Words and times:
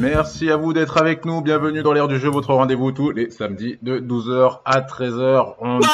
Merci 0.00 0.50
à 0.50 0.56
vous 0.56 0.72
d'être 0.72 0.96
avec 0.96 1.26
nous. 1.26 1.42
Bienvenue 1.42 1.82
dans 1.82 1.92
l'ère 1.92 2.08
du 2.08 2.18
jeu, 2.18 2.30
votre 2.30 2.54
rendez-vous 2.54 2.90
tous 2.90 3.10
les 3.10 3.28
samedis 3.28 3.76
de 3.82 4.00
12h 4.00 4.60
à 4.64 4.80
13h. 4.80 5.56
On 5.60 5.78
est 5.78 5.84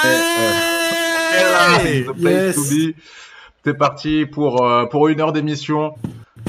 euh, 2.24 2.52
C'est 3.64 3.74
parti 3.76 4.24
pour 4.24 4.64
euh, 4.64 4.86
pour 4.86 5.08
une 5.08 5.20
heure 5.20 5.32
d'émission 5.32 5.94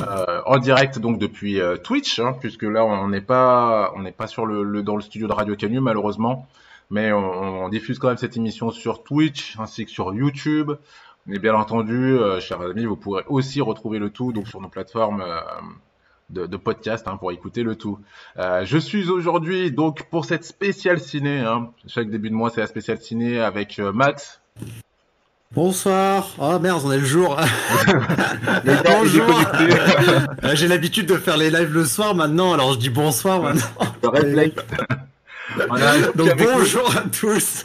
euh, 0.01 0.41
en 0.45 0.59
direct 0.59 0.99
donc 0.99 1.17
depuis 1.17 1.59
euh, 1.59 1.77
Twitch, 1.77 2.19
hein, 2.19 2.35
puisque 2.39 2.61
là 2.61 2.85
on 2.85 3.07
n'est 3.07 3.21
pas 3.21 3.91
on 3.95 4.03
n'est 4.03 4.11
pas 4.11 4.27
sur 4.27 4.45
le, 4.45 4.61
le, 4.61 4.83
dans 4.83 4.95
le 4.95 5.01
studio 5.01 5.27
de 5.27 5.33
Radio 5.33 5.55
Canu 5.55 5.79
malheureusement, 5.79 6.47
mais 6.91 7.11
on, 7.11 7.63
on, 7.63 7.69
diffuse 7.69 7.97
quand 7.97 8.09
même 8.09 8.17
cette 8.17 8.37
émission 8.37 8.69
sur 8.69 9.03
Twitch 9.03 9.57
ainsi 9.59 9.85
que 9.85 9.91
sur 9.91 10.13
YouTube. 10.13 10.73
Mais 11.25 11.39
bien 11.39 11.55
entendu, 11.55 12.19
euh, 12.19 12.39
chers 12.39 12.61
amis, 12.61 12.85
vous 12.85 12.95
pourrez 12.95 13.23
aussi 13.27 13.61
retrouver 13.61 13.97
le 13.97 14.11
tout 14.11 14.31
donc 14.31 14.47
sur 14.47 14.61
nos 14.61 14.69
plateformes 14.69 15.25
de, 16.29 16.45
de 16.45 16.57
podcast 16.57 17.07
hein, 17.07 17.17
pour 17.17 17.31
écouter 17.31 17.63
le 17.63 17.75
tout. 17.75 17.99
Euh, 18.37 18.65
je 18.65 18.77
suis 18.77 19.09
aujourd'hui 19.09 19.71
donc 19.71 20.09
pour 20.09 20.25
cette 20.25 20.43
spéciale 20.43 20.99
ciné. 20.99 21.39
Hein. 21.39 21.69
Chaque 21.87 22.09
début 22.09 22.29
de 22.29 22.35
mois, 22.35 22.49
c'est 22.49 22.61
la 22.61 22.67
spéciale 22.67 22.99
ciné 22.99 23.39
avec 23.39 23.79
euh, 23.79 23.91
Max. 23.91 24.41
Bonsoir. 25.53 26.35
Oh 26.39 26.59
merde, 26.59 26.81
on 26.83 26.91
est 26.91 26.97
le 26.97 27.05
jour. 27.05 27.35
Bonjour. 28.85 29.41
J'ai 30.53 30.67
l'habitude 30.67 31.05
de 31.05 31.15
faire 31.15 31.37
les 31.37 31.49
lives 31.49 31.73
le 31.73 31.85
soir 31.85 32.15
maintenant, 32.15 32.53
alors 32.53 32.73
je 32.73 32.79
dis 32.79 32.89
bonsoir 32.89 33.41
maintenant. 33.41 33.61
Donc 36.15 36.37
bonjour 36.37 36.95
à 36.95 37.01
tous. 37.09 37.63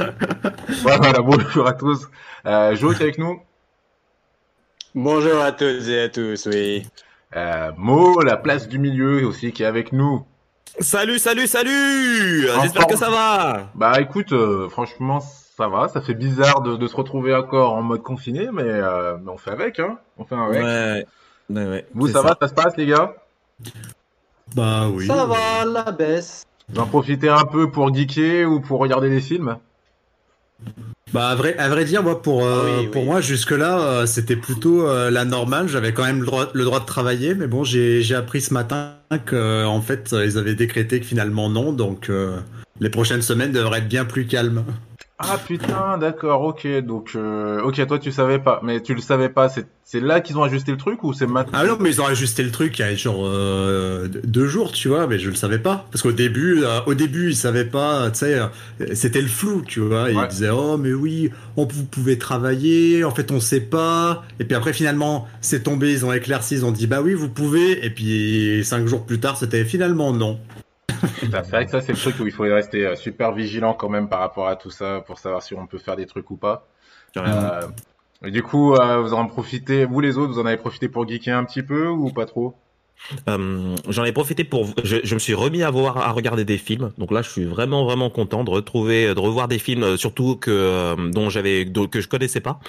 voilà, 0.82 1.20
bonjour 1.20 1.66
à 1.66 1.72
tous. 1.72 2.08
Euh, 2.46 2.76
Jo 2.76 2.92
avec 2.92 3.18
nous? 3.18 3.40
Bonjour 4.94 5.40
à 5.40 5.50
toutes 5.50 5.88
et 5.88 6.02
à 6.02 6.08
tous, 6.08 6.46
oui. 6.46 6.86
Euh, 7.34 7.72
Mo, 7.76 8.20
la 8.20 8.36
place 8.36 8.68
du 8.68 8.78
milieu 8.78 9.26
aussi 9.26 9.52
qui 9.52 9.62
est 9.62 9.66
avec 9.66 9.92
nous. 9.92 10.24
Salut, 10.80 11.18
salut, 11.18 11.46
salut 11.46 12.46
J'espère 12.62 12.86
que 12.86 12.96
ça 12.96 13.10
va 13.10 13.68
Bah 13.74 14.00
écoute, 14.00 14.32
euh, 14.32 14.68
franchement, 14.68 15.20
ça 15.20 15.68
va. 15.68 15.88
Ça 15.88 16.00
fait 16.00 16.14
bizarre 16.14 16.62
de, 16.62 16.76
de, 16.76 16.86
se 16.86 16.96
retrouver 16.96 17.34
encore 17.34 17.74
en 17.74 17.82
mode 17.82 18.02
confiné, 18.02 18.48
mais, 18.52 18.62
euh, 18.64 19.16
mais 19.22 19.30
on 19.30 19.36
fait 19.36 19.50
avec, 19.50 19.80
hein. 19.80 19.98
On 20.18 20.24
fait 20.24 20.34
avec. 20.34 20.62
Ouais, 20.62 21.06
ouais, 21.50 21.66
ouais. 21.66 21.86
Vous, 21.94 22.08
ça, 22.08 22.14
ça, 22.14 22.22
va 22.22 22.36
Ça 22.40 22.48
se 22.48 22.54
passe, 22.54 22.76
les 22.76 22.86
gars? 22.86 23.14
Bah 24.54 24.88
oui. 24.88 25.06
Ça 25.06 25.26
va, 25.26 25.64
la 25.64 25.90
baisse. 25.92 26.44
Vous 26.68 26.80
en 26.80 26.86
profitez 26.86 27.28
un 27.28 27.44
peu 27.44 27.70
pour 27.70 27.94
geeker 27.94 28.46
ou 28.46 28.60
pour 28.60 28.80
regarder 28.80 29.10
des 29.10 29.20
films? 29.20 29.56
Bah 31.12 31.28
à 31.28 31.34
vrai, 31.34 31.56
à 31.58 31.68
vrai 31.68 31.84
dire 31.84 32.02
moi 32.02 32.22
pour 32.22 32.46
euh, 32.46 32.80
oui, 32.80 32.86
pour 32.86 33.02
oui. 33.02 33.08
moi 33.08 33.20
jusque 33.20 33.50
là 33.50 33.80
euh, 33.80 34.06
c'était 34.06 34.36
plutôt 34.36 34.88
euh, 34.88 35.10
la 35.10 35.26
normale 35.26 35.68
j'avais 35.68 35.92
quand 35.92 36.04
même 36.04 36.20
le 36.20 36.26
droit, 36.26 36.48
le 36.54 36.64
droit 36.64 36.80
de 36.80 36.86
travailler 36.86 37.34
mais 37.34 37.46
bon 37.46 37.64
j'ai 37.64 38.14
appris 38.14 38.40
ce 38.40 38.54
matin 38.54 38.92
que 39.26 39.64
en 39.66 39.82
fait 39.82 40.14
ils 40.24 40.38
avaient 40.38 40.54
décrété 40.54 41.00
que 41.00 41.06
finalement 41.06 41.50
non 41.50 41.72
donc 41.72 42.10
les 42.80 42.90
prochaines 42.90 43.22
semaines 43.22 43.52
devraient 43.52 43.78
être 43.78 43.88
bien 43.88 44.04
plus 44.04 44.26
calmes. 44.26 44.64
Ah 45.24 45.38
putain, 45.38 45.98
d'accord, 45.98 46.42
ok, 46.42 46.66
donc 46.80 47.12
euh, 47.14 47.62
ok, 47.62 47.86
toi 47.86 47.98
tu 47.98 48.10
savais 48.10 48.38
pas, 48.38 48.60
mais 48.62 48.82
tu 48.82 48.94
le 48.94 49.00
savais 49.00 49.28
pas, 49.28 49.48
c'est 49.48 50.00
là 50.00 50.20
qu'ils 50.20 50.36
ont 50.38 50.42
ajusté 50.42 50.72
le 50.72 50.78
truc 50.78 51.04
ou 51.04 51.12
c'est 51.12 51.26
maintenant 51.26 51.58
Ah 51.60 51.66
non, 51.66 51.76
mais 51.78 51.90
ils 51.90 52.00
ont 52.00 52.06
ajusté 52.06 52.42
le 52.42 52.50
truc 52.50 52.78
il 52.78 52.82
y 52.82 52.84
a 52.84 52.94
genre 52.94 53.22
euh, 53.24 54.08
deux 54.24 54.46
jours, 54.46 54.72
tu 54.72 54.88
vois, 54.88 55.06
mais 55.06 55.18
je 55.18 55.28
le 55.28 55.36
savais 55.36 55.58
pas, 55.58 55.86
parce 55.90 56.02
qu'au 56.02 56.12
début, 56.12 56.62
euh, 56.64 56.80
au 56.86 56.94
début 56.94 57.30
ils 57.30 57.36
savaient 57.36 57.64
pas, 57.64 58.10
tu 58.10 58.20
sais, 58.20 58.40
c'était 58.94 59.22
le 59.22 59.28
flou, 59.28 59.62
tu 59.66 59.80
vois, 59.80 60.04
ouais. 60.04 60.14
ils 60.14 60.28
disaient 60.28 60.50
oh 60.50 60.76
mais 60.76 60.92
oui, 60.92 61.30
on 61.56 61.66
vous 61.66 61.84
pouvez 61.84 62.18
travailler, 62.18 63.04
en 63.04 63.10
fait 63.10 63.30
on 63.30 63.40
sait 63.40 63.60
pas, 63.60 64.24
et 64.40 64.44
puis 64.44 64.56
après 64.56 64.72
finalement 64.72 65.28
c'est 65.40 65.62
tombé, 65.62 65.92
ils 65.92 66.04
ont 66.04 66.12
éclairci, 66.12 66.56
ils 66.56 66.64
ont 66.64 66.72
dit 66.72 66.86
bah 66.86 67.00
oui 67.00 67.14
vous 67.14 67.28
pouvez, 67.28 67.84
et 67.84 67.90
puis 67.90 68.62
cinq 68.64 68.86
jours 68.86 69.06
plus 69.06 69.20
tard 69.20 69.36
c'était 69.36 69.64
finalement 69.64 70.12
non. 70.12 70.38
C'est 71.20 71.50
vrai 71.50 71.64
que 71.64 71.70
ça, 71.70 71.80
c'est 71.80 71.92
le 71.92 71.98
truc 71.98 72.16
où 72.20 72.26
il 72.26 72.32
faut 72.32 72.44
rester 72.44 72.94
super 72.96 73.32
vigilant 73.32 73.74
quand 73.74 73.88
même 73.88 74.08
par 74.08 74.20
rapport 74.20 74.48
à 74.48 74.56
tout 74.56 74.70
ça 74.70 75.02
pour 75.06 75.18
savoir 75.18 75.42
si 75.42 75.54
on 75.54 75.66
peut 75.66 75.78
faire 75.78 75.96
des 75.96 76.06
trucs 76.06 76.30
ou 76.30 76.36
pas. 76.36 76.66
Euh, 77.16 77.62
du 78.22 78.42
coup, 78.42 78.74
euh, 78.74 79.02
vous 79.02 79.12
en 79.14 79.26
profitez, 79.26 79.84
vous 79.84 80.00
les 80.00 80.18
autres, 80.18 80.32
vous 80.32 80.38
en 80.38 80.46
avez 80.46 80.56
profité 80.56 80.88
pour 80.88 81.08
geeker 81.08 81.36
un 81.36 81.44
petit 81.44 81.62
peu 81.62 81.88
ou 81.88 82.10
pas 82.10 82.26
trop? 82.26 82.54
Euh, 83.28 83.74
J'en 83.88 84.04
ai 84.04 84.12
profité 84.12 84.44
pour, 84.44 84.68
je, 84.84 84.98
je, 85.02 85.14
me 85.14 85.18
suis 85.18 85.34
remis 85.34 85.64
à 85.64 85.70
voir, 85.70 85.96
à 85.98 86.12
regarder 86.12 86.44
des 86.44 86.58
films. 86.58 86.92
Donc 86.98 87.10
là, 87.10 87.22
je 87.22 87.30
suis 87.30 87.44
vraiment 87.44 87.84
vraiment 87.84 88.10
content 88.10 88.44
de 88.44 88.50
retrouver, 88.50 89.12
de 89.12 89.18
revoir 89.18 89.48
des 89.48 89.58
films, 89.58 89.96
surtout 89.96 90.36
que 90.36 91.10
dont 91.10 91.28
j'avais, 91.28 91.66
que 91.90 92.00
je 92.00 92.08
connaissais 92.08 92.40
pas. 92.40 92.60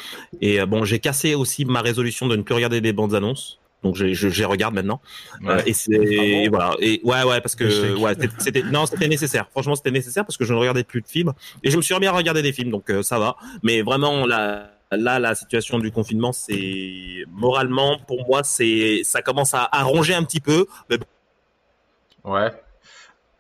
Et 0.42 0.66
bon, 0.66 0.86
j'ai 0.86 1.00
cassé 1.00 1.36
aussi 1.36 1.66
ma 1.66 1.82
résolution 1.82 2.28
de 2.28 2.36
ne 2.36 2.42
plus 2.42 2.56
regarder 2.56 2.82
des 2.82 2.94
bandes 2.94 3.14
annonces 3.14 3.60
donc 3.84 3.96
je, 3.96 4.14
je, 4.14 4.30
je 4.30 4.44
regarde 4.46 4.74
maintenant. 4.74 5.02
Ouais. 5.42 5.52
euh, 5.52 5.62
et 5.66 5.74
c'est 5.74 5.94
ah 5.94 6.50
bon 6.50 6.58
voilà. 6.58 6.76
Et 6.80 7.02
ouais 7.04 7.24
ouais 7.24 7.42
parce 7.42 7.56
que 7.56 7.98
ouais 7.98 8.16
c'était 8.40 8.64
non 8.64 8.86
c'était 8.86 9.08
nécessaire. 9.08 9.48
Franchement 9.52 9.76
c'était 9.76 9.92
nécessaire 9.92 10.26
parce 10.26 10.38
que 10.38 10.46
je 10.46 10.54
ne 10.54 10.58
regardais 10.60 10.84
plus 10.84 11.02
de 11.02 11.08
films. 11.08 11.34
Et 11.64 11.70
je 11.70 11.78
me 11.78 11.82
suis 11.82 11.94
remis 11.94 12.08
à 12.08 12.12
regarder 12.14 12.42
des 12.42 12.54
films 12.54 12.72
donc 12.72 12.90
euh, 12.90 13.04
ça 13.04 13.20
va. 13.20 13.36
Mais 13.62 13.82
vraiment 13.82 14.26
là 14.26 14.72
là 14.92 15.20
la 15.20 15.36
situation 15.36 15.80
du 15.80 15.92
confinement 15.92 16.32
c'est 16.32 17.26
moralement 17.32 17.98
pour 18.08 18.26
moi 18.28 18.44
c'est 18.44 19.02
ça 19.04 19.22
commence 19.22 19.54
à, 19.54 19.68
à, 19.72 19.84
ronger 19.84 20.14
un 20.14 20.24
petit 20.24 20.40
peu. 20.40 20.66
Mais... 20.90 20.98
ouais. 22.24 22.52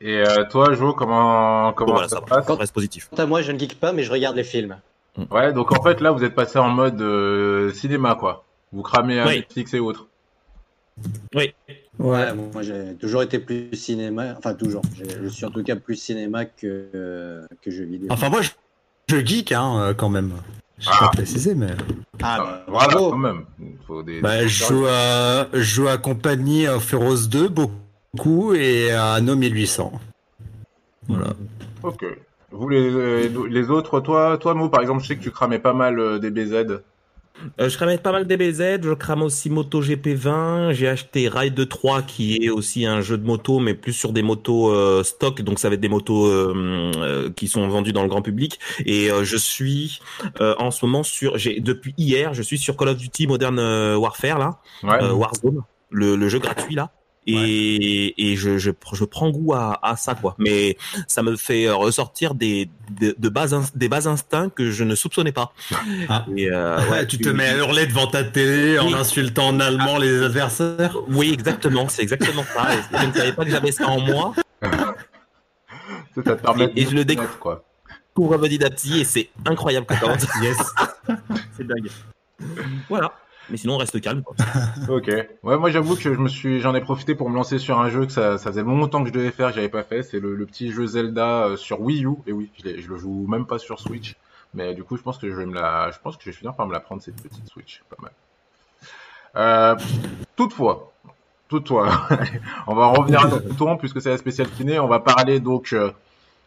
Et 0.01 0.17
euh, 0.17 0.43
toi 0.49 0.73
Jo 0.73 0.93
comment 0.93 1.71
comment 1.71 1.87
bon, 1.87 1.93
voilà, 1.93 2.09
ça, 2.09 2.17
ça 2.17 2.21
passe? 2.21 2.45
Quand, 2.45 2.57
reste 2.57 2.73
positif. 2.73 3.07
Quant 3.09 3.23
à 3.23 3.25
moi 3.25 3.41
je 3.41 3.51
ne 3.53 3.59
geek 3.59 3.79
pas 3.79 3.93
mais 3.93 4.03
je 4.03 4.11
regarde 4.11 4.35
les 4.35 4.43
films. 4.43 4.77
Ouais 5.31 5.53
donc 5.53 5.71
en 5.71 5.81
fait 5.81 6.01
là 6.01 6.11
vous 6.11 6.23
êtes 6.23 6.35
passé 6.35 6.59
en 6.59 6.69
mode 6.69 6.99
euh, 7.01 7.71
cinéma 7.71 8.15
quoi. 8.15 8.43
Vous 8.73 8.81
cramez 8.81 9.23
oui. 9.23 9.35
Netflix 9.35 9.73
et 9.75 9.79
autres 9.79 10.07
oui. 11.35 11.53
Ouais, 11.99 12.33
moi 12.33 12.61
j'ai 12.61 12.95
toujours 12.99 13.23
été 13.23 13.39
plus 13.39 13.75
cinéma, 13.75 14.35
enfin 14.37 14.53
toujours. 14.53 14.81
Je 15.21 15.27
suis 15.27 15.45
en 15.45 15.51
tout 15.51 15.63
cas 15.63 15.75
plus 15.75 15.95
cinéma 15.95 16.45
que, 16.45 16.87
euh, 16.95 17.45
que 17.61 17.71
jeux 17.71 17.85
vidéo. 17.85 18.07
Enfin 18.11 18.29
moi 18.29 18.41
je, 18.41 18.51
je 19.09 19.25
geek 19.25 19.51
hein, 19.51 19.93
quand 19.97 20.09
même. 20.09 20.33
Je 20.79 20.89
ah. 20.91 20.97
pas 20.99 21.09
précisé 21.09 21.55
mais. 21.55 21.71
Ah, 22.21 22.37
bah, 22.39 22.65
voilà 22.67 22.93
quand 22.93 23.17
même. 23.17 23.45
Faut 23.87 24.03
des, 24.03 24.21
bah, 24.21 24.45
je, 24.47 24.65
joue 24.65 24.85
à, 24.87 25.47
je 25.53 25.61
joue 25.61 25.87
à 25.87 25.97
compagnie 25.97 26.65
Feroz 26.79 27.27
2 27.29 27.49
beaucoup 27.49 28.53
et 28.53 28.91
à 28.91 29.21
No 29.21 29.35
1800. 29.35 29.91
Voilà. 31.07 31.33
Ok. 31.83 32.05
Vous 32.51 32.69
les, 32.69 33.29
les 33.29 33.69
autres, 33.71 33.99
toi, 33.99 34.37
toi 34.37 34.53
Mo 34.53 34.69
par 34.69 34.81
exemple, 34.81 35.01
je 35.01 35.07
sais 35.07 35.17
que 35.17 35.23
tu 35.23 35.31
cramais 35.31 35.59
pas 35.59 35.73
mal 35.73 35.99
euh, 35.99 36.19
des 36.19 36.29
BZ. 36.29 36.81
Euh, 37.59 37.67
je 37.67 37.77
crame 37.77 37.97
pas 37.97 38.11
mal 38.11 38.25
DBZ, 38.27 38.83
je 38.83 38.93
crame 38.93 39.23
aussi 39.23 39.49
Moto 39.49 39.81
GP20, 39.81 40.71
j'ai 40.73 40.87
acheté 40.87 41.27
Ride 41.27 41.67
3 41.67 42.03
qui 42.03 42.37
est 42.37 42.49
aussi 42.49 42.85
un 42.85 43.01
jeu 43.01 43.17
de 43.17 43.25
moto 43.25 43.59
mais 43.59 43.73
plus 43.73 43.93
sur 43.93 44.13
des 44.13 44.21
motos 44.21 44.71
euh, 44.71 45.03
stock 45.03 45.41
donc 45.41 45.59
ça 45.59 45.67
va 45.67 45.75
être 45.75 45.81
des 45.81 45.89
motos 45.89 46.27
euh, 46.27 47.31
qui 47.35 47.47
sont 47.47 47.67
vendues 47.67 47.91
dans 47.91 48.03
le 48.03 48.07
grand 48.07 48.21
public 48.21 48.59
et 48.85 49.11
euh, 49.11 49.23
je 49.23 49.37
suis 49.37 49.99
euh, 50.41 50.55
en 50.59 50.71
ce 50.71 50.85
moment 50.85 51.03
sur 51.03 51.37
j'ai 51.37 51.59
depuis 51.59 51.93
hier, 51.97 52.33
je 52.33 52.43
suis 52.43 52.57
sur 52.57 52.77
Call 52.77 52.89
of 52.89 52.97
Duty 52.97 53.27
Modern 53.27 53.59
Warfare 53.97 54.37
là, 54.37 54.59
ouais. 54.83 55.11
Warzone, 55.11 55.63
le, 55.89 56.15
le, 56.15 56.29
jeu 56.29 56.39
gratuit 56.39 56.75
là. 56.75 56.91
Et, 57.25 57.35
ouais. 57.35 58.13
et 58.17 58.35
je, 58.35 58.57
je, 58.57 58.71
je, 58.93 59.03
prends 59.05 59.29
goût 59.29 59.53
à, 59.53 59.79
à, 59.81 59.95
ça 59.95 60.15
quoi. 60.15 60.35
Mais 60.37 60.77
ça 61.07 61.23
me 61.23 61.35
fait 61.35 61.69
ressortir 61.69 62.35
des 62.35 62.69
de, 62.99 63.15
de 63.17 63.29
bas 63.29 63.47
des 63.75 63.87
bas 63.87 64.07
instincts 64.07 64.49
que 64.49 64.71
je 64.71 64.83
ne 64.83 64.95
soupçonnais 64.95 65.31
pas. 65.31 65.53
Ah. 66.09 66.25
et 66.35 66.51
euh, 66.51 66.79
ouais, 66.91 67.07
tu 67.07 67.17
te 67.17 67.29
mets 67.29 67.47
à 67.47 67.57
hurler 67.57 67.87
devant 67.87 68.07
ta 68.07 68.23
télé 68.23 68.77
en 68.77 68.87
oui. 68.87 68.93
insultant 68.93 69.47
en 69.47 69.59
allemand 69.59 69.95
ah. 69.95 69.99
les 69.99 70.23
adversaires. 70.23 70.97
Oui 71.07 71.31
exactement 71.31 71.87
c'est 71.87 72.03
exactement 72.03 72.43
ça. 72.43 72.67
Je 72.91 73.05
ne 73.05 73.13
savais 73.13 73.33
pas 73.33 73.45
que 73.45 73.51
j'avais 73.51 73.71
ça 73.71 73.87
en 73.87 73.99
moi. 73.99 74.33
Ça 76.15 76.21
te 76.21 76.29
permet 76.31 76.71
et, 76.75 76.81
et 76.81 76.85
je 76.85 76.95
le 76.95 77.05
découvre 77.05 77.39
quoi. 77.39 77.63
couvre 78.13 78.37
petit 78.37 78.63
à 78.63 78.69
petit 78.69 78.99
et 78.99 79.03
c'est 79.05 79.29
incroyable 79.45 79.87
yes. 80.41 80.57
C'est 81.57 81.65
dingue. 81.65 81.89
Voilà 82.89 83.13
mais 83.53 83.57
sinon 83.57 83.75
on 83.75 83.77
reste 83.77 84.01
calme. 84.01 84.23
Quoi. 84.23 84.35
ok. 84.89 85.11
Ouais, 85.43 85.57
moi 85.59 85.69
j'avoue 85.69 85.95
que 85.95 86.01
je 86.01 86.09
me 86.09 86.27
suis, 86.27 86.59
j'en 86.59 86.73
ai 86.73 86.81
profité 86.81 87.13
pour 87.13 87.29
me 87.29 87.35
lancer 87.35 87.59
sur 87.59 87.79
un 87.79 87.87
jeu 87.87 88.07
que 88.07 88.11
ça, 88.11 88.39
ça 88.39 88.49
faisait 88.49 88.63
longtemps 88.63 89.03
que 89.03 89.09
je 89.09 89.13
devais 89.13 89.29
faire, 89.29 89.49
que 89.49 89.55
j'avais 89.55 89.69
pas 89.69 89.83
fait. 89.83 90.01
C'est 90.01 90.19
le, 90.19 90.33
le, 90.33 90.45
petit 90.47 90.71
jeu 90.71 90.87
Zelda 90.87 91.43
euh, 91.43 91.55
sur 91.55 91.79
Wii 91.79 92.03
U. 92.03 92.15
Et 92.25 92.31
oui, 92.31 92.49
je, 92.57 92.81
je, 92.81 92.89
le 92.89 92.97
joue 92.97 93.27
même 93.27 93.45
pas 93.45 93.59
sur 93.59 93.79
Switch. 93.79 94.15
Mais 94.55 94.73
du 94.73 94.83
coup, 94.83 94.97
je 94.97 95.03
pense 95.03 95.19
que 95.19 95.29
je 95.29 95.35
vais 95.35 95.45
me 95.45 95.53
la, 95.53 95.91
je 95.91 95.99
pense 95.99 96.17
que 96.17 96.23
je 96.23 96.31
vais 96.31 96.35
finir 96.35 96.55
par 96.55 96.65
me 96.65 96.73
la 96.73 96.79
prendre 96.79 97.03
cette 97.03 97.21
petite 97.21 97.47
Switch, 97.47 97.83
pas 97.91 97.97
mal. 98.01 98.11
Euh, 99.35 99.75
toutefois, 100.35 100.91
toutefois, 101.47 102.07
on 102.65 102.73
va 102.73 102.87
revenir 102.87 103.23
à 103.23 103.27
notre 103.27 103.55
tour 103.55 103.77
puisque 103.79 104.01
c'est 104.01 104.09
la 104.09 104.17
spéciale 104.17 104.49
kiné. 104.49 104.79
On 104.79 104.87
va 104.87 104.99
parler 104.99 105.39
donc 105.39 105.75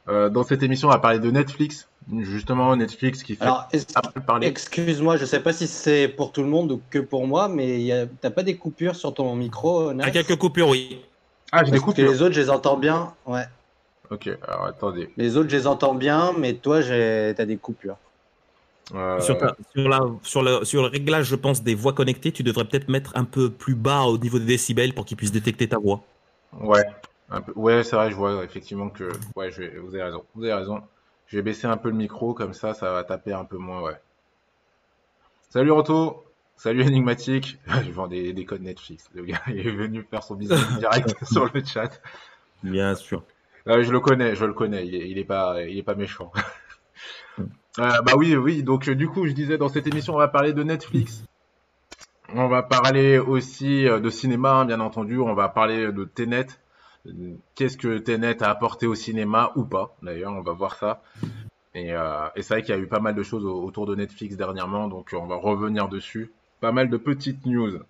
euh, 0.08 0.29
dans 0.29 0.43
cette 0.43 0.64
émission, 0.64 0.88
on 0.88 0.91
va 0.91 0.99
parler 0.99 1.20
de 1.20 1.31
Netflix 1.31 1.87
justement 2.20 2.75
Netflix 2.76 3.23
qui 3.23 3.37
fait 3.37 3.43
Alors, 3.43 3.69
parler. 4.26 4.47
Excuse-moi, 4.47 5.17
je 5.17 5.25
sais 5.25 5.41
pas 5.41 5.53
si 5.53 5.67
c'est 5.67 6.08
pour 6.08 6.32
tout 6.32 6.43
le 6.43 6.49
monde 6.49 6.73
ou 6.73 6.81
que 6.91 6.99
pour 6.99 7.26
moi, 7.26 7.49
mais 7.49 8.08
t'as 8.20 8.31
pas 8.31 8.43
des 8.43 8.56
coupures 8.56 8.97
sur 8.97 9.14
ton 9.14 9.35
micro 9.35 9.93
Nath 9.93 10.12
quelques 10.12 10.37
coupures, 10.37 10.69
oui. 10.69 11.00
Ah, 11.53 11.64
j'ai 11.64 11.73
des 11.73 11.79
coupures. 11.79 12.11
les 12.11 12.23
autres, 12.23 12.35
je 12.35 12.41
les 12.41 12.50
entends 12.50 12.76
bien, 12.76 13.12
ouais. 13.26 13.44
Ok, 14.11 14.29
alors 14.47 14.67
attendez. 14.67 15.11
Les 15.17 15.37
autres, 15.37 15.50
je 15.50 15.56
les 15.56 15.67
entends 15.67 15.94
bien, 15.94 16.32
mais 16.38 16.55
toi, 16.55 16.81
t'as 16.82 17.44
des 17.44 17.56
coupures. 17.56 17.97
Euh... 18.94 19.19
Sur, 19.20 19.37
ta, 19.37 19.56
sur, 19.75 19.88
la, 19.88 20.00
sur, 20.23 20.43
le, 20.43 20.64
sur 20.64 20.82
le 20.82 20.88
réglage, 20.88 21.26
je 21.26 21.35
pense, 21.35 21.62
des 21.62 21.75
voix 21.75 21.93
connectées, 21.93 22.31
tu 22.31 22.44
devrais 22.44 22.64
peut-être 22.64 22.88
mettre 22.88 23.12
un 23.17 23.25
peu 23.25 23.50
plus 23.50 23.75
bas 23.75 24.03
au 24.03 24.17
niveau 24.17 24.38
des 24.38 24.44
décibels 24.44 24.94
pour 24.94 25.05
qu'ils 25.05 25.17
puissent 25.17 25.32
détecter 25.32 25.69
ta 25.69 25.79
voix. 25.79 26.03
Ouais. 26.61 26.85
Un 27.31 27.41
peu... 27.41 27.53
Ouais, 27.56 27.82
c'est 27.82 27.97
vrai, 27.97 28.11
je 28.11 28.17
vois 28.17 28.44
effectivement 28.44 28.88
que. 28.88 29.11
Ouais, 29.35 29.50
je 29.50 29.79
vous 29.81 29.94
avez 29.94 30.05
raison. 30.05 30.23
Vous 30.37 30.44
avez 30.44 30.55
raison. 30.55 30.81
Je 31.26 31.37
vais 31.37 31.43
baisser 31.43 31.67
un 31.67 31.76
peu 31.76 31.88
le 31.90 31.96
micro, 31.96 32.34
comme 32.34 32.52
ça, 32.52 32.75
ça 32.75 32.93
va 32.93 33.05
taper 33.05 33.32
un 33.32 33.44
peu 33.44 33.56
moins, 33.56 33.82
ouais. 33.82 34.00
Salut 35.49 35.70
Roto 35.73 36.25
Salut 36.56 36.82
Enigmatique 36.84 37.58
Je 37.67 37.90
vends 37.90 38.06
des, 38.06 38.32
des 38.32 38.44
codes 38.44 38.62
Netflix. 38.62 39.11
Le 39.14 39.25
gars 39.25 39.43
est 39.49 39.70
venu 39.70 40.02
faire 40.08 40.23
son 40.23 40.34
business 40.34 40.67
direct 40.78 41.14
sur 41.25 41.50
le 41.52 41.62
chat. 41.64 42.00
Bien 42.62 42.94
sûr. 42.94 43.23
Euh, 43.69 43.82
je 43.82 43.90
le 43.93 44.00
connais, 44.00 44.34
je 44.37 44.44
le 44.44 44.55
connais. 44.55 44.87
Il 44.87 44.94
est, 44.94 45.11
il 45.11 45.19
est 45.19 45.25
pas, 45.25 45.62
il 45.62 45.76
est 45.76 45.82
pas 45.82 45.94
méchant. 45.94 46.32
euh, 47.38 47.44
bah 47.79 48.12
oui, 48.17 48.37
oui. 48.37 48.62
Donc 48.62 48.88
du 48.88 49.08
coup, 49.08 49.26
je 49.26 49.32
disais 49.32 49.58
dans 49.58 49.69
cette 49.69 49.87
émission, 49.87 50.14
on 50.14 50.19
va 50.19 50.29
parler 50.29 50.52
de 50.52 50.62
Netflix. 50.62 51.25
On 52.34 52.49
va 52.49 52.62
parler 52.62 53.19
aussi 53.19 53.87
euh, 53.87 54.00
de 54.00 54.11
cinéma, 54.11 54.52
hein, 54.52 54.64
bien 54.64 54.81
entendu. 54.81 55.19
On 55.19 55.34
va 55.34 55.49
parler 55.49 55.93
de 55.93 56.05
Tenet. 56.05 56.46
Qu'est-ce 57.55 57.76
que 57.76 57.99
Tenet 57.99 58.43
a 58.43 58.50
apporté 58.50 58.87
au 58.87 58.94
cinéma 58.94 59.53
ou 59.56 59.64
pas 59.64 59.97
D'ailleurs, 60.03 60.32
on 60.32 60.43
va 60.43 60.53
voir 60.53 60.75
ça. 60.76 61.03
Et, 61.75 61.93
euh, 61.93 62.26
et 62.37 62.43
c'est 62.43 62.55
vrai 62.55 62.62
qu'il 62.62 62.75
y 62.75 62.79
a 62.79 62.81
eu 62.81 62.87
pas 62.87 63.00
mal 63.00 63.14
de 63.14 63.23
choses 63.23 63.44
autour 63.44 63.87
de 63.87 63.94
Netflix 63.94 64.37
dernièrement, 64.37 64.88
donc 64.88 65.14
on 65.19 65.26
va 65.26 65.37
revenir 65.37 65.88
dessus. 65.88 66.32
Pas 66.61 66.73
mal 66.73 66.88
de 66.88 66.97
petites 66.97 67.44
news. 67.44 67.81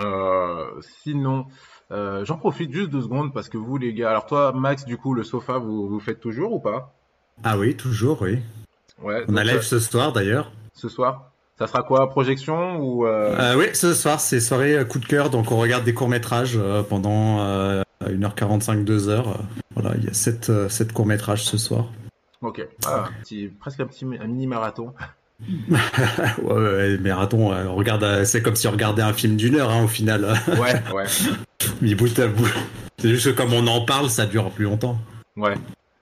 Euh, 0.00 0.64
sinon, 1.02 1.46
euh, 1.90 2.24
j'en 2.24 2.36
profite 2.36 2.72
juste 2.72 2.90
deux 2.90 3.02
secondes 3.02 3.32
parce 3.34 3.48
que 3.48 3.58
vous, 3.58 3.78
les 3.78 3.92
gars, 3.94 4.10
alors 4.10 4.26
toi, 4.26 4.52
Max, 4.52 4.84
du 4.84 4.96
coup, 4.96 5.12
le 5.12 5.24
sofa, 5.24 5.58
vous, 5.58 5.88
vous 5.88 5.98
faites 6.00 6.20
toujours 6.20 6.52
ou 6.52 6.60
pas? 6.60 6.94
Ah 7.42 7.58
oui, 7.58 7.76
toujours, 7.76 8.22
oui. 8.22 8.38
Ouais. 9.02 9.24
On 9.28 9.36
a 9.36 9.44
live 9.44 9.56
euh, 9.56 9.62
ce 9.62 9.78
soir 9.80 10.12
d'ailleurs. 10.12 10.52
ce 10.72 10.88
soir? 10.88 11.30
Ça 11.58 11.66
sera 11.66 11.82
quoi 11.82 12.08
Projection 12.08 12.78
ou 12.78 13.04
euh, 13.06 13.34
Euh, 13.36 13.56
oui, 13.58 13.66
ce 13.74 13.92
soir 13.92 14.20
c'est 14.20 14.38
soirée 14.38 14.76
euh, 14.78 14.84
coup 14.84 15.00
de 15.00 15.06
cœur, 15.06 15.28
donc 15.30 15.50
on 15.50 15.58
regarde 15.58 15.82
des 15.84 15.94
courts 15.94 16.08
métrages 16.08 16.56
pendant 16.88 17.38
euh, 18.08 18.16
1h45, 18.16 18.84
2h. 18.84 19.24
Voilà, 19.74 19.96
il 19.96 20.04
y 20.04 20.08
a 20.08 20.12
7, 20.14 20.68
sept 20.68 20.92
courts 20.92 21.06
métrages 21.06 21.44
ce 21.44 21.56
soir. 21.58 21.86
Ok. 22.42 22.66
Ah, 22.86 23.04
un 23.08 23.22
petit- 23.22 23.48
presque 23.48 23.80
un 23.80 23.86
petit 23.86 24.04
un 24.04 24.26
mini 24.26 24.46
marathon. 24.46 24.92
ouais, 25.68 26.98
ouais, 27.00 27.10
attends, 27.10 27.52
euh, 27.52 27.66
on 27.66 27.76
regarde, 27.76 28.02
euh, 28.02 28.24
c'est 28.24 28.42
comme 28.42 28.56
si 28.56 28.66
on 28.66 28.72
regardait 28.72 29.02
un 29.02 29.12
film 29.12 29.36
d'une 29.36 29.54
heure 29.56 29.70
hein, 29.70 29.84
au 29.84 29.88
final. 29.88 30.24
Ouais, 30.48 30.82
ouais, 30.94 31.04
Mais 31.80 31.94
bout 31.94 32.16
à 32.18 32.26
bout. 32.26 32.48
C'est 32.98 33.08
juste 33.08 33.26
que 33.26 33.36
comme 33.36 33.52
on 33.52 33.66
en 33.68 33.84
parle, 33.84 34.10
ça 34.10 34.26
dure 34.26 34.50
plus 34.50 34.64
longtemps. 34.64 34.98
ouais. 35.36 35.54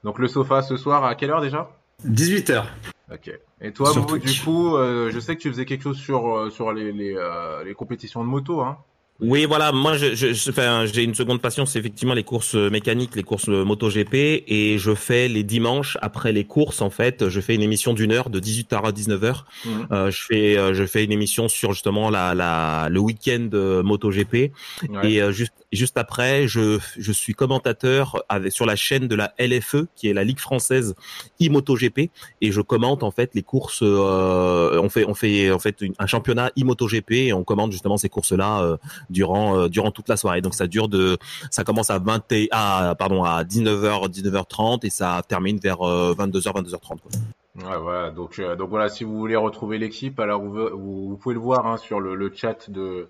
Donc 0.05 0.19
le 0.21 0.29
sofa 0.29 0.63
ce 0.63 0.77
soir 0.77 1.05
à 1.05 1.17
quelle 1.17 1.31
heure 1.31 1.41
déjà? 1.41 1.69
18h. 2.09 2.65
Ok. 3.13 3.31
Et 3.61 3.73
toi, 3.73 3.93
du 4.23 4.41
coup, 4.41 4.77
euh, 4.77 5.11
je 5.13 5.19
sais 5.19 5.35
que 5.37 5.41
tu 5.41 5.49
faisais 5.51 5.65
quelque 5.65 5.83
chose 5.83 5.99
sur 5.99 6.37
euh, 6.37 6.51
sur 6.51 6.73
les 6.73 6.93
les, 6.93 7.15
euh, 7.17 7.65
les 7.65 7.75
compétitions 7.75 8.23
de 8.23 8.29
moto, 8.29 8.61
hein. 8.61 8.79
Oui, 9.21 9.47
voilà, 9.47 9.73
moi 9.73 9.97
je, 9.97 10.15
je, 10.15 10.33
je- 10.35 10.51
enfin, 10.51 10.85
j'ai 10.93 11.03
une 11.03 11.15
seconde 11.15 11.41
passion, 11.41 11.65
c'est 11.65 11.79
effectivement 11.79 12.13
les 12.15 12.23
courses 12.23 12.55
mécaniques, 12.55 13.17
les 13.17 13.23
courses 13.23 13.49
MotoGP, 13.49 14.45
et 14.47 14.77
je 14.79 14.95
fais 14.95 15.29
les 15.29 15.43
dimanches 15.43 15.97
après 16.03 16.33
les 16.33 16.45
courses 16.45 16.83
en 16.83 16.91
fait, 16.91 17.29
je 17.31 17.41
fais 17.41 17.55
une 17.55 17.63
émission 17.63 17.95
d'une 17.95 18.13
heure 18.13 18.29
de 18.29 18.39
18h 18.41 18.83
à 18.85 18.93
19h. 18.93 19.45
Mhm. 19.65 19.87
Euh, 19.91 20.11
je 20.11 20.23
fais 20.23 20.59
euh, 20.59 20.75
je 20.75 20.85
fais 20.85 21.03
une 21.05 21.13
émission 21.13 21.49
sur 21.49 21.73
justement 21.73 22.11
la, 22.11 22.35
la 22.35 22.89
le 22.91 23.01
week-end 23.01 23.49
euh, 23.55 23.83
MotoGP 23.83 24.53
Ouais. 24.91 25.11
et 25.11 25.23
euh, 25.23 25.33
juste 25.73 25.99
après 25.99 26.47
je 26.47 26.79
je 26.99 27.13
suis 27.13 27.35
commentateur 27.35 28.23
sur 28.51 28.67
la 28.67 28.77
chaîne 28.77 29.09
de 29.09 29.15
la 29.15 29.35
LFE 29.39 29.87
qui 29.95 30.09
est 30.09 30.15
la 30.15 30.25
Ligue 30.25 30.39
française 30.39 30.95
e-MotoGP 31.43 32.11
et 32.41 32.53
je 32.53 32.61
commente 32.61 33.03
en 33.03 33.11
fait 33.11 33.35
les 33.35 33.43
courses 33.43 33.81
euh, 33.83 34.81
on 34.81 34.89
fait 34.89 35.05
on 35.05 35.15
fait 35.15 35.51
en 35.51 35.59
fait 35.59 35.85
un 35.99 36.07
championnat 36.07 36.51
e-MotoGP 36.59 37.13
et 37.13 37.33
on 37.33 37.45
commente 37.45 37.73
justement 37.73 37.97
ces 37.97 38.09
courses 38.09 38.33
là 38.33 38.79
durant 39.11 39.57
euh, 39.57 39.69
durant 39.69 39.91
toute 39.91 40.09
la 40.09 40.17
soirée. 40.17 40.41
Donc 40.41 40.55
ça 40.55 40.67
dure 40.67 40.89
de 40.89 41.19
ça 41.51 41.65
commence 41.65 41.91
à 41.91 41.99
20 41.99 42.33
et, 42.33 42.49
à 42.51 42.95
pardon 42.99 43.25
à 43.25 43.43
19h 43.45 44.09
19h30 44.11 44.87
et 44.87 44.91
ça 44.91 45.23
termine 45.27 45.59
vers 45.59 45.83
euh, 45.83 46.15
22h 46.15 46.63
22h30 46.63 47.01
quoi. 47.01 47.11
Ouais, 47.57 47.79
voilà. 47.81 48.11
Donc, 48.11 48.39
euh, 48.39 48.55
donc 48.55 48.69
voilà, 48.69 48.91
si 48.91 49.03
vous 49.03 49.17
voulez 49.17 49.35
retrouver 49.35 49.79
l'équipe, 49.79 50.21
alors 50.21 50.43
vous, 50.43 51.17
pouvez 51.17 51.35
le 51.35 51.41
voir 51.41 51.67
hein, 51.67 51.79
sur 51.79 52.01
le 52.01 52.31
chat 52.35 52.71
de, 52.71 53.09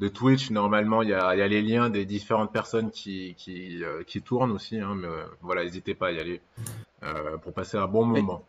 de 0.00 0.08
Twitch. 0.08 0.50
Normalement, 0.50 1.02
il 1.02 1.10
y 1.10 1.14
a, 1.14 1.34
il 1.34 1.38
y 1.38 1.42
a 1.42 1.48
les 1.48 1.62
liens 1.62 1.90
des 1.90 2.04
différentes 2.04 2.52
personnes 2.52 2.90
qui, 2.90 3.34
qui, 3.36 3.84
euh, 3.84 4.02
qui 4.06 4.22
tournent 4.22 4.50
aussi. 4.52 4.78
Hein, 4.80 4.94
mais 4.96 5.06
euh, 5.08 5.24
voilà, 5.42 5.62
n'hésitez 5.64 5.94
pas 5.94 6.08
à 6.08 6.12
y 6.12 6.18
aller 6.18 6.40
euh, 7.04 7.36
pour 7.38 7.52
passer 7.52 7.76
un 7.76 7.86
bon 7.86 8.04
Mais- 8.06 8.20
moment. 8.20 8.42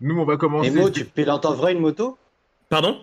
Nous, 0.00 0.18
on 0.20 0.24
va 0.24 0.36
commencer. 0.36 0.68
Et 0.68 0.70
Mo, 0.70 0.90
tu 0.90 1.04
pilotes 1.04 1.46
en 1.46 1.54
vrai 1.54 1.72
une 1.72 1.80
moto? 1.80 2.18
Pardon? 2.68 2.98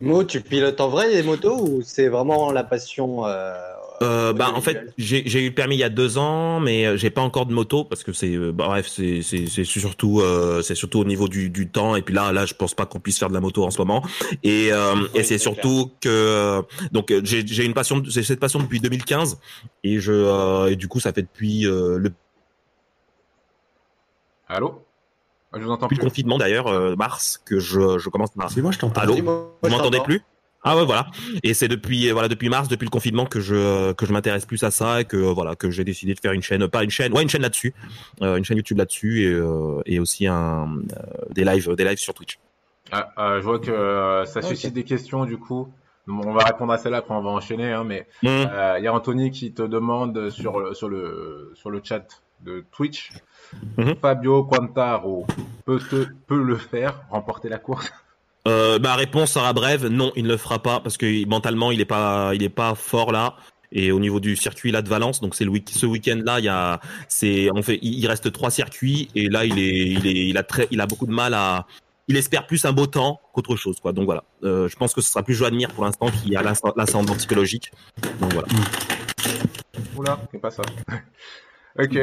Mo, 0.00 0.24
tu 0.24 0.40
pilotes 0.40 0.80
en 0.80 0.88
vrai 0.88 1.08
des 1.08 1.22
motos 1.22 1.56
ou 1.60 1.82
c'est 1.82 2.08
vraiment 2.08 2.50
la 2.50 2.64
passion 2.64 3.24
euh, 4.02 4.32
bah, 4.32 4.52
en 4.54 4.60
fait, 4.60 4.92
j'ai 4.98 5.22
j'ai 5.26 5.42
eu 5.42 5.48
le 5.50 5.54
permis 5.54 5.76
il 5.76 5.78
y 5.78 5.84
a 5.84 5.88
deux 5.88 6.18
ans, 6.18 6.58
mais 6.60 6.84
euh, 6.84 6.96
j'ai 6.96 7.10
pas 7.10 7.20
encore 7.22 7.46
de 7.46 7.52
moto 7.54 7.84
parce 7.84 8.02
que 8.02 8.12
c'est, 8.12 8.34
euh, 8.34 8.50
bah, 8.52 8.66
bref, 8.66 8.88
c'est 8.88 9.22
c'est 9.22 9.46
c'est 9.46 9.64
surtout 9.64 10.20
euh, 10.20 10.62
c'est 10.62 10.74
surtout 10.74 10.98
au 10.98 11.04
niveau 11.04 11.28
du 11.28 11.48
du 11.48 11.68
temps. 11.68 11.94
Et 11.94 12.02
puis 12.02 12.14
là 12.14 12.32
là 12.32 12.44
je 12.44 12.54
pense 12.54 12.74
pas 12.74 12.86
qu'on 12.86 12.98
puisse 13.00 13.18
faire 13.18 13.28
de 13.28 13.34
la 13.34 13.40
moto 13.40 13.64
en 13.64 13.70
ce 13.70 13.78
moment. 13.78 14.02
Et 14.42 14.72
euh, 14.72 14.94
et 15.14 15.22
c'est 15.22 15.38
surtout 15.38 15.92
que 16.00 16.08
euh, 16.08 16.62
donc 16.92 17.12
j'ai 17.22 17.46
j'ai 17.46 17.64
une 17.64 17.74
passion 17.74 18.02
j'ai 18.04 18.22
cette 18.24 18.40
passion 18.40 18.58
depuis 18.60 18.80
2015 18.80 19.38
et 19.84 20.00
je 20.00 20.12
euh, 20.12 20.70
et 20.72 20.76
du 20.76 20.88
coup 20.88 20.98
ça 21.00 21.12
fait 21.12 21.22
depuis 21.22 21.66
euh, 21.66 21.98
le, 21.98 22.12
Allô? 24.48 24.82
Ah, 25.52 25.58
Je 25.60 25.64
vous 25.64 25.70
entends 25.70 25.86
depuis 25.86 25.96
plus. 25.96 26.04
le 26.04 26.10
confinement 26.10 26.36
d'ailleurs 26.38 26.66
euh, 26.66 26.96
mars 26.96 27.40
que 27.44 27.60
je 27.60 27.98
je 27.98 28.08
commence 28.08 28.30
à 28.38 28.48
C'est 28.48 28.60
moi, 28.60 28.72
je 28.72 28.78
t'entends. 28.78 29.00
Allô? 29.00 29.16
moi, 29.22 29.52
vous 29.62 29.70
m'entendez 29.70 30.00
plus? 30.00 30.20
Ah 30.64 30.76
ouais 30.76 30.84
voilà 30.84 31.06
et 31.42 31.54
c'est 31.54 31.68
depuis 31.68 32.10
voilà 32.10 32.28
depuis 32.28 32.48
mars 32.48 32.68
depuis 32.68 32.84
le 32.86 32.90
confinement 32.90 33.26
que 33.26 33.40
je 33.40 33.92
que 33.92 34.06
je 34.06 34.12
m'intéresse 34.12 34.46
plus 34.46 34.62
à 34.64 34.70
ça 34.70 35.00
et 35.02 35.04
que 35.04 35.16
voilà 35.16 35.54
que 35.56 35.70
j'ai 35.70 35.84
décidé 35.84 36.14
de 36.14 36.20
faire 36.20 36.32
une 36.32 36.42
chaîne 36.42 36.66
pas 36.68 36.82
une 36.84 36.90
chaîne 36.90 37.12
ouais 37.12 37.22
une 37.22 37.28
chaîne 37.28 37.42
là-dessus 37.42 37.74
euh, 38.22 38.36
une 38.36 38.44
chaîne 38.44 38.56
YouTube 38.56 38.78
là-dessus 38.78 39.22
et, 39.24 39.32
euh, 39.32 39.80
et 39.86 39.98
aussi 40.00 40.26
un 40.26 40.66
euh, 40.96 41.02
des 41.30 41.44
lives 41.44 41.74
des 41.76 41.84
lives 41.84 41.98
sur 41.98 42.14
Twitch 42.14 42.38
Ah, 42.92 43.08
ah, 43.16 43.36
je 43.38 43.44
vois 43.44 43.58
que 43.60 43.70
euh, 43.70 44.24
ça 44.24 44.40
Ok. 44.40 44.46
suscite 44.46 44.74
des 44.74 44.84
questions 44.84 45.24
du 45.24 45.36
coup. 45.38 45.72
Bon, 46.06 46.20
on 46.26 46.34
va 46.34 46.44
répondre 46.44 46.70
à 46.70 46.76
celle-là, 46.76 46.98
après 46.98 47.14
on 47.14 47.22
va 47.22 47.30
enchaîner. 47.30 47.72
Hein, 47.72 47.84
mais 47.84 48.06
Mmh. 48.22 48.28
euh, 48.28 48.74
il 48.78 48.84
y 48.84 48.86
a 48.86 48.92
Anthony 48.92 49.30
qui 49.30 49.54
te 49.54 49.62
demande 49.62 50.28
sur 50.28 50.60
le, 50.60 50.74
sur 50.74 50.88
le, 50.90 51.52
sur 51.54 51.70
le 51.70 51.80
chat 51.82 52.04
de 52.40 52.62
Twitch. 52.72 53.10
Mhm. 53.78 53.94
Fabio 54.02 54.44
Quantaro 54.44 55.26
peut, 55.64 55.78
te- 55.78 56.06
peut 56.26 56.42
le 56.42 56.56
faire, 56.56 57.00
remporter 57.08 57.48
la 57.48 57.56
course? 57.58 57.90
Euh, 58.46 58.78
ma 58.78 58.94
réponse 58.94 59.32
sera 59.32 59.52
brève. 59.52 59.86
Non 59.86 60.12
il 60.16 60.24
ne 60.24 60.28
le 60.28 60.36
fera 60.36 60.62
pas 60.62 60.80
parce 60.80 60.96
que 60.96 61.26
mentalement 61.26 61.70
il 61.72 61.80
est 61.80 61.84
pas 61.86 62.32
pas 62.54 62.74
fort 62.74 63.12
là. 63.12 63.36
Et 63.72 63.90
au 63.90 63.98
niveau 63.98 64.20
du 64.20 64.36
circuit 64.36 64.70
là 64.70 64.82
de 64.82 64.88
Valence 64.88 65.20
donc 65.20 65.34
c'est 65.34 65.44
le 65.44 65.50
week 65.50 65.68
ce 65.74 65.86
week-end 65.86 66.20
là 66.24 66.38
il 66.38 66.44
y 66.44 66.48
a 66.48 66.80
fait 67.08 67.78
il 67.82 68.06
reste 68.06 68.30
trois 68.30 68.50
circuits 68.50 69.08
et 69.16 69.28
là 69.28 69.44
il 69.44 69.58
est 69.58 69.78
il 69.88 70.06
est 70.06 70.26
il 70.28 70.36
a 70.38 70.42
très 70.44 70.68
il 70.70 70.80
a 70.80 70.86
beaucoup 70.86 71.06
de 71.06 71.12
mal 71.12 71.34
à 71.34 71.66
il 72.06 72.16
espère 72.16 72.46
plus 72.46 72.64
un 72.66 72.72
beau 72.72 72.86
temps 72.86 73.18
qu'autre 73.32 73.56
chose 73.56 73.80
quoi. 73.80 73.92
Donc 73.92 74.04
voilà. 74.04 74.24
Euh, 74.44 74.68
je 74.68 74.76
pense 74.76 74.92
que 74.94 75.00
ce 75.00 75.10
sera 75.10 75.22
plus 75.22 75.34
Joan 75.34 75.54
Mir 75.54 75.70
pour 75.70 75.84
l'instant 75.84 76.08
qui 76.10 76.36
a 76.36 76.42
l'ascend- 76.42 76.74
l'ascendant 76.76 77.14
psychologique. 77.14 77.72
Donc 78.20 78.32
voilà. 78.34 78.48
Oula, 79.96 80.20
c'est 80.30 80.38
pas 80.40 80.50
ça. 80.50 80.62
ok. 81.78 81.98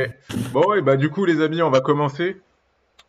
Bon, 0.52 0.74
et 0.74 0.82
bah 0.82 0.98
du 0.98 1.10
coup, 1.10 1.26
les 1.26 1.42
amis, 1.42 1.62
on 1.62 1.70
va 1.70 1.82
commencer 1.82 2.38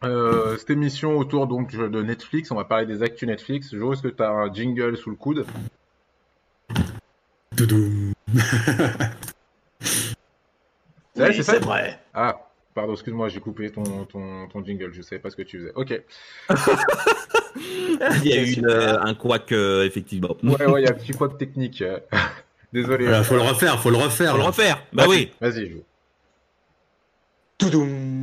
euh, 0.04 0.56
cette 0.56 0.70
émission 0.70 1.18
autour 1.18 1.46
donc 1.46 1.74
de 1.74 2.02
Netflix. 2.02 2.50
On 2.50 2.56
va 2.56 2.64
parler 2.64 2.86
des 2.86 3.02
actus 3.02 3.28
Netflix. 3.28 3.74
Jo, 3.74 3.92
est-ce 3.92 4.02
que 4.02 4.08
tu 4.08 4.22
as 4.22 4.30
un 4.30 4.52
jingle 4.52 4.96
sous 4.96 5.10
le 5.10 5.16
coude? 5.16 5.46
Toudoum. 7.56 8.12
Oui, 11.16 11.26
c'est 11.34 11.42
ça 11.42 11.58
vrai. 11.58 11.98
Ah, 12.14 12.48
pardon, 12.74 12.94
excuse-moi, 12.94 13.28
j'ai 13.28 13.40
coupé 13.40 13.70
ton, 13.70 13.82
ton, 14.06 14.48
ton 14.48 14.64
jingle. 14.64 14.92
Je 14.92 15.02
savais 15.02 15.20
pas 15.20 15.30
ce 15.30 15.36
que 15.36 15.42
tu 15.42 15.58
faisais. 15.58 15.72
Ok. 15.74 16.02
il 17.56 18.26
y 18.26 18.32
a 18.32 18.42
eu 18.42 18.52
une, 18.52 18.66
euh, 18.66 19.00
un 19.00 19.14
couac 19.14 19.52
euh, 19.52 19.84
effectivement 19.84 20.36
Ouais, 20.42 20.66
ouais, 20.66 20.82
il 20.82 20.84
y 20.84 20.88
a 20.88 20.90
un 20.90 20.94
petit 20.94 21.12
couac 21.12 21.36
technique. 21.36 21.84
Désolé. 22.72 23.04
Voilà, 23.04 23.22
faut 23.22 23.34
le 23.34 23.42
refaire, 23.42 23.78
faut 23.78 23.90
le 23.90 23.98
refaire. 23.98 24.32
Faut 24.32 24.38
le 24.38 24.44
refaire 24.44 24.82
bah 24.92 25.04
oui 25.06 25.30
Vas-y, 25.40 25.70
Jo. 25.70 25.84
Toudoum. 27.58 28.21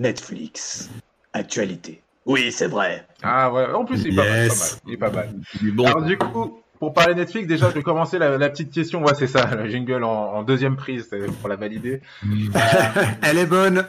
Netflix. 0.00 0.90
Actualité. 1.32 2.02
Oui, 2.26 2.50
c'est 2.52 2.66
vrai. 2.66 3.06
Ah 3.22 3.52
ouais, 3.52 3.66
en 3.72 3.84
plus, 3.84 4.02
il 4.04 4.12
est 4.14 4.16
pas 4.16 4.28
mal, 4.28 4.42
Yes. 4.44 4.58
pas 4.58 4.60
mal. 4.64 4.82
Il 4.86 4.92
est 4.94 4.96
pas 4.96 5.10
mal. 5.10 5.30
bon 5.74 5.86
Alors 5.86 6.02
du 6.02 6.18
coup, 6.18 6.62
pour 6.78 6.92
parler 6.92 7.14
Netflix, 7.14 7.46
déjà, 7.46 7.68
je 7.70 7.74
vais 7.74 7.82
commencer 7.82 8.18
la, 8.18 8.36
la 8.38 8.48
petite 8.50 8.72
question. 8.72 9.02
Ouais, 9.04 9.14
c'est 9.14 9.26
ça, 9.26 9.54
le 9.54 9.68
jingle 9.68 10.02
en, 10.04 10.34
en 10.34 10.42
deuxième 10.42 10.76
prise, 10.76 11.06
c'est 11.10 11.26
pour 11.40 11.48
la 11.48 11.56
valider. 11.56 12.00
Elle 13.22 13.38
est 13.38 13.46
bonne. 13.46 13.78
Ouais, 13.78 13.84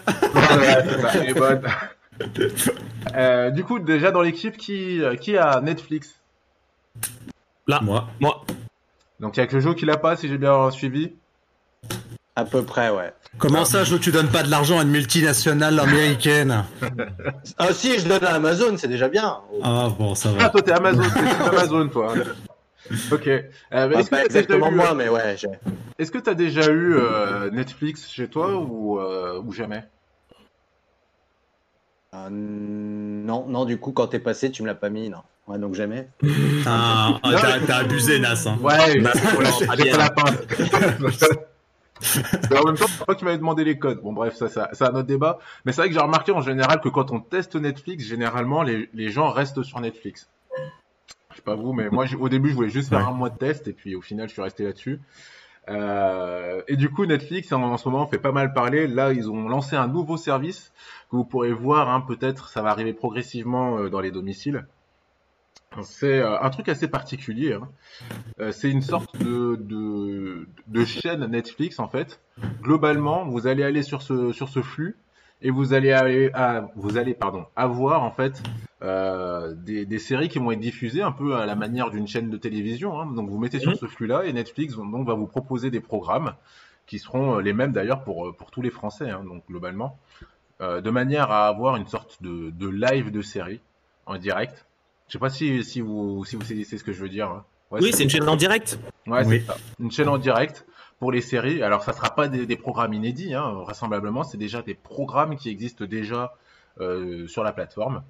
c'est 0.85 1.01
ça, 1.01 1.09
elle 1.15 1.29
est 1.29 1.33
bonne. 1.33 1.61
Euh, 3.15 3.49
du 3.49 3.63
coup, 3.63 3.79
déjà 3.79 4.11
dans 4.11 4.21
l'équipe, 4.21 4.55
qui, 4.57 5.01
euh, 5.01 5.15
qui 5.15 5.37
a 5.37 5.59
Netflix? 5.61 6.15
Moi. 7.67 8.07
moi 8.19 8.45
Donc 9.19 9.37
il 9.37 9.39
y 9.39 9.43
a 9.43 9.47
que 9.47 9.59
Jo 9.59 9.73
qui 9.73 9.85
l'a 9.85 9.97
pas, 9.97 10.15
si 10.17 10.27
j'ai 10.27 10.37
bien 10.37 10.69
suivi. 10.71 11.13
À 12.35 12.45
peu 12.45 12.63
près, 12.63 12.89
ouais. 12.89 13.13
Comment 13.37 13.65
ça, 13.65 13.83
Jo, 13.83 13.97
tu 13.99 14.11
donnes 14.11 14.29
pas 14.29 14.43
de 14.43 14.49
l'argent 14.49 14.79
à 14.79 14.83
une 14.83 14.89
multinationale 14.89 15.79
américaine 15.79 16.63
Ah 17.57 17.73
si, 17.73 17.99
je 17.99 18.07
donne 18.07 18.23
à 18.23 18.35
Amazon, 18.35 18.75
c'est 18.77 18.87
déjà 18.87 19.09
bien. 19.09 19.37
Ah 19.63 19.89
bon, 19.97 20.15
ça 20.15 20.29
Ah, 20.39 20.43
va. 20.43 20.49
toi 20.49 20.61
t'es 20.61 20.71
Amazon, 20.71 21.03
t'es 21.03 21.45
Amazon, 21.57 21.87
toi. 21.89 22.13
Ok. 23.11 23.27
Euh, 23.27 23.41
bah, 23.71 23.87
est-ce 23.99 24.09
que 24.09 24.25
exactement 24.25 24.71
moi, 24.71 24.93
mais 24.95 25.07
ouais. 25.09 25.35
Est-ce 25.99 26.11
que 26.11 26.17
tu 26.17 26.29
as 26.29 26.33
déjà 26.33 26.69
eu 26.71 26.95
Netflix 27.51 28.09
chez 28.09 28.27
toi 28.27 28.53
ou, 28.55 28.99
ou 28.99 29.51
jamais? 29.51 29.83
Non, 32.13 33.45
non. 33.47 33.65
Du 33.65 33.77
coup, 33.77 33.91
quand 33.91 34.07
t'es 34.07 34.19
passé, 34.19 34.51
tu 34.51 34.63
me 34.63 34.67
l'as 34.67 34.75
pas 34.75 34.89
mis, 34.89 35.09
non. 35.09 35.19
Ouais, 35.47 35.57
donc 35.57 35.73
jamais. 35.75 36.07
Ah, 36.65 37.17
t'as 37.67 37.77
abusé, 37.77 38.19
Nas. 38.19 38.45
Hein. 38.47 38.57
Ouais, 38.61 39.01
j'ai 39.77 39.91
la 39.91 40.09
en 42.51 42.65
même 42.65 42.77
temps, 42.77 42.87
c'est 42.87 43.05
pas 43.05 43.15
qui 43.15 43.25
m'avait 43.25 43.37
demandé 43.37 43.63
les 43.63 43.77
codes. 43.77 44.01
Bon, 44.01 44.13
bref, 44.13 44.35
ça, 44.35 44.49
ça 44.49 44.69
c'est 44.73 44.83
un 44.83 44.95
autre 44.95 45.03
débat. 45.03 45.39
Mais 45.65 45.71
c'est 45.71 45.81
vrai 45.81 45.89
que 45.89 45.93
j'ai 45.93 46.01
remarqué 46.01 46.31
en 46.31 46.41
général 46.41 46.81
que 46.81 46.89
quand 46.89 47.11
on 47.11 47.19
teste 47.19 47.55
Netflix, 47.55 48.03
généralement, 48.03 48.63
les, 48.63 48.89
les 48.93 49.09
gens 49.09 49.29
restent 49.29 49.63
sur 49.63 49.79
Netflix. 49.79 50.29
Je 51.31 51.37
sais 51.37 51.41
pas 51.41 51.55
vous, 51.55 51.73
mais 51.73 51.89
moi, 51.89 52.05
au 52.19 52.29
début, 52.29 52.49
je 52.49 52.55
voulais 52.55 52.69
juste 52.69 52.89
faire 52.89 53.07
un 53.07 53.13
mois 53.13 53.29
de 53.29 53.37
test 53.37 53.67
et 53.67 53.73
puis 53.73 53.95
au 53.95 54.01
final, 54.01 54.27
je 54.27 54.33
suis 54.33 54.41
resté 54.41 54.63
là-dessus. 54.63 54.99
Euh, 55.69 56.61
et 56.67 56.75
du 56.75 56.89
coup, 56.89 57.05
Netflix, 57.05 57.51
en, 57.51 57.77
ce 57.77 57.87
moment, 57.87 58.07
fait 58.07 58.17
pas 58.17 58.31
mal 58.31 58.53
parler. 58.53 58.87
Là, 58.87 59.13
ils 59.13 59.29
ont 59.29 59.47
lancé 59.47 59.75
un 59.75 59.87
nouveau 59.87 60.17
service 60.17 60.73
que 61.09 61.15
vous 61.15 61.25
pourrez 61.25 61.53
voir, 61.53 61.89
hein, 61.89 62.01
peut-être, 62.01 62.49
ça 62.49 62.61
va 62.61 62.69
arriver 62.69 62.93
progressivement 62.93 63.77
euh, 63.77 63.89
dans 63.89 64.01
les 64.01 64.11
domiciles. 64.11 64.65
C'est 65.81 66.19
euh, 66.19 66.39
un 66.41 66.49
truc 66.49 66.67
assez 66.67 66.87
particulier. 66.87 67.53
Hein. 67.53 67.69
Euh, 68.39 68.51
c'est 68.51 68.69
une 68.69 68.81
sorte 68.81 69.17
de, 69.17 69.55
de, 69.55 70.47
de, 70.67 70.85
chaîne 70.85 71.25
Netflix 71.27 71.79
en 71.79 71.87
fait. 71.87 72.19
Globalement, 72.61 73.25
vous 73.25 73.47
allez 73.47 73.63
aller 73.63 73.81
sur 73.81 74.01
ce, 74.01 74.33
sur 74.33 74.49
ce 74.49 74.61
flux 74.61 74.97
et 75.41 75.49
vous 75.49 75.73
allez 75.73 75.91
aller 75.91 76.29
à, 76.33 76.69
vous 76.75 76.97
allez 76.97 77.13
pardon 77.13 77.45
avoir 77.55 78.03
en 78.03 78.11
fait 78.11 78.43
euh, 78.83 79.53
des, 79.55 79.85
des, 79.85 79.97
séries 79.97 80.27
qui 80.27 80.39
vont 80.39 80.51
être 80.51 80.59
diffusées 80.59 81.01
un 81.01 81.11
peu 81.11 81.35
à 81.35 81.45
la 81.45 81.55
manière 81.55 81.89
d'une 81.89 82.07
chaîne 82.07 82.29
de 82.29 82.37
télévision. 82.37 82.99
Hein. 82.99 83.05
Donc 83.13 83.29
vous 83.29 83.39
mettez 83.39 83.59
sur 83.59 83.71
mhm. 83.71 83.77
ce 83.77 83.85
flux-là 83.85 84.25
et 84.25 84.33
Netflix 84.33 84.75
donc 84.75 85.07
va 85.07 85.13
vous 85.13 85.27
proposer 85.27 85.71
des 85.71 85.79
programmes 85.79 86.33
qui 86.85 86.99
seront 86.99 87.37
les 87.37 87.53
mêmes 87.53 87.71
d'ailleurs 87.71 88.03
pour 88.03 88.35
pour 88.35 88.51
tous 88.51 88.61
les 88.61 88.71
Français. 88.71 89.09
Hein, 89.09 89.23
donc 89.23 89.43
globalement, 89.47 89.97
de 90.59 90.89
manière 90.89 91.31
à 91.31 91.47
avoir 91.47 91.77
une 91.77 91.87
sorte 91.87 92.21
de, 92.21 92.51
de 92.51 92.67
live 92.67 93.09
de 93.09 93.21
série 93.21 93.61
en 94.05 94.17
direct 94.17 94.65
je 95.11 95.17
sais 95.17 95.19
pas 95.19 95.29
si, 95.29 95.61
si 95.65 95.81
vous 95.81 96.23
si 96.23 96.37
vous 96.37 96.41
saisissez 96.41 96.77
ce 96.77 96.85
que 96.85 96.93
je 96.93 97.01
veux 97.01 97.09
dire. 97.09 97.27
Hein. 97.27 97.43
oui, 97.71 97.91
c'est 97.91 98.03
une 98.03 98.09
chaîne 98.09 98.29
en 98.29 98.37
direct. 98.37 98.79
Ouais, 99.05 99.25
c'est 99.25 99.41
ça. 99.41 99.57
Une 99.77 99.91
chaîne 99.91 100.07
en 100.07 100.17
direct 100.17 100.65
pour 100.99 101.11
les 101.11 101.19
séries. 101.19 101.61
Alors, 101.61 101.83
ça 101.83 101.91
sera 101.91 102.15
pas 102.15 102.29
des, 102.29 102.55
programmes 102.55 102.93
inédits, 102.93 103.33
hein, 103.33 103.51
vraisemblablement. 103.55 104.23
C'est 104.23 104.37
déjà 104.37 104.61
des 104.61 104.73
programmes 104.73 105.35
qui 105.35 105.49
existent 105.49 105.83
déjà 105.83 106.33
euh, 106.79 107.27
sur 107.27 107.43
la 107.43 107.51
plateforme, 107.51 108.03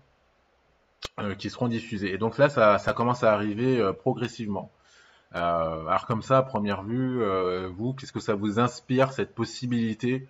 euh, 1.20 1.34
qui 1.34 1.50
seront 1.50 1.68
diffusés. 1.68 2.14
Et 2.14 2.20
donc 2.20 2.38
là, 2.38 2.50
ça, 2.50 2.78
ça 2.78 2.94
commence 2.94 3.24
à 3.24 3.34
arriver 3.34 3.80
euh, 3.80 3.94
progressivement. 3.94 4.70
alors 5.32 6.06
comme 6.06 6.22
ça, 6.22 6.38
à 6.38 6.44
première 6.44 6.84
vue, 6.84 7.24
vous, 7.70 7.94
qu'est-ce 7.94 8.12
que 8.12 8.20
ça 8.20 8.36
vous 8.36 8.60
inspire 8.60 9.12
cette 9.12 9.34
possibilité 9.34 10.28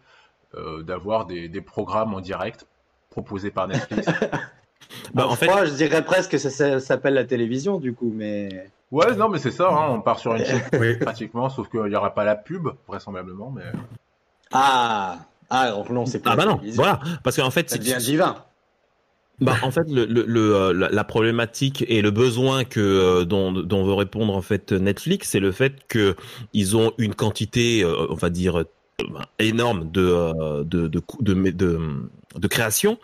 d'avoir 0.53 1.25
des, 1.25 1.49
des 1.49 1.61
programmes 1.61 2.13
en 2.13 2.21
direct 2.21 2.65
proposés 3.09 3.51
par 3.51 3.67
Netflix? 3.67 4.07
Bah, 5.13 5.27
en 5.27 5.35
fait, 5.35 5.49
je 5.65 5.73
dirais 5.73 6.03
presque 6.03 6.31
que 6.31 6.37
ça, 6.37 6.79
s'appelle 6.79 7.13
la 7.13 7.25
télévision 7.25 7.79
du 7.79 7.93
coup, 7.93 8.11
mais. 8.13 8.71
Ouais, 8.91 9.15
non, 9.15 9.29
mais 9.29 9.39
c'est 9.39 9.51
ça. 9.51 9.69
Hein, 9.69 9.87
on 9.89 10.01
part 10.01 10.19
sur 10.19 10.35
une 10.35 10.45
chaîne 10.45 10.99
pratiquement, 10.99 11.49
sauf 11.49 11.69
qu'il 11.69 11.83
n'y 11.83 11.95
aura 11.95 12.13
pas 12.13 12.25
la 12.25 12.35
pub 12.35 12.69
vraisemblablement, 12.87 13.51
mais. 13.55 13.63
Ah, 14.51 15.19
ah, 15.49 15.73
non, 15.89 16.05
c'est 16.05 16.19
pas. 16.19 16.31
Ah 16.31 16.35
bah 16.35 16.45
non, 16.45 16.59
voilà, 16.73 16.99
parce 17.23 17.37
qu'en 17.37 17.51
fait, 17.51 17.69
c'est 17.69 17.79
bien 17.79 17.97
divin. 17.97 18.35
Bah, 19.41 19.55
en 19.63 19.71
fait, 19.71 19.89
le, 19.89 20.05
le, 20.05 20.55
euh, 20.55 20.89
la 20.91 21.03
problématique 21.03 21.83
et 21.87 22.03
le 22.03 22.11
besoin 22.11 22.63
que 22.63 22.79
euh, 22.79 23.25
dont, 23.25 23.51
dont 23.51 23.83
veut 23.83 23.93
répondre 23.93 24.35
en 24.35 24.43
fait 24.43 24.71
Netflix, 24.71 25.29
c'est 25.29 25.39
le 25.39 25.51
fait 25.51 25.87
que 25.87 26.15
ils 26.53 26.77
ont 26.77 26.93
une 26.99 27.15
quantité, 27.15 27.83
euh, 27.83 28.05
on 28.11 28.13
va 28.13 28.29
dire 28.29 28.65
énorme 29.39 29.89
de 29.89 30.63
de 30.63 30.87
de, 30.87 31.01
de, 31.21 31.51
de, 31.51 31.79
de 32.35 32.47
création 32.47 32.99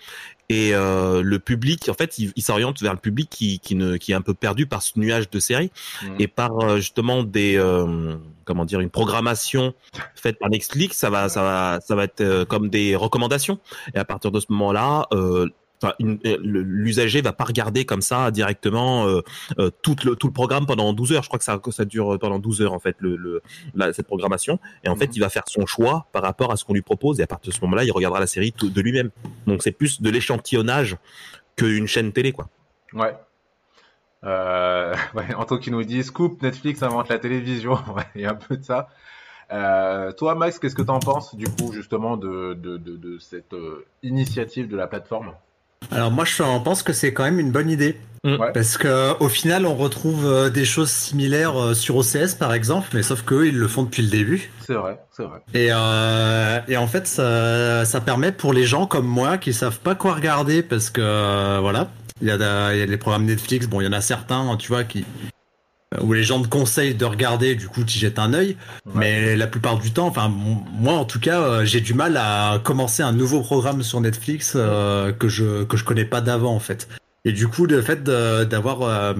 et 0.49 0.73
euh, 0.73 1.21
le 1.21 1.39
public 1.39 1.89
en 1.89 1.93
fait 1.93 2.17
il, 2.17 2.41
s'oriente 2.41 2.81
vers 2.81 2.93
le 2.93 2.99
public 2.99 3.29
qui, 3.29 3.59
qui 3.59 3.75
ne 3.75 3.97
qui 3.97 4.11
est 4.13 4.15
un 4.15 4.21
peu 4.21 4.33
perdu 4.33 4.65
par 4.65 4.81
ce 4.81 4.97
nuage 4.97 5.29
de 5.29 5.39
séries 5.39 5.71
mmh. 6.03 6.07
et 6.19 6.27
par 6.27 6.57
euh, 6.59 6.77
justement 6.77 7.23
des 7.23 7.57
euh, 7.57 8.15
comment 8.45 8.63
dire 8.63 8.79
une 8.79 8.89
programmation 8.89 9.73
faite 10.15 10.39
par 10.39 10.49
Netflix 10.49 10.97
ça 10.97 11.09
va 11.09 11.27
ça 11.27 11.41
va 11.41 11.79
ça 11.81 11.95
va 11.95 12.05
être 12.05 12.45
comme 12.45 12.69
des 12.69 12.95
recommandations 12.95 13.59
et 13.93 13.97
à 13.97 14.05
partir 14.05 14.31
de 14.31 14.39
ce 14.39 14.45
moment 14.49 14.71
là 14.71 15.07
Enfin, 15.81 15.93
euh, 16.01 16.37
l'usager 16.41 17.21
va 17.21 17.33
pas 17.33 17.43
regarder 17.43 17.85
comme 17.85 18.01
ça 18.01 18.31
directement 18.31 19.05
euh, 19.05 19.21
euh, 19.59 19.69
tout, 19.83 19.95
le, 20.03 20.15
tout 20.15 20.27
le 20.27 20.33
programme 20.33 20.65
pendant 20.65 20.91
12 20.91 21.13
heures. 21.13 21.23
Je 21.23 21.27
crois 21.27 21.37
que 21.37 21.45
ça, 21.45 21.59
ça 21.69 21.85
dure 21.85 22.17
pendant 22.19 22.39
12 22.39 22.61
heures 22.63 22.73
en 22.73 22.79
fait 22.79 22.95
le, 22.99 23.15
le 23.15 23.41
cette 23.93 24.07
programmation. 24.07 24.59
Et 24.83 24.89
en 24.89 24.95
fait, 24.95 25.07
mhm. 25.07 25.13
il 25.15 25.19
va 25.19 25.29
faire 25.29 25.43
son 25.47 25.65
choix 25.65 26.07
par 26.11 26.23
rapport 26.23 26.51
à 26.51 26.57
ce 26.57 26.65
qu'on 26.65 26.73
lui 26.73 26.81
propose. 26.81 27.19
Et 27.19 27.23
à 27.23 27.27
partir 27.27 27.51
de 27.51 27.55
ce 27.55 27.61
moment-là, 27.61 27.83
il 27.83 27.91
regardera 27.91 28.19
la 28.19 28.27
série 28.27 28.53
de 28.59 28.81
lui-même. 28.81 29.11
Donc 29.45 29.61
c'est 29.61 29.71
plus 29.71 30.01
de 30.01 30.09
l'échantillonnage 30.09 30.97
qu'une 31.55 31.87
chaîne 31.87 32.11
télé, 32.11 32.31
quoi. 32.31 32.49
Ouais. 32.93 33.15
Euh, 34.23 34.95
ouais, 35.13 35.33
Anto 35.35 35.59
qui 35.59 35.69
nous 35.69 35.83
dit 35.83 36.03
Scoop, 36.03 36.41
Netflix 36.41 36.81
invente 36.81 37.09
la 37.09 37.19
télévision. 37.19 37.77
il 38.15 38.21
y 38.21 38.25
a 38.25 38.31
un 38.31 38.35
peu 38.35 38.57
de 38.57 38.63
ça. 38.63 38.87
Euh, 39.51 40.11
toi, 40.11 40.33
Max, 40.33 40.57
qu'est-ce 40.57 40.75
que 40.75 40.81
tu 40.81 40.89
en 40.89 40.99
penses 40.99 41.35
du 41.35 41.45
coup 41.45 41.71
justement 41.71 42.17
de, 42.17 42.53
de, 42.55 42.77
de, 42.77 42.97
de 42.97 43.17
cette 43.19 43.55
initiative 44.01 44.67
de 44.67 44.75
la 44.75 44.87
plateforme? 44.87 45.33
Alors 45.91 46.11
moi 46.11 46.25
je 46.25 46.35
pense 46.63 46.83
que 46.83 46.93
c'est 46.93 47.13
quand 47.13 47.23
même 47.23 47.39
une 47.39 47.51
bonne 47.51 47.69
idée. 47.69 47.97
Mm. 48.23 48.37
Parce 48.53 48.77
que 48.77 49.17
au 49.21 49.29
final 49.29 49.65
on 49.65 49.75
retrouve 49.75 50.25
euh, 50.25 50.49
des 50.49 50.65
choses 50.65 50.89
similaires 50.89 51.55
euh, 51.61 51.73
sur 51.73 51.95
OCS 51.97 52.35
par 52.37 52.53
exemple, 52.53 52.89
mais 52.93 53.03
sauf 53.03 53.21
qu'eux 53.21 53.47
ils 53.47 53.57
le 53.57 53.67
font 53.67 53.83
depuis 53.83 54.01
le 54.01 54.09
début. 54.09 54.51
C'est 54.65 54.73
vrai, 54.73 54.99
c'est 55.11 55.23
vrai. 55.23 55.39
Et, 55.53 55.69
euh, 55.71 56.59
et 56.67 56.77
en 56.77 56.87
fait 56.87 57.07
ça, 57.07 57.85
ça 57.85 58.01
permet 58.01 58.31
pour 58.31 58.53
les 58.53 58.65
gens 58.65 58.85
comme 58.85 59.05
moi 59.05 59.37
qui 59.37 59.53
savent 59.53 59.79
pas 59.79 59.95
quoi 59.95 60.15
regarder 60.15 60.63
parce 60.63 60.89
que 60.89 61.59
voilà, 61.59 61.89
il 62.21 62.27
y, 62.27 62.31
a 62.31 62.73
il 62.73 62.79
y 62.79 62.81
a 62.81 62.85
les 62.85 62.97
programmes 62.97 63.25
Netflix, 63.25 63.67
bon 63.67 63.81
il 63.81 63.85
y 63.85 63.87
en 63.87 63.93
a 63.93 64.01
certains 64.01 64.57
tu 64.57 64.69
vois 64.69 64.83
qui 64.83 65.05
où 66.01 66.13
les 66.13 66.23
gens 66.23 66.41
te 66.41 66.47
conseillent 66.47 66.95
de 66.95 67.05
regarder, 67.05 67.55
du 67.55 67.67
coup 67.67 67.83
tu 67.83 67.97
jettes 67.97 68.19
un 68.19 68.33
œil. 68.33 68.57
Mais 68.93 69.35
la 69.35 69.47
plupart 69.47 69.77
du 69.77 69.91
temps, 69.91 70.07
enfin 70.07 70.29
moi 70.29 70.93
en 70.93 71.05
tout 71.05 71.19
cas, 71.19 71.41
euh, 71.41 71.65
j'ai 71.65 71.81
du 71.81 71.93
mal 71.93 72.17
à 72.17 72.59
commencer 72.63 73.03
un 73.03 73.13
nouveau 73.13 73.41
programme 73.41 73.83
sur 73.83 74.01
Netflix 74.01 74.53
euh, 74.55 75.11
que 75.13 75.29
je 75.29 75.63
que 75.63 75.77
je 75.77 75.83
connais 75.83 76.05
pas 76.05 76.21
d'avant 76.21 76.53
en 76.53 76.59
fait. 76.59 76.87
Et 77.25 77.33
du 77.33 77.47
coup, 77.47 77.65
le 77.65 77.81
fait 77.81 78.03
d'avoir 78.03 78.83
euh, 78.83 79.13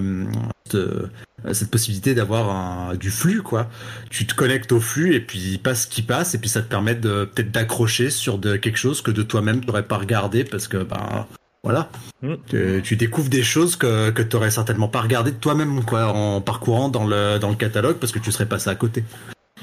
cette 1.52 1.70
possibilité 1.70 2.14
d'avoir 2.14 2.96
du 2.96 3.10
flux, 3.10 3.42
quoi, 3.42 3.68
tu 4.08 4.26
te 4.26 4.34
connectes 4.34 4.72
au 4.72 4.80
flux 4.80 5.14
et 5.14 5.20
puis 5.20 5.38
il 5.38 5.58
passe 5.58 5.82
ce 5.82 5.86
qui 5.88 6.02
passe 6.02 6.34
et 6.34 6.38
puis 6.38 6.48
ça 6.48 6.62
te 6.62 6.68
permet 6.68 6.94
de 6.94 7.24
peut-être 7.24 7.50
d'accrocher 7.50 8.08
sur 8.08 8.38
de 8.38 8.56
quelque 8.56 8.78
chose 8.78 9.02
que 9.02 9.10
de 9.10 9.22
toi-même 9.22 9.62
t'aurais 9.62 9.82
pas 9.82 9.98
regardé 9.98 10.44
parce 10.44 10.68
que 10.68 10.78
ben 10.78 11.26
voilà. 11.62 11.90
Mm. 12.22 12.34
Tu, 12.82 12.96
découvres 12.96 13.28
des 13.28 13.42
choses 13.42 13.76
que, 13.76 14.10
que 14.10 14.22
tu 14.22 14.36
aurais 14.36 14.50
certainement 14.50 14.88
pas 14.88 15.00
regardé 15.00 15.32
de 15.32 15.36
toi-même 15.36 15.84
quoi, 15.84 16.06
en 16.06 16.40
parcourant 16.40 16.88
dans 16.88 17.06
le, 17.06 17.38
dans 17.38 17.50
le 17.50 17.56
catalogue 17.56 17.96
parce 17.96 18.12
que 18.12 18.18
tu 18.18 18.32
serais 18.32 18.46
passé 18.46 18.70
à 18.70 18.74
côté. 18.74 19.04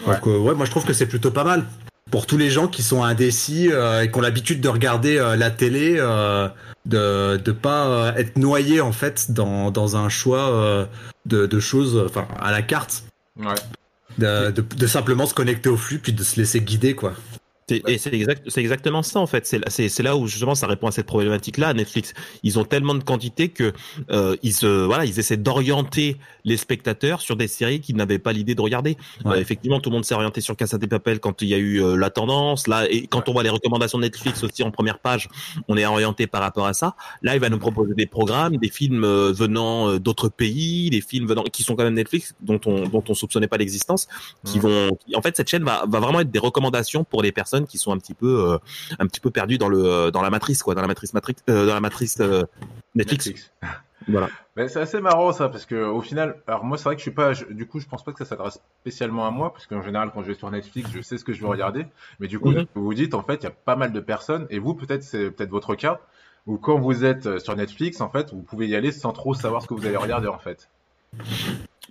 Donc 0.06 0.28
euh, 0.28 0.38
ouais, 0.38 0.54
moi 0.54 0.66
je 0.66 0.72
trouve 0.72 0.86
que 0.86 0.94
c'est 0.94 1.08
plutôt 1.08 1.32
pas 1.32 1.44
mal. 1.44 1.66
Pour 2.12 2.28
tous 2.28 2.38
les 2.38 2.52
gens 2.52 2.68
qui 2.68 2.84
sont 2.84 3.04
indécis 3.04 3.70
euh, 3.72 4.04
et 4.04 4.12
qui 4.12 4.18
ont 4.18 4.22
l'habitude 4.22 4.62
de 4.62 4.70
regarder 4.70 5.18
euh, 5.18 5.36
la 5.36 5.50
télé, 5.50 5.96
de 6.86 7.42
ne 7.46 7.52
pas 7.52 8.14
être 8.18 8.38
noyé 8.38 8.82
en 8.82 8.92
fait 8.92 9.32
dans, 9.32 9.72
dans 9.72 9.96
un 9.98 10.10
choix 10.10 10.88
de, 11.26 11.46
de 11.46 11.60
choses 11.60 12.02
enfin 12.06 12.28
à 12.40 12.52
la 12.52 12.62
carte. 12.62 13.04
Ouais. 13.38 13.56
De, 14.18 14.50
de, 14.52 14.62
de, 14.62 14.88
simplement 14.88 15.26
se 15.26 15.34
connecter 15.34 15.68
au 15.68 15.76
flux 15.76 16.00
puis 16.00 16.14
de 16.14 16.24
se 16.24 16.38
laisser 16.40 16.62
guider 16.62 16.96
quoi. 16.96 17.16
Et 17.68 17.98
c'est 17.98 18.14
exact, 18.14 18.48
c'est 18.48 18.62
exactement 18.62 19.02
ça 19.02 19.20
en 19.20 19.26
fait. 19.26 19.48
C'est 19.70 20.04
là 20.04 20.16
où 20.16 20.28
justement 20.28 20.54
ça 20.54 20.68
répond 20.68 20.86
à 20.86 20.92
cette 20.92 21.08
problématique-là. 21.08 21.74
Netflix, 21.74 22.14
ils 22.44 22.60
ont 22.60 22.64
tellement 22.64 22.94
de 22.94 23.04
quantité 23.04 23.50
que 23.50 23.74
euh, 24.12 24.36
ils 24.44 24.54
se, 24.54 24.68
voilà, 24.86 25.06
ils 25.06 25.18
essaient 25.18 25.38
d'orienter 25.38 26.18
les 26.44 26.58
spectateurs 26.58 27.22
sur 27.22 27.36
des 27.36 27.48
séries 27.48 27.82
qu'ils 27.82 27.96
n'avaient 27.96 28.20
pas 28.20 28.34
l'idée 28.34 28.54
de 28.54 28.62
regarder. 28.62 28.98
Euh, 29.26 29.34
effectivement, 29.34 29.80
tout 29.80 29.90
le 29.90 29.96
monde 29.96 30.06
s'est 30.06 30.14
orienté 30.14 30.42
sur 30.42 30.56
Casa 30.56 30.78
des 30.78 30.86
Papel 30.86 31.20
quand 31.20 31.42
il 31.42 31.48
y 31.48 31.56
a 31.56 31.58
eu 31.58 31.82
euh, 31.82 31.96
la 31.96 32.12
tendance. 32.12 32.68
Là, 32.68 32.86
et 32.88 33.08
quand 33.08 33.30
on 33.30 33.34
voit 33.34 33.42
les 33.42 33.50
recommandations 33.50 33.98
de 33.98 34.04
Netflix 34.04 34.44
aussi 34.44 34.62
en 34.62 34.70
première 34.70 35.00
page, 35.00 35.28
on 35.68 35.76
est 35.76 35.88
orienté 35.88 36.28
par 36.28 36.42
rapport 36.42 36.68
à 36.68 36.76
ça. 36.76 36.96
Là, 37.24 37.34
il 37.34 37.42
va 37.42 37.50
nous 37.50 37.58
proposer 37.58 37.96
des 37.96 38.06
programmes, 38.06 38.58
des 38.58 38.70
films 38.70 39.04
venant 39.32 39.98
d'autres 39.98 40.30
pays, 40.30 40.92
des 40.92 41.02
films 41.02 41.26
venant 41.26 41.44
qui 41.46 41.64
sont 41.64 41.76
quand 41.76 41.84
même 41.84 41.96
Netflix, 41.96 42.36
dont 42.42 42.60
on 42.68 42.88
dont 42.88 43.04
on 43.10 43.16
soupçonnait 43.16 43.48
pas 43.48 43.58
l'existence, 43.58 44.08
qui 44.46 44.60
vont. 44.60 44.90
En 45.16 45.22
fait, 45.24 45.36
cette 45.36 45.50
chaîne 45.50 45.64
va, 45.64 45.86
va 45.88 46.00
vraiment 46.00 46.20
être 46.20 46.30
des 46.30 46.38
recommandations 46.38 47.04
pour 47.04 47.24
les 47.24 47.32
personnes 47.32 47.55
qui 47.64 47.78
sont 47.78 47.92
un 47.92 47.98
petit 47.98 48.14
peu 48.14 48.52
euh, 48.52 48.58
un 49.00 49.08
petit 49.08 49.20
peu 49.20 49.32
perdus 49.32 49.58
dans 49.58 49.70
le 49.70 50.12
dans 50.12 50.22
la 50.22 50.30
matrice 50.30 50.64
quoi, 50.64 50.76
dans 50.76 50.82
la 50.82 50.88
matrice 50.88 51.14
matrix 51.14 51.36
euh, 51.50 51.66
dans 51.66 51.74
la 51.74 51.80
matrice 51.80 52.18
euh, 52.20 52.44
Netflix. 52.96 53.52
Voilà. 54.08 54.30
c'est 54.56 54.78
assez 54.78 55.02
marrant 55.02 55.32
ça 55.32 55.50
parce 55.50 55.66
que 55.66 55.84
au 55.84 56.02
final, 56.02 56.40
alors 56.46 56.64
moi 56.64 56.78
c'est 56.78 56.84
vrai 56.84 56.96
que 56.96 57.00
je 57.00 57.04
suis 57.04 57.12
pas, 57.12 57.34
du 57.34 57.66
coup 57.66 57.80
je 57.80 57.88
pense 57.88 58.04
pas 58.04 58.12
que 58.12 58.20
ça 58.20 58.26
s'adresse 58.26 58.60
spécialement 58.82 59.26
à 59.26 59.32
moi 59.32 59.52
parce 59.52 59.66
qu'en 59.66 59.82
général 59.82 60.12
quand 60.14 60.22
je 60.22 60.28
vais 60.28 60.34
sur 60.36 60.52
Netflix 60.52 60.92
je 60.94 61.02
sais 61.02 61.18
ce 61.18 61.24
que 61.24 61.34
je 61.34 61.42
veux 61.42 61.48
regarder, 61.48 61.88
mais 62.20 62.28
du 62.28 62.38
coup 62.38 62.52
mhm. 62.52 62.68
vous 62.76 62.84
vous 62.84 62.94
dites 62.94 63.16
en 63.16 63.24
fait 63.24 63.36
il 63.36 63.44
y 63.46 63.48
a 63.48 63.52
pas 63.52 63.76
mal 63.76 63.94
de 63.94 64.00
personnes 64.00 64.46
et 64.52 64.60
vous 64.60 64.76
peut-être 64.76 65.02
c'est 65.02 65.32
peut-être 65.32 65.50
votre 65.50 65.74
cas 65.74 66.02
où 66.46 66.58
quand 66.58 66.78
vous 66.78 67.04
êtes 67.04 67.40
sur 67.40 67.56
Netflix 67.56 68.00
en 68.00 68.10
fait 68.10 68.32
vous 68.32 68.44
pouvez 68.44 68.68
y 68.68 68.76
aller 68.76 68.92
sans 68.92 69.12
trop 69.12 69.34
savoir 69.34 69.64
ce 69.64 69.68
que 69.68 69.74
vous 69.74 69.88
allez 69.88 69.98
regarder 69.98 70.28
en 70.28 70.38
fait. 70.38 70.70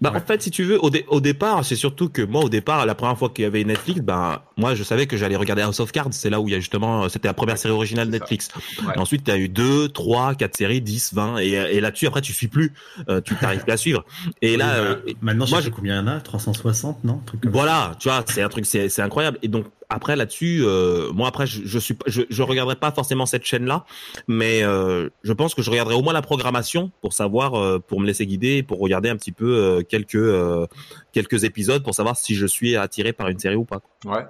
Bah, 0.00 0.12
En 0.14 0.20
fait, 0.20 0.42
si 0.42 0.50
tu 0.50 0.64
veux, 0.64 0.78
au, 0.84 0.90
au 1.08 1.20
départ, 1.20 1.64
c'est 1.64 1.76
surtout 1.76 2.08
que 2.08 2.22
moi, 2.22 2.42
au 2.42 2.48
départ, 2.48 2.84
la 2.86 2.94
première 2.94 3.16
fois 3.16 3.28
qu'il 3.30 3.44
y 3.44 3.46
avait 3.46 3.64
Netflix, 3.64 4.00
ben, 4.00 4.40
moi, 4.56 4.74
je 4.74 4.82
savais 4.82 5.06
que 5.06 5.16
j'allais 5.16 5.36
regarder 5.36 5.62
House 5.62 5.80
of 5.80 5.92
Cards. 5.92 6.12
C'est 6.12 6.30
là 6.30 6.40
où 6.40 6.48
il 6.48 6.52
y 6.52 6.54
a 6.54 6.60
justement, 6.60 7.08
c'était 7.08 7.28
la 7.28 7.34
première 7.34 7.58
série 7.58 7.72
originale 7.74 8.08
Netflix. 8.08 8.48
ensuite, 8.96 9.22
il 9.26 9.30
y 9.30 9.34
a 9.34 9.38
eu 9.38 9.48
deux, 9.48 9.88
trois, 9.88 10.34
quatre 10.34 10.56
séries, 10.56 10.80
10, 10.80 11.14
20. 11.14 11.38
Et, 11.38 11.50
et 11.52 11.80
là-dessus, 11.80 12.06
après, 12.06 12.20
tu 12.20 12.32
suis 12.32 12.48
plus. 12.48 12.72
Euh, 13.08 13.20
tu 13.20 13.34
t'arrives 13.36 13.62
plus 13.62 13.72
à 13.72 13.76
suivre. 13.76 14.04
Et 14.42 14.56
là, 14.56 14.66
bah, 14.66 14.78
euh, 14.78 14.96
maintenant, 15.22 15.46
je 15.46 15.56
sais 15.56 15.70
combien 15.70 15.94
il 15.94 16.06
y 16.06 16.08
en 16.08 16.08
a 16.08 16.20
360, 16.20 17.04
non? 17.04 17.20
Voilà, 17.44 17.92
tu 17.98 18.08
vois, 18.08 18.24
c'est 18.26 18.42
un 18.42 18.48
truc, 18.48 18.66
c'est 18.66 19.00
incroyable. 19.00 19.38
Et 19.42 19.48
donc, 19.48 19.66
après 19.94 20.16
là-dessus, 20.16 20.62
euh, 20.62 21.12
moi 21.12 21.28
après 21.28 21.46
je, 21.46 21.62
je 21.64 21.78
suis 21.78 21.96
je, 22.06 22.22
je 22.28 22.42
regarderai 22.42 22.74
pas 22.74 22.90
forcément 22.90 23.26
cette 23.26 23.44
chaîne-là, 23.44 23.84
mais 24.26 24.64
euh, 24.64 25.08
je 25.22 25.32
pense 25.32 25.54
que 25.54 25.62
je 25.62 25.70
regarderai 25.70 25.94
au 25.94 26.02
moins 26.02 26.12
la 26.12 26.20
programmation 26.20 26.90
pour 27.00 27.12
savoir, 27.12 27.54
euh, 27.54 27.78
pour 27.78 28.00
me 28.00 28.06
laisser 28.06 28.26
guider, 28.26 28.64
pour 28.64 28.80
regarder 28.80 29.08
un 29.08 29.16
petit 29.16 29.30
peu 29.30 29.56
euh, 29.56 29.82
quelques 29.82 30.16
euh, 30.16 30.66
quelques 31.12 31.44
épisodes 31.44 31.84
pour 31.84 31.94
savoir 31.94 32.16
si 32.16 32.34
je 32.34 32.44
suis 32.44 32.76
attiré 32.76 33.12
par 33.12 33.28
une 33.28 33.38
série 33.38 33.54
ou 33.54 33.64
pas. 33.64 33.82
Ouais. 34.04 34.26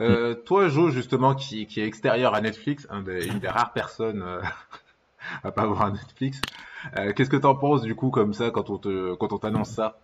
Euh, 0.00 0.34
Toi, 0.34 0.68
Jo, 0.68 0.90
justement, 0.90 1.34
qui, 1.34 1.66
qui 1.66 1.80
est 1.80 1.86
extérieur 1.86 2.34
à 2.34 2.40
Netflix, 2.42 2.86
un 2.90 3.00
des, 3.00 3.26
une 3.26 3.38
des 3.38 3.48
rares 3.48 3.72
personnes 3.72 4.22
à 5.42 5.50
pas 5.50 5.62
avoir 5.62 5.90
Netflix, 5.90 6.40
qu'est-ce 7.16 7.30
que 7.30 7.36
t'en 7.36 7.54
penses 7.54 7.80
du 7.80 7.94
coup 7.94 8.10
comme 8.10 8.34
ça 8.34 8.50
quand 8.50 8.68
on 8.68 8.76
te 8.76 9.14
quand 9.14 9.32
on 9.32 9.38
t'annonce 9.38 9.70
ça? 9.70 9.98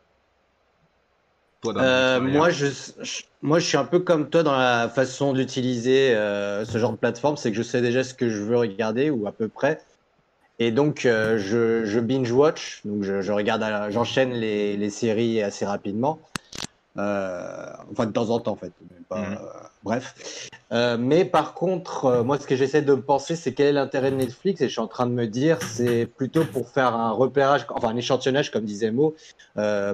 Euh, 1.66 2.20
moi, 2.20 2.50
je, 2.50 2.66
je, 3.02 3.22
moi, 3.42 3.58
je 3.58 3.66
suis 3.66 3.76
un 3.76 3.84
peu 3.84 4.00
comme 4.00 4.28
toi 4.28 4.42
dans 4.42 4.56
la 4.56 4.88
façon 4.88 5.32
d'utiliser 5.32 6.14
euh, 6.14 6.64
ce 6.64 6.78
genre 6.78 6.92
de 6.92 6.96
plateforme, 6.96 7.36
c'est 7.36 7.50
que 7.50 7.56
je 7.56 7.62
sais 7.62 7.80
déjà 7.80 8.04
ce 8.04 8.14
que 8.14 8.28
je 8.28 8.42
veux 8.42 8.56
regarder 8.56 9.10
ou 9.10 9.26
à 9.26 9.32
peu 9.32 9.48
près, 9.48 9.80
et 10.58 10.70
donc 10.70 11.04
euh, 11.04 11.38
je, 11.38 11.84
je 11.84 12.00
binge 12.00 12.30
watch, 12.30 12.80
donc 12.84 13.02
je, 13.02 13.22
je 13.22 13.32
regarde, 13.32 13.64
j'enchaîne 13.90 14.32
les, 14.32 14.76
les 14.76 14.90
séries 14.90 15.42
assez 15.42 15.64
rapidement. 15.64 16.20
Euh, 16.96 17.72
enfin, 17.90 18.06
de 18.06 18.12
temps 18.12 18.30
en 18.30 18.38
temps, 18.38 18.52
en 18.52 18.56
fait. 18.56 18.72
Pas, 19.08 19.18
mmh. 19.18 19.32
euh, 19.32 19.36
bref. 19.82 20.48
Euh, 20.72 20.96
mais 20.98 21.24
par 21.24 21.54
contre, 21.54 22.22
moi, 22.24 22.38
ce 22.38 22.46
que 22.46 22.54
j'essaie 22.54 22.82
de 22.82 22.94
penser, 22.94 23.34
c'est 23.34 23.52
quel 23.52 23.66
est 23.66 23.72
l'intérêt 23.72 24.10
de 24.10 24.16
Netflix 24.16 24.60
Et 24.60 24.66
je 24.66 24.72
suis 24.72 24.80
en 24.80 24.86
train 24.86 25.06
de 25.06 25.12
me 25.12 25.26
dire, 25.26 25.58
c'est 25.62 26.06
plutôt 26.06 26.44
pour 26.44 26.68
faire 26.68 26.94
un 26.94 27.10
repérage, 27.10 27.66
enfin 27.70 27.88
un 27.88 27.96
échantillonnage, 27.96 28.50
comme 28.50 28.64
disait 28.64 28.92
Mo, 28.92 29.14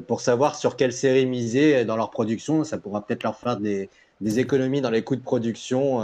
pour 0.07 0.21
savoir 0.21 0.57
sur 0.57 0.77
quelle 0.77 0.93
série 0.93 1.27
miser 1.27 1.85
dans 1.85 1.97
leur 1.97 2.11
production. 2.11 2.65
Ça 2.65 2.77
pourra 2.79 3.05
peut-être 3.05 3.23
leur 3.23 3.37
faire 3.37 3.57
des, 3.57 3.89
des, 4.21 4.39
économies 4.39 4.83
dans 4.83 4.91
les 4.91 5.03
coûts 5.03 5.17
de 5.17 5.23
production 5.23 6.01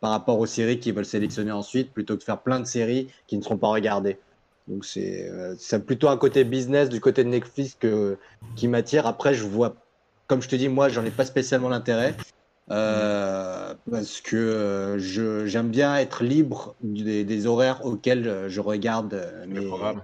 par 0.00 0.10
rapport 0.10 0.38
aux 0.38 0.46
séries 0.46 0.78
qu'ils 0.78 0.94
veulent 0.94 1.06
sélectionner 1.06 1.52
ensuite, 1.52 1.90
plutôt 1.92 2.14
que 2.14 2.20
de 2.20 2.24
faire 2.24 2.40
plein 2.40 2.60
de 2.60 2.66
séries 2.66 3.08
qui 3.26 3.38
ne 3.38 3.42
seront 3.42 3.56
pas 3.56 3.68
regardées. 3.68 4.18
Donc 4.68 4.84
c'est 4.84 5.30
plutôt 5.86 6.08
un 6.08 6.16
côté 6.16 6.44
business 6.44 6.90
du 6.90 7.00
côté 7.00 7.24
de 7.24 7.30
Netflix 7.30 7.76
que, 7.78 8.18
qui 8.56 8.68
m'attire. 8.68 9.06
Après, 9.06 9.34
je 9.34 9.44
vois 9.44 9.74
comme 10.26 10.42
je 10.42 10.48
te 10.48 10.56
dis, 10.56 10.68
moi, 10.68 10.88
j'en 10.88 11.04
ai 11.04 11.10
pas 11.10 11.24
spécialement 11.24 11.68
l'intérêt. 11.68 12.14
Euh, 12.70 13.74
parce 13.90 14.22
que 14.22 14.36
euh, 14.36 14.98
je 14.98 15.44
j'aime 15.44 15.68
bien 15.68 15.96
être 15.98 16.24
libre 16.24 16.74
des, 16.80 17.22
des, 17.22 17.46
horaires 17.46 17.84
auxquels 17.84 18.26
euh, 18.26 18.48
je 18.48 18.62
regarde 18.62 19.22
mes 19.46 19.66
programmes. 19.66 20.00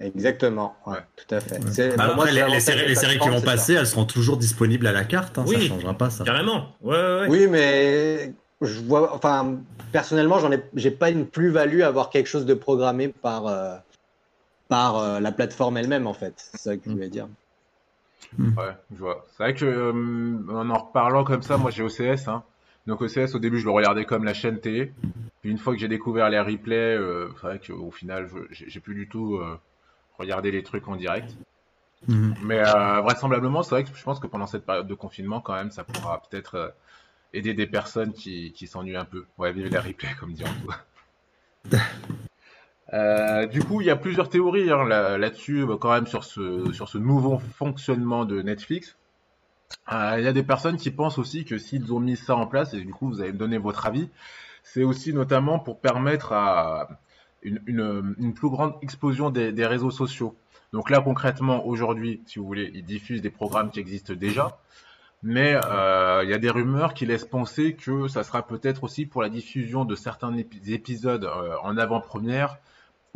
Exactement, 0.00 0.74
ouais, 0.86 0.98
tout 1.14 1.32
à 1.32 1.40
fait. 1.40 1.60
Bah, 1.96 2.04
après, 2.04 2.14
moi, 2.16 2.30
les, 2.30 2.44
les, 2.50 2.60
séries, 2.60 2.88
les 2.88 2.96
séries 2.96 3.18
qui 3.20 3.28
vont 3.28 3.40
passer, 3.40 3.74
ça. 3.74 3.80
elles 3.80 3.86
seront 3.86 4.04
toujours 4.04 4.36
disponibles 4.36 4.86
à 4.88 4.92
la 4.92 5.04
carte, 5.04 5.38
hein, 5.38 5.44
oui, 5.46 5.62
ça 5.62 5.68
changera 5.68 5.94
pas 5.94 6.10
ça. 6.10 6.24
Carrément. 6.24 6.74
Ouais, 6.82 6.96
ouais. 6.96 7.26
Oui, 7.28 7.46
mais 7.46 8.34
je 8.60 8.80
vois, 8.80 9.14
enfin, 9.14 9.58
personnellement, 9.92 10.38
j'en 10.38 10.52
ai, 10.52 10.62
j'ai 10.74 10.90
pas 10.90 11.10
une 11.10 11.26
plus-value 11.26 11.80
à 11.80 11.86
avoir 11.86 12.10
quelque 12.10 12.26
chose 12.26 12.46
de 12.46 12.54
programmé 12.54 13.08
par 13.08 13.46
euh, 13.46 13.76
par 14.68 14.98
euh, 14.98 15.20
la 15.20 15.32
plateforme 15.32 15.76
elle-même 15.76 16.06
en 16.06 16.14
fait. 16.14 16.34
C'est 16.36 16.60
ça 16.60 16.76
que 16.76 16.82
je 16.86 16.90
voulais 16.90 17.08
dire. 17.08 17.28
Hmm. 18.36 18.56
Ouais, 18.58 18.76
je 18.92 18.98
vois. 18.98 19.26
C'est 19.30 19.42
vrai 19.42 19.54
que 19.54 19.64
euh, 19.64 20.38
en 20.50 20.70
en 20.70 20.78
reparlant 20.78 21.24
comme 21.24 21.42
ça, 21.42 21.56
moi 21.56 21.70
j'ai 21.70 21.82
OCS. 21.82 22.28
Hein. 22.28 22.42
Donc 22.86 23.00
OCS, 23.00 23.34
au 23.34 23.38
début, 23.38 23.58
je 23.58 23.64
le 23.64 23.70
regardais 23.70 24.04
comme 24.04 24.24
la 24.24 24.34
chaîne 24.34 24.60
télé. 24.60 24.92
Puis 25.40 25.50
une 25.50 25.58
fois 25.58 25.72
que 25.74 25.78
j'ai 25.78 25.88
découvert 25.88 26.30
les 26.30 26.40
replays, 26.40 26.96
euh, 26.96 27.28
c'est 27.40 27.46
vrai 27.46 27.60
qu'au 27.64 27.90
final, 27.90 28.28
j'ai 28.50 28.80
plus 28.80 28.94
du 28.94 29.08
tout 29.08 29.36
euh, 29.36 29.58
regardé 30.18 30.50
les 30.50 30.62
trucs 30.62 30.86
en 30.88 30.96
direct. 30.96 31.36
Mmh. 32.06 32.34
Mais 32.44 32.62
vraisemblablement, 32.62 33.62
c'est 33.62 33.70
vrai 33.70 33.84
que 33.84 33.90
je 33.92 34.02
pense 34.04 34.20
que 34.20 34.26
pendant 34.26 34.46
cette 34.46 34.64
période 34.64 34.86
de 34.86 34.94
confinement, 34.94 35.40
quand 35.40 35.54
même, 35.54 35.70
ça 35.70 35.82
pourra 35.82 36.22
peut-être 36.22 36.74
aider 37.32 37.54
des 37.54 37.66
personnes 37.66 38.12
qui, 38.12 38.52
qui 38.52 38.66
s'ennuient 38.66 38.96
un 38.96 39.04
peu. 39.04 39.24
Ouais, 39.38 39.52
vivre 39.52 39.70
les 39.70 39.78
replays, 39.78 40.14
comme 40.20 40.32
dit 40.32 40.44
Antoine. 40.44 41.80
Euh, 42.92 43.46
du 43.46 43.62
coup, 43.62 43.80
il 43.80 43.86
y 43.86 43.90
a 43.90 43.96
plusieurs 43.96 44.28
théories 44.28 44.70
hein, 44.70 44.84
là-dessus, 44.84 45.66
là 45.66 45.76
quand 45.80 45.92
même 45.92 46.06
sur 46.06 46.24
ce, 46.24 46.72
sur 46.72 46.88
ce 46.88 46.98
nouveau 46.98 47.38
fonctionnement 47.38 48.24
de 48.24 48.42
Netflix. 48.42 48.96
Euh, 49.92 50.16
il 50.18 50.24
y 50.24 50.28
a 50.28 50.32
des 50.32 50.42
personnes 50.42 50.76
qui 50.76 50.90
pensent 50.90 51.18
aussi 51.18 51.44
que 51.44 51.58
s'ils 51.58 51.92
ont 51.92 52.00
mis 52.00 52.16
ça 52.16 52.36
en 52.36 52.46
place, 52.46 52.74
et 52.74 52.80
du 52.80 52.92
coup 52.92 53.08
vous 53.08 53.20
allez 53.20 53.32
me 53.32 53.38
donner 53.38 53.58
votre 53.58 53.86
avis, 53.86 54.08
c'est 54.62 54.84
aussi 54.84 55.12
notamment 55.12 55.58
pour 55.58 55.80
permettre 55.80 56.32
à 56.32 56.88
une, 57.42 58.34
plus 58.34 58.48
grande 58.48 58.74
explosion 58.82 59.30
des, 59.30 59.66
réseaux 59.66 59.90
sociaux. 59.90 60.36
Donc 60.72 60.90
là 60.90 61.00
concrètement, 61.00 61.66
aujourd'hui, 61.66 62.22
si 62.26 62.38
vous 62.38 62.46
voulez, 62.46 62.70
ils 62.74 62.84
diffusent 62.84 63.22
des 63.22 63.30
programmes 63.30 63.70
qui 63.70 63.80
existent 63.80 64.14
déjà, 64.14 64.58
mais 65.22 65.58
euh, 65.64 66.22
il 66.24 66.30
y 66.30 66.34
a 66.34 66.38
des 66.38 66.50
rumeurs 66.50 66.94
qui 66.94 67.06
laissent 67.06 67.24
penser 67.24 67.74
que 67.74 68.08
ça 68.08 68.22
sera 68.22 68.46
peut-être 68.46 68.84
aussi 68.84 69.06
pour 69.06 69.22
la 69.22 69.28
diffusion 69.28 69.84
de 69.84 69.94
certains 69.94 70.36
épisodes 70.36 71.24
euh, 71.24 71.56
en 71.62 71.76
avant-première 71.76 72.58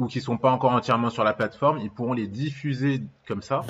ou 0.01 0.07
qui 0.07 0.23
sont 0.23 0.39
pas 0.39 0.51
encore 0.51 0.73
entièrement 0.73 1.11
sur 1.11 1.25
la 1.25 1.35
plateforme, 1.35 1.79
ils 1.79 1.91
pourront 1.91 2.15
les 2.15 2.27
diffuser 2.27 3.03
comme 3.29 3.43
ça. 3.43 3.63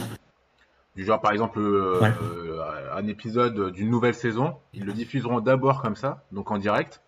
Du 0.94 1.04
genre, 1.04 1.20
par 1.20 1.32
exemple, 1.32 1.58
euh, 1.58 1.98
ouais. 2.00 2.12
euh, 2.22 2.94
un 2.94 3.06
épisode 3.08 3.72
d'une 3.72 3.90
nouvelle 3.90 4.14
saison, 4.14 4.56
ils 4.72 4.84
le 4.84 4.92
diffuseront 4.92 5.40
d'abord 5.40 5.82
comme 5.82 5.96
ça, 5.96 6.22
donc 6.30 6.52
en 6.52 6.58
direct. 6.58 7.02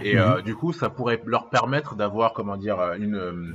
Et 0.00 0.14
mm 0.14 0.18
-hmm. 0.18 0.38
euh, 0.38 0.40
du 0.40 0.56
coup, 0.56 0.72
ça 0.72 0.88
pourrait 0.88 1.20
leur 1.26 1.50
permettre 1.50 1.94
d'avoir, 1.94 2.32
comment 2.32 2.56
dire, 2.56 2.78
une, 3.04 3.52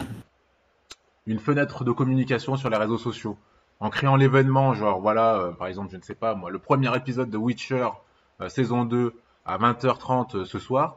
une 1.26 1.40
fenêtre 1.40 1.84
de 1.84 1.92
communication 1.92 2.56
sur 2.56 2.70
les 2.70 2.78
réseaux 2.78 3.00
sociaux. 3.10 3.36
En 3.80 3.90
créant 3.90 4.16
l'événement, 4.16 4.76
genre, 4.76 5.00
voilà, 5.08 5.54
par 5.58 5.68
exemple, 5.68 5.90
je 5.92 5.98
ne 5.98 6.06
sais 6.10 6.20
pas, 6.24 6.36
moi, 6.36 6.50
le 6.52 6.60
premier 6.60 6.92
épisode 6.96 7.30
de 7.36 7.40
Witcher, 7.46 7.88
saison 8.48 8.86
2, 8.86 9.14
à 9.46 9.58
20h30 9.58 10.46
ce 10.46 10.60
soir, 10.60 10.88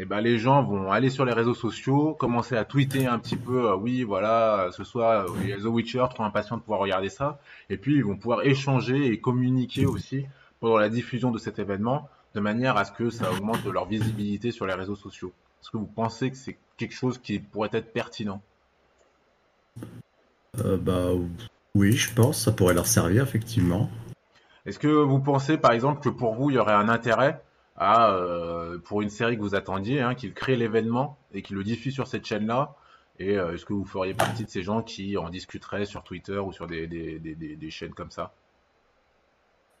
eh 0.00 0.04
ben 0.04 0.20
les 0.20 0.38
gens 0.38 0.62
vont 0.62 0.92
aller 0.92 1.10
sur 1.10 1.24
les 1.24 1.32
réseaux 1.32 1.54
sociaux, 1.54 2.14
commencer 2.14 2.56
à 2.56 2.64
tweeter 2.64 3.06
un 3.06 3.18
petit 3.18 3.36
peu, 3.36 3.70
euh, 3.70 3.76
oui, 3.76 4.04
voilà, 4.04 4.68
ce 4.70 4.84
soir, 4.84 5.26
a 5.26 5.26
The 5.26 5.64
Witcher, 5.64 6.06
trop 6.14 6.22
impatient 6.22 6.56
de 6.56 6.62
pouvoir 6.62 6.80
regarder 6.80 7.08
ça, 7.08 7.40
et 7.68 7.76
puis 7.76 7.96
ils 7.96 8.04
vont 8.04 8.16
pouvoir 8.16 8.44
échanger 8.44 9.06
et 9.06 9.20
communiquer 9.20 9.86
aussi 9.86 10.26
pendant 10.60 10.78
la 10.78 10.88
diffusion 10.88 11.30
de 11.32 11.38
cet 11.38 11.58
événement, 11.58 12.08
de 12.34 12.40
manière 12.40 12.76
à 12.76 12.84
ce 12.84 12.92
que 12.92 13.10
ça 13.10 13.30
augmente 13.32 13.64
leur 13.64 13.86
visibilité 13.86 14.52
sur 14.52 14.66
les 14.66 14.74
réseaux 14.74 14.96
sociaux. 14.96 15.32
Est-ce 15.60 15.70
que 15.70 15.76
vous 15.76 15.86
pensez 15.86 16.30
que 16.30 16.36
c'est 16.36 16.56
quelque 16.76 16.94
chose 16.94 17.18
qui 17.18 17.40
pourrait 17.40 17.70
être 17.72 17.92
pertinent? 17.92 18.40
Euh, 20.64 20.76
Bah 20.76 21.08
oui, 21.74 21.92
je 21.92 22.14
pense, 22.14 22.42
ça 22.44 22.52
pourrait 22.52 22.74
leur 22.74 22.86
servir 22.86 23.24
effectivement. 23.24 23.90
Est-ce 24.64 24.78
que 24.78 24.88
vous 24.88 25.18
pensez, 25.18 25.58
par 25.58 25.72
exemple, 25.72 26.02
que 26.02 26.08
pour 26.08 26.34
vous, 26.34 26.50
il 26.50 26.54
y 26.54 26.58
aurait 26.58 26.74
un 26.74 26.88
intérêt 26.88 27.42
à, 27.78 28.10
euh, 28.10 28.78
pour 28.78 29.02
une 29.02 29.08
série 29.08 29.36
que 29.36 29.42
vous 29.42 29.54
attendiez, 29.54 30.00
hein, 30.00 30.14
qu'il 30.14 30.34
crée 30.34 30.56
l'événement 30.56 31.16
et 31.32 31.42
qu'il 31.42 31.56
le 31.56 31.64
diffuse 31.64 31.94
sur 31.94 32.06
cette 32.06 32.26
chaîne-là. 32.26 32.74
Et 33.20 33.38
euh, 33.38 33.54
est-ce 33.54 33.64
que 33.64 33.72
vous 33.72 33.84
feriez 33.84 34.14
partie 34.14 34.44
de 34.44 34.50
ces 34.50 34.62
gens 34.62 34.82
qui 34.82 35.16
en 35.16 35.30
discuteraient 35.30 35.86
sur 35.86 36.02
Twitter 36.02 36.38
ou 36.38 36.52
sur 36.52 36.66
des, 36.66 37.70
chaînes 37.70 37.94
comme 37.94 38.10
ça? 38.10 38.34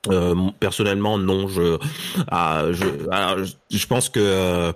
Euh, 0.06 0.34
personnellement, 0.60 1.18
non. 1.18 1.48
Je, 1.48 1.76
ah, 2.30 2.66
je, 2.70 2.84
alors, 3.10 3.44
je, 3.68 3.86
pense 3.86 4.08
que 4.08 4.20
euh, 4.20 4.72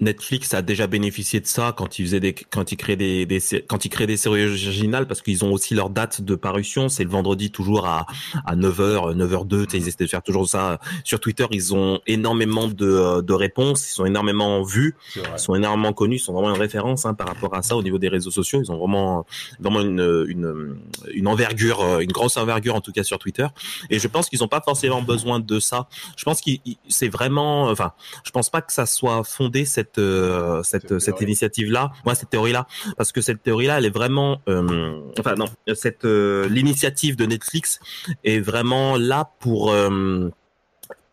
Netflix 0.00 0.52
a 0.52 0.60
déjà 0.60 0.86
bénéficié 0.86 1.40
de 1.40 1.46
ça 1.46 1.72
quand 1.74 1.98
ils 1.98 2.04
faisaient 2.04 2.20
des, 2.20 2.34
quand 2.34 2.72
ils 2.72 2.76
créent 2.76 2.96
des, 2.96 3.24
des 3.24 3.40
quand 3.66 3.86
ils 3.86 3.88
créent 3.88 4.06
des 4.06 4.18
séries 4.18 4.44
originales 4.44 5.06
parce 5.06 5.22
qu'ils 5.22 5.46
ont 5.46 5.52
aussi 5.52 5.74
leur 5.74 5.88
date 5.88 6.20
de 6.20 6.34
parution. 6.34 6.90
C'est 6.90 7.04
le 7.04 7.10
vendredi 7.10 7.50
toujours 7.50 7.86
à 7.86 8.06
à 8.44 8.54
9h, 8.54 9.16
9h02. 9.16 9.74
Ils 9.74 9.88
essaient 9.88 10.04
de 10.04 10.10
faire 10.10 10.22
toujours 10.22 10.46
ça 10.46 10.78
sur 11.04 11.20
Twitter. 11.20 11.46
Ils 11.52 11.74
ont 11.74 12.00
énormément 12.06 12.68
de, 12.68 13.22
de 13.22 13.32
réponses. 13.32 13.90
Ils 13.90 13.94
sont 13.94 14.04
énormément 14.04 14.62
vus. 14.62 14.94
Ils 15.16 15.38
sont 15.38 15.54
énormément 15.54 15.94
connus. 15.94 16.16
Ils 16.16 16.20
sont 16.20 16.34
vraiment 16.34 16.54
une 16.54 16.60
référence 16.60 17.06
hein, 17.06 17.14
par 17.14 17.28
rapport 17.28 17.54
à 17.54 17.62
ça 17.62 17.76
au 17.76 17.82
niveau 17.82 17.98
des 17.98 18.08
réseaux 18.08 18.30
sociaux. 18.30 18.60
Ils 18.62 18.70
ont 18.70 18.76
vraiment 18.76 19.24
vraiment 19.58 19.80
une 19.80 20.26
une 20.28 20.76
une 21.14 21.28
envergure, 21.28 22.00
une 22.00 22.12
grosse 22.12 22.36
envergure 22.36 22.74
en 22.74 22.82
tout 22.82 22.92
cas 22.92 23.04
sur 23.04 23.18
Twitter. 23.18 23.46
Et 23.88 23.98
je 23.98 24.06
pense 24.06 24.28
qu'ils 24.28 24.44
ont 24.44 24.48
pas 24.48 24.60
forcément 24.66 25.02
besoin 25.02 25.38
de 25.40 25.60
ça. 25.60 25.88
Je 26.16 26.24
pense 26.24 26.40
qu'il 26.40 26.60
c'est 26.88 27.08
vraiment, 27.08 27.70
enfin, 27.70 27.92
je 28.24 28.30
pense 28.30 28.50
pas 28.50 28.62
que 28.62 28.72
ça 28.72 28.86
soit 28.86 29.22
fondé 29.24 29.64
cette 29.64 29.98
euh, 29.98 30.62
cette 30.62 30.98
cette 30.98 31.20
initiative 31.20 31.70
là, 31.70 31.92
moi 32.04 32.14
cette 32.14 32.30
théorie 32.30 32.52
là, 32.52 32.66
parce 32.98 33.12
que 33.12 33.20
cette 33.20 33.42
théorie 33.42 33.66
là, 33.66 33.78
elle 33.78 33.86
est 33.86 33.96
vraiment, 34.02 34.40
euh, 34.48 35.00
enfin 35.18 35.34
non, 35.36 35.46
cette 35.74 36.04
euh, 36.04 36.48
l'initiative 36.48 37.14
de 37.16 37.26
Netflix 37.26 37.78
est 38.24 38.40
vraiment 38.40 38.96
là 38.96 39.30
pour 39.40 39.72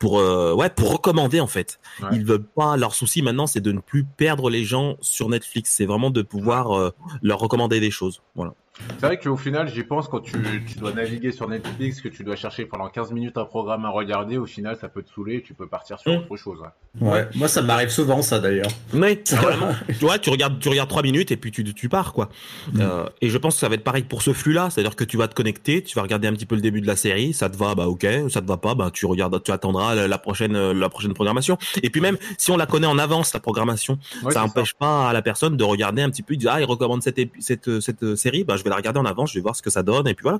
pour 0.03 0.19
euh, 0.19 0.53
ouais 0.53 0.69
pour 0.69 0.91
recommander 0.91 1.39
en 1.39 1.47
fait. 1.47 1.79
Ouais. 2.01 2.09
Ils 2.11 2.25
veulent 2.25 2.43
pas 2.43 2.75
leur 2.75 2.93
souci 2.93 3.21
maintenant 3.21 3.47
c'est 3.47 3.61
de 3.61 3.71
ne 3.71 3.79
plus 3.79 4.03
perdre 4.03 4.49
les 4.49 4.65
gens 4.65 4.97
sur 4.99 5.29
Netflix, 5.29 5.71
c'est 5.71 5.85
vraiment 5.85 6.09
de 6.09 6.21
pouvoir 6.21 6.77
euh, 6.77 6.91
leur 7.21 7.39
recommander 7.39 7.79
des 7.79 7.89
choses. 7.89 8.21
Voilà. 8.35 8.53
C'est 8.99 9.05
vrai 9.05 9.19
qu'au 9.19 9.37
final, 9.37 9.67
j'y 9.67 9.83
pense 9.83 10.07
quand 10.07 10.19
tu, 10.19 10.33
tu, 10.67 10.79
dois 10.79 10.93
naviguer 10.93 11.31
sur 11.31 11.47
Netflix, 11.47 12.01
que 12.01 12.07
tu 12.07 12.23
dois 12.23 12.35
chercher 12.35 12.65
pendant 12.65 12.89
15 12.89 13.11
minutes 13.11 13.37
un 13.37 13.45
programme 13.45 13.85
à 13.85 13.89
regarder, 13.89 14.37
au 14.37 14.47
final, 14.47 14.77
ça 14.81 14.89
peut 14.89 15.03
te 15.03 15.11
saouler 15.13 15.35
et 15.35 15.41
tu 15.43 15.53
peux 15.53 15.67
partir 15.67 15.99
sur 15.99 16.11
mmh. 16.11 16.15
autre 16.15 16.37
chose. 16.37 16.59
Ouais, 16.99 17.11
ouais. 17.11 17.29
moi 17.35 17.47
ça 17.47 17.61
m'arrive 17.61 17.89
souvent 17.89 18.21
ça 18.23 18.39
d'ailleurs. 18.39 18.71
Mais 18.93 19.21
vraiment, 19.31 19.73
tu 19.87 20.05
vois, 20.05 20.17
tu 20.17 20.31
regardes, 20.31 20.59
tu 20.59 20.69
regardes 20.69 20.89
3 20.89 21.03
minutes 21.03 21.31
et 21.31 21.37
puis 21.37 21.51
tu, 21.51 21.63
tu 21.73 21.87
pars 21.87 22.13
quoi. 22.13 22.29
Mmh. 22.71 22.81
Euh, 22.81 23.05
et 23.21 23.29
je 23.29 23.37
pense 23.37 23.55
que 23.55 23.59
ça 23.59 23.69
va 23.69 23.75
être 23.75 23.83
pareil 23.83 24.03
pour 24.03 24.23
ce 24.23 24.33
flux-là, 24.33 24.69
c'est-à-dire 24.71 24.95
que 24.95 25.03
tu 25.03 25.17
vas 25.17 25.27
te 25.27 25.35
connecter, 25.35 25.83
tu 25.83 25.95
vas 25.95 26.01
regarder 26.01 26.27
un 26.27 26.33
petit 26.33 26.47
peu 26.47 26.55
le 26.55 26.61
début 26.61 26.81
de 26.81 26.87
la 26.87 26.95
série, 26.95 27.33
ça 27.33 27.49
te 27.49 27.57
va, 27.57 27.75
bah 27.75 27.87
ok, 27.87 28.07
ça 28.29 28.41
te 28.41 28.47
va 28.47 28.57
pas, 28.57 28.73
bah 28.73 28.89
tu 28.91 29.05
regardes, 29.05 29.41
tu 29.43 29.51
attendras 29.51 30.07
la, 30.07 30.17
prochaine, 30.17 30.71
la 30.71 30.89
prochaine 30.89 31.13
programmation. 31.13 31.59
Et 31.83 31.91
puis 31.91 32.01
même 32.01 32.17
si 32.39 32.49
on 32.49 32.57
la 32.57 32.65
connaît 32.65 32.87
en 32.87 32.97
avance 32.97 33.35
la 33.35 33.39
programmation, 33.39 33.99
ça 34.31 34.39
n'empêche 34.39 34.73
pas 34.73 35.09
à 35.09 35.13
la 35.13 35.21
personne 35.21 35.57
de 35.57 35.63
regarder 35.63 36.01
un 36.01 36.09
petit 36.09 36.23
peu, 36.23 36.35
dire 36.35 36.51
ah 36.53 36.59
il 36.59 36.65
recommande 36.65 37.03
cette, 37.03 37.19
cette, 37.39 37.79
cette 37.79 38.15
série, 38.15 38.43
bah 38.43 38.55
je 38.57 38.62
vais 38.63 38.69
la 38.69 38.75
regarder 38.75 38.99
en 38.99 39.05
avance, 39.05 39.31
je 39.31 39.39
vais 39.39 39.43
voir 39.43 39.55
ce 39.55 39.61
que 39.61 39.69
ça 39.69 39.83
donne, 39.83 40.07
et 40.07 40.13
puis 40.13 40.23
voilà. 40.23 40.39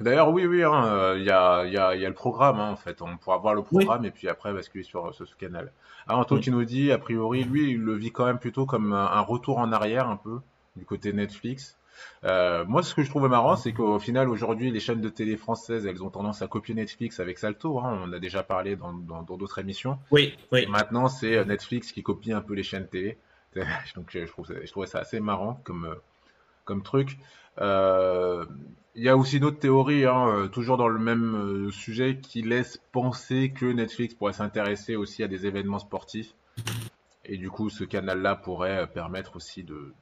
D'ailleurs, 0.00 0.30
oui, 0.30 0.44
oui, 0.46 0.62
hein, 0.62 0.84
euh, 0.86 1.16
il 1.18 1.24
y, 1.24 1.30
a, 1.30 1.64
y, 1.64 1.76
a, 1.76 1.94
y, 1.94 2.04
a, 2.04 2.08
le 2.08 2.14
programme, 2.14 2.60
hein, 2.60 2.70
en 2.70 2.76
fait. 2.76 3.00
On 3.00 3.16
pourra 3.16 3.38
voir 3.38 3.54
le 3.54 3.62
programme 3.62 4.04
et 4.04 4.10
puis 4.10 4.28
après 4.28 4.52
basculer 4.52 4.84
sur, 4.84 5.14
sur 5.14 5.26
ce 5.26 5.34
canal. 5.36 5.72
Alors, 6.06 6.20
Antoine 6.20 6.40
qui 6.40 6.50
nous 6.50 6.64
dit, 6.64 6.92
a 6.92 6.98
priori, 6.98 7.44
lui, 7.44 7.70
il 7.70 7.80
le 7.80 7.94
vit 7.94 8.12
quand 8.12 8.26
même 8.26 8.38
plutôt 8.38 8.66
comme 8.66 8.92
un, 8.92 9.20
retour 9.20 9.58
en 9.58 9.72
arrière, 9.72 10.08
un 10.08 10.16
peu, 10.16 10.40
du 10.76 10.84
côté 10.84 11.12
Netflix. 11.12 11.78
Euh, 12.24 12.66
moi, 12.66 12.82
ce 12.82 12.94
que 12.94 13.02
je 13.02 13.08
trouve 13.08 13.26
marrant, 13.26 13.56
c'est 13.56 13.72
qu'au 13.72 13.98
final, 13.98 14.28
aujourd'hui, 14.28 14.70
les 14.70 14.80
chaînes 14.80 15.00
de 15.00 15.08
télé 15.08 15.38
françaises, 15.38 15.86
elles 15.86 16.02
ont 16.02 16.10
tendance 16.10 16.42
à 16.42 16.46
copier 16.46 16.74
Netflix 16.74 17.18
avec 17.18 17.38
Salto. 17.38 17.78
Hein, 17.80 18.02
on 18.04 18.12
a 18.12 18.18
déjà 18.18 18.42
parlé 18.42 18.76
dans 18.76 19.22
d'autres 19.22 19.58
émissions. 19.58 19.98
Oui, 20.10 20.36
oui. 20.52 20.64
Et 20.64 20.66
maintenant, 20.66 21.08
c'est 21.08 21.42
Netflix 21.46 21.92
qui 21.92 22.02
copie 22.02 22.32
un 22.32 22.42
peu 22.42 22.52
les 22.52 22.62
chaînes 22.62 22.86
télé. 22.86 23.18
Donc, 23.96 24.10
je, 24.10 24.26
trouve, 24.26 24.46
je 24.46 24.70
trouvais 24.70 24.86
ça 24.86 24.98
assez 24.98 25.20
marrant 25.20 25.58
comme, 25.64 25.96
comme 26.66 26.82
truc. 26.82 27.18
Euh, 27.62 28.44
il 28.94 29.02
y 29.02 29.08
a 29.08 29.16
aussi 29.16 29.40
d'autres 29.40 29.58
théories, 29.58 30.04
hein, 30.04 30.28
euh, 30.28 30.48
toujours 30.48 30.76
dans 30.76 30.88
le 30.88 30.98
même 30.98 31.34
euh, 31.34 31.70
sujet, 31.70 32.18
qui 32.18 32.42
laissent 32.42 32.80
penser 32.92 33.50
que 33.50 33.66
Netflix 33.66 34.14
pourrait 34.14 34.34
s'intéresser 34.34 34.96
aussi 34.96 35.22
à 35.22 35.28
des 35.28 35.46
événements 35.46 35.78
sportifs. 35.78 36.34
Et 37.24 37.38
du 37.38 37.50
coup, 37.50 37.70
ce 37.70 37.84
canal-là 37.84 38.36
pourrait 38.36 38.86
permettre 38.86 39.36
aussi 39.36 39.64
de, 39.64 39.92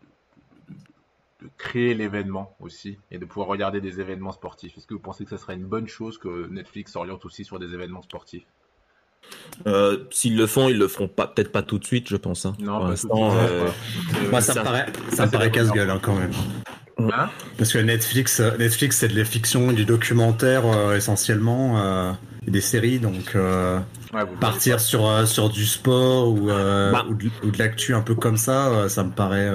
de, 1.41 1.49
créer 1.57 1.95
l'événement 1.95 2.55
aussi 2.61 2.99
et 3.11 3.19
de 3.19 3.25
pouvoir 3.25 3.49
regarder 3.49 3.81
des 3.81 4.01
événements 4.01 4.33
sportifs. 4.33 4.77
Est-ce 4.77 4.87
que 4.87 4.95
vous 4.95 5.01
pensez 5.01 5.25
que 5.25 5.31
ce 5.31 5.37
serait 5.37 5.55
une 5.55 5.67
bonne 5.67 5.89
chose 5.89 6.19
que 6.19 6.49
Netflix 6.49 6.93
s'oriente 6.93 7.25
aussi 7.25 7.45
sur 7.45 7.59
des 7.59 7.73
événements 7.75 8.03
sportifs? 8.03 8.47
S'ils 10.11 10.37
le 10.37 10.47
font, 10.47 10.69
ils 10.69 10.79
le 10.79 10.89
feront 10.89 11.09
pas, 11.09 11.27
peut-être 11.27 11.53
pas 11.53 11.63
tout 11.63 11.79
de 11.79 11.85
suite, 11.85 12.09
je 12.09 12.17
pense. 12.17 12.47
Hein. 12.47 12.55
Non, 12.59 12.87
tout 12.87 12.91
de 12.91 12.97
suite. 12.97 13.11
Moi, 14.31 14.41
ça, 14.41 14.55
me 14.55 14.65
paraît, 14.65 14.87
ça 15.13 15.27
me 15.27 15.31
paraît 15.31 15.51
casse-gueule 15.51 15.91
hein, 15.91 16.01
quand 16.03 16.15
même. 16.15 16.33
Hein 16.99 17.29
Parce 17.59 17.73
que 17.73 17.79
Netflix, 17.79 18.41
euh, 18.41 18.57
Netflix 18.59 18.99
c'est 18.99 19.09
de 19.09 19.19
la 19.19 19.25
fiction 19.25 19.73
du 19.73 19.85
documentaire 19.85 20.67
euh, 20.67 20.97
essentiellement, 20.97 21.81
euh, 21.81 22.13
et 22.47 22.51
des 22.51 22.61
séries, 22.61 22.99
donc 22.99 23.37
partir 24.39 24.79
sur 24.79 25.27
sur 25.27 25.49
du 25.49 25.65
sport 25.65 26.29
ou, 26.29 26.47
bah. 26.47 27.05
ou 27.09 27.15
de, 27.15 27.59
l'actu 27.59 27.95
un 27.95 28.03
peu 28.03 28.15
comme 28.15 28.37
ça, 28.37 28.89
ça 28.89 29.03
me 29.03 29.11
paraît 29.11 29.51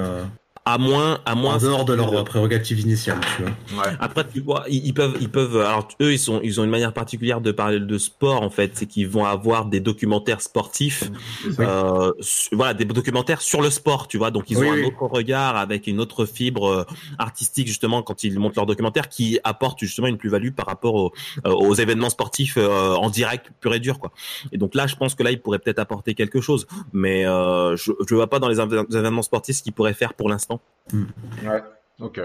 à 0.64 0.78
moins 0.78 1.20
à 1.24 1.34
moins 1.34 1.54
en 1.54 1.58
dehors 1.58 1.84
de 1.84 1.94
leur 1.94 2.24
prérogative 2.24 2.80
initiale 2.80 3.18
tu 3.36 3.42
vois. 3.42 3.82
Ouais. 3.82 3.92
après 3.98 4.24
tu 4.32 4.40
vois 4.40 4.64
ils, 4.68 4.92
peuvent 4.92 5.16
ils 5.20 5.30
peuvent 5.30 5.56
alors 5.56 5.88
eux 6.00 6.12
ils 6.12 6.18
sont 6.18 6.40
ils 6.42 6.60
ont 6.60 6.64
une 6.64 6.70
manière 6.70 6.92
particulière 6.92 7.40
de 7.40 7.50
parler 7.50 7.80
de 7.80 7.98
sport 7.98 8.42
en 8.42 8.50
fait 8.50 8.72
c'est 8.74 8.86
qu'ils 8.86 9.08
vont 9.08 9.24
avoir 9.24 9.64
des 9.64 9.80
documentaires 9.80 10.42
sportifs 10.42 11.10
euh, 11.58 12.12
voilà 12.52 12.74
des 12.74 12.84
documentaires 12.84 13.40
sur 13.40 13.62
le 13.62 13.70
sport 13.70 14.08
tu 14.08 14.18
vois. 14.18 14.30
Donc 14.30 14.50
ils 14.50 14.58
ont 14.58 14.72
un 14.72 14.84
autre 14.84 15.02
regard 15.02 15.56
avec 15.56 15.86
une 15.86 16.00
autre 16.00 16.24
fibre 16.26 16.66
euh, 16.66 16.84
artistique 17.18 17.66
justement 17.66 18.02
quand 18.02 18.24
ils 18.24 18.38
montent 18.38 18.56
leurs 18.56 18.66
documentaires 18.66 19.08
qui 19.08 19.38
apporte 19.44 19.78
justement 19.80 20.08
une 20.08 20.18
plus-value 20.18 20.50
par 20.50 20.66
rapport 20.66 20.94
aux, 20.94 21.12
euh, 21.46 21.50
aux 21.50 21.74
événements 21.74 22.10
sportifs 22.10 22.56
euh, 22.56 22.94
en 22.94 23.10
direct 23.10 23.50
pur 23.60 23.74
et 23.74 23.80
dur 23.80 23.98
quoi. 23.98 24.12
Et 24.52 24.58
donc 24.58 24.74
là 24.74 24.86
je 24.86 24.96
pense 24.96 25.14
que 25.14 25.22
là 25.22 25.30
ils 25.30 25.40
pourraient 25.40 25.58
peut-être 25.58 25.78
apporter 25.78 26.14
quelque 26.14 26.40
chose. 26.40 26.66
Mais 26.92 27.26
euh, 27.26 27.76
je 27.76 27.92
je 28.08 28.14
vois 28.14 28.28
pas 28.28 28.38
dans 28.38 28.48
les 28.48 28.60
événements 28.60 29.22
sportifs 29.22 29.56
ce 29.56 29.62
qu'ils 29.62 29.72
pourraient 29.72 29.94
faire 29.94 30.14
pour 30.14 30.28
l'instant 30.28 30.49
Ouais, 30.92 31.62
ok. 32.00 32.20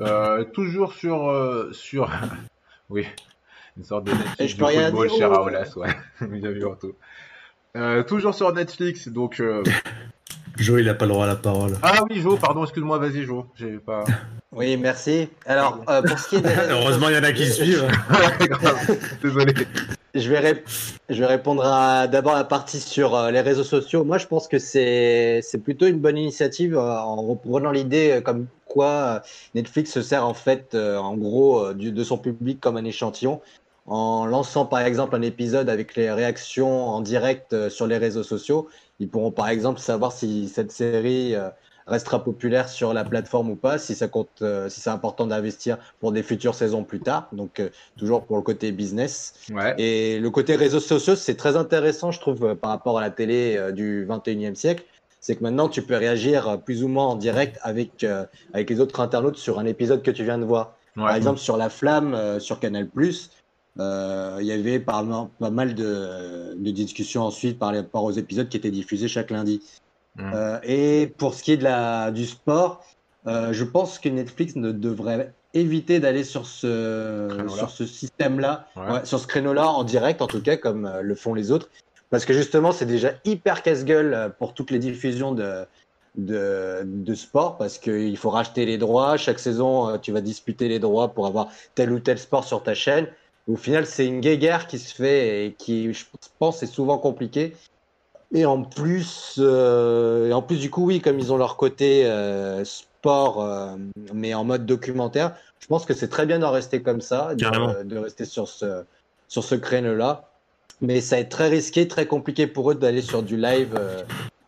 Euh, 0.00 0.44
toujours 0.44 0.92
sur. 0.92 1.28
Euh, 1.28 1.72
sur... 1.72 2.10
oui, 2.90 3.06
une 3.76 3.84
sorte 3.84 4.04
de 4.04 4.12
Netflix 4.12 4.54
du 4.54 4.64
football 4.64 5.10
chez 5.10 5.24
Raolas, 5.24 5.72
ouais. 5.76 5.96
Bien 6.20 6.50
vu, 6.50 6.64
euh, 7.76 8.02
toujours 8.02 8.34
sur 8.34 8.52
Netflix, 8.52 9.08
donc. 9.08 9.40
Euh... 9.40 9.62
Jo, 10.56 10.76
il 10.76 10.88
a 10.88 10.94
pas 10.94 11.04
le 11.04 11.12
droit 11.12 11.24
à 11.24 11.28
la 11.28 11.36
parole. 11.36 11.76
Ah 11.82 12.00
oui, 12.10 12.20
Jo, 12.20 12.36
pardon, 12.36 12.64
excuse-moi, 12.64 12.98
vas-y, 12.98 13.22
Jo. 13.22 13.46
J'ai 13.54 13.78
pas. 13.78 14.02
Oui, 14.50 14.76
merci. 14.76 15.28
Alors, 15.46 15.84
euh, 15.88 16.02
pour 16.02 16.18
ce 16.18 16.30
qui 16.30 16.36
est. 16.36 16.70
Heureusement, 16.70 17.08
il 17.10 17.14
y 17.14 17.18
en 17.18 17.22
a 17.22 17.32
qui 17.32 17.46
suivent. 17.46 17.88
Désolé. 19.22 19.54
Je 20.14 20.30
vais, 20.30 20.64
je 21.10 21.20
vais 21.20 21.26
répondre 21.26 21.62
d'abord 21.62 22.32
à 22.32 22.38
la 22.38 22.44
partie 22.44 22.80
sur 22.80 23.14
euh, 23.14 23.30
les 23.30 23.42
réseaux 23.42 23.64
sociaux. 23.64 24.04
Moi, 24.04 24.16
je 24.16 24.26
pense 24.26 24.48
que 24.48 24.58
c'est 24.58 25.42
plutôt 25.62 25.86
une 25.86 25.98
bonne 25.98 26.16
initiative 26.16 26.76
euh, 26.76 26.98
en 26.98 27.16
reprenant 27.22 27.70
l'idée 27.70 28.12
euh, 28.12 28.20
comme 28.22 28.46
quoi 28.66 29.22
Netflix 29.54 29.92
se 29.92 30.00
sert 30.00 30.26
en 30.26 30.34
fait, 30.34 30.74
en 30.74 31.16
gros, 31.16 31.72
de 31.72 32.04
son 32.04 32.18
public 32.18 32.60
comme 32.60 32.76
un 32.76 32.84
échantillon 32.84 33.40
en 33.86 34.26
lançant 34.26 34.66
par 34.66 34.80
exemple 34.80 35.16
un 35.16 35.22
épisode 35.22 35.70
avec 35.70 35.96
les 35.96 36.10
réactions 36.10 36.86
en 36.88 37.00
direct 37.00 37.70
sur 37.70 37.86
les 37.86 37.96
réseaux 37.96 38.22
sociaux. 38.22 38.68
Ils 39.00 39.08
pourront 39.08 39.30
par 39.30 39.48
exemple 39.48 39.80
savoir 39.80 40.12
si 40.12 40.48
cette 40.48 40.70
série 40.70 41.34
restera 41.88 42.22
populaire 42.22 42.68
sur 42.68 42.92
la 42.92 43.04
plateforme 43.04 43.50
ou 43.50 43.56
pas, 43.56 43.78
si 43.78 43.94
ça 43.94 44.08
compte, 44.08 44.28
euh, 44.42 44.68
si 44.68 44.80
c'est 44.80 44.90
important 44.90 45.26
d'investir 45.26 45.78
pour 46.00 46.12
des 46.12 46.22
futures 46.22 46.54
saisons 46.54 46.84
plus 46.84 47.00
tard. 47.00 47.28
Donc 47.32 47.60
euh, 47.60 47.70
toujours 47.96 48.24
pour 48.24 48.36
le 48.36 48.42
côté 48.42 48.72
business. 48.72 49.34
Ouais. 49.50 49.74
Et 49.78 50.20
le 50.20 50.30
côté 50.30 50.54
réseaux 50.56 50.80
sociaux, 50.80 51.16
c'est 51.16 51.36
très 51.36 51.56
intéressant, 51.56 52.12
je 52.12 52.20
trouve, 52.20 52.44
euh, 52.44 52.54
par 52.54 52.70
rapport 52.70 52.98
à 52.98 53.00
la 53.00 53.10
télé 53.10 53.58
du 53.72 54.06
21e 54.06 54.54
siècle. 54.54 54.84
C'est 55.20 55.34
que 55.34 55.42
maintenant 55.42 55.68
tu 55.68 55.82
peux 55.82 55.96
réagir 55.96 56.60
plus 56.64 56.84
ou 56.84 56.88
moins 56.88 57.06
en 57.06 57.16
direct 57.16 57.58
avec 57.62 58.06
avec 58.52 58.70
les 58.70 58.78
autres 58.78 59.00
internautes 59.00 59.36
sur 59.36 59.58
un 59.58 59.66
épisode 59.66 60.02
que 60.02 60.12
tu 60.12 60.22
viens 60.22 60.38
de 60.38 60.44
voir. 60.44 60.76
Ouais. 60.96 61.04
Par 61.04 61.16
exemple 61.16 61.38
sur 61.38 61.56
La 61.56 61.70
Flamme 61.70 62.38
sur 62.38 62.60
Canal+. 62.60 62.88
Il 62.94 64.46
y 64.46 64.52
avait 64.52 64.78
pas 64.78 65.02
mal 65.50 65.74
de, 65.74 66.54
de 66.56 66.70
discussions 66.70 67.22
ensuite 67.22 67.58
par 67.58 67.74
rapport 67.74 68.04
aux 68.04 68.12
épisodes 68.12 68.48
qui 68.48 68.56
étaient 68.56 68.70
diffusés 68.70 69.08
chaque 69.08 69.30
lundi. 69.30 69.60
Mm. 70.16 70.32
Euh, 70.34 70.58
et 70.62 71.06
pour 71.18 71.34
ce 71.34 71.42
qui 71.42 71.52
est 71.52 71.56
de 71.56 71.64
la, 71.64 72.10
du 72.10 72.26
sport, 72.26 72.84
euh, 73.26 73.52
je 73.52 73.64
pense 73.64 73.98
que 73.98 74.08
Netflix 74.08 74.56
ne 74.56 74.72
devrait 74.72 75.32
éviter 75.54 76.00
d'aller 76.00 76.24
sur 76.24 76.46
ce, 76.46 77.46
sur 77.48 77.70
ce 77.70 77.86
système-là, 77.86 78.66
Ouais. 78.76 78.90
ouais, 78.90 79.04
sur 79.04 79.18
ce 79.18 79.26
créneau-là 79.26 79.68
en 79.68 79.84
direct, 79.84 80.22
en 80.22 80.26
tout 80.26 80.42
cas, 80.42 80.56
comme 80.56 80.86
euh, 80.86 81.02
le 81.02 81.14
font 81.14 81.34
les 81.34 81.50
autres. 81.50 81.68
Parce 82.10 82.24
que 82.24 82.32
justement, 82.32 82.72
c'est 82.72 82.86
déjà 82.86 83.12
hyper 83.24 83.62
casse-gueule 83.62 84.34
pour 84.38 84.54
toutes 84.54 84.70
les 84.70 84.78
diffusions 84.78 85.32
de, 85.32 85.66
de, 86.16 86.80
de 86.84 87.14
sport, 87.14 87.58
parce 87.58 87.76
qu'il 87.78 88.16
faut 88.16 88.30
racheter 88.30 88.64
les 88.64 88.78
droits. 88.78 89.18
Chaque 89.18 89.38
saison, 89.38 89.98
tu 89.98 90.12
vas 90.12 90.22
disputer 90.22 90.68
les 90.68 90.78
droits 90.78 91.08
pour 91.08 91.26
avoir 91.26 91.48
tel 91.74 91.92
ou 91.92 92.00
tel 92.00 92.18
sport 92.18 92.44
sur 92.44 92.62
ta 92.62 92.72
chaîne. 92.74 93.08
Au 93.46 93.56
final, 93.56 93.84
c'est 93.84 94.06
une 94.06 94.20
guéguerre 94.20 94.66
qui 94.66 94.78
se 94.78 94.94
fait 94.94 95.46
et 95.46 95.52
qui, 95.52 95.92
je 95.92 96.04
pense, 96.38 96.62
est 96.62 96.66
souvent 96.66 96.96
compliquée. 96.98 97.54
Et 98.34 98.44
en 98.44 98.62
plus, 98.62 99.36
euh, 99.38 100.28
et 100.28 100.32
en 100.32 100.42
plus 100.42 100.58
du 100.60 100.70
coup, 100.70 100.84
oui, 100.84 101.00
comme 101.00 101.18
ils 101.18 101.32
ont 101.32 101.38
leur 101.38 101.56
côté 101.56 102.04
euh, 102.04 102.62
sport, 102.64 103.42
euh, 103.42 103.74
mais 104.12 104.34
en 104.34 104.44
mode 104.44 104.66
documentaire, 104.66 105.34
je 105.60 105.66
pense 105.66 105.86
que 105.86 105.94
c'est 105.94 106.08
très 106.08 106.26
bien 106.26 106.38
d'en 106.38 106.50
rester 106.50 106.82
comme 106.82 107.00
ça, 107.00 107.34
de, 107.34 107.82
de, 107.84 107.98
rester 107.98 108.26
sur 108.26 108.46
ce 108.46 108.84
sur 109.28 109.44
ce 109.44 109.54
créneau-là. 109.54 110.30
Mais 110.80 111.00
ça 111.00 111.16
va 111.16 111.20
être 111.20 111.30
très 111.30 111.48
risqué, 111.48 111.88
très 111.88 112.06
compliqué 112.06 112.46
pour 112.46 112.70
eux 112.70 112.74
d'aller 112.74 113.02
sur 113.02 113.22
du 113.22 113.36
live, 113.36 113.74
euh, 113.76 114.02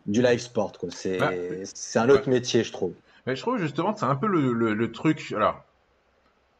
du 0.05 0.21
live 0.21 0.39
sport. 0.39 0.73
C'est 0.89 1.21
ouais. 1.21 1.63
c'est 1.65 1.99
un 1.99 2.09
autre 2.09 2.27
ouais. 2.27 2.35
métier, 2.35 2.63
je 2.63 2.71
trouve. 2.71 2.93
Mais 3.25 3.35
je 3.35 3.41
trouve 3.41 3.57
justement 3.57 3.93
que 3.93 3.99
c'est 3.99 4.05
un 4.05 4.15
peu 4.15 4.27
le, 4.27 4.53
le, 4.53 4.73
le 4.73 4.91
truc. 4.91 5.33
Alors, 5.35 5.63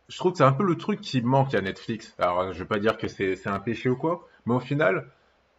je 0.10 0.18
trouve 0.18 0.32
que 0.32 0.40
c'est 0.40 0.44
un 0.44 0.52
peu 0.52 0.64
le 0.64 0.76
truc 0.76 1.02
qui 1.02 1.22
manque 1.22 1.54
à 1.54 1.62
Netflix. 1.62 2.14
Alors, 2.18 2.52
je 2.52 2.60
vais 2.60 2.66
pas 2.66 2.80
dire 2.80 2.98
que 2.98 3.08
c'est 3.08 3.48
un 3.48 3.60
péché 3.60 3.90
ou 3.90 3.96
quoi, 3.96 4.28
mais 4.46 4.56
au 4.56 4.60
final 4.60 5.06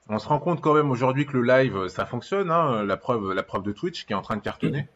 on 0.09 0.19
se 0.19 0.29
rend 0.29 0.39
compte 0.39 0.61
quand 0.61 0.75
même 0.75 0.91
aujourd'hui 0.91 1.27
que 1.27 1.37
le 1.37 1.43
live, 1.43 1.89
ça 1.89 2.07
fonctionne. 2.07 2.51
Hein, 2.51 2.85
la 2.85 2.97
preuve, 2.97 3.33
la 3.33 3.43
preuve 3.43 3.63
de 3.63 3.73
Twitch 3.73 4.05
qui 4.05 4.13
est 4.13 4.17
en 4.17 4.23
train 4.23 4.37
de 4.37 4.43
cartonner. 4.43 4.89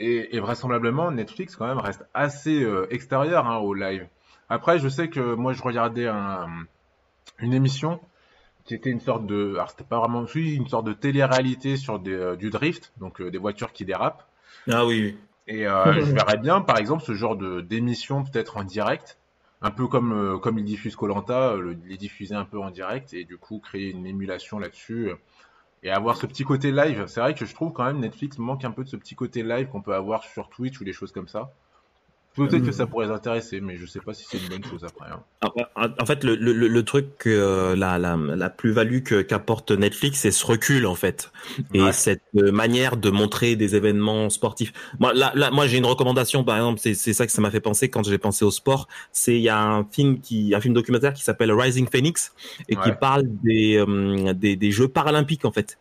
Et, 0.00 0.36
et 0.36 0.40
vraisemblablement, 0.40 1.10
Netflix 1.10 1.54
quand 1.54 1.66
même 1.66 1.78
reste 1.78 2.04
assez 2.14 2.62
euh, 2.62 2.86
extérieur 2.90 3.46
hein, 3.46 3.58
au 3.58 3.74
live. 3.74 4.06
Après, 4.48 4.78
je 4.78 4.88
sais 4.88 5.08
que 5.08 5.34
moi, 5.34 5.52
je 5.52 5.62
regardais 5.62 6.08
un, 6.08 6.48
une 7.38 7.54
émission 7.54 8.00
qui 8.64 8.74
était 8.74 8.90
une 8.90 9.00
sorte 9.00 9.26
de, 9.26 9.54
alors 9.54 9.70
c'était 9.70 9.84
pas 9.84 9.98
vraiment, 9.98 10.24
oui, 10.34 10.54
une 10.54 10.68
sorte 10.68 10.86
de 10.86 10.92
télé-réalité 10.92 11.76
sur 11.76 11.98
des, 11.98 12.12
euh, 12.12 12.36
du 12.36 12.50
drift, 12.50 12.92
donc 12.98 13.20
euh, 13.20 13.30
des 13.30 13.38
voitures 13.38 13.72
qui 13.72 13.84
dérapent. 13.84 14.26
Ah 14.70 14.86
oui. 14.86 15.16
Et 15.48 15.66
euh, 15.66 15.92
je 15.94 16.12
verrais 16.12 16.36
bien, 16.36 16.60
par 16.60 16.78
exemple, 16.78 17.02
ce 17.02 17.14
genre 17.14 17.36
de 17.36 17.60
d'émission 17.60 18.22
peut-être 18.22 18.56
en 18.56 18.64
direct 18.64 19.18
un 19.62 19.70
peu 19.70 19.86
comme 19.86 20.12
euh, 20.12 20.38
comme 20.38 20.58
ils 20.58 20.64
diffusent 20.64 20.96
Colanta, 20.96 21.56
le, 21.56 21.72
les 21.86 21.96
diffuser 21.96 22.34
un 22.34 22.44
peu 22.44 22.60
en 22.60 22.70
direct 22.70 23.14
et 23.14 23.24
du 23.24 23.38
coup 23.38 23.60
créer 23.60 23.90
une 23.90 24.06
émulation 24.06 24.58
là-dessus 24.58 25.10
euh, 25.10 25.14
et 25.82 25.90
avoir 25.90 26.16
ce 26.16 26.26
petit 26.26 26.44
côté 26.44 26.72
live. 26.72 27.04
C'est 27.06 27.20
vrai 27.20 27.34
que 27.34 27.46
je 27.46 27.54
trouve 27.54 27.72
quand 27.72 27.84
même 27.84 28.00
Netflix 28.00 28.38
manque 28.38 28.64
un 28.64 28.72
peu 28.72 28.84
de 28.84 28.88
ce 28.88 28.96
petit 28.96 29.14
côté 29.14 29.42
live 29.42 29.68
qu'on 29.68 29.82
peut 29.82 29.94
avoir 29.94 30.24
sur 30.24 30.48
Twitch 30.48 30.80
ou 30.80 30.84
des 30.84 30.92
choses 30.92 31.12
comme 31.12 31.28
ça. 31.28 31.52
Peut-être 32.34 32.64
que 32.64 32.72
ça 32.72 32.86
pourrait 32.86 33.06
les 33.06 33.12
intéresser, 33.12 33.60
mais 33.60 33.76
je 33.76 33.84
sais 33.84 34.00
pas 34.00 34.14
si 34.14 34.24
c'est 34.28 34.38
une 34.38 34.48
bonne 34.48 34.64
chose 34.64 34.84
après. 34.84 35.06
Hein. 35.10 35.22
En 35.98 36.06
fait, 36.06 36.24
le, 36.24 36.34
le, 36.34 36.52
le 36.52 36.82
truc, 36.84 37.26
euh, 37.26 37.76
la, 37.76 37.98
la, 37.98 38.16
la 38.16 38.48
plus-value 38.48 39.02
qu'apporte 39.02 39.70
Netflix, 39.70 40.20
c'est 40.20 40.30
ce 40.30 40.46
recul 40.46 40.86
en 40.86 40.94
fait, 40.94 41.30
et 41.74 41.92
cette 41.92 42.22
euh, 42.36 42.50
manière 42.50 42.96
de 42.96 43.10
montrer 43.10 43.54
des 43.56 43.76
événements 43.76 44.30
sportifs. 44.30 44.72
Moi, 44.98 45.12
là, 45.12 45.32
là 45.34 45.50
moi, 45.50 45.66
j'ai 45.66 45.78
une 45.78 45.86
recommandation, 45.86 46.42
par 46.42 46.56
exemple, 46.56 46.80
c'est 46.82 46.94
ça 46.94 47.26
que 47.26 47.32
ça 47.32 47.42
m'a 47.42 47.50
fait 47.50 47.60
penser 47.60 47.90
quand 47.90 48.02
j'ai 48.04 48.18
pensé 48.18 48.44
au 48.44 48.50
sport. 48.50 48.88
C'est 49.12 49.34
il 49.34 49.42
y 49.42 49.48
a 49.50 49.60
un 49.60 49.84
film 49.84 50.20
qui, 50.20 50.54
un 50.54 50.60
film 50.60 50.74
documentaire 50.74 51.12
qui 51.12 51.22
s'appelle 51.22 51.52
Rising 51.52 51.88
Phoenix 51.90 52.32
et 52.68 52.76
qui 52.76 52.92
parle 52.98 53.24
des, 53.42 53.76
euh, 53.76 54.32
des, 54.32 54.56
des 54.56 54.70
Jeux 54.70 54.88
paralympiques 54.88 55.44
en 55.44 55.52
fait, 55.52 55.78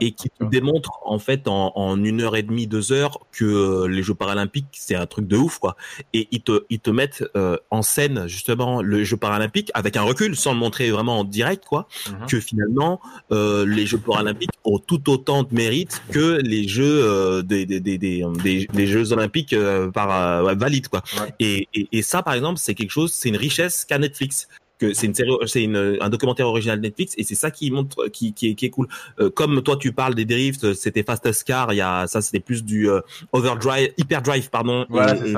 et 0.00 0.12
qui 0.12 0.30
démontre 0.40 1.00
en 1.04 1.18
fait 1.18 1.46
en, 1.46 1.72
en 1.74 2.02
une 2.02 2.22
heure 2.22 2.36
et 2.36 2.42
demie, 2.42 2.66
deux 2.66 2.92
heures 2.92 3.18
que 3.32 3.44
euh, 3.44 3.86
les 3.86 4.02
Jeux 4.02 4.14
paralympiques 4.14 4.68
c'est 4.72 4.94
un 4.94 5.06
truc 5.06 5.26
de 5.26 5.36
ouf 5.36 5.58
quoi 5.58 5.76
et 6.12 6.28
ils 6.30 6.42
te 6.42 6.64
ils 6.70 6.80
te 6.80 6.90
mettent 6.90 7.24
euh, 7.36 7.56
en 7.70 7.82
scène 7.82 8.26
justement 8.26 8.82
le 8.82 9.04
jeu 9.04 9.16
paralympique 9.16 9.70
avec 9.74 9.96
un 9.96 10.02
recul 10.02 10.36
sans 10.36 10.52
le 10.52 10.58
montrer 10.58 10.90
vraiment 10.90 11.20
en 11.20 11.24
direct 11.24 11.64
quoi 11.64 11.88
mhm. 12.08 12.26
que 12.26 12.40
finalement 12.40 13.00
euh, 13.32 13.66
les 13.66 13.86
jeux 13.86 13.98
paralympiques 13.98 14.50
ont 14.64 14.78
tout 14.78 15.10
autant 15.10 15.42
de 15.42 15.54
mérite 15.54 16.02
que 16.10 16.40
les 16.42 16.68
jeux 16.68 17.04
euh, 17.04 17.42
des, 17.42 17.66
des, 17.66 17.80
des, 17.80 17.98
des, 17.98 18.66
des 18.72 18.86
jeux 18.86 19.12
olympiques 19.12 19.54
par 19.94 20.44
valides 20.54 20.88
quoi. 20.88 21.02
Et, 21.38 21.68
et, 21.74 21.88
et 21.92 22.02
ça 22.02 22.22
par 22.22 22.34
exemple 22.34 22.58
c'est 22.58 22.74
quelque 22.74 22.90
chose 22.90 23.12
c'est 23.12 23.28
une 23.28 23.36
richesse 23.36 23.84
qu'a 23.84 23.98
Netflix 23.98 24.48
que 24.80 24.94
c'est 24.94 25.06
une 25.06 25.14
série, 25.14 25.30
c'est 25.46 25.66
un 26.00 26.08
documentaire 26.08 26.48
original 26.48 26.78
de 26.78 26.82
Netflix 26.82 27.14
et 27.18 27.24
c'est 27.24 27.34
ça 27.34 27.50
qui 27.50 27.70
montre, 27.70 28.08
qui, 28.08 28.32
qui, 28.32 28.48
est, 28.48 28.54
qui 28.54 28.66
est 28.66 28.70
cool. 28.70 28.88
Euh, 29.20 29.30
comme 29.30 29.62
toi 29.62 29.76
tu 29.76 29.92
parles 29.92 30.14
des 30.14 30.24
drifts, 30.24 30.72
c'était 30.74 31.02
Fast 31.02 31.44
Car, 31.44 31.72
il 31.72 31.76
y 31.76 31.80
a 31.80 32.06
ça 32.06 32.22
c'était 32.22 32.40
plus 32.40 32.64
du 32.64 32.88
euh, 32.88 33.00
Overdrive, 33.32 33.92
Hyperdrive 33.98 34.48
pardon. 34.50 34.86
Voilà, 34.88 35.14
et, 35.14 35.34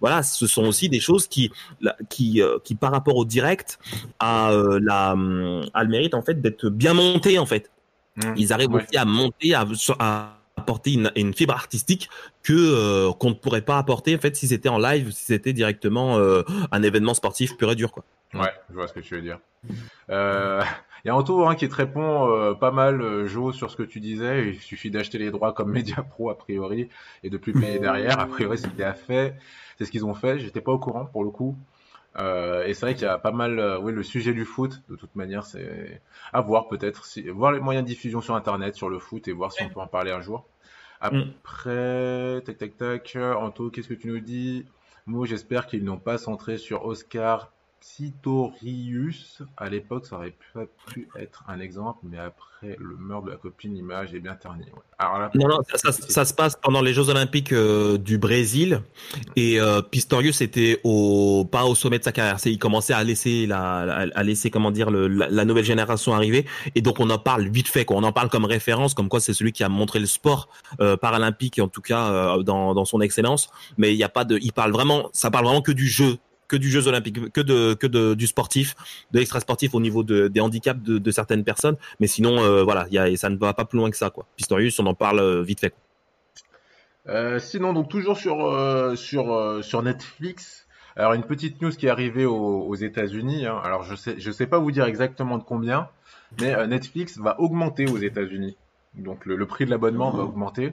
voilà, 0.00 0.22
ce 0.22 0.46
sont 0.46 0.64
aussi 0.64 0.88
des 0.88 1.00
choses 1.00 1.26
qui, 1.26 1.50
qui, 2.08 2.40
euh, 2.40 2.58
qui 2.62 2.74
par 2.76 2.92
rapport 2.92 3.16
au 3.16 3.24
direct, 3.24 3.78
a 4.20 4.52
la, 4.80 5.10
a 5.10 5.84
le 5.84 5.90
mérite 5.90 6.14
en 6.14 6.22
fait 6.22 6.40
d'être 6.40 6.68
bien 6.68 6.94
montés 6.94 7.38
en 7.38 7.46
fait. 7.46 7.70
Mmh. 8.16 8.34
Ils 8.36 8.52
arrivent 8.52 8.72
aussi 8.72 8.96
à 8.96 9.04
monter, 9.04 9.54
à, 9.54 9.66
à 9.98 10.38
apporter 10.66 10.92
une, 10.92 11.10
une, 11.16 11.34
fibre 11.34 11.54
artistique 11.54 12.08
que 12.42 13.10
qu'on 13.12 13.30
ne 13.30 13.34
pourrait 13.34 13.62
pas 13.62 13.78
apporter 13.78 14.16
en 14.16 14.18
fait 14.18 14.34
si 14.36 14.48
c'était 14.48 14.68
en 14.68 14.78
live, 14.78 15.10
si 15.10 15.24
c'était 15.24 15.52
directement 15.52 16.18
un 16.72 16.82
événement 16.82 17.14
sportif 17.14 17.56
pur 17.56 17.70
et 17.70 17.76
dur 17.76 17.92
quoi. 17.92 18.04
Ouais, 18.34 18.52
je 18.70 18.74
vois 18.74 18.88
ce 18.88 18.92
que 18.92 19.00
tu 19.00 19.14
veux 19.14 19.22
dire. 19.22 19.38
Euh, 20.10 20.62
il 21.04 21.08
y 21.08 21.10
a 21.10 21.16
Anto 21.16 21.46
hein, 21.46 21.54
qui 21.54 21.68
te 21.68 21.74
répond 21.74 22.30
euh, 22.30 22.54
pas 22.54 22.70
mal, 22.70 23.00
euh, 23.00 23.26
Jo, 23.26 23.52
sur 23.52 23.70
ce 23.70 23.76
que 23.76 23.82
tu 23.82 24.00
disais. 24.00 24.48
Il 24.48 24.60
suffit 24.60 24.90
d'acheter 24.90 25.18
les 25.18 25.30
droits 25.30 25.52
comme 25.52 25.72
Mediapro, 25.72 26.30
a 26.30 26.36
priori, 26.38 26.88
et 27.22 27.30
de 27.30 27.36
plus 27.36 27.52
payer 27.52 27.78
derrière. 27.78 28.18
A 28.18 28.26
priori, 28.26 28.58
c'est 28.58 28.74
bien 28.74 28.92
fait. 28.92 29.34
C'est 29.78 29.84
ce 29.84 29.90
qu'ils 29.90 30.04
ont 30.04 30.14
fait. 30.14 30.38
J'étais 30.38 30.60
pas 30.60 30.72
au 30.72 30.78
courant, 30.78 31.06
pour 31.06 31.24
le 31.24 31.30
coup. 31.30 31.56
et 32.18 32.74
c'est 32.74 32.80
vrai 32.80 32.94
qu'il 32.94 33.04
y 33.04 33.10
a 33.10 33.18
pas 33.18 33.32
mal, 33.32 33.78
oui, 33.82 33.92
le 33.92 34.02
sujet 34.02 34.32
du 34.32 34.44
foot, 34.44 34.82
de 34.88 34.96
toute 34.96 35.14
manière, 35.16 35.44
c'est 35.44 36.00
à 36.32 36.40
voir 36.40 36.68
peut-être, 36.68 37.04
si... 37.04 37.28
voir 37.28 37.52
les 37.52 37.60
moyens 37.60 37.84
de 37.84 37.88
diffusion 37.88 38.20
sur 38.20 38.34
Internet 38.34 38.74
sur 38.74 38.88
le 38.88 38.98
foot 38.98 39.28
et 39.28 39.32
voir 39.32 39.52
si 39.52 39.62
on 39.62 39.68
peut 39.68 39.80
en 39.80 39.86
parler 39.86 40.12
un 40.12 40.20
jour. 40.20 40.46
Après, 41.14 42.42
tac, 42.44 42.58
tac, 42.58 42.76
tac, 42.76 43.16
Anto, 43.16 43.70
qu'est-ce 43.70 43.88
que 43.88 43.94
tu 43.94 44.08
nous 44.08 44.20
dis? 44.20 44.66
Moi, 45.06 45.26
j'espère 45.26 45.66
qu'ils 45.66 45.84
n'ont 45.84 45.98
pas 45.98 46.18
centré 46.18 46.58
sur 46.58 46.84
Oscar 46.84 47.52
Sitorius, 47.88 49.42
à 49.56 49.70
l'époque, 49.70 50.06
ça 50.06 50.16
aurait 50.16 50.34
pu, 50.88 51.08
être 51.18 51.44
un 51.48 51.60
exemple, 51.60 52.00
mais 52.02 52.18
après 52.18 52.76
le 52.78 52.96
meurtre 52.96 53.26
de 53.26 53.30
la 53.30 53.36
copine, 53.36 53.74
l'image 53.74 54.12
est 54.12 54.18
bien 54.18 54.34
ternie. 54.34 54.64
non, 55.34 55.60
ça, 55.74 56.24
se 56.24 56.34
passe 56.34 56.58
pendant 56.60 56.82
les 56.82 56.92
Jeux 56.92 57.08
Olympiques 57.08 57.52
euh, 57.52 57.96
du 57.96 58.18
Brésil, 58.18 58.82
et 59.36 59.60
euh, 59.60 59.82
Pistorius 59.82 60.40
était 60.40 60.80
pas 60.82 61.64
au 61.64 61.74
sommet 61.74 61.98
de 61.98 62.04
sa 62.04 62.12
carrière. 62.12 62.38
Il 62.44 62.58
commençait 62.58 62.92
à 62.92 63.04
laisser 63.04 63.46
la, 63.46 64.06
laisser 64.22 64.50
comment 64.50 64.72
dire 64.72 64.90
la, 64.90 65.44
nouvelle 65.44 65.64
génération 65.64 66.12
arriver, 66.12 66.44
et 66.74 66.82
donc 66.82 66.98
on 66.98 67.08
en 67.08 67.18
parle 67.18 67.48
vite 67.48 67.68
fait. 67.68 67.84
Quoi. 67.84 67.96
On 67.96 68.02
en 68.02 68.12
parle 68.12 68.28
comme 68.28 68.46
référence, 68.46 68.94
comme 68.94 69.08
quoi 69.08 69.20
c'est 69.20 69.32
celui 69.32 69.52
qui 69.52 69.62
a 69.62 69.68
montré 69.68 70.00
le 70.00 70.06
sport 70.06 70.48
euh, 70.80 70.96
paralympique, 70.96 71.60
en 71.60 71.68
tout 71.68 71.82
cas 71.82 72.36
dans, 72.42 72.74
dans 72.74 72.84
son 72.84 73.00
excellence. 73.00 73.48
Mais 73.78 73.94
il 73.94 73.96
y 73.96 74.04
a 74.04 74.10
pas 74.10 74.24
de, 74.24 74.38
il 74.42 74.52
parle 74.52 74.72
vraiment, 74.72 75.08
ça 75.12 75.30
parle 75.30 75.44
vraiment 75.44 75.62
que 75.62 75.72
du 75.72 75.86
jeu 75.86 76.18
que 76.48 76.56
du 76.56 76.70
Jeux 76.70 76.86
Olympiques, 76.88 77.32
que 77.32 77.40
de 77.40 77.74
que 77.74 77.86
de 77.86 78.14
du 78.14 78.26
sportif, 78.26 78.74
de 79.12 79.18
l'extra 79.18 79.40
sportif 79.40 79.74
au 79.74 79.80
niveau 79.80 80.02
de, 80.02 80.28
des 80.28 80.40
handicaps 80.40 80.82
de, 80.82 80.98
de 80.98 81.10
certaines 81.10 81.44
personnes. 81.44 81.76
Mais 82.00 82.06
sinon, 82.06 82.42
euh, 82.42 82.62
voilà, 82.62 82.86
y 82.90 82.98
a, 82.98 83.14
ça 83.16 83.28
ne 83.28 83.36
va 83.36 83.54
pas 83.54 83.64
plus 83.64 83.78
loin 83.78 83.90
que 83.90 83.96
ça, 83.96 84.10
quoi. 84.10 84.26
Pistorius, 84.36 84.78
on 84.78 84.86
en 84.86 84.94
parle 84.94 85.20
euh, 85.20 85.42
vite 85.42 85.60
fait. 85.60 85.74
Euh, 87.08 87.38
sinon, 87.38 87.72
donc 87.72 87.88
toujours 87.88 88.16
sur 88.16 88.44
euh, 88.44 88.96
sur 88.96 89.60
sur 89.62 89.82
Netflix. 89.82 90.66
Alors 90.96 91.12
une 91.12 91.24
petite 91.24 91.60
news 91.60 91.70
qui 91.70 91.86
est 91.86 91.90
arrivée 91.90 92.24
aux, 92.24 92.62
aux 92.62 92.74
États-Unis. 92.74 93.46
Hein. 93.46 93.60
Alors 93.62 93.82
je 93.82 93.94
sais 93.94 94.14
je 94.18 94.30
sais 94.30 94.46
pas 94.46 94.58
vous 94.58 94.72
dire 94.72 94.86
exactement 94.86 95.38
de 95.38 95.44
combien, 95.44 95.88
mais 96.40 96.66
Netflix 96.66 97.18
va 97.18 97.38
augmenter 97.38 97.86
aux 97.86 97.98
États-Unis. 97.98 98.56
Donc 98.94 99.26
le, 99.26 99.36
le, 99.36 99.46
prix 99.46 99.66
de 99.66 99.70
l'abonnement 99.70 100.10
va 100.10 100.22
augmenter. 100.22 100.72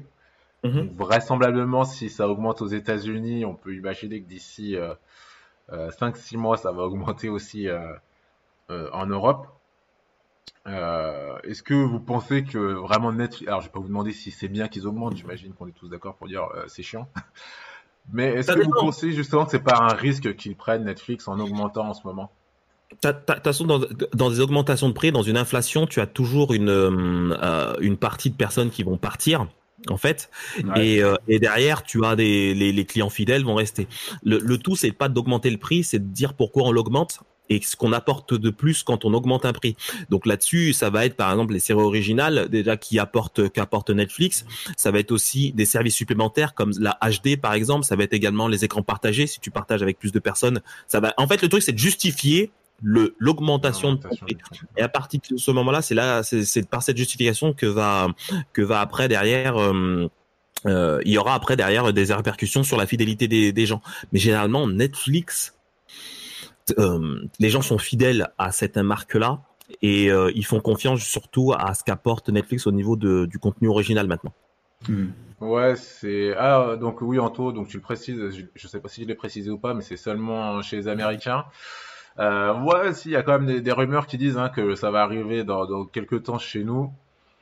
Mm 0.63 0.87
vraisemblablement, 0.97 1.83
si 1.83 2.09
ça 2.09 2.29
augmente 2.29 2.61
aux 2.61 2.67
États-Unis, 2.67 3.43
on 3.43 3.53
peut 3.53 3.75
imaginer 3.75 4.21
que 4.21 4.29
d'ici 4.29 4.77
5-6 5.71 6.35
euh, 6.35 6.37
mois, 6.37 6.57
ça 6.57 6.71
va 6.71 6.83
augmenter 6.83 7.29
aussi 7.29 7.67
euh, 7.67 7.93
euh, 8.69 8.89
en 8.91 9.05
Europe. 9.05 9.47
Est-ce 10.65 11.61
que 11.61 11.73
vous 11.73 11.99
pensez 11.99 12.43
que 12.43 12.57
vraiment 12.57 13.11
Netflix, 13.11 13.49
alors 13.49 13.61
je 13.61 13.67
vais 13.67 13.71
pas 13.71 13.79
vous 13.79 13.87
demander 13.87 14.13
si 14.13 14.31
c'est 14.31 14.47
bien 14.47 14.69
qu'ils 14.69 14.87
augmentent, 14.87 15.17
j'imagine 15.17 15.53
qu'on 15.53 15.67
est 15.67 15.73
tous 15.73 15.89
d'accord 15.89 16.15
pour 16.15 16.27
dire 16.27 16.47
c'est 16.67 16.83
chiant. 16.83 17.07
Mais 18.13 18.33
est-ce 18.33 18.51
que 18.51 18.63
vous 18.63 18.71
pensez 18.71 19.11
justement 19.11 19.45
que 19.45 19.51
c'est 19.51 19.63
pas 19.63 19.77
un 19.77 19.93
risque 19.93 20.35
qu'ils 20.35 20.55
prennent 20.55 20.85
Netflix 20.85 21.27
en 21.27 21.39
augmentant 21.39 21.89
en 21.89 21.93
ce 21.93 22.05
moment? 22.05 22.31
De 23.01 23.11
toute 23.11 23.43
façon, 23.43 23.65
dans, 23.65 23.79
dans, 24.13 24.29
des 24.29 24.39
augmentations 24.39 24.87
de 24.87 24.93
prix, 24.93 25.11
dans 25.11 25.21
une 25.21 25.37
inflation, 25.37 25.87
tu 25.87 25.99
as 25.99 26.07
toujours 26.07 26.53
une, 26.53 26.69
une 27.79 27.97
partie 27.97 28.29
de 28.29 28.35
personnes 28.35 28.69
qui 28.69 28.83
vont 28.83 28.97
partir 28.97 29.47
en 29.89 29.97
fait. 29.97 30.29
Et, 30.75 31.03
euh, 31.03 31.15
et, 31.27 31.39
derrière, 31.39 31.83
tu 31.83 32.03
as 32.05 32.15
des 32.15 32.53
les, 32.53 32.71
les, 32.71 32.85
clients 32.85 33.09
fidèles 33.09 33.43
vont 33.43 33.55
rester. 33.55 33.87
Le, 34.23 34.37
le 34.39 34.57
tout, 34.57 34.75
c'est 34.75 34.91
pas 34.91 35.09
d'augmenter 35.09 35.49
le 35.49 35.57
prix, 35.57 35.83
c'est 35.83 35.99
de 35.99 36.13
dire 36.13 36.33
pourquoi 36.33 36.63
on 36.63 36.71
l'augmente 36.71 37.19
et 37.49 37.61
ce 37.61 37.75
qu'on 37.75 37.91
apporte 37.91 38.33
de 38.33 38.49
plus 38.49 38.83
quand 38.83 39.05
on 39.05 39.13
augmente 39.13 39.45
un 39.45 39.53
prix. 39.53 39.75
Donc 40.09 40.25
là-dessus, 40.25 40.73
ça 40.73 40.89
va 40.89 41.05
être 41.05 41.15
par 41.15 41.31
exemple 41.31 41.53
les 41.53 41.59
séries 41.59 41.81
originales 41.81 42.47
déjà 42.49 42.77
qui 42.77 42.99
apportent 42.99 43.49
qu'apporte 43.49 43.89
Netflix. 43.89 44.45
Ça 44.77 44.91
va 44.91 44.99
être 44.99 45.11
aussi 45.11 45.51
des 45.51 45.65
services 45.65 45.95
supplémentaires 45.95 46.53
comme 46.53 46.71
la 46.79 46.97
HD 47.01 47.39
par 47.39 47.53
exemple. 47.53 47.85
Ça 47.85 47.95
va 47.95 48.03
être 48.03 48.13
également 48.13 48.47
les 48.47 48.63
écrans 48.63 48.83
partagés. 48.83 49.27
Si 49.27 49.39
tu 49.39 49.51
partages 49.51 49.81
avec 49.81 49.99
plus 49.99 50.11
de 50.11 50.19
personnes, 50.19 50.61
ça 50.87 50.99
va. 50.99 51.13
En 51.17 51.27
fait, 51.27 51.41
le 51.41 51.49
truc 51.49 51.63
c'est 51.63 51.73
de 51.73 51.79
justifier 51.79 52.51
l'augmentation 52.83 53.93
de 53.93 53.97
prix. 53.97 54.37
Et 54.77 54.81
à 54.81 54.89
partir 54.89 55.21
de 55.31 55.37
ce 55.37 55.51
moment-là, 55.51 55.81
c'est 55.81 55.95
là, 55.95 56.21
c'est 56.23 56.69
par 56.69 56.83
cette 56.83 56.97
justification 56.97 57.53
que 57.53 57.65
va 57.65 58.07
que 58.51 58.61
va 58.61 58.81
après 58.81 59.07
derrière. 59.07 59.57
Euh, 59.57 60.07
euh, 60.65 61.01
il 61.03 61.11
y 61.11 61.17
aura 61.17 61.33
après 61.33 61.57
derrière 61.57 61.91
des 61.91 62.13
répercussions 62.13 62.63
sur 62.63 62.77
la 62.77 62.85
fidélité 62.85 63.27
des, 63.27 63.51
des 63.51 63.65
gens. 63.65 63.81
Mais 64.11 64.19
généralement, 64.19 64.65
Netflix, 64.67 65.57
euh, 66.77 67.19
les 67.39 67.49
gens 67.49 67.61
sont 67.61 67.77
fidèles 67.77 68.29
à 68.37 68.53
cette 68.53 68.77
marque-là 68.77 69.41
et 69.81 70.09
ils 70.35 70.45
font 70.45 70.59
confiance 70.59 71.01
surtout 71.01 71.53
à 71.57 71.73
ce 71.73 71.83
qu'apporte 71.83 72.29
Netflix 72.29 72.67
au 72.67 72.71
niveau 72.71 72.95
de, 72.95 73.25
du 73.25 73.39
contenu 73.39 73.69
original 73.69 74.07
maintenant. 74.07 74.33
Hmm. 74.87 75.07
Ouais, 75.41 75.75
c'est 75.75 76.33
ah 76.37 76.77
donc 76.79 77.01
oui 77.01 77.19
Anto, 77.19 77.51
donc 77.51 77.67
tu 77.67 77.77
le 77.77 77.83
précises, 77.83 78.29
je, 78.29 78.43
je 78.55 78.67
sais 78.67 78.79
pas 78.79 78.87
si 78.87 79.01
je 79.03 79.07
l'ai 79.07 79.15
précisé 79.15 79.49
ou 79.49 79.57
pas, 79.57 79.73
mais 79.73 79.81
c'est 79.81 79.97
seulement 79.97 80.61
chez 80.61 80.77
les 80.77 80.87
Américains. 80.87 81.45
Euh, 82.19 82.53
ouais, 82.61 82.93
si, 82.93 83.09
il 83.09 83.11
y 83.13 83.15
a 83.15 83.23
quand 83.23 83.39
même 83.39 83.47
des, 83.47 83.61
des 83.61 83.71
rumeurs 83.71 84.07
qui 84.07 84.17
disent 84.17 84.37
hein, 84.37 84.49
que 84.49 84.75
ça 84.75 84.91
va 84.91 85.01
arriver 85.01 85.43
dans, 85.43 85.65
dans, 85.65 85.85
quelques 85.85 86.23
temps 86.23 86.37
chez 86.37 86.63
nous. 86.63 86.91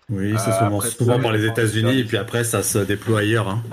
Oui, 0.09 0.33
c'est 0.37 0.51
souvent, 0.51 0.79
euh, 0.79 0.85
souvent 0.85 1.19
par 1.19 1.31
les 1.31 1.45
États-Unis 1.45 1.99
et 1.99 2.03
puis 2.03 2.17
après 2.17 2.43
ça 2.43 2.63
se 2.63 2.79
déploie 2.79 3.19
ailleurs. 3.19 3.49
Hein. 3.49 3.63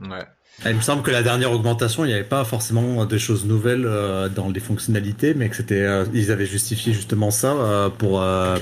Ouais. 0.00 0.26
Il 0.66 0.76
me 0.76 0.80
semble 0.80 1.02
que 1.02 1.10
la 1.10 1.22
dernière 1.22 1.52
augmentation, 1.52 2.04
il 2.04 2.08
n'y 2.08 2.14
avait 2.14 2.22
pas 2.22 2.44
forcément 2.44 3.06
des 3.06 3.18
choses 3.18 3.46
nouvelles 3.46 3.86
euh, 3.86 4.28
dans 4.28 4.50
les 4.50 4.60
fonctionnalités, 4.60 5.32
mais 5.32 5.48
que 5.48 5.56
c'était, 5.56 5.82
euh, 5.82 6.04
ils 6.12 6.30
avaient 6.30 6.46
justifié 6.46 6.92
justement 6.92 7.30
ça 7.30 7.52
euh, 7.52 7.88
pour, 7.88 8.20
euh, 8.20 8.58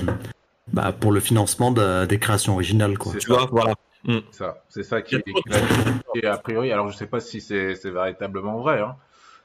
bah, 0.71 0.93
pour 0.97 1.11
le 1.11 1.19
financement 1.19 1.71
de, 1.71 2.05
des 2.05 2.17
créations 2.17 2.53
originales, 2.53 2.97
quoi. 2.97 3.13
Tu 3.19 3.27
vois, 3.27 3.49
voilà. 3.51 3.75
Mm. 4.05 4.19
Ça, 4.31 4.63
c'est 4.69 4.83
ça 4.83 5.01
qui, 5.01 5.17
qui, 5.21 6.25
a 6.25 6.37
priori. 6.37 6.71
Alors, 6.71 6.89
je 6.89 6.95
sais 6.95 7.05
pas 7.05 7.19
si 7.19 7.41
c'est, 7.41 7.75
c'est 7.75 7.91
véritablement 7.91 8.59
vrai, 8.59 8.79
hein, 8.79 8.95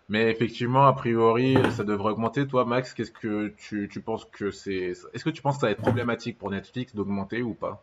mais 0.09 0.31
effectivement, 0.31 0.87
a 0.87 0.93
priori, 0.93 1.57
ça 1.71 1.85
devrait 1.85 2.13
augmenter. 2.13 2.47
Toi, 2.47 2.65
Max, 2.65 2.93
qu'est-ce 2.93 3.11
que 3.11 3.55
tu, 3.57 3.89
tu 3.91 4.01
penses 4.01 4.27
que 4.31 4.51
c'est 4.51 4.93
Est-ce 5.13 5.25
que 5.25 5.31
tu 5.31 5.43
penses 5.43 5.57
que 5.57 5.63
ça 5.63 5.67
va 5.69 5.73
être 5.73 5.83
problématique 5.83 6.39
pour 6.39 6.51
Netflix 6.51 6.95
d'augmenter 6.95 7.43
ou 7.43 7.55
pas? 7.55 7.83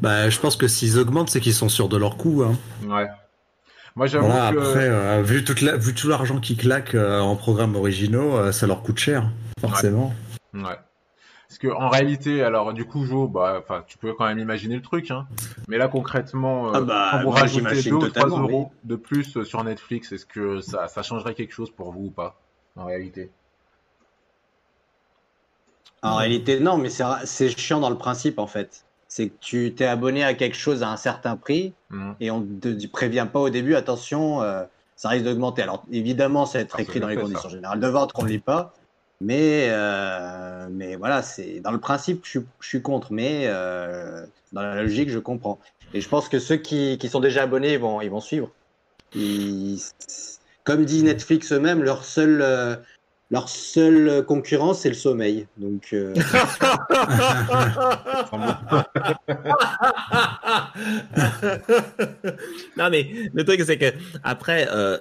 Bah, 0.00 0.30
je 0.30 0.38
pense 0.38 0.56
que 0.56 0.68
s'ils 0.68 0.98
augmentent, 0.98 1.30
c'est 1.30 1.40
qu'ils 1.40 1.54
sont 1.54 1.68
sûrs 1.68 1.88
de 1.88 1.96
leur 1.96 2.16
coût. 2.16 2.44
Hein. 2.44 2.56
Ouais. 2.86 3.08
Moi, 3.96 4.06
j'avoue 4.06 4.26
voilà, 4.26 4.52
que... 4.52 4.58
Après, 4.58 4.88
euh, 4.88 5.22
vu, 5.22 5.42
toute 5.42 5.60
la, 5.60 5.76
vu 5.76 5.92
tout 5.92 6.08
l'argent 6.08 6.38
qu'ils 6.38 6.56
claquent 6.56 6.94
euh, 6.94 7.18
en 7.18 7.34
programmes 7.34 7.74
originaux, 7.74 8.36
euh, 8.36 8.52
ça 8.52 8.68
leur 8.68 8.82
coûte 8.82 8.98
cher, 8.98 9.30
forcément. 9.60 10.14
Ouais. 10.54 10.62
ouais. 10.62 10.76
Parce 11.48 11.58
que 11.58 11.68
en 11.68 11.88
réalité, 11.88 12.42
alors 12.42 12.74
du 12.74 12.84
coup, 12.84 13.06
Jo, 13.06 13.26
bah, 13.26 13.64
tu 13.86 13.96
peux 13.96 14.12
quand 14.12 14.26
même 14.26 14.38
imaginer 14.38 14.76
le 14.76 14.82
truc, 14.82 15.10
hein. 15.10 15.26
Mais 15.66 15.78
là, 15.78 15.88
concrètement, 15.88 16.68
euh, 16.68 16.72
Ah 16.74 16.80
bah, 16.82 17.08
quand 17.12 17.22
vous 17.22 17.30
rajoutez 17.30 17.60
j'imagine 17.60 17.90
2 17.90 17.96
ou 17.96 17.98
3 18.00 18.08
totalement, 18.26 18.38
euros 18.42 18.72
de 18.84 18.96
plus 18.96 19.34
euh, 19.38 19.44
sur 19.44 19.64
Netflix, 19.64 20.12
est-ce 20.12 20.26
que 20.26 20.60
ça, 20.60 20.88
ça 20.88 21.02
changerait 21.02 21.34
quelque 21.34 21.52
chose 21.54 21.70
pour 21.70 21.90
vous 21.92 22.06
ou 22.06 22.10
pas 22.10 22.38
En 22.76 22.84
réalité? 22.84 23.30
En 26.02 26.16
réalité, 26.16 26.60
non, 26.60 26.76
mais 26.76 26.90
c'est 26.90 27.48
chiant 27.58 27.80
dans 27.80 27.90
le 27.90 27.96
principe 27.98 28.38
en 28.38 28.46
fait. 28.46 28.84
C'est 29.08 29.30
que 29.30 29.34
tu 29.40 29.74
t'es 29.74 29.86
abonné 29.86 30.22
à 30.22 30.34
quelque 30.34 30.54
chose 30.56 30.82
à 30.82 30.90
un 30.90 30.96
certain 30.98 31.36
prix 31.36 31.72
Mhm. 31.90 32.14
et 32.20 32.30
on 32.30 32.40
ne 32.40 32.58
te 32.60 32.86
prévient 32.88 33.26
pas 33.32 33.40
au 33.40 33.48
début, 33.48 33.74
attention, 33.74 34.42
euh, 34.42 34.64
ça 34.96 35.08
risque 35.08 35.24
d'augmenter. 35.24 35.62
Alors 35.62 35.82
évidemment, 35.90 36.44
ça 36.44 36.58
va 36.58 36.62
être 36.62 36.76
Ah, 36.78 36.82
écrit 36.82 37.00
dans 37.00 37.08
les 37.08 37.14
fait, 37.16 37.22
conditions 37.22 37.48
ça. 37.48 37.54
générales 37.56 37.80
de 37.80 37.88
vente 37.88 38.12
qu'on 38.12 38.24
ne 38.24 38.28
lit 38.28 38.38
pas. 38.38 38.74
Mais, 39.20 39.68
euh, 39.70 40.68
mais 40.70 40.94
voilà, 40.96 41.22
c'est 41.22 41.60
dans 41.60 41.72
le 41.72 41.80
principe, 41.80 42.24
je, 42.24 42.38
je 42.60 42.68
suis 42.68 42.82
contre, 42.82 43.12
mais 43.12 43.46
euh, 43.46 44.24
dans 44.52 44.62
la 44.62 44.82
logique, 44.82 45.10
je 45.10 45.18
comprends. 45.18 45.58
Et 45.92 46.00
je 46.00 46.08
pense 46.08 46.28
que 46.28 46.38
ceux 46.38 46.56
qui, 46.56 46.98
qui 46.98 47.08
sont 47.08 47.20
déjà 47.20 47.42
abonnés, 47.42 47.74
ils 47.74 47.78
vont, 47.80 48.00
ils 48.00 48.10
vont 48.10 48.20
suivre. 48.20 48.50
Ils- 49.14 49.80
comme 50.64 50.84
dit 50.84 51.02
Netflix 51.02 51.52
eux-mêmes, 51.52 51.82
leur 51.82 52.04
seul, 52.04 52.42
euh, 52.42 52.76
leur 53.30 53.48
seule 53.48 54.24
concurrence, 54.24 54.80
c'est 54.80 54.88
le 54.88 54.94
sommeil. 54.94 55.46
Donc, 55.58 55.88
euh, 55.92 56.14
non 62.76 62.90
mais 62.90 63.10
le 63.32 63.44
truc 63.44 63.60
c'est 63.64 63.78
que 63.78 63.92
après, 64.22 64.68
euh, 64.70 64.98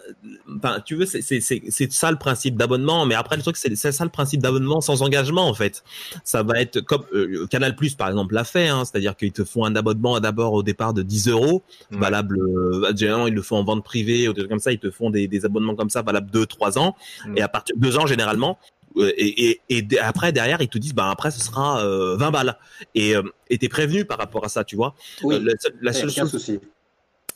tu 0.85 0.95
veux 0.95 1.05
c'est 1.05 1.21
c'est 1.21 1.39
c'est 1.39 1.61
c'est 1.69 1.91
ça 1.91 2.11
le 2.11 2.17
principe 2.17 2.57
d'abonnement, 2.57 3.05
mais 3.05 3.15
après 3.15 3.35
le 3.37 3.41
truc 3.41 3.57
c'est 3.57 3.75
c'est 3.75 3.91
ça 3.91 4.03
le 4.03 4.09
principe 4.09 4.41
d'abonnement 4.41 4.81
sans 4.81 5.01
engagement 5.01 5.47
en 5.47 5.53
fait. 5.53 5.83
Ça 6.23 6.43
va 6.43 6.59
être 6.59 6.81
comme 6.81 7.03
euh, 7.13 7.47
Canal 7.47 7.75
Plus 7.75 7.95
par 7.95 8.09
exemple 8.09 8.33
l'a 8.33 8.43
fait, 8.43 8.67
hein, 8.67 8.83
c'est-à-dire 8.85 9.15
qu'ils 9.15 9.31
te 9.31 9.43
font 9.43 9.65
un 9.65 9.75
abonnement 9.75 10.19
d'abord 10.19 10.53
au 10.53 10.63
départ 10.63 10.93
de 10.93 11.01
10 11.01 11.29
euros, 11.29 11.63
valable. 11.91 12.37
euh, 12.39 12.93
généralement 12.95 13.27
ils 13.27 13.33
le 13.33 13.41
font 13.41 13.57
en 13.57 13.63
vente 13.63 13.83
privée 13.83 14.27
ou 14.27 14.33
des 14.33 14.41
trucs 14.41 14.49
comme 14.49 14.59
ça, 14.59 14.71
ils 14.71 14.79
te 14.79 14.91
font 14.91 15.09
des 15.09 15.27
des 15.27 15.45
abonnements 15.45 15.75
comme 15.75 15.89
ça 15.89 16.01
valables 16.01 16.29
2-3 16.31 16.77
ans 16.77 16.95
Mm. 17.25 17.37
et 17.37 17.41
à 17.41 17.47
partir 17.47 17.75
de 17.75 17.81
2 17.81 17.97
ans 17.97 18.05
généralement. 18.17 18.57
euh, 18.97 19.11
Et, 19.17 19.49
et, 19.49 19.61
et 19.69 19.81
d- 19.83 19.99
après 19.99 20.31
derrière 20.31 20.59
ils 20.61 20.69
te 20.69 20.77
disent 20.79 20.93
bah 20.95 21.09
après 21.11 21.29
ce 21.31 21.39
sera 21.39 21.83
euh, 21.85 22.15
20 22.17 22.31
balles 22.31 22.57
et 22.95 23.15
euh, 23.15 23.21
t'es 23.59 23.69
prévenu 23.69 24.05
par 24.05 24.17
rapport 24.17 24.43
à 24.43 24.49
ça 24.49 24.63
tu 24.63 24.75
vois 24.75 24.95
oui, 25.23 25.35
Euh, 25.35 25.39
la 25.45 25.53
la 25.81 25.91
a 25.91 25.93
seule 25.93 26.09
aucun 26.09 26.21
chose 26.21 26.31
souci. 26.31 26.59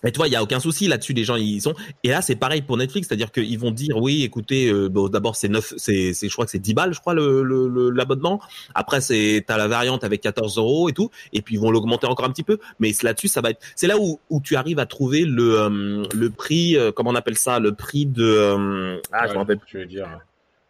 mais 0.03 0.11
tu 0.11 0.17
vois, 0.17 0.27
il 0.27 0.31
y 0.33 0.35
a 0.35 0.41
aucun 0.41 0.59
souci 0.59 0.87
là-dessus. 0.87 1.13
Les 1.13 1.23
gens, 1.23 1.35
ils 1.35 1.61
sont. 1.61 1.75
Et 2.03 2.09
là, 2.09 2.23
c'est 2.23 2.35
pareil 2.35 2.63
pour 2.63 2.75
Netflix, 2.77 3.07
c'est-à-dire 3.07 3.31
qu'ils 3.31 3.59
vont 3.59 3.69
dire, 3.69 3.97
oui, 3.97 4.23
écoutez, 4.23 4.67
euh, 4.71 4.89
bon, 4.89 5.07
d'abord 5.09 5.35
c'est 5.35 5.47
9, 5.49 5.75
c'est, 5.77 6.13
je 6.19 6.33
crois 6.33 6.45
que 6.45 6.49
c'est 6.51 6.57
10 6.69 6.73
balles, 6.73 6.91
je 6.95 6.99
crois, 6.99 7.13
le, 7.13 7.43
le, 7.43 7.67
le- 7.67 7.91
l'abonnement. 7.91 8.41
Après, 8.73 8.99
c'est, 8.99 9.43
t'as 9.45 9.57
la 9.57 9.67
variante 9.67 10.03
avec 10.03 10.21
14 10.21 10.57
euros 10.57 10.89
et 10.89 10.93
tout. 10.93 11.11
Et 11.33 11.43
puis 11.43 11.53
ils 11.55 11.61
vont 11.61 11.69
l'augmenter 11.69 12.07
encore 12.07 12.25
un 12.25 12.31
petit 12.31 12.47
peu. 12.51 12.57
Mais 12.79 12.91
là-dessus, 13.03 13.27
ça 13.27 13.41
va 13.41 13.51
être. 13.51 13.61
C'est 13.75 13.85
là 13.85 13.97
où, 13.99 14.19
où 14.31 14.41
tu 14.41 14.55
arrives 14.55 14.79
à 14.79 14.87
trouver 14.87 15.21
le, 15.25 15.59
euh, 15.59 16.03
le 16.15 16.29
prix, 16.31 16.75
euh, 16.77 16.91
comment 16.91 17.11
on 17.11 17.15
appelle 17.15 17.37
ça, 17.37 17.59
le 17.59 17.71
prix 17.75 18.07
de. 18.07 18.23
euh, 18.25 18.97
ah, 19.11 19.27
je 19.27 19.33
me 19.33 19.37
rappelle. 19.37 19.59
Tu 19.67 19.77
veux 19.77 19.85
dire. 19.85 20.07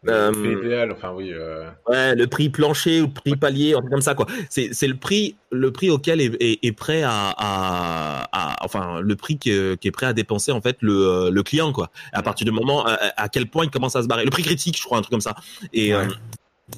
Euh, 0.10 0.32
Le 0.32 0.42
prix 0.58 0.66
idéal, 0.66 0.92
enfin 0.92 1.14
oui. 1.16 1.32
euh, 1.32 1.70
Ouais, 1.88 2.16
le 2.16 2.26
prix 2.26 2.50
plancher 2.50 3.02
ou 3.02 3.06
le 3.06 3.12
prix 3.14 3.36
palier, 3.36 3.76
un 3.76 3.80
truc 3.82 3.92
comme 3.92 4.02
ça 4.02 4.16
quoi. 4.16 4.26
C'est 4.50 4.74
c'est 4.74 4.88
le 4.88 4.96
prix 4.96 5.36
le 5.52 5.72
prix 5.72 5.92
auquel 5.92 6.20
est, 6.22 6.36
est, 6.42 6.58
est 6.66 6.72
prêt 6.72 7.04
à, 7.04 7.30
à, 7.38 8.28
à- 8.32 8.66
enfin 8.66 9.00
le 9.02 9.16
prix 9.16 9.38
qui 9.38 9.52
est, 9.52 9.80
qui 9.80 9.88
est 9.88 9.92
prêt 9.92 10.08
à 10.08 10.14
dépenser 10.14 10.52
en 10.52 10.60
fait 10.62 10.78
le, 10.82 10.94
euh, 10.94 11.30
le 11.30 11.44
client 11.44 11.72
quoi. 11.72 11.92
À 12.14 12.24
partir 12.24 12.46
du 12.46 12.52
moment 12.52 12.84
à, 12.86 12.98
à 13.16 13.30
quel 13.30 13.46
point 13.46 13.64
il 13.66 13.70
commence 13.70 13.96
à 13.96 14.02
se 14.02 14.08
barrer. 14.08 14.24
Le 14.26 14.32
prix 14.32 14.42
critique, 14.42 14.76
je 14.78 14.84
crois 14.84 14.98
un 14.98 15.02
truc 15.02 15.12
comme 15.12 15.22
ça. 15.22 15.36
Et 15.72 15.94
Ouais. 15.94 16.02
euh, 16.02 16.08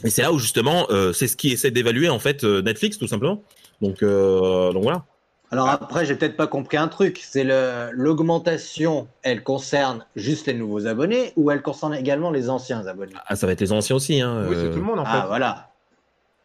et 0.04 0.10
c'est 0.10 0.24
là 0.24 0.34
où 0.34 0.40
justement 0.40 0.88
euh, 0.90 1.14
c'est 1.14 1.28
ce 1.28 1.38
qui 1.38 1.52
essaie 1.54 1.72
d'évaluer 1.72 2.10
en 2.10 2.20
fait 2.20 2.44
euh, 2.44 2.62
Netflix 2.62 2.98
tout 2.98 3.08
simplement. 3.08 3.42
Donc 3.82 4.04
euh, 4.04 4.74
donc 4.74 4.84
voilà. 4.84 5.06
Alors 5.54 5.70
après, 5.70 6.04
j'ai 6.06 6.16
peut-être 6.16 6.36
pas 6.36 6.48
compris 6.48 6.78
un 6.78 6.88
truc. 6.88 7.20
C'est 7.24 7.44
le 7.44 7.90
l'augmentation, 7.92 9.08
elle 9.22 9.44
concerne 9.44 10.04
juste 10.16 10.48
les 10.48 10.56
nouveaux 10.56 10.88
abonnés 10.88 11.32
ou 11.36 11.52
elle 11.52 11.62
concerne 11.62 11.94
également 11.94 12.32
les 12.32 12.50
anciens 12.50 12.88
abonnés? 12.88 13.14
Ah, 13.28 13.36
ça 13.36 13.46
va 13.46 13.54
être 13.54 13.62
les 13.62 13.72
anciens 13.72 13.96
aussi 13.96 14.20
hein. 14.20 14.48
Oui, 14.50 14.56
c'est 14.60 14.72
tout 14.72 14.80
le 14.80 14.84
monde 14.84 15.00
en 15.00 15.06
fait. 15.06 15.12
Ah 15.14 15.26
voilà. 15.28 15.70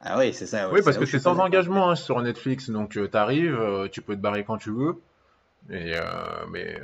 Ah 0.03 0.19
oui, 0.19 0.35
c'est 0.35 0.47
ça. 0.47 0.71
Oui, 0.71 0.81
parce 0.85 0.99
que 0.99 1.07
c'est 1.07 1.19
sans 1.19 1.39
engagement 1.41 1.91
hein, 1.91 1.97
sur 1.97 2.21
Netflix, 2.21 2.69
donc 2.71 2.97
euh, 2.99 3.09
t'arrives, 3.09 3.59
euh, 3.59 3.89
tu 3.91 4.03
peux 4.03 4.15
te 4.15 4.21
barrer 4.21 4.45
quand 4.45 4.59
tu 4.59 4.71
veux. 4.71 5.01
Et, 5.71 5.97
euh, 5.97 6.03
mais, 6.51 6.79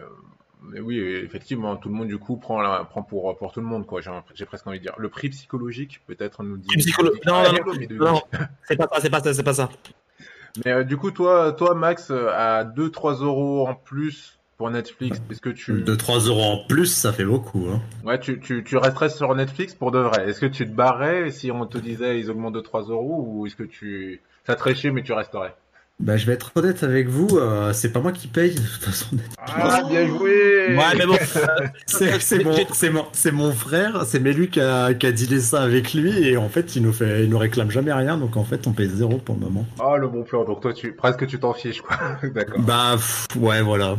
mais 0.63 0.81
oui, 0.81 0.99
effectivement, 0.99 1.77
tout 1.77 1.91
le 1.91 1.95
monde 1.95 2.09
du 2.09 2.19
coup 2.19 2.37
prend, 2.37 2.61
la, 2.61 2.85
prend 2.85 3.03
pour, 3.03 3.37
pour 3.37 3.53
tout 3.53 3.61
le 3.61 3.67
monde, 3.67 3.87
quoi. 3.87 4.01
J'ai 4.01 4.11
j'ai 4.35 4.47
presque 4.47 4.67
envie 4.67 4.79
de 4.79 4.83
dire. 4.85 4.95
Le 4.99 5.11
prix 5.11 5.29
psychologique, 5.29 6.01
peut-être, 6.07 6.43
nous 6.43 6.57
dit. 6.57 6.69
Psycholo- 6.77 7.13
non, 7.27 7.35
Ah, 7.37 7.53
non, 7.53 7.55
hello, 7.55 7.75
Midou. 7.75 8.03
non. 8.03 8.23
C'est 8.67 8.77
pas 8.77 8.89
ça, 8.93 9.01
c'est 9.01 9.11
pas 9.11 9.21
ça, 9.21 9.35
c'est 9.35 9.43
pas 9.43 9.55
ça. 9.55 9.69
Mais 10.65 10.73
euh, 10.73 10.85
du 10.85 10.97
coup, 10.97 11.11
toi, 11.11 11.53
toi 11.53 11.75
Max, 11.75 12.11
euh, 12.11 12.29
à 12.31 12.65
2-3 12.65 13.23
euros 13.23 13.67
en 13.67 13.75
plus 13.75 14.39
pour 14.57 14.71
Netflix, 14.71 15.21
est-ce 15.31 15.41
que 15.41 15.51
tu, 15.51 15.83
2-3 15.83 16.29
euros 16.29 16.43
en 16.43 16.65
plus, 16.69 16.87
ça 16.87 17.13
fait 17.13 17.25
beaucoup. 17.25 17.67
Hein. 17.73 17.81
ouais, 18.05 18.21
tu, 18.21 18.39
tu, 18.39 18.63
tu 18.63 18.77
resterais 18.77 19.09
sur 19.09 19.35
Netflix 19.35 19.75
pour 19.75 19.91
de 19.91 19.99
vrai 19.99 20.29
Est-ce 20.29 20.41
que 20.41 20.47
tu 20.47 20.65
te 20.65 20.73
barrais 20.73 21.31
si 21.33 21.51
on 21.51 21.67
te 21.67 21.79
disait 21.79 22.21
ils 22.21 22.31
augmentent 22.31 22.55
de 22.55 22.61
3 22.61 22.83
euros 22.83 23.25
ou 23.27 23.47
est-ce 23.47 23.57
que 23.57 23.65
tu, 23.65 24.23
ça 24.47 24.55
te 24.55 24.89
mais 24.89 25.03
tu 25.03 25.13
resterais? 25.13 25.57
Bah, 26.01 26.17
je 26.17 26.27
vais 26.27 26.33
être 26.33 26.51
honnête 26.57 26.83
avec 26.83 27.09
vous, 27.09 27.39
euh, 27.39 27.73
c'est 27.73 27.93
pas 27.93 28.01
moi 28.01 28.11
qui 28.11 28.27
paye 28.27 28.51
de 28.53 28.61
toute 28.61 28.83
façon. 28.83 29.07
Ah, 29.39 29.81
bien 29.89 30.07
joué 30.09 30.77
Ouais, 30.77 30.95
mais 30.99 31.07
bon. 31.07 31.17
C'est 31.87 32.43
mon, 32.43 32.53
c'est 32.73 32.91
mon, 32.91 33.05
c'est 33.13 33.31
mon 33.31 33.53
frère, 33.53 34.03
c'est 34.05 34.19
Mélu 34.19 34.49
qui 34.49 34.61
a, 34.61 34.93
qui 34.93 35.07
a 35.07 35.13
dealé 35.13 35.39
ça 35.41 35.63
avec 35.63 35.95
lui 35.95 36.27
et 36.29 36.37
en 36.37 36.49
fait 36.49 36.75
il 36.75 36.83
nous 36.83 36.93
fait, 36.93 37.23
il 37.25 37.31
nous 37.31 37.39
réclame 37.39 37.71
jamais 37.71 37.93
rien 37.93 38.17
donc 38.19 38.37
en 38.37 38.45
fait 38.45 38.67
on 38.67 38.73
paye 38.73 38.89
zéro 38.89 39.19
pour 39.19 39.37
le 39.37 39.43
moment. 39.43 39.65
Ah, 39.79 39.97
le 39.97 40.09
bon 40.09 40.25
plan. 40.25 40.45
Donc 40.45 40.61
toi, 40.63 40.73
tu 40.75 40.93
presque 40.95 41.27
tu 41.29 41.39
t'en 41.39 41.55
fiches, 41.55 41.81
quoi. 41.81 41.97
D'accord. 42.35 42.59
Bah 42.61 42.95
pff, 42.97 43.29
ouais 43.37 43.63
voilà. 43.63 43.97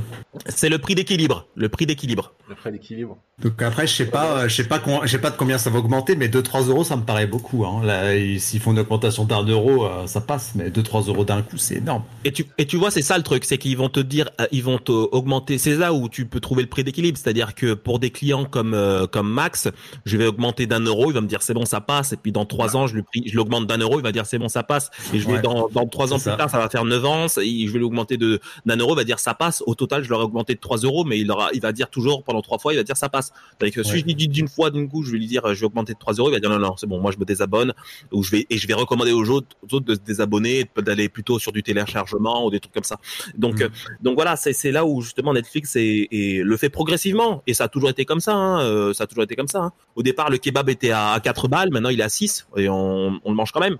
C'est 0.47 0.67
le 0.69 0.79
prix 0.79 0.95
d'équilibre, 0.95 1.47
le 1.55 1.69
prix 1.69 1.85
d'équilibre. 1.85 2.33
Le 2.49 2.55
frais 2.55 2.71
d'équilibre. 2.71 3.17
Donc 3.41 3.59
après 3.61 3.87
je 3.87 3.93
sais 3.95 4.05
pas, 4.05 4.41
euh, 4.41 4.47
je 4.47 4.55
sais 4.55 4.65
pas, 4.67 4.77
con- 4.79 4.99
je 5.03 5.07
sais 5.07 5.17
pas 5.17 5.31
de 5.31 5.35
combien 5.37 5.57
ça 5.57 5.69
va 5.71 5.79
augmenter, 5.79 6.15
mais 6.15 6.27
2-3 6.27 6.67
euros 6.67 6.83
ça 6.83 6.95
me 6.97 7.01
paraît 7.03 7.25
beaucoup. 7.25 7.65
Hein. 7.65 7.81
Là 7.83 8.15
ils- 8.15 8.39
s'ils 8.39 8.59
font 8.59 8.71
une 8.73 8.79
augmentation 8.79 9.23
d'un 9.25 9.43
euro, 9.43 9.85
euh, 9.85 10.05
ça 10.07 10.21
passe, 10.21 10.51
mais 10.55 10.69
2-3 10.69 11.07
euros 11.07 11.23
d'un 11.25 11.41
coup 11.41 11.57
c'est 11.57 11.83
énorme. 11.85 12.03
Et 12.23 12.31
tu, 12.31 12.45
et 12.57 12.65
tu 12.65 12.77
vois, 12.77 12.91
c'est 12.91 13.01
ça 13.01 13.17
le 13.17 13.23
truc, 13.23 13.45
c'est 13.45 13.57
qu'ils 13.57 13.77
vont 13.77 13.89
te 13.89 13.99
dire, 13.99 14.29
euh, 14.41 14.47
ils 14.51 14.63
vont 14.63 14.77
te 14.77 14.91
augmenter. 14.91 15.57
C'est 15.57 15.75
là 15.75 15.93
où 15.93 16.09
tu 16.09 16.25
peux 16.25 16.39
trouver 16.39 16.63
le 16.63 16.69
prix 16.69 16.83
d'équilibre, 16.83 17.17
c'est-à-dire 17.17 17.55
que 17.55 17.73
pour 17.73 17.99
des 17.99 18.09
clients 18.09 18.45
comme 18.45 18.73
euh, 18.73 19.07
comme 19.07 19.29
Max, 19.31 19.67
je 20.05 20.17
vais 20.17 20.27
augmenter 20.27 20.65
d'un 20.67 20.79
euro, 20.81 21.11
il 21.11 21.13
va 21.13 21.21
me 21.21 21.27
dire 21.27 21.41
c'est 21.41 21.53
bon, 21.53 21.65
ça 21.65 21.81
passe. 21.81 22.13
Et 22.13 22.17
puis 22.17 22.31
dans 22.31 22.45
trois 22.45 22.75
ans, 22.75 22.87
je 22.87 22.95
lui 22.95 23.03
je 23.25 23.35
l'augmente 23.35 23.67
d'un 23.67 23.77
euro, 23.77 23.99
il 23.99 24.03
va 24.03 24.11
dire 24.11 24.25
c'est 24.25 24.39
bon, 24.39 24.49
ça 24.49 24.63
passe. 24.63 24.89
Et 25.13 25.19
je 25.19 25.27
vais 25.27 25.33
Ouais. 25.35 25.41
dans 25.41 25.67
dans 25.69 25.85
trois 25.87 26.11
ans 26.13 26.17
plus 26.19 26.35
tard, 26.35 26.49
ça 26.49 26.57
va 26.59 26.69
faire 26.69 26.85
neuf 26.85 27.03
ans, 27.05 27.27
je 27.27 27.71
vais 27.71 27.79
l'augmenter 27.79 28.17
de 28.17 28.39
d'un 28.65 28.77
euro, 28.77 28.93
il 28.93 28.97
va 28.97 29.03
dire 29.03 29.19
ça 29.19 29.33
passe. 29.33 29.63
Au 29.65 29.75
total, 29.75 30.03
je 30.03 30.09
l'aurai 30.09 30.23
augmenté 30.25 30.55
de 30.55 30.59
3 30.59 30.77
euros, 30.79 31.03
mais 31.03 31.19
il 31.19 31.29
aura, 31.31 31.49
il 31.53 31.61
va 31.61 31.71
dire 31.71 31.89
toujours 31.89 32.23
pendant 32.23 32.41
trois 32.41 32.57
fois, 32.57 32.73
il 32.73 32.77
va 32.77 32.83
dire 32.83 32.97
ça 32.97 33.09
passe. 33.09 33.31
C'est-à-dire 33.57 33.75
que 33.75 33.83
si 33.83 33.91
Ouais. 33.91 33.99
je 33.99 34.05
lui 34.05 34.15
dis 34.15 34.27
d'une 34.27 34.47
fois, 34.47 34.71
d'une 34.71 34.89
coup, 34.89 35.03
je 35.03 35.11
vais 35.11 35.17
lui 35.17 35.27
dire 35.27 35.41
je 35.53 35.59
vais 35.59 35.65
augmenter 35.67 35.93
de 35.93 35.99
3 35.99 36.13
euros, 36.15 36.29
il 36.29 36.33
va 36.33 36.39
dire 36.39 36.49
non 36.49 36.59
non, 36.59 36.75
c'est 36.77 36.87
bon, 36.87 36.99
moi 36.99 37.11
je 37.11 37.17
me 37.19 37.25
désabonne 37.25 37.73
ou 38.11 38.23
je 38.23 38.31
vais 38.31 38.47
et 38.49 38.57
je 38.57 38.67
vais 38.67 38.73
recommander 38.73 39.11
aux 39.11 39.29
autres, 39.29 39.55
aux 39.61 39.75
autres 39.75 39.85
de 39.85 39.93
se 39.95 39.99
désabonner, 39.99 40.65
d'aller 40.77 41.09
plutôt 41.09 41.37
sur 41.39 41.51
du 41.51 41.63
téléchargement 41.75 42.45
ou 42.45 42.49
des 42.51 42.59
trucs 42.59 42.73
comme 42.73 42.83
ça. 42.83 42.97
Donc 43.37 43.59
Mm. 43.59 43.63
euh, 43.63 43.69
donc 44.01 44.15
voilà, 44.15 44.35
c'est 44.35 44.71
là 44.71 44.85
où 44.85 45.01
justement 45.01 45.33
Netflix 45.33 45.75
est, 45.75 46.07
le 46.43 46.57
fait 46.57 46.69
progressivement 46.69 47.43
et 47.47 47.53
ça 47.53 47.65
a 47.65 47.67
toujours 47.67 47.89
été 47.89 48.05
comme 48.05 48.19
ça. 48.19 48.33
Hein, 48.33 48.61
euh, 48.61 48.93
ça 48.93 49.03
a 49.03 49.07
toujours 49.07 49.23
été 49.23 49.35
comme 49.35 49.47
ça. 49.47 49.59
hein. 49.63 49.71
Au 49.95 50.03
départ, 50.03 50.29
le 50.29 50.37
kebab 50.37 50.69
était 50.69 50.91
à, 50.91 51.11
à 51.11 51.19
4 51.19 51.47
balles, 51.47 51.69
maintenant 51.71 51.89
il 51.89 51.99
est 51.99 52.03
à 52.03 52.09
6 52.09 52.47
et 52.57 52.69
on, 52.69 53.19
on 53.23 53.29
le 53.29 53.35
mange 53.35 53.51
quand 53.51 53.59
même. 53.59 53.77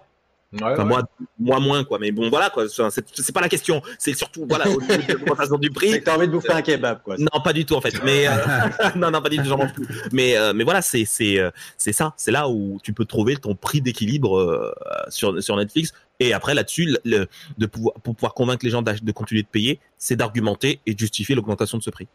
Ouais, 0.62 0.72
Enfin, 0.74 0.84
ouais. 0.84 0.88
moi, 0.90 1.04
moi 1.40 1.60
moins 1.60 1.84
quoi. 1.84 2.00
Mais 2.00 2.12
bon 2.12 2.30
voilà 2.30 2.50
quoi. 2.50 2.66
C'est 2.70 2.84
c'est 3.14 3.34
pas 3.34 3.42
la 3.42 3.50
question. 3.50 3.82
C'est 4.00 4.14
surtout 4.14 4.46
voilà 4.48 4.68
au 4.70 4.80
niveau 4.82 4.86
de 5.08 5.14
l'augmentation 5.14 5.58
du 5.58 5.68
C'est 5.68 5.74
prix. 5.74 5.92
que 6.00 6.04
t'as 6.06 6.16
envie 6.16 6.28
de 6.28 6.32
bouffer 6.32 6.52
un 6.54 6.62
kebab, 6.62 7.02
quoi. 7.04 7.16
Non, 7.18 7.42
pas 7.44 7.54
du 7.54 7.66
tout 7.66 7.76
en 7.76 7.82
fait. 7.82 7.94
Mais 8.04 8.28
euh, 8.28 8.32
non, 8.96 9.12
non, 9.12 9.22
pas 9.22 9.30
du 9.30 9.38
tout. 9.38 9.44
J'en 9.46 9.58
mange 9.58 9.74
plus. 9.74 9.88
Mais 10.12 10.38
euh, 10.38 10.54
mais 10.54 10.64
voilà, 10.64 10.82
c'est 10.82 11.06
c'est 11.06 11.40
euh, 11.40 11.52
c'est 11.78 11.94
ça. 11.94 12.14
C'est 12.18 12.32
là 12.32 12.48
où 12.50 12.80
tu 12.84 12.94
peux 12.94 13.06
trouver 13.06 13.36
ton 13.38 13.56
prix 13.56 13.82
d'équilibre 13.82 14.38
euh, 14.40 14.72
sur 15.10 15.42
sur 15.44 15.56
Netflix. 15.58 15.94
Et 16.20 16.34
après 16.34 16.54
là-dessus, 16.54 16.86
le- 16.86 17.00
le, 17.04 17.28
de 17.58 17.66
pouvoir 17.66 17.94
pour 17.96 18.16
pouvoir 18.16 18.34
convaincre 18.34 18.64
les 18.66 18.72
gens 18.72 18.82
de 18.82 19.12
continuer 19.12 19.42
de 19.44 19.48
payer, 19.48 19.80
c'est 19.98 20.16
d'argumenter 20.16 20.80
et 20.86 20.94
de 20.94 21.00
justifier 21.00 21.36
l'augmentation 21.36 21.78
de 21.78 21.84
ce 21.84 21.90
prix. 21.90 22.08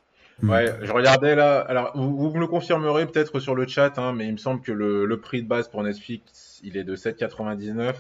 Ouais, 0.43 0.73
je 0.81 0.91
regardais 0.91 1.35
là. 1.35 1.59
Alors, 1.59 1.93
vous, 1.95 2.17
vous 2.17 2.31
me 2.35 2.41
le 2.41 2.47
confirmerez 2.47 3.05
peut-être 3.05 3.41
sur 3.41 3.55
le 3.55 3.67
chat, 3.67 3.99
hein, 3.99 4.15
mais 4.15 4.25
il 4.27 4.33
me 4.33 4.37
semble 4.39 4.63
que 4.63 4.73
le, 4.73 5.05
le 5.05 5.21
prix 5.21 5.43
de 5.43 5.47
base 5.47 5.69
pour 5.69 5.83
Netflix, 5.83 6.61
il 6.65 6.79
est 6.79 6.85
de 6.85 6.97
7,99. 6.97 7.93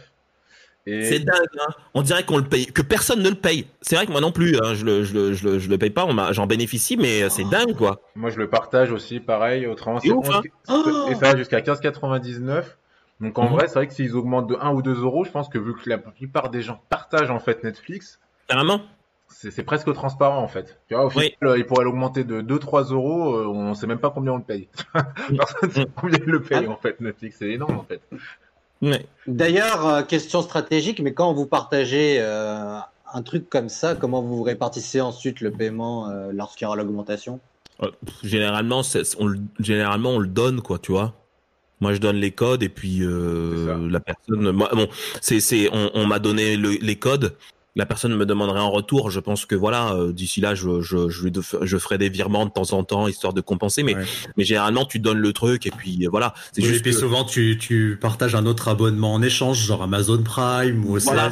Et 0.87 1.05
C'est 1.05 1.19
dingue. 1.21 1.37
Hein 1.61 1.73
on 1.95 2.03
dirait 2.03 2.25
qu'on 2.25 2.39
le 2.39 2.45
paye, 2.45 2.67
que 2.67 2.83
personne 2.83 3.23
ne 3.23 3.29
le 3.29 3.35
paye. 3.35 3.67
C'est 3.83 3.97
vrai 3.97 4.07
que 4.07 4.13
moi 4.13 4.21
non 4.21 4.33
plus. 4.33 4.57
Hein, 4.57 4.75
je 4.75 4.85
le 4.85 5.05
je 5.05 5.13
le 5.15 5.33
je 5.35 5.47
le, 5.47 5.59
je 5.59 5.69
le 5.69 5.79
paye 5.79 5.91
pas. 5.91 6.07
J'en 6.33 6.47
bénéficie, 6.47 6.97
mais 6.97 7.29
c'est 7.29 7.45
dingue 7.45 7.77
quoi. 7.77 8.01
moi, 8.15 8.31
je 8.31 8.39
le 8.39 8.49
partage 8.49 8.91
aussi, 8.91 9.21
pareil. 9.21 9.67
Autrement, 9.67 10.01
C'est 10.01 10.09
c'est 10.09 10.15
ouf, 10.15 10.27
11 10.29 10.35
hein. 10.37 10.43
Oh 10.69 11.07
et 11.11 11.15
ça 11.15 11.33
va 11.33 11.37
jusqu'à 11.37 11.61
15,99. 11.61 12.65
Donc, 13.21 13.39
en 13.39 13.45
Mhm. 13.45 13.51
vrai, 13.53 13.69
c'est 13.69 13.75
vrai 13.75 13.87
que 13.87 13.93
s'ils 13.93 14.17
augmentent 14.17 14.47
de 14.49 14.57
1 14.59 14.73
ou 14.73 14.81
2 14.81 15.03
euros, 15.03 15.25
je 15.25 15.31
pense 15.31 15.51
que 15.51 15.59
vu 15.59 15.75
que 15.75 15.89
la 15.91 15.99
plupart 15.99 16.49
des 16.49 16.63
gens 16.63 16.81
partagent 16.89 17.31
en 17.31 17.39
fait 17.41 17.63
Netflix, 17.63 18.19
Carrément. 18.49 18.81
c'est 19.29 19.63
presque 19.63 19.93
transparent 19.93 20.43
en 20.43 20.49
fait. 20.49 20.81
Tu 20.89 20.95
vois, 20.95 21.05
au 21.05 21.09
Oui. 21.11 21.35
final, 21.39 21.53
euh, 21.55 21.59
ils 21.59 21.67
pourraient 21.67 21.85
l'augmenter 21.85 22.25
de 22.25 22.41
2-3 22.41 22.85
euros, 22.93 23.35
euh, 23.37 23.47
on 23.47 23.75
sait 23.75 23.87
même 23.87 23.99
pas 24.01 24.09
combien 24.09 24.33
on 24.33 24.39
le 24.39 24.43
paye. 24.43 24.69
Personne 25.37 25.71
sait 25.71 25.87
combien 25.95 26.19
le 26.25 26.41
paye 26.41 26.65
Ah. 26.67 26.71
en 26.71 26.77
fait, 26.77 26.99
Netflix, 27.03 27.37
c'est 27.39 27.51
énorme 27.51 27.77
en 27.79 27.85
fait. 27.85 28.01
D'ailleurs, 29.27 29.87
euh, 29.87 30.03
question 30.03 30.43
stratégique, 30.43 31.01
mais 31.01 31.13
quand 31.13 31.33
vous 31.33 31.47
partagez 31.47 32.17
euh, 32.21 32.79
un 33.13 33.23
truc 33.23 33.49
comme 33.51 33.69
ça, 33.69 33.95
comment 33.95 34.23
vous 34.23 34.43
répartissez 34.43 35.01
ensuite 35.01 35.41
le 35.41 35.51
paiement 35.51 36.09
euh, 36.09 36.31
lorsqu'il 36.33 36.65
y 36.65 36.67
aura 36.67 36.77
l'augmentation? 36.77 37.41
Généralement, 38.23 38.83
on, 39.19 39.35
généralement, 39.59 40.11
on 40.11 40.19
le 40.19 40.29
donne, 40.29 40.61
quoi, 40.61 40.79
tu 40.79 40.93
vois. 40.93 41.15
Moi, 41.81 41.95
je 41.95 41.99
donne 41.99 42.17
les 42.17 42.31
codes 42.31 42.63
et 42.63 42.69
puis 42.69 43.01
la 43.01 44.01
personne. 44.01 44.51
Moi, 44.53 44.69
bon, 44.75 44.87
c'est, 45.23 45.69
on, 45.73 45.91
on 45.95 46.07
m'a 46.07 46.19
donné 46.19 46.57
les 46.57 46.97
codes 46.97 47.37
la 47.77 47.87
personne 47.87 48.15
me 48.17 48.27
demanderait 48.27 48.61
en 48.61 48.71
retour. 48.71 49.11
Je 49.11 49.21
pense 49.21 49.47
que 49.47 49.55
voilà, 49.55 49.93
euh, 49.93 50.13
d'ici 50.13 50.41
là, 50.41 50.55
je, 50.55 50.81
je, 50.81 51.09
je, 51.09 51.29
je, 51.63 51.79
ferai 51.79 51.99
des 51.99 52.09
virements 52.09 52.47
de 52.47 52.51
temps 52.51 52.73
en 52.73 52.85
temps 52.85 53.09
histoire 53.09 53.33
de 53.33 53.41
compenser. 53.41 53.83
Mais, 53.83 53.95
mais 54.37 54.45
généralement, 54.45 54.85
tu 54.85 54.99
donnes 54.99 55.19
le 55.19 55.33
truc 55.33 55.67
et 55.67 55.71
puis 55.71 56.07
voilà. 56.07 56.35
C'est 56.53 56.63
juste 56.63 56.81
et 56.81 56.91
puis 56.91 56.95
souvent, 56.95 57.25
tu, 57.25 57.59
tu 57.59 57.99
partages 58.01 58.35
un 58.35 58.47
autre 58.47 58.69
abonnement 58.69 59.15
en 59.15 59.23
échange, 59.23 59.59
genre 59.59 59.83
Amazon 59.83 60.23
Prime 60.23 60.85
ou 60.85 60.97
OCS. 60.97 61.05
Voilà. 61.05 61.31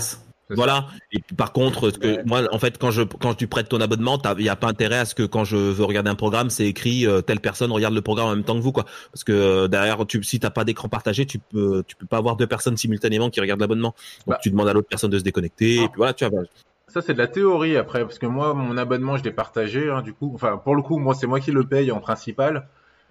Et 0.50 1.20
par 1.36 1.52
contre, 1.52 1.90
que 1.90 2.26
moi, 2.26 2.42
en 2.52 2.58
fait, 2.58 2.78
quand 2.78 2.90
je 2.90 3.02
quand 3.02 3.34
tu 3.34 3.46
prêtes 3.46 3.68
ton 3.68 3.80
abonnement, 3.80 4.18
il 4.38 4.42
n'y 4.42 4.48
a 4.48 4.56
pas 4.56 4.68
intérêt 4.68 4.98
à 4.98 5.04
ce 5.04 5.14
que 5.14 5.22
quand 5.22 5.44
je 5.44 5.56
veux 5.56 5.84
regarder 5.84 6.10
un 6.10 6.14
programme, 6.14 6.50
c'est 6.50 6.66
écrit 6.66 7.06
euh, 7.06 7.20
telle 7.20 7.40
personne 7.40 7.70
regarde 7.70 7.94
le 7.94 8.00
programme 8.00 8.28
en 8.28 8.34
même 8.34 8.44
temps 8.44 8.56
que 8.56 8.62
vous, 8.62 8.72
quoi. 8.72 8.84
Parce 9.12 9.24
que 9.24 9.32
euh, 9.32 9.68
derrière, 9.68 10.06
tu, 10.06 10.22
si 10.22 10.40
t'as 10.40 10.50
pas 10.50 10.64
d'écran 10.64 10.88
partagé, 10.88 11.26
tu 11.26 11.38
peux 11.38 11.82
tu 11.86 11.96
peux 11.96 12.06
pas 12.06 12.16
avoir 12.16 12.36
deux 12.36 12.46
personnes 12.46 12.76
simultanément 12.76 13.30
qui 13.30 13.40
regardent 13.40 13.60
l'abonnement. 13.60 13.94
Donc 14.26 14.36
bah. 14.36 14.38
tu 14.42 14.50
demandes 14.50 14.68
à 14.68 14.72
l'autre 14.72 14.88
personne 14.88 15.10
de 15.10 15.18
se 15.18 15.24
déconnecter. 15.24 15.76
Et 15.76 15.84
ah. 15.84 15.88
puis 15.88 15.96
voilà, 15.98 16.14
tu 16.14 16.24
vois. 16.24 16.42
Ça 16.86 17.02
c'est 17.02 17.12
de 17.12 17.18
la 17.18 17.28
théorie 17.28 17.76
après, 17.76 18.00
parce 18.00 18.18
que 18.18 18.26
moi, 18.26 18.54
mon 18.54 18.78
abonnement, 18.78 19.18
je 19.18 19.24
l'ai 19.24 19.32
partagé. 19.32 19.90
Hein, 19.90 20.00
du 20.00 20.14
coup, 20.14 20.32
enfin 20.34 20.56
pour 20.56 20.74
le 20.74 20.82
coup, 20.82 20.98
moi 20.98 21.14
c'est 21.14 21.26
moi 21.26 21.40
qui 21.40 21.52
le 21.52 21.64
paye 21.64 21.92
en 21.92 22.00
principal. 22.00 22.68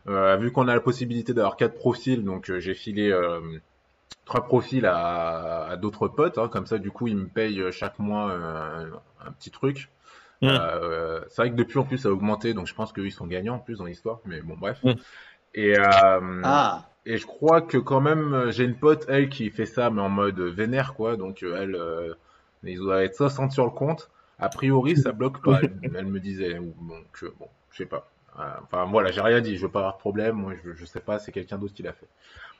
Euh, 0.07 0.37
vu 0.37 0.51
qu'on 0.51 0.69
a 0.69 0.73
la 0.73 0.79
possibilité 0.79 1.33
d'avoir 1.33 1.57
quatre 1.57 1.75
profils, 1.75 2.23
donc 2.23 2.51
j'ai 2.57 2.73
filé 2.73 3.11
trois 4.27 4.43
profils 4.43 4.85
à, 4.85 5.75
d'autres 5.81 6.07
potes, 6.07 6.37
hein, 6.37 6.49
comme 6.49 6.67
ça 6.67 6.77
du 6.77 6.91
coup 6.91 7.07
ils 7.07 7.15
me 7.15 7.27
payent 7.27 7.71
chaque 7.71 7.97
mois 7.97 8.29
euh, 8.29 8.91
un 9.25 9.31
petit 9.31 9.49
truc. 9.49 9.89
Mm. 10.41 10.47
Euh, 10.51 11.21
c'est 11.29 11.41
vrai 11.41 11.51
que 11.51 11.55
depuis 11.55 11.79
en 11.79 11.83
plus 11.83 11.97
ça 11.97 12.09
a 12.09 12.11
augmenté, 12.11 12.53
donc 12.53 12.67
je 12.67 12.75
pense 12.75 12.93
qu'ils 12.93 13.11
sont 13.11 13.25
gagnants 13.25 13.55
en 13.55 13.59
plus 13.59 13.77
dans 13.77 13.85
l'histoire, 13.85 14.19
mais 14.25 14.41
bon 14.41 14.55
bref. 14.55 14.83
Mm. 14.83 14.93
Et, 15.55 15.79
euh, 15.79 16.41
ah. 16.43 16.89
et 17.05 17.17
je 17.17 17.25
crois 17.25 17.61
que 17.61 17.77
quand 17.77 18.01
même 18.01 18.51
j'ai 18.51 18.65
une 18.65 18.75
pote 18.75 19.05
elle 19.07 19.29
qui 19.29 19.49
fait 19.49 19.65
ça 19.65 19.89
mais 19.89 20.01
en 20.01 20.09
mode 20.09 20.39
vénère 20.39 20.93
quoi, 20.93 21.15
donc 21.15 21.41
elle, 21.41 21.79
ils 22.63 22.77
doivent 22.77 23.01
être 23.01 23.15
60 23.15 23.51
sur 23.51 23.65
le 23.65 23.71
compte. 23.71 24.11
A 24.39 24.49
priori 24.49 24.97
ça 24.97 25.13
bloque 25.13 25.41
pas, 25.41 25.61
elle, 25.95 26.05
me 26.05 26.19
disait, 26.19 26.55
donc 26.55 26.75
bon 27.39 27.47
je 27.71 27.77
sais 27.77 27.85
pas. 27.85 28.11
Enfin 28.35 28.85
voilà, 28.85 29.09
j'ai 29.09 29.21
rien 29.21 29.41
dit, 29.41 29.55
je 29.55 29.65
veux 29.65 29.71
pas 29.71 29.79
avoir 29.79 29.95
de 29.95 29.99
problème, 29.99 30.35
moi 30.35 30.53
je, 30.63 30.73
je 30.73 30.85
sais 30.85 30.99
pas, 30.99 31.17
c'est 31.17 31.31
quelqu'un 31.31 31.57
d'autre 31.57 31.73
qui 31.73 31.81
l'a 31.81 31.93
fait. 31.93 32.09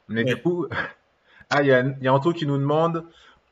Mais 0.08 0.24
du 0.24 0.38
coup, 0.38 0.66
ah, 1.50 1.62
il 1.64 1.68
y 1.68 1.72
a, 1.72 1.84
y 2.02 2.08
a 2.08 2.14
Anto 2.14 2.34
qui 2.34 2.45
nous 2.45 2.58
demande 2.58 3.04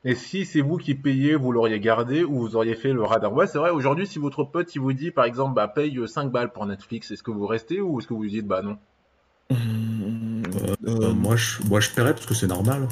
et 0.04 0.14
si 0.14 0.46
c'est 0.46 0.62
vous 0.62 0.78
qui 0.78 0.93
payez, 0.93 1.36
vous 1.36 1.52
l'auriez 1.52 1.80
gardé 1.80 2.24
ou 2.24 2.39
vous 2.39 2.56
auriez 2.56 2.76
fait 2.76 2.93
le 2.93 3.04
radar? 3.04 3.34
Ouais, 3.34 3.48
c'est 3.48 3.58
vrai, 3.58 3.72
aujourd'hui, 3.72 4.06
si 4.06 4.20
votre 4.20 4.43
pote 4.43 4.74
il 4.76 4.80
vous 4.80 4.93
dit 4.93 5.12
par 5.12 5.26
exemple, 5.26 5.56
bah, 5.56 5.68
paye 5.68 6.00
5 6.08 6.32
balles 6.32 6.52
pour 6.52 6.66
Netflix, 6.66 7.10
est-ce 7.10 7.24
que 7.24 7.32
vous 7.32 7.48
restez 7.48 7.82
ou 7.82 8.00
est-ce 8.00 8.08
que 8.08 8.14
vous 8.14 8.28
dites, 8.28 8.46
bah 8.46 8.62
non? 8.62 8.78
Euh, 9.52 9.56
euh, 10.88 11.14
moi, 11.14 11.36
je, 11.36 11.64
moi, 11.64 11.80
je 11.80 11.89
paierais 11.89 12.14
parce 12.14 12.26
que 12.26 12.34
c'est 12.34 12.48
normal. 12.48 12.88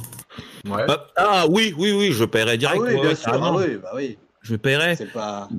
Ouais. 0.66 0.86
Ah, 0.88 1.08
ah 1.18 1.45
oui, 1.49 1.74
oui, 1.78 1.91
oui, 1.91 2.12
je 2.12 2.26
paierais 2.26 2.58
direct. 2.58 2.82
Ah 2.84 2.88
oui, 2.88 2.99
bien 2.99 3.16
sûr, 3.16 3.32
ah 3.34 3.54
oui, 3.56 3.78
bah 3.78 3.91
oui 3.95 4.18
je 4.43 4.57
paierai. 4.57 4.97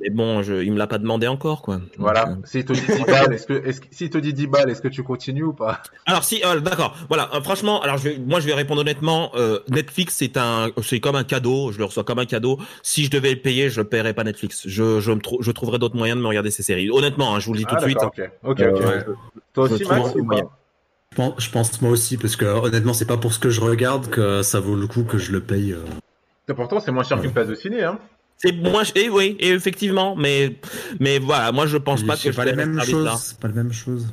Mais 0.00 0.10
bon, 0.10 0.42
je, 0.42 0.62
il 0.62 0.70
me 0.70 0.78
l'a 0.78 0.86
pas 0.86 0.98
demandé 0.98 1.26
encore, 1.26 1.62
quoi. 1.62 1.80
Voilà. 1.96 2.28
Euh, 2.28 2.34
s'il 2.44 2.66
te 2.66 2.74
dit 2.74 2.82
10 2.86 3.04
balles, 3.06 3.32
est-ce 3.32 3.46
que, 3.46 3.54
est 3.54 3.80
s'il 3.90 4.10
te 4.10 4.18
dit 4.18 4.34
10 4.34 4.46
balles, 4.46 4.70
est-ce 4.70 4.82
que 4.82 4.88
tu 4.88 5.02
continues 5.02 5.42
ou 5.42 5.54
pas? 5.54 5.82
Alors 6.04 6.22
si, 6.22 6.42
euh, 6.44 6.60
d'accord. 6.60 6.94
Voilà. 7.08 7.30
Euh, 7.34 7.40
franchement, 7.40 7.80
alors 7.80 7.96
je 7.96 8.10
vais, 8.10 8.18
moi 8.18 8.40
je 8.40 8.46
vais 8.46 8.52
répondre 8.52 8.82
honnêtement. 8.82 9.32
Netflix, 9.68 10.16
c'est 10.16 10.36
un, 10.36 10.70
c'est 10.82 11.00
comme 11.00 11.16
un 11.16 11.24
cadeau. 11.24 11.72
Je 11.72 11.78
le 11.78 11.86
reçois 11.86 12.04
comme 12.04 12.18
un 12.18 12.26
cadeau. 12.26 12.58
Si 12.82 13.04
je 13.04 13.10
devais 13.10 13.30
le 13.30 13.40
payer, 13.40 13.70
je 13.70 13.80
paierais 13.80 14.12
pas 14.12 14.24
Netflix. 14.24 14.62
Je, 14.66 15.00
je, 15.00 15.12
me 15.12 15.20
je 15.40 15.50
trouverais 15.50 15.78
d'autres 15.78 15.96
moyens 15.96 16.18
de 16.18 16.22
me 16.22 16.28
regarder 16.28 16.50
ces 16.50 16.62
séries. 16.62 16.90
Honnêtement, 16.90 17.34
hein, 17.34 17.40
je 17.40 17.46
vous 17.46 17.54
le 17.54 17.60
dis 17.60 17.64
tout 17.64 17.74
de 17.74 17.80
ah, 17.80 17.84
suite. 17.84 18.02
Ok, 18.02 18.30
ok, 18.44 18.62
ok. 18.74 19.16
Toi 19.54 19.64
aussi, 19.64 19.84
Max, 19.84 20.12
je 21.10 21.16
pense, 21.16 21.34
je 21.38 21.50
pense 21.50 21.80
moi 21.80 21.92
aussi 21.92 22.18
parce 22.18 22.36
que 22.36 22.44
honnêtement, 22.44 22.92
c'est 22.92 23.06
pas 23.06 23.16
pour 23.16 23.32
ce 23.32 23.38
que 23.38 23.48
je 23.48 23.62
regarde 23.62 24.10
que 24.10 24.42
ça 24.42 24.60
vaut 24.60 24.76
le 24.76 24.86
coup 24.86 25.04
que 25.04 25.16
je 25.16 25.32
le 25.32 25.40
paye. 25.40 25.74
Pourtant, 26.54 26.80
c'est 26.80 26.92
moins 26.92 27.04
cher 27.04 27.18
qu'une 27.20 27.32
place 27.32 27.48
de 27.48 27.54
ciné, 27.54 27.82
hein. 27.82 27.98
C'est 28.44 28.96
et 28.96 29.08
oui, 29.08 29.36
et 29.40 29.50
effectivement, 29.50 30.14
mais 30.16 30.56
mais 31.00 31.18
voilà, 31.18 31.50
moi 31.50 31.66
je 31.66 31.78
pense 31.78 32.02
pas 32.02 32.14
que 32.14 32.20
c'est 32.20 32.32
pas, 32.32 32.44
la 32.44 32.54
même 32.54 32.78
chose. 32.82 33.10
C'est 33.16 33.38
pas 33.38 33.48
la 33.48 33.54
même 33.54 33.72
chose. 33.72 34.06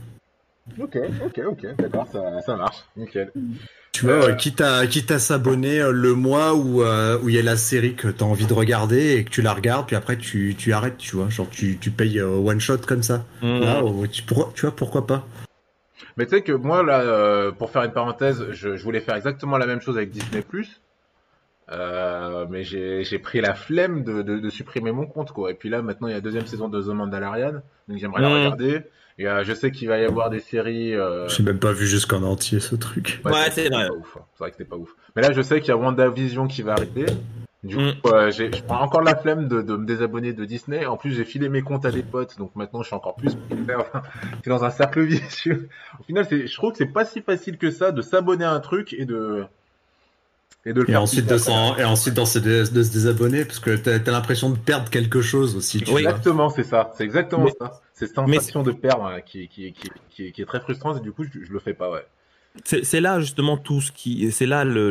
Ok, 0.79 0.97
ok, 1.25 1.41
ok, 1.47 1.75
d'accord, 1.77 2.07
ça, 2.09 2.41
ça 2.45 2.55
marche, 2.55 2.77
nickel. 2.95 3.29
Tu 3.91 4.05
vois, 4.05 4.29
euh... 4.29 4.33
quitte 4.35 4.61
à 4.61 4.87
quitte 4.87 5.11
à 5.11 5.19
s'abonner 5.19 5.81
euh, 5.81 5.91
le 5.91 6.13
mois 6.13 6.53
où 6.53 6.81
euh, 6.81 7.19
où 7.21 7.27
il 7.27 7.35
y 7.35 7.39
a 7.39 7.41
la 7.41 7.57
série 7.57 7.93
que 7.95 8.07
tu 8.07 8.23
as 8.23 8.27
envie 8.27 8.45
de 8.45 8.53
regarder 8.53 9.15
et 9.15 9.25
que 9.25 9.29
tu 9.29 9.41
la 9.41 9.53
regardes, 9.53 9.87
puis 9.87 9.97
après 9.97 10.15
tu, 10.15 10.55
tu 10.57 10.71
arrêtes, 10.71 10.97
tu 10.97 11.17
vois, 11.17 11.27
genre 11.27 11.49
tu, 11.49 11.77
tu 11.77 11.91
payes 11.91 12.19
euh, 12.19 12.37
one 12.37 12.61
shot 12.61 12.77
comme 12.87 13.03
ça. 13.03 13.25
Mmh. 13.41 13.59
Là, 13.59 13.81
tu, 14.09 14.23
tu 14.23 14.61
vois 14.61 14.75
pourquoi 14.75 15.05
pas. 15.05 15.27
Mais 16.15 16.25
tu 16.25 16.35
sais 16.35 16.41
que 16.41 16.53
moi 16.53 16.83
là, 16.83 17.51
pour 17.51 17.69
faire 17.69 17.83
une 17.83 17.91
parenthèse, 17.91 18.45
je, 18.51 18.77
je 18.77 18.83
voulais 18.83 19.01
faire 19.01 19.15
exactement 19.15 19.57
la 19.57 19.65
même 19.65 19.81
chose 19.81 19.97
avec 19.97 20.11
Disney 20.11 20.41
euh, 21.71 22.45
mais 22.49 22.63
j'ai 22.63 23.19
pris 23.19 23.39
la 23.39 23.53
flemme 23.53 24.03
de, 24.03 24.21
de, 24.21 24.39
de, 24.39 24.49
supprimer 24.49 24.91
mon 24.91 25.05
compte 25.05 25.31
quoi. 25.31 25.51
Et 25.51 25.53
puis 25.53 25.69
là 25.69 25.81
maintenant 25.81 26.07
il 26.07 26.11
y 26.11 26.13
a 26.13 26.17
la 26.17 26.21
deuxième 26.21 26.45
saison 26.45 26.67
de 26.67 26.81
The 26.81 26.87
Mandalorian, 26.87 27.61
donc 27.87 27.97
j'aimerais 27.97 28.21
la 28.21 28.29
mmh. 28.29 28.33
regarder. 28.33 28.81
Et 29.17 29.27
euh, 29.27 29.43
je 29.43 29.53
sais 29.53 29.71
qu'il 29.71 29.87
va 29.87 29.97
y 29.97 30.05
avoir 30.05 30.29
des 30.29 30.39
séries. 30.39 30.95
Euh... 30.95 31.27
J'ai 31.29 31.43
même 31.43 31.59
pas 31.59 31.71
vu 31.71 31.87
jusqu'en 31.87 32.23
entier 32.23 32.59
ce 32.59 32.75
truc. 32.75 33.21
Ouais, 33.23 33.51
c'est 33.51 33.69
vrai. 33.69 33.85
Hein. 33.85 34.01
C'est 34.33 34.39
vrai 34.39 34.49
que 34.49 34.57
c'était 34.57 34.69
pas 34.69 34.75
ouf. 34.75 34.95
Mais 35.15 35.21
là 35.21 35.31
je 35.31 35.41
sais 35.41 35.59
qu'il 35.59 35.69
y 35.69 35.71
a 35.71 35.77
WandaVision 35.77 36.47
qui 36.47 36.61
va 36.61 36.73
arriver. 36.73 37.05
Du 37.63 37.77
mmh. 37.77 38.01
coup, 38.01 38.09
euh, 38.09 38.31
je 38.31 38.61
prends 38.63 38.81
encore 38.81 39.03
la 39.03 39.15
flemme 39.15 39.47
de, 39.47 39.61
de, 39.61 39.77
me 39.77 39.85
désabonner 39.85 40.33
de 40.33 40.45
Disney. 40.45 40.85
En 40.87 40.97
plus, 40.97 41.11
j'ai 41.11 41.23
filé 41.23 41.47
mes 41.47 41.61
comptes 41.61 41.85
à 41.85 41.91
des 41.91 42.01
potes, 42.01 42.39
donc 42.39 42.55
maintenant 42.55 42.81
je 42.81 42.87
suis 42.87 42.95
encore 42.95 43.15
plus 43.15 43.37
dans 44.47 44.63
un 44.63 44.71
cercle 44.71 45.01
vicieux. 45.01 45.69
Au 45.99 46.03
final, 46.03 46.27
je 46.27 46.53
trouve 46.55 46.71
que 46.71 46.79
c'est 46.79 46.87
pas 46.87 47.05
si 47.05 47.21
facile 47.21 47.59
que 47.59 47.69
ça 47.69 47.91
de 47.91 48.01
s'abonner 48.01 48.45
à 48.45 48.51
un 48.51 48.59
truc 48.59 48.93
et 48.93 49.05
de 49.05 49.45
et, 50.65 50.73
de 50.73 50.95
ensuite 50.95 51.25
de 51.25 51.79
et 51.79 51.83
ensuite 51.83 52.13
dans 52.13 52.23
de, 52.23 52.71
de 52.71 52.83
se 52.83 52.91
désabonner 52.91 53.45
parce 53.45 53.59
que 53.59 53.75
t'as 53.75 53.95
as, 53.95 54.11
l'impression 54.11 54.49
de 54.49 54.57
perdre 54.57 54.89
quelque 54.89 55.21
chose 55.21 55.55
aussi. 55.55 55.83
oui, 55.87 56.01
exactement, 56.01 56.49
c'est 56.49 56.63
ça. 56.63 56.91
C'est 56.95 57.03
exactement 57.03 57.47
ça. 57.59 57.81
C'est 57.93 58.07
cette 58.07 58.15
sensation 58.15 58.63
de 58.63 58.71
perdre 58.71 59.05
hein, 59.05 59.21
qui, 59.21 59.47
qui, 59.47 59.73
qui, 59.73 60.31
qui, 60.31 60.41
est 60.41 60.45
très 60.45 60.59
frustrante 60.59 60.97
et 60.97 61.01
du 61.01 61.11
coup 61.11 61.23
je, 61.23 61.43
je 61.43 61.51
le 61.51 61.59
fais 61.59 61.73
pas, 61.73 61.89
ouais. 61.89 62.05
C'est 62.65 62.99
là 62.99 63.21
justement 63.21 63.55
tout 63.55 63.79
ce 63.79 63.93
qui, 63.93 64.29
c'est 64.31 64.45
là 64.45 64.65
le 64.65 64.89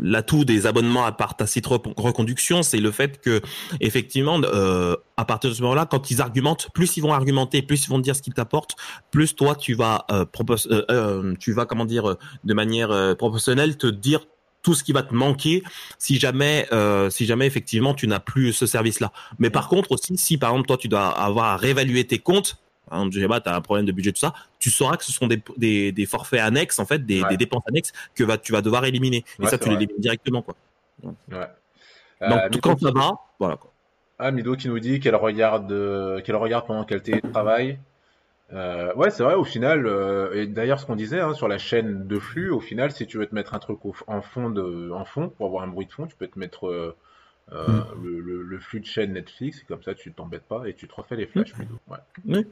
l'atout 0.00 0.36
le, 0.36 0.40
le, 0.40 0.44
des 0.44 0.66
abonnements 0.66 1.04
à 1.04 1.10
part 1.10 1.36
tacite 1.36 1.66
reconduction, 1.66 2.62
c'est 2.62 2.78
le 2.78 2.92
fait 2.92 3.20
que 3.20 3.40
effectivement, 3.80 4.40
euh, 4.44 4.94
à 5.16 5.24
partir 5.24 5.50
de 5.50 5.54
ce 5.54 5.62
moment-là, 5.62 5.84
quand 5.84 6.10
ils 6.10 6.20
argumentent, 6.20 6.68
plus 6.72 6.96
ils 6.96 7.00
vont 7.00 7.12
argumenter, 7.12 7.60
plus 7.60 7.84
ils 7.86 7.90
vont 7.90 7.98
dire 7.98 8.14
ce 8.14 8.22
qu'ils 8.22 8.34
t'apportent, 8.34 8.76
plus 9.10 9.34
toi 9.34 9.56
tu 9.56 9.74
vas 9.74 10.04
euh, 10.12 10.24
euh, 10.70 10.84
euh, 10.90 11.34
tu 11.40 11.52
vas 11.52 11.66
comment 11.66 11.84
dire 11.84 12.16
de 12.44 12.54
manière 12.54 12.92
euh, 12.92 13.14
proportionnelle 13.14 13.76
te 13.76 13.88
dire 13.88 14.26
tout 14.62 14.74
ce 14.74 14.82
qui 14.82 14.92
va 14.92 15.02
te 15.02 15.14
manquer 15.14 15.62
si 15.98 16.18
jamais 16.18 16.66
euh, 16.72 17.08
si 17.10 17.24
jamais 17.24 17.46
effectivement 17.46 17.94
tu 17.94 18.08
n'as 18.08 18.18
plus 18.18 18.52
ce 18.52 18.66
service 18.66 18.98
là 18.98 19.12
mais 19.38 19.48
par 19.48 19.68
contre 19.68 19.92
aussi 19.92 20.16
si 20.16 20.38
par 20.38 20.50
exemple 20.50 20.66
toi 20.66 20.76
tu 20.76 20.88
dois 20.88 21.06
avoir 21.08 21.46
à 21.46 21.56
réévaluer 21.56 22.04
tes 22.04 22.18
comptes 22.18 22.56
hein, 22.90 23.08
tu 23.10 23.24
as 23.24 23.54
un 23.56 23.60
problème 23.60 23.86
de 23.86 23.92
budget 23.92 24.12
tout 24.12 24.20
ça 24.20 24.34
tu 24.66 24.72
sauras 24.72 24.96
que 24.96 25.04
ce 25.04 25.12
sont 25.12 25.28
des, 25.28 25.40
des, 25.56 25.92
des 25.92 26.06
forfaits 26.06 26.40
annexes, 26.40 26.80
en 26.80 26.86
fait, 26.86 27.06
des, 27.06 27.22
des, 27.30 27.36
dépenses 27.36 27.62
annexes 27.68 27.92
que 28.16 28.24
va, 28.24 28.36
tu 28.36 28.50
vas 28.50 28.62
devoir 28.62 28.84
éliminer. 28.84 29.24
Et 29.40 29.46
ça, 29.46 29.58
tu 29.58 29.68
les 29.68 29.76
élimines 29.76 30.00
directement, 30.00 30.42
quoi. 30.42 30.56
Ouais. 31.04 31.14
Donc, 32.20 32.32
euh, 32.32 32.48
quand 32.60 32.80
ça 32.80 32.90
va, 32.90 33.12
voilà, 33.38 33.56
quoi. 33.56 33.72
Ah, 34.18 34.32
Mido 34.32 34.56
qui 34.56 34.68
nous 34.68 34.80
dit 34.80 34.98
qu'elle 34.98 35.14
regarde, 35.14 35.70
euh, 35.70 36.20
qu'elle 36.20 36.34
regarde 36.34 36.66
pendant 36.66 36.84
qu'elle 36.84 37.02
télétravaille. 37.02 37.78
Euh, 38.52 38.92
ouais, 38.94 39.10
c'est 39.10 39.22
vrai, 39.22 39.34
au 39.34 39.44
final, 39.44 39.86
euh, 39.86 40.32
et 40.34 40.46
d'ailleurs, 40.48 40.80
ce 40.80 40.86
qu'on 40.86 40.96
disait 40.96 41.20
hein, 41.20 41.34
sur 41.34 41.46
la 41.46 41.58
chaîne 41.58 42.08
de 42.08 42.18
flux, 42.18 42.50
au 42.50 42.60
final, 42.60 42.90
si 42.90 43.06
tu 43.06 43.18
veux 43.18 43.26
te 43.26 43.34
mettre 43.34 43.54
un 43.54 43.60
truc 43.60 43.78
en 44.08 44.20
fond, 44.20 44.50
de, 44.50 44.90
en 44.90 45.04
fond 45.04 45.28
pour 45.28 45.46
avoir 45.46 45.62
un 45.62 45.68
bruit 45.68 45.86
de 45.86 45.92
fond, 45.92 46.06
tu 46.06 46.16
peux 46.16 46.26
te 46.26 46.38
mettre 46.38 46.66
euh, 46.66 46.96
mm. 47.52 48.02
le, 48.02 48.20
le, 48.20 48.42
le, 48.42 48.58
flux 48.58 48.80
de 48.80 48.86
chaîne 48.86 49.12
Netflix, 49.12 49.60
et 49.60 49.64
comme 49.64 49.82
ça, 49.82 49.94
tu 49.94 50.12
t'embêtes 50.12 50.44
pas 50.44 50.66
et 50.66 50.74
tu 50.74 50.88
te 50.88 50.94
refais 50.94 51.16
les 51.16 51.26
flashs, 51.26 51.54
mm. 51.54 51.92
Ouais. 51.92 51.98
Oui. 52.26 52.46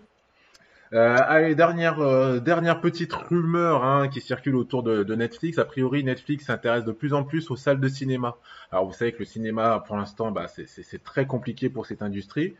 Euh, 0.94 1.16
allez, 1.26 1.56
dernière, 1.56 1.98
euh, 1.98 2.38
dernière 2.38 2.80
petite 2.80 3.12
rumeur 3.12 3.82
hein, 3.84 4.08
qui 4.08 4.20
circule 4.20 4.54
autour 4.54 4.84
de, 4.84 5.02
de, 5.02 5.14
Netflix. 5.16 5.58
A 5.58 5.64
priori, 5.64 6.04
Netflix 6.04 6.46
s'intéresse 6.46 6.84
de 6.84 6.92
plus 6.92 7.14
en 7.14 7.24
plus 7.24 7.50
aux 7.50 7.56
salles 7.56 7.80
de 7.80 7.88
cinéma. 7.88 8.36
Alors, 8.70 8.86
vous 8.86 8.92
savez 8.92 9.12
que 9.12 9.18
le 9.18 9.24
cinéma, 9.24 9.82
pour 9.86 9.96
l'instant, 9.96 10.30
bah, 10.30 10.46
c'est 10.46 11.02
très 11.02 11.26
compliqué 11.26 11.68
pour 11.68 11.86
cette 11.86 12.00
industrie. 12.00 12.54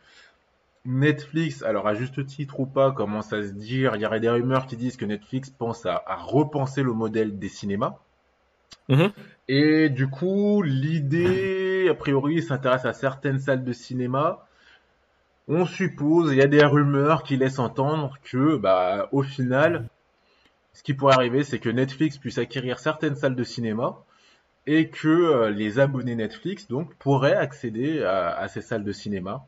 Netflix, 0.83 1.63
alors 1.63 1.87
à 1.87 1.95
juste 1.95 2.25
titre 2.25 2.59
ou 2.59 2.65
pas, 2.65 2.91
commence 2.91 3.31
à 3.31 3.41
se 3.41 3.53
dire, 3.53 3.95
il 3.95 4.01
y 4.01 4.05
aurait 4.05 4.19
des 4.19 4.29
rumeurs 4.29 4.67
qui 4.67 4.75
disent 4.75 4.97
que 4.97 5.05
Netflix 5.05 5.49
pense 5.49 5.85
à, 5.85 6.03
à 6.05 6.15
repenser 6.15 6.83
le 6.83 6.93
modèle 6.93 7.39
des 7.39 7.49
cinémas. 7.49 7.95
Mmh. 8.89 9.05
Et 9.47 9.89
du 9.89 10.07
coup, 10.07 10.61
l'idée, 10.61 11.87
a 11.89 11.95
priori, 11.95 12.43
s'intéresse 12.43 12.85
à 12.85 12.93
certaines 12.93 13.39
salles 13.39 13.63
de 13.63 13.73
cinéma 13.73 14.45
on 15.47 15.65
suppose, 15.65 16.31
il 16.31 16.37
y 16.37 16.41
a 16.41 16.47
des 16.47 16.63
rumeurs 16.65 17.23
qui 17.23 17.37
laissent 17.37 17.59
entendre 17.59 18.17
que, 18.23 18.57
bah, 18.57 19.09
au 19.11 19.21
final, 19.21 19.87
ce 20.73 20.83
qui 20.83 20.93
pourrait 20.93 21.15
arriver, 21.15 21.43
c'est 21.43 21.59
que 21.59 21.69
Netflix 21.69 22.17
puisse 22.17 22.37
acquérir 22.37 22.79
certaines 22.79 23.15
salles 23.15 23.35
de 23.35 23.43
cinéma 23.43 24.03
et 24.67 24.89
que 24.89 25.07
euh, 25.07 25.49
les 25.49 25.79
abonnés 25.79 26.15
Netflix 26.15 26.67
donc 26.67 26.95
pourraient 26.95 27.35
accéder 27.35 28.03
à, 28.03 28.47
ces 28.47 28.61
salles 28.61 28.83
de 28.83 28.91
cinéma. 28.91 29.45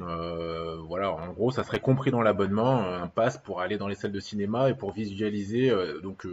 Euh, 0.00 0.76
voilà, 0.86 1.12
en 1.12 1.32
gros, 1.32 1.50
ça 1.50 1.64
serait 1.64 1.80
compris 1.80 2.10
dans 2.10 2.22
l'abonnement, 2.22 2.80
un 2.80 3.08
pass 3.08 3.38
pour 3.38 3.60
aller 3.60 3.78
dans 3.78 3.88
les 3.88 3.94
salles 3.94 4.12
de 4.12 4.20
cinéma 4.20 4.68
et 4.68 4.74
pour 4.74 4.92
visualiser. 4.92 5.70
Euh, 5.70 6.00
donc, 6.00 6.26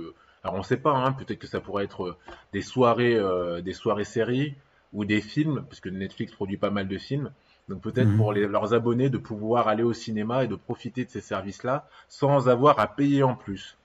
alors 0.43 0.55
on 0.55 0.59
ne 0.59 0.63
sait 0.63 0.77
pas, 0.77 0.91
hein, 0.91 1.13
peut-être 1.13 1.39
que 1.39 1.47
ça 1.47 1.61
pourrait 1.61 1.85
être 1.85 2.17
des 2.53 2.61
soirées, 2.61 3.19
des 3.63 3.73
soirées 3.73 4.03
séries 4.03 4.55
ou 4.93 5.05
des 5.05 5.21
films, 5.21 5.65
parce 5.69 5.79
que 5.79 5.89
Netflix 5.89 6.33
produit 6.33 6.57
pas 6.57 6.69
mal 6.69 6.87
de 6.87 6.97
films. 6.97 7.31
Donc 7.67 7.81
peut-être 7.81 8.07
mhm. 8.07 8.17
pour 8.17 8.33
leurs 8.33 8.73
abonnés 8.73 9.09
de 9.09 9.17
pouvoir 9.17 9.67
aller 9.67 9.83
au 9.83 9.93
cinéma 9.93 10.43
et 10.43 10.47
de 10.47 10.55
profiter 10.55 11.03
de 11.03 11.09
ces 11.09 11.21
services-là 11.21 11.87
sans 12.07 12.47
avoir 12.47 12.79
à 12.79 12.87
payer 12.87 13.23
en 13.23 13.35
plus. 13.35 13.77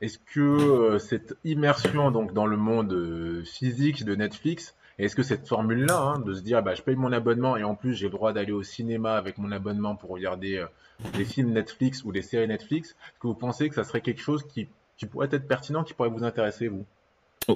Est-ce 0.00 0.18
que 0.18 0.40
euh, 0.40 0.98
cette 0.98 1.36
immersion 1.44 2.10
donc 2.10 2.32
dans 2.32 2.46
le 2.46 2.56
monde 2.56 2.92
euh, 2.92 3.42
physique 3.44 4.04
de 4.04 4.14
Netflix, 4.14 4.76
est-ce 4.98 5.16
que 5.16 5.22
cette 5.22 5.48
formule-là, 5.48 5.98
hein, 5.98 6.18
de 6.20 6.34
se 6.34 6.42
dire 6.42 6.62
bah, 6.62 6.74
je 6.74 6.82
paye 6.82 6.96
mon 6.96 7.12
abonnement 7.12 7.56
et 7.56 7.64
en 7.64 7.74
plus 7.74 7.94
j'ai 7.94 8.06
le 8.06 8.12
droit 8.12 8.32
d'aller 8.32 8.52
au 8.52 8.62
cinéma 8.62 9.14
avec 9.14 9.38
mon 9.38 9.50
abonnement 9.52 9.96
pour 9.96 10.10
regarder 10.10 10.58
euh, 10.58 10.66
des 11.14 11.24
films 11.24 11.52
Netflix 11.52 12.04
ou 12.04 12.12
des 12.12 12.22
séries 12.22 12.46
Netflix, 12.46 12.90
est-ce 12.90 13.20
que 13.20 13.26
vous 13.26 13.34
pensez 13.34 13.68
que 13.68 13.74
ça 13.74 13.84
serait 13.84 14.02
quelque 14.02 14.20
chose 14.20 14.44
qui, 14.46 14.68
qui 14.98 15.06
pourrait 15.06 15.28
être 15.32 15.48
pertinent, 15.48 15.82
qui 15.82 15.94
pourrait 15.94 16.10
vous 16.10 16.24
intéresser, 16.24 16.68
vous? 16.68 16.84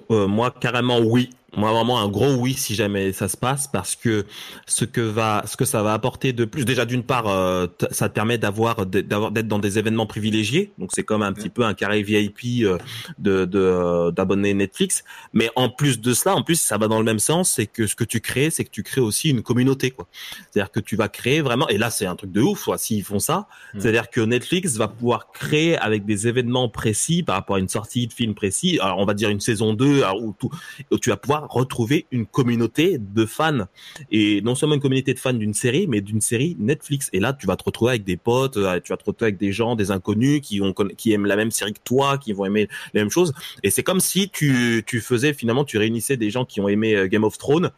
Moi, 0.09 0.51
carrément 0.53 1.01
oui. 1.01 1.31
Moi, 1.55 1.71
vraiment 1.71 2.01
un 2.01 2.09
gros 2.09 2.33
oui 2.33 2.55
si 2.55 2.75
jamais 2.75 3.13
ça 3.13 3.29
se 3.29 3.37
passe, 3.37 3.69
parce 3.69 3.95
que 3.95 4.25
ce 4.67 4.87
que 4.87 5.03
va, 5.03 5.43
ce 5.47 5.59
que 5.59 5.67
ça 5.67 5.83
va 5.83 5.93
apporter 5.93 6.33
de 6.33 6.47
plus, 6.47 6.65
déjà 6.65 6.87
d'une 6.87 7.03
part, 7.03 7.29
euh, 7.29 7.67
ça 7.91 8.09
te 8.09 8.15
permet 8.15 8.39
d'avoir, 8.39 8.87
d'avoir, 8.87 9.31
d'être 9.33 9.49
dans 9.49 9.59
des 9.59 9.79
événements 9.79 10.07
privilégiés. 10.07 10.73
Donc 10.79 10.91
c'est 10.95 11.03
comme 11.03 11.23
un 11.23 11.33
petit 11.35 11.51
peu 11.51 11.65
un 11.65 11.75
carré 11.75 12.03
VIP 12.03 12.65
euh, 12.65 12.79
de, 13.19 13.45
de 13.45 13.59
euh, 13.59 14.11
d'abonnés 14.11 14.55
Netflix. 14.55 15.05
Mais 15.35 15.51
en 15.55 15.69
plus 15.69 16.01
de 16.01 16.15
cela, 16.15 16.35
en 16.35 16.43
plus 16.43 16.59
ça 16.59 16.79
va 16.79 16.89
dans 16.89 16.99
le 16.99 17.05
même 17.05 17.19
sens, 17.19 17.51
c'est 17.51 17.67
que 17.67 17.87
ce 17.87 17.95
que 17.97 18.05
tu 18.05 18.21
crées, 18.21 18.49
c'est 18.49 18.65
que 18.65 18.71
tu 18.71 18.83
crées 18.83 19.03
aussi 19.03 19.29
une 19.29 19.43
communauté, 19.43 19.91
quoi. 19.91 20.09
C'est-à-dire 20.51 20.71
que 20.71 20.81
tu 20.81 20.97
vas 20.97 21.09
créer 21.09 21.43
vraiment, 21.43 21.69
et 21.69 21.77
là 21.77 21.91
c'est 21.91 22.07
un 22.07 22.17
truc 22.17 22.33
de 22.33 22.41
ouf, 22.41 22.63
soit 22.63 22.79
s'ils 22.79 23.05
font 23.05 23.19
ça, 23.19 23.47
c'est-à-dire 23.79 24.09
que 24.09 24.23
Netflix 24.23 24.77
va 24.77 24.89
pouvoir 24.89 25.31
créer 25.33 25.77
avec 25.77 26.07
des 26.07 26.29
événements 26.29 26.71
précis 26.71 27.23
par 27.23 27.37
rapport 27.37 27.57
à 27.57 27.59
une 27.59 27.69
sortie 27.69 28.07
de 28.07 28.13
film 28.13 28.35
précis. 28.35 28.79
Alors 28.81 28.99
on 28.99 29.05
va 29.05 29.13
dire 29.13 29.29
une 29.29 29.41
saison 29.41 29.75
2 29.75 30.03
où, 30.23 30.35
tout, 30.39 30.51
où 30.91 30.99
tu 30.99 31.11
vas 31.11 31.17
pouvoir 31.17 31.42
retrouver 31.49 32.07
une 32.11 32.27
communauté 32.27 32.99
de 32.99 33.27
fans 33.27 33.67
et 34.11 34.41
non 34.43 34.55
seulement 34.55 34.75
une 34.75 34.81
communauté 34.81 35.15
de 35.15 35.19
fans 35.19 35.33
d'une 35.33 35.55
série, 35.55 35.87
mais 35.87 36.01
d'une 36.01 36.21
série 36.21 36.57
Netflix. 36.59 37.09
Et 37.13 37.21
là, 37.21 37.33
tu 37.33 37.47
vas 37.47 37.57
te 37.57 37.65
retrouver 37.65 37.93
avec 37.93 38.05
des 38.05 38.17
potes, 38.17 38.57
euh, 38.57 38.81
tu 38.81 38.93
vas 38.93 38.97
te 38.97 39.05
retrouver 39.05 39.29
avec 39.29 39.39
des 39.39 39.53
gens, 39.53 39.77
des 39.77 39.91
inconnus 39.91 40.41
qui 40.43 40.61
ont 40.61 40.73
qui 40.73 41.13
aiment 41.13 41.27
la 41.27 41.37
même 41.37 41.51
série 41.51 41.73
que 41.73 41.81
toi, 41.85 42.19
qui 42.19 42.33
vont 42.33 42.45
aimer 42.45 42.69
les 42.95 43.01
mêmes 43.01 43.11
choses. 43.11 43.33
Et 43.63 43.71
c'est 43.71 43.83
comme 43.83 44.01
si 44.01 44.31
tu 44.31 44.83
tu 44.87 45.01
faisais 45.01 45.33
finalement, 45.35 45.65
tu 45.65 45.79
réunissais 45.79 46.17
des 46.17 46.31
gens 46.31 46.45
qui 46.45 46.61
ont 46.61 46.69
aimé 46.69 46.95
euh, 46.95 47.07
Game 47.07 47.25
of 47.25 47.39
Thrones 47.39 47.71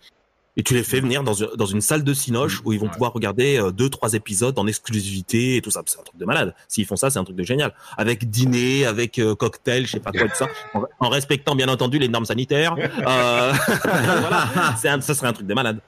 et 0.57 0.63
tu 0.63 0.75
les 0.75 0.83
fais 0.83 1.01
venir 1.01 1.23
dans, 1.23 1.35
dans 1.57 1.67
une 1.67 1.81
salle 1.81 2.05
de 2.05 2.15
cinoche 2.15 2.63
où 2.65 2.73
ils 2.73 2.79
vont 2.79 2.89
pouvoir 2.89 3.13
regarder 3.13 3.59
euh, 3.59 3.71
deux 3.71 3.91
trois 3.91 4.15
épisodes 4.15 4.59
en 4.59 4.67
exclusivité 4.67 5.57
et 5.57 5.63
tout 5.63 5.71
ça. 5.71 5.83
C'est 5.87 5.99
un 5.99 6.03
truc 6.03 6.19
de 6.19 6.25
malade. 6.25 6.55
S'ils 6.69 6.87
font 6.87 6.97
ça 6.97 7.11
c'est 7.11 7.19
un 7.19 7.25
truc 7.25 7.37
de 7.37 7.43
génial. 7.43 7.75
Avec 7.97 8.31
dîner 8.31 8.87
avec 8.87 9.19
euh, 9.19 9.35
cocktail 9.35 9.87
je 9.87 9.93
sais 9.93 10.01
pas 10.01 10.13
quoi 10.13 10.29
tout 10.29 10.37
ça. 10.37 10.47
En, 11.01 11.09
respectant 11.09 11.55
bien 11.55 11.69
entendu 11.69 11.99
les 11.99 12.09
normes 12.09 12.25
sanitaires. 12.25 12.75
Euh, 12.79 13.53
voilà. 13.85 14.47
Un, 14.85 15.01
ça 15.01 15.15
serait 15.15 15.29
un 15.29 15.33
truc 15.33 15.47
de 15.47 15.55
malade. 15.55 15.81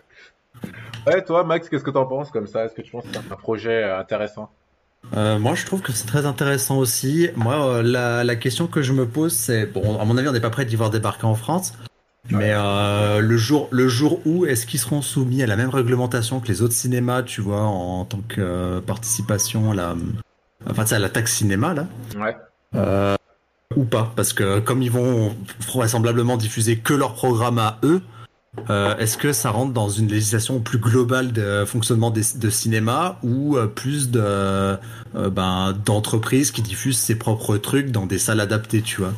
Ouais 1.06 1.22
toi 1.24 1.44
Max 1.44 1.68
qu'est-ce 1.68 1.84
que 1.84 1.90
t'en 1.90 2.06
penses 2.06 2.30
comme 2.30 2.46
ça? 2.46 2.64
Est-ce 2.64 2.74
que 2.74 2.82
tu 2.82 2.90
penses 2.90 3.04
que 3.04 3.10
c'est 3.12 3.32
un 3.32 3.36
projet 3.36 3.84
euh, 3.84 4.00
intéressant? 4.00 4.50
Moi, 5.12 5.54
je 5.54 5.64
trouve 5.64 5.82
que 5.82 5.92
c'est 5.92 6.06
très 6.06 6.26
intéressant 6.26 6.78
aussi. 6.78 7.28
Moi, 7.36 7.80
la, 7.84 8.24
la, 8.24 8.34
question 8.34 8.66
que 8.66 8.82
je 8.82 8.92
me 8.92 9.06
pose, 9.06 9.32
c'est 9.32 9.66
bon, 9.66 10.00
à 10.00 10.04
mon 10.04 10.16
avis, 10.16 10.26
on 10.26 10.32
n'est 10.32 10.40
pas 10.40 10.50
prêt 10.50 10.64
d'y 10.64 10.74
voir 10.74 10.90
débarquer 10.90 11.26
en 11.26 11.36
France. 11.36 11.74
Mais 12.30 12.52
euh, 12.52 13.20
le 13.20 13.36
jour, 13.36 13.68
le 13.70 13.88
jour 13.88 14.20
où 14.24 14.46
est-ce 14.46 14.66
qu'ils 14.66 14.80
seront 14.80 15.02
soumis 15.02 15.42
à 15.42 15.46
la 15.46 15.56
même 15.56 15.70
réglementation 15.70 16.40
que 16.40 16.48
les 16.48 16.62
autres 16.62 16.74
cinémas, 16.74 17.22
tu 17.22 17.40
vois, 17.40 17.62
en, 17.62 18.04
tant 18.04 18.20
que 18.28 18.40
euh, 18.40 18.80
participation 18.80 19.72
à 19.72 19.74
la, 19.74 19.96
enfin, 20.68 20.84
à 20.90 20.98
la 20.98 21.08
taxe 21.08 21.34
cinéma 21.34 21.74
là? 21.74 21.86
Ouais. 22.16 22.36
Euh, 22.74 23.16
ou 23.76 23.84
pas, 23.84 24.12
parce 24.16 24.32
que 24.32 24.60
comme 24.60 24.82
ils 24.82 24.90
vont 24.90 25.34
vraisemblablement 25.68 26.36
diffuser 26.36 26.78
que 26.78 26.94
leur 26.94 27.14
programme 27.14 27.58
à 27.58 27.78
eux, 27.82 28.00
est-ce 28.98 29.18
que 29.18 29.34
ça 29.34 29.50
rentre 29.50 29.74
dans 29.74 29.90
une 29.90 30.08
législation 30.08 30.60
plus 30.60 30.78
globale 30.78 31.32
de 31.32 31.64
fonctionnement 31.66 32.10
de 32.10 32.50
cinéma 32.50 33.18
ou 33.22 33.58
plus 33.74 34.10
de 34.10 34.78
ben, 35.14 35.74
d'entreprises 35.84 36.52
qui 36.52 36.62
diffusent 36.62 36.98
ses 36.98 37.16
propres 37.16 37.58
trucs 37.58 37.90
dans 37.90 38.06
des 38.06 38.18
salles 38.18 38.40
adaptées, 38.40 38.80
tu 38.80 39.02
vois? 39.02 39.12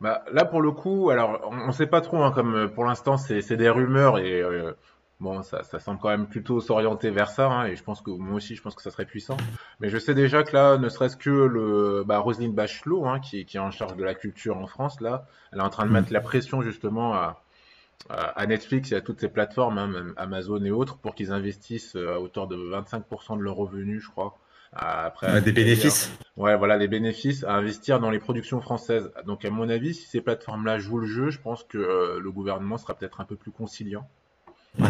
Bah, 0.00 0.24
là, 0.32 0.44
pour 0.44 0.62
le 0.62 0.70
coup, 0.70 1.10
alors, 1.10 1.40
on 1.50 1.66
ne 1.66 1.72
sait 1.72 1.86
pas 1.86 2.00
trop, 2.00 2.22
hein, 2.22 2.32
comme 2.32 2.54
euh, 2.54 2.68
pour 2.68 2.84
l'instant, 2.84 3.16
c'est 3.16 3.56
des 3.56 3.68
rumeurs 3.68 4.18
et 4.18 4.40
euh, 4.40 4.72
bon, 5.20 5.42
ça, 5.42 5.62
ça 5.64 5.78
semble 5.80 5.98
quand 6.00 6.08
même 6.08 6.26
plutôt 6.26 6.60
s'orienter 6.60 7.10
vers 7.10 7.30
ça. 7.30 7.48
Hein, 7.48 7.66
et 7.66 7.76
je 7.76 7.82
pense 7.82 8.00
que 8.00 8.10
moi 8.10 8.36
aussi, 8.36 8.54
je 8.54 8.62
pense 8.62 8.74
que 8.74 8.82
ça 8.82 8.90
serait 8.90 9.06
puissant. 9.06 9.36
Mais 9.80 9.88
je 9.88 9.98
sais 9.98 10.14
déjà 10.14 10.42
que 10.44 10.54
là, 10.54 10.78
ne 10.78 10.88
serait-ce 10.88 11.16
que 11.16 11.30
le 11.30 12.04
bah, 12.06 12.18
Roselyne 12.18 12.54
Bachelot, 12.54 13.06
hein, 13.06 13.20
qui, 13.20 13.44
qui 13.44 13.56
est 13.56 13.60
en 13.60 13.70
charge 13.70 13.96
de 13.96 14.04
la 14.04 14.14
culture 14.14 14.56
en 14.56 14.66
France, 14.66 15.00
là, 15.00 15.26
elle 15.52 15.58
est 15.58 15.62
en 15.62 15.70
train 15.70 15.84
de 15.84 15.90
mm. 15.90 15.94
mettre 15.94 16.12
la 16.12 16.20
pression 16.20 16.62
justement 16.62 17.14
à, 17.14 17.42
à 18.08 18.46
Netflix 18.46 18.92
et 18.92 18.94
à 18.94 19.00
toutes 19.00 19.20
ces 19.20 19.28
plateformes, 19.28 19.78
hein, 19.78 19.86
même 19.86 20.14
Amazon 20.16 20.64
et 20.64 20.70
autres, 20.70 20.98
pour 20.98 21.14
qu'ils 21.14 21.32
investissent 21.32 21.96
euh, 21.96 22.14
à 22.14 22.20
hauteur 22.20 22.46
de 22.46 22.56
25% 22.56 23.36
de 23.36 23.42
leurs 23.42 23.56
revenus, 23.56 24.02
je 24.02 24.10
crois, 24.10 24.38
après, 24.72 25.40
des 25.40 25.52
bénéfices. 25.52 26.12
Ouais, 26.36 26.56
voilà, 26.56 26.78
des 26.78 26.88
bénéfices 26.88 27.42
à 27.44 27.54
investir 27.54 28.00
dans 28.00 28.10
les 28.10 28.18
productions 28.18 28.60
françaises. 28.60 29.10
Donc, 29.26 29.44
à 29.44 29.50
mon 29.50 29.68
avis, 29.68 29.94
si 29.94 30.06
ces 30.06 30.20
plateformes-là 30.20 30.78
jouent 30.78 30.98
le 30.98 31.06
jeu, 31.06 31.30
je 31.30 31.40
pense 31.40 31.64
que 31.64 31.78
euh, 31.78 32.20
le 32.20 32.30
gouvernement 32.30 32.78
sera 32.78 32.94
peut-être 32.94 33.20
un 33.20 33.24
peu 33.24 33.36
plus 33.36 33.50
conciliant. 33.50 34.08
Ouais. 34.78 34.88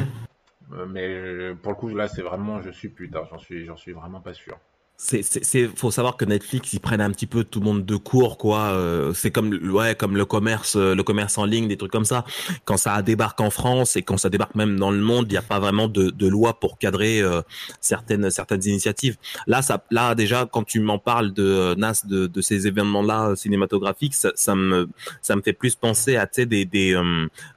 Euh, 0.72 0.86
mais 0.86 1.08
euh, 1.08 1.54
pour 1.54 1.72
le 1.72 1.76
coup, 1.76 1.88
là, 1.88 2.08
c'est 2.08 2.22
vraiment, 2.22 2.60
je 2.60 2.70
suis 2.70 2.88
putain, 2.88 3.22
j'en 3.30 3.38
suis, 3.38 3.64
j'en 3.64 3.76
suis 3.76 3.92
vraiment 3.92 4.20
pas 4.20 4.34
sûr 4.34 4.58
c'est 5.00 5.22
c'est 5.22 5.68
faut 5.76 5.92
savoir 5.92 6.16
que 6.16 6.24
Netflix 6.24 6.72
ils 6.72 6.80
prennent 6.80 7.00
un 7.00 7.12
petit 7.12 7.28
peu 7.28 7.44
tout 7.44 7.60
le 7.60 7.66
monde 7.66 7.86
de 7.86 7.94
court 7.94 8.36
quoi. 8.36 8.72
Euh, 8.72 9.14
c'est 9.14 9.30
comme 9.30 9.54
ouais 9.70 9.94
comme 9.94 10.16
le 10.16 10.24
commerce 10.24 10.74
euh, 10.74 10.96
le 10.96 11.04
commerce 11.04 11.38
en 11.38 11.44
ligne 11.44 11.68
des 11.68 11.76
trucs 11.76 11.92
comme 11.92 12.04
ça. 12.04 12.24
Quand 12.64 12.76
ça 12.76 13.00
débarque 13.02 13.40
en 13.40 13.50
France 13.50 13.94
et 13.94 14.02
quand 14.02 14.16
ça 14.16 14.28
débarque 14.28 14.56
même 14.56 14.76
dans 14.76 14.90
le 14.90 14.98
monde 14.98 15.26
il 15.28 15.34
n'y 15.34 15.38
a 15.38 15.42
pas 15.42 15.60
vraiment 15.60 15.86
de, 15.86 16.10
de 16.10 16.26
loi 16.26 16.58
pour 16.58 16.78
cadrer 16.78 17.22
euh, 17.22 17.42
certaines 17.80 18.28
certaines 18.30 18.64
initiatives. 18.66 19.16
Là 19.46 19.62
ça 19.62 19.84
là 19.92 20.16
déjà 20.16 20.48
quand 20.50 20.64
tu 20.64 20.80
m'en 20.80 20.98
parles 20.98 21.32
de 21.32 21.76
Nas 21.78 22.02
de, 22.04 22.26
de 22.26 22.40
ces 22.40 22.66
événements 22.66 23.02
là 23.02 23.36
cinématographiques 23.36 24.14
ça, 24.14 24.32
ça, 24.34 24.56
me 24.56 24.88
ça 25.22 25.36
me 25.36 25.42
fait 25.42 25.52
plus 25.52 25.76
penser 25.76 26.16
à 26.16 26.26
tu 26.26 26.42
sais 26.42 26.46
des 26.46 26.64
des 26.64 27.00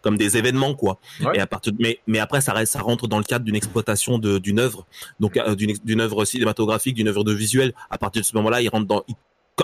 comme 0.04 0.16
des 0.16 0.38
événements 0.38 0.76
quoi. 0.76 1.00
Et 1.34 1.40
à 1.40 1.48
partir 1.48 1.74
de, 1.74 1.78
mais 1.82 2.02
mais 2.06 2.20
après 2.20 2.42
ça 2.42 2.54
reste 2.54 2.74
ça 2.74 2.82
rentre 2.82 3.08
dans 3.08 3.18
le 3.18 3.24
cadre 3.24 3.46
d'une 3.46 3.56
exploitation 3.56 4.20
de 4.20 4.38
d'une 4.38 4.60
œuvre. 4.60 4.86
Donc 5.20 5.40
d'une 5.58 5.76
d'une 5.84 6.02
œuvre 6.02 6.24
cinématographique 6.24 6.94
d'une 6.94 7.08
œuvre 7.08 7.24
de 7.24 7.31
visuel. 7.34 7.74
À 7.90 7.98
partir 7.98 8.22
de 8.22 8.26
ce 8.26 8.36
moment-là, 8.36 8.62
ils 8.62 8.70
rentrent 8.70 8.88
dans, 8.88 9.04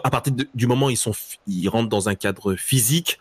à 0.03 0.09
partir 0.09 0.33
du 0.53 0.67
moment 0.67 0.87
où 0.87 0.89
ils 0.89 0.97
sont 0.97 1.13
ils 1.47 1.67
rentrent 1.69 1.89
dans 1.89 2.09
un 2.09 2.15
cadre 2.15 2.55
physique 2.55 3.19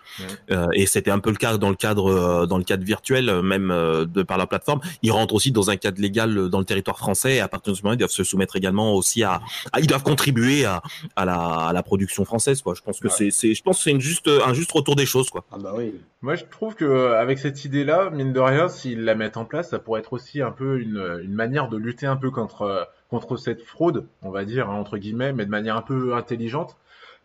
euh, 0.50 0.66
et 0.74 0.86
c'était 0.86 1.10
un 1.10 1.20
peu 1.20 1.30
le 1.30 1.36
cas 1.36 1.56
dans 1.58 1.70
le 1.70 1.76
cadre 1.76 2.10
euh, 2.10 2.46
dans 2.46 2.58
le 2.58 2.64
cadre 2.64 2.84
virtuel 2.84 3.28
euh, 3.28 3.42
même 3.42 3.68
de 3.68 4.22
par 4.22 4.36
la 4.36 4.46
plateforme 4.46 4.80
ils 5.02 5.12
rentrent 5.12 5.34
aussi 5.34 5.52
dans 5.52 5.70
un 5.70 5.76
cadre 5.76 6.00
légal 6.00 6.48
dans 6.48 6.58
le 6.58 6.64
territoire 6.64 6.98
français 6.98 7.36
et 7.36 7.40
à 7.40 7.48
partir 7.48 7.72
de 7.72 7.78
ce 7.78 7.82
moment 7.82 7.94
ils 7.94 7.98
doivent 7.98 8.10
se 8.10 8.24
soumettre 8.24 8.56
également 8.56 8.94
aussi 8.94 9.22
à, 9.22 9.40
ils 9.78 9.86
doivent 9.86 10.02
contribuer 10.02 10.64
à, 10.64 10.82
à, 11.14 11.24
la, 11.24 11.36
à 11.36 11.72
la 11.72 11.82
production 11.82 12.24
française 12.24 12.62
quoi. 12.62 12.74
Je 12.74 12.82
pense 12.82 13.00
que 13.00 13.08
c'est 13.08 13.30
c'est 13.30 13.54
je 13.54 13.62
pense 13.62 13.82
c'est 13.82 13.90
une 13.90 14.00
juste 14.00 14.28
un 14.28 14.52
juste 14.52 14.72
retour 14.72 14.96
des 14.96 15.06
choses 15.06 15.30
quoi. 15.30 15.44
Ah 15.52 15.58
bah 15.58 15.72
oui. 15.76 15.94
Moi 16.22 16.34
je 16.34 16.44
trouve 16.44 16.74
que 16.74 17.12
avec 17.14 17.38
cette 17.38 17.64
idée 17.64 17.84
là 17.84 18.10
mine 18.10 18.32
de 18.32 18.40
rien 18.40 18.68
s'ils 18.68 19.04
la 19.04 19.14
mettent 19.14 19.36
en 19.36 19.44
place 19.44 19.70
ça 19.70 19.78
pourrait 19.78 20.00
être 20.00 20.12
aussi 20.12 20.42
un 20.42 20.50
peu 20.50 20.80
une, 20.80 21.20
une 21.22 21.34
manière 21.34 21.68
de 21.68 21.76
lutter 21.76 22.06
un 22.06 22.16
peu 22.16 22.30
contre 22.30 22.88
contre 23.08 23.36
cette 23.36 23.62
fraude, 23.62 24.06
on 24.22 24.30
va 24.30 24.44
dire, 24.44 24.70
hein, 24.70 24.74
entre 24.74 24.98
guillemets, 24.98 25.32
mais 25.32 25.44
de 25.44 25.50
manière 25.50 25.76
un 25.76 25.82
peu 25.82 26.14
intelligente. 26.14 26.76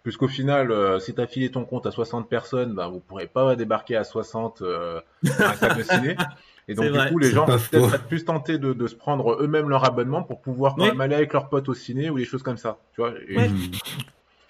Puisqu'au 0.04 0.28
final, 0.28 0.72
euh, 0.72 1.00
si 1.00 1.14
tu 1.14 1.22
as 1.22 1.28
filé 1.28 1.52
ton 1.52 1.64
compte 1.64 1.86
à 1.86 1.92
60 1.92 2.28
personnes, 2.28 2.74
ben, 2.74 2.88
vous 2.88 3.00
pourrez 3.00 3.28
pas 3.28 3.56
débarquer 3.56 3.96
à 3.96 4.04
60 4.04 4.64
euh, 4.64 5.00
à 5.40 5.66
un 5.66 5.76
de 5.76 5.84
ciné. 5.84 6.16
Et 6.68 6.74
donc, 6.74 6.92
du 6.92 7.12
coup, 7.12 7.20
les 7.20 7.32
gens 7.32 7.46
vont 7.46 7.58
peut-être 7.58 7.96
être 7.96 8.08
plus 8.08 8.24
tentés 8.24 8.58
de, 8.58 8.74
de 8.74 8.88
se 8.88 8.96
prendre 8.96 9.42
eux-mêmes 9.42 9.70
leur 9.70 9.84
abonnement 9.84 10.24
pour 10.24 10.42
pouvoir 10.42 10.76
quand 10.76 10.86
même 10.86 11.02
aller 11.02 11.16
avec 11.16 11.34
leurs 11.34 11.50
potes 11.50 11.68
au 11.70 11.74
ciné 11.74 12.10
ou 12.10 12.18
des 12.18 12.26
choses 12.26 12.44
comme 12.44 12.58
ça. 12.58 12.78
Tu 12.94 13.02
vois 13.02 13.14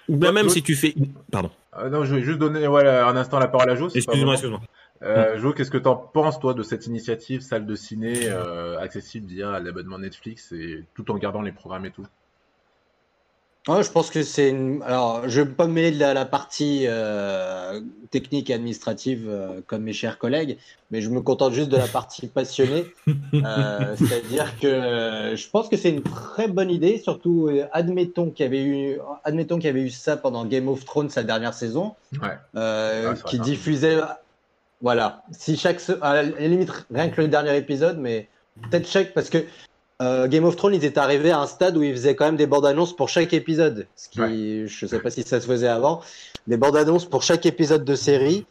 Ou 0.07 0.17
même 0.17 0.49
si 0.49 0.61
tu 0.61 0.75
fais. 0.75 0.93
Pardon. 1.31 1.49
Euh, 1.77 1.89
non, 1.89 2.03
je 2.03 2.15
vais 2.15 2.21
juste 2.21 2.37
donner 2.37 2.67
ouais, 2.67 2.87
un 2.87 3.15
instant 3.15 3.39
la 3.39 3.47
parole 3.47 3.69
à 3.69 3.75
Jo. 3.75 3.87
Excuse-moi, 3.89 4.33
excuse-moi. 4.33 4.61
Euh, 5.03 5.37
Jo, 5.37 5.53
qu'est-ce 5.53 5.71
que 5.71 5.77
t'en 5.77 5.95
penses 5.95 6.39
toi 6.39 6.53
de 6.53 6.63
cette 6.63 6.85
initiative 6.85 7.41
salle 7.41 7.65
de 7.65 7.75
ciné 7.75 8.29
euh, 8.29 8.79
accessible 8.79 9.27
via 9.27 9.59
l'abonnement 9.59 9.97
Netflix 9.97 10.51
et 10.51 10.85
tout 10.93 11.09
en 11.11 11.17
gardant 11.17 11.41
les 11.41 11.51
programmes 11.51 11.85
et 11.85 11.91
tout? 11.91 12.05
Ouais, 13.67 13.83
je 13.83 13.91
pense 13.91 14.09
que 14.09 14.23
c'est 14.23 14.49
une. 14.49 14.81
Alors, 14.81 15.29
je 15.29 15.39
ne 15.39 15.45
vais 15.45 15.51
pas 15.51 15.67
me 15.67 15.73
mêler 15.73 15.91
de 15.91 15.99
la, 15.99 16.25
partie 16.25 16.85
euh, 16.87 17.79
technique 18.09 18.49
et 18.49 18.55
administrative 18.55 19.27
euh, 19.29 19.61
comme 19.67 19.83
mes 19.83 19.93
chers 19.93 20.17
collègues, 20.17 20.57
mais 20.89 20.99
je 20.99 21.11
me 21.11 21.21
contente 21.21 21.53
juste 21.53 21.69
de 21.69 21.77
la 21.77 21.87
partie 21.87 22.25
passionnée. 22.33 22.85
Euh, 23.07 23.95
c'est-à-dire 23.97 24.59
que 24.59 25.35
je 25.35 25.49
pense 25.49 25.69
que 25.69 25.77
c'est 25.77 25.91
une 25.91 26.01
très 26.01 26.47
bonne 26.47 26.71
idée, 26.71 26.97
surtout 26.97 27.51
admettons 27.71 28.31
qu'il 28.31 28.45
y 28.45 28.47
avait 28.47 28.63
eu, 28.63 28.99
admettons 29.23 29.57
qu'il 29.57 29.65
y 29.65 29.69
avait 29.69 29.83
eu 29.83 29.91
ça 29.91 30.17
pendant 30.17 30.43
Game 30.45 30.67
of 30.67 30.83
Thrones 30.83 31.11
sa 31.11 31.21
dernière 31.21 31.53
saison, 31.53 31.93
ouais. 32.13 33.03
qui 33.27 33.37
diffusait. 33.37 33.99
Voilà, 34.81 35.23
si 35.31 35.57
chaque, 35.57 35.79
à 36.01 36.23
la 36.23 36.23
limite 36.23 36.71
rien 36.91 37.09
que 37.09 37.21
le 37.21 37.27
dernier 37.27 37.55
épisode, 37.55 37.97
mais 37.99 38.27
peut-être 38.69 38.87
chaque 38.87 39.13
parce 39.13 39.29
que 39.29 39.45
euh, 40.01 40.27
Game 40.27 40.45
of 40.45 40.55
Thrones, 40.55 40.73
ils 40.73 40.83
étaient 40.83 40.99
arrivés 40.99 41.29
à 41.29 41.39
un 41.39 41.45
stade 41.45 41.77
où 41.77 41.83
ils 41.83 41.93
faisaient 41.93 42.15
quand 42.15 42.25
même 42.25 42.35
des 42.35 42.47
bandes 42.47 42.65
annonces 42.65 42.95
pour 42.95 43.09
chaque 43.09 43.33
épisode. 43.33 43.85
Ce 43.95 44.09
qui, 44.09 44.67
je 44.67 44.85
sais 44.87 44.99
pas 44.99 45.11
si 45.11 45.21
ça 45.21 45.39
se 45.39 45.45
faisait 45.45 45.67
avant. 45.67 46.01
Des 46.47 46.57
bandes 46.57 46.75
annonces 46.75 47.05
pour 47.05 47.21
chaque 47.21 47.45
épisode 47.45 47.85
de 47.85 47.95
série. 47.95 48.45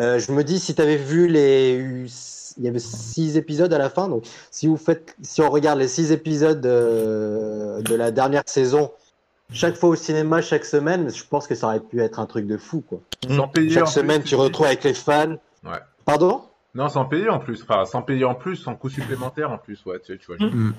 Euh, 0.00 0.18
je 0.18 0.32
me 0.32 0.42
dis, 0.42 0.58
si 0.58 0.74
tu 0.74 0.80
avais 0.80 0.96
vu 0.96 1.28
les, 1.28 2.06
il 2.56 2.64
y 2.64 2.68
avait 2.68 2.78
six 2.78 3.36
épisodes 3.36 3.72
à 3.72 3.78
la 3.78 3.90
fin. 3.90 4.08
Donc, 4.08 4.24
si 4.50 4.66
vous 4.66 4.76
faites, 4.76 5.14
si 5.22 5.40
on 5.42 5.50
regarde 5.50 5.78
les 5.78 5.88
six 5.88 6.12
épisodes 6.12 6.60
de, 6.60 7.94
la 7.94 8.10
dernière 8.10 8.44
saison, 8.46 8.90
chaque 9.52 9.76
fois 9.76 9.90
au 9.90 9.96
cinéma, 9.96 10.40
chaque 10.40 10.64
semaine, 10.64 11.12
je 11.14 11.24
pense 11.28 11.46
que 11.46 11.54
ça 11.54 11.66
aurait 11.66 11.80
pu 11.80 12.00
être 12.00 12.18
un 12.18 12.26
truc 12.26 12.46
de 12.46 12.56
fou, 12.56 12.80
quoi. 12.80 13.00
chaque 13.68 13.88
semaine, 13.88 14.22
tu 14.22 14.34
retrouves 14.34 14.66
avec 14.66 14.84
les 14.84 14.94
fans. 14.94 15.36
Ouais. 15.64 15.80
Pardon? 16.04 16.42
Non, 16.74 16.88
sans 16.88 17.04
payer 17.04 17.28
en 17.28 17.38
plus. 17.38 17.62
Enfin, 17.62 17.84
sans 17.84 18.02
payer 18.02 18.24
en 18.24 18.34
plus, 18.34 18.56
sans 18.56 18.74
coût 18.74 18.88
supplémentaire 18.88 19.50
en 19.50 19.58
plus. 19.58 19.84
Ouais, 19.86 20.00
tu, 20.00 20.18
vois. 20.26 20.36
Mm. 20.38 20.74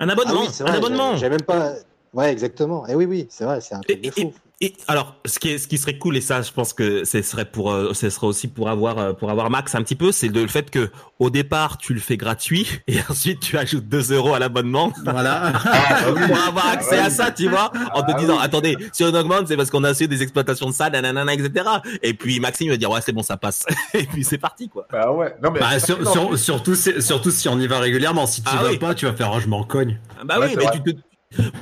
Un 0.00 0.08
abonnement. 0.08 0.42
Ah 0.60 0.64
un 0.64 0.74
abonnement. 0.74 1.16
J'ai 1.16 1.28
même 1.28 1.42
pas. 1.42 1.74
Ouais, 2.12 2.32
exactement. 2.32 2.86
Et 2.86 2.92
eh 2.92 2.94
oui, 2.94 3.04
oui, 3.04 3.26
c'est 3.28 3.44
vrai, 3.44 3.60
c'est 3.60 3.74
un 3.74 3.80
truc 3.80 4.00
de 4.00 4.10
fou. 4.10 4.32
Et 4.62 4.72
alors, 4.88 5.16
ce 5.26 5.38
qui, 5.38 5.50
est, 5.50 5.58
ce 5.58 5.68
qui 5.68 5.76
serait 5.76 5.98
cool, 5.98 6.16
et 6.16 6.22
ça, 6.22 6.40
je 6.40 6.50
pense 6.50 6.72
que 6.72 7.04
ce 7.04 7.20
serait 7.20 7.44
pour, 7.44 7.70
euh, 7.70 7.92
ce 7.92 8.08
serait 8.08 8.26
aussi 8.26 8.48
pour 8.48 8.70
avoir, 8.70 8.98
euh, 8.98 9.12
pour 9.12 9.30
avoir 9.30 9.50
Max 9.50 9.74
un 9.74 9.82
petit 9.82 9.96
peu, 9.96 10.12
c'est 10.12 10.28
le 10.28 10.46
fait 10.46 10.70
que 10.70 10.90
au 11.18 11.28
départ, 11.28 11.76
tu 11.76 11.92
le 11.92 12.00
fais 12.00 12.16
gratuit 12.16 12.66
et 12.86 12.96
ensuite 13.10 13.40
tu 13.40 13.58
ajoutes 13.58 13.86
2 13.86 14.14
euros 14.14 14.32
à 14.32 14.38
l'abonnement. 14.38 14.92
Voilà. 15.04 15.52
Ah, 15.88 16.12
pour 16.26 16.38
avoir 16.38 16.68
accès 16.68 16.98
à 16.98 17.10
ça, 17.10 17.30
tu 17.30 17.48
vois, 17.48 17.70
en 17.94 18.02
te 18.02 18.12
ah 18.12 18.18
disant, 18.18 18.38
attendez, 18.38 18.76
si 18.92 19.04
on 19.04 19.14
augmente, 19.14 19.46
c'est 19.48 19.56
parce 19.56 19.70
qu'on 19.70 19.84
a 19.84 19.90
assez 19.90 20.08
des 20.08 20.22
exploitations 20.22 20.66
de 20.66 20.72
ça, 20.72 20.88
nanana, 20.88 21.32
etc. 21.32 21.66
Et 22.02 22.14
puis 22.14 22.40
Maxime 22.40 22.70
va 22.70 22.76
dire, 22.76 22.90
ouais, 22.90 23.00
c'est 23.04 23.12
bon, 23.12 23.22
ça 23.22 23.36
passe. 23.36 23.64
et 23.94 24.04
puis 24.04 24.24
c'est 24.24 24.38
parti, 24.38 24.68
quoi. 24.68 24.86
Ah 24.92 25.12
ouais. 25.12 25.34
Non, 25.42 25.50
mais 25.50 25.60
bah, 25.60 25.78
surtout, 25.78 26.74
surtout 26.74 27.30
si 27.30 27.48
on 27.48 27.58
y 27.58 27.66
va 27.66 27.78
régulièrement. 27.78 28.26
Si 28.26 28.42
tu 28.42 28.50
ah 28.52 28.62
vas 28.62 28.76
pas, 28.78 28.94
tu 28.94 29.06
vas 29.06 29.12
faire, 29.12 29.32
oh, 29.34 29.40
je 29.40 29.48
m'en 29.48 29.64
cogne. 29.64 29.98
Bah 30.24 30.36
oui, 30.40 30.54
mais 30.56 30.64
tu 30.72 30.94
te, 30.94 31.00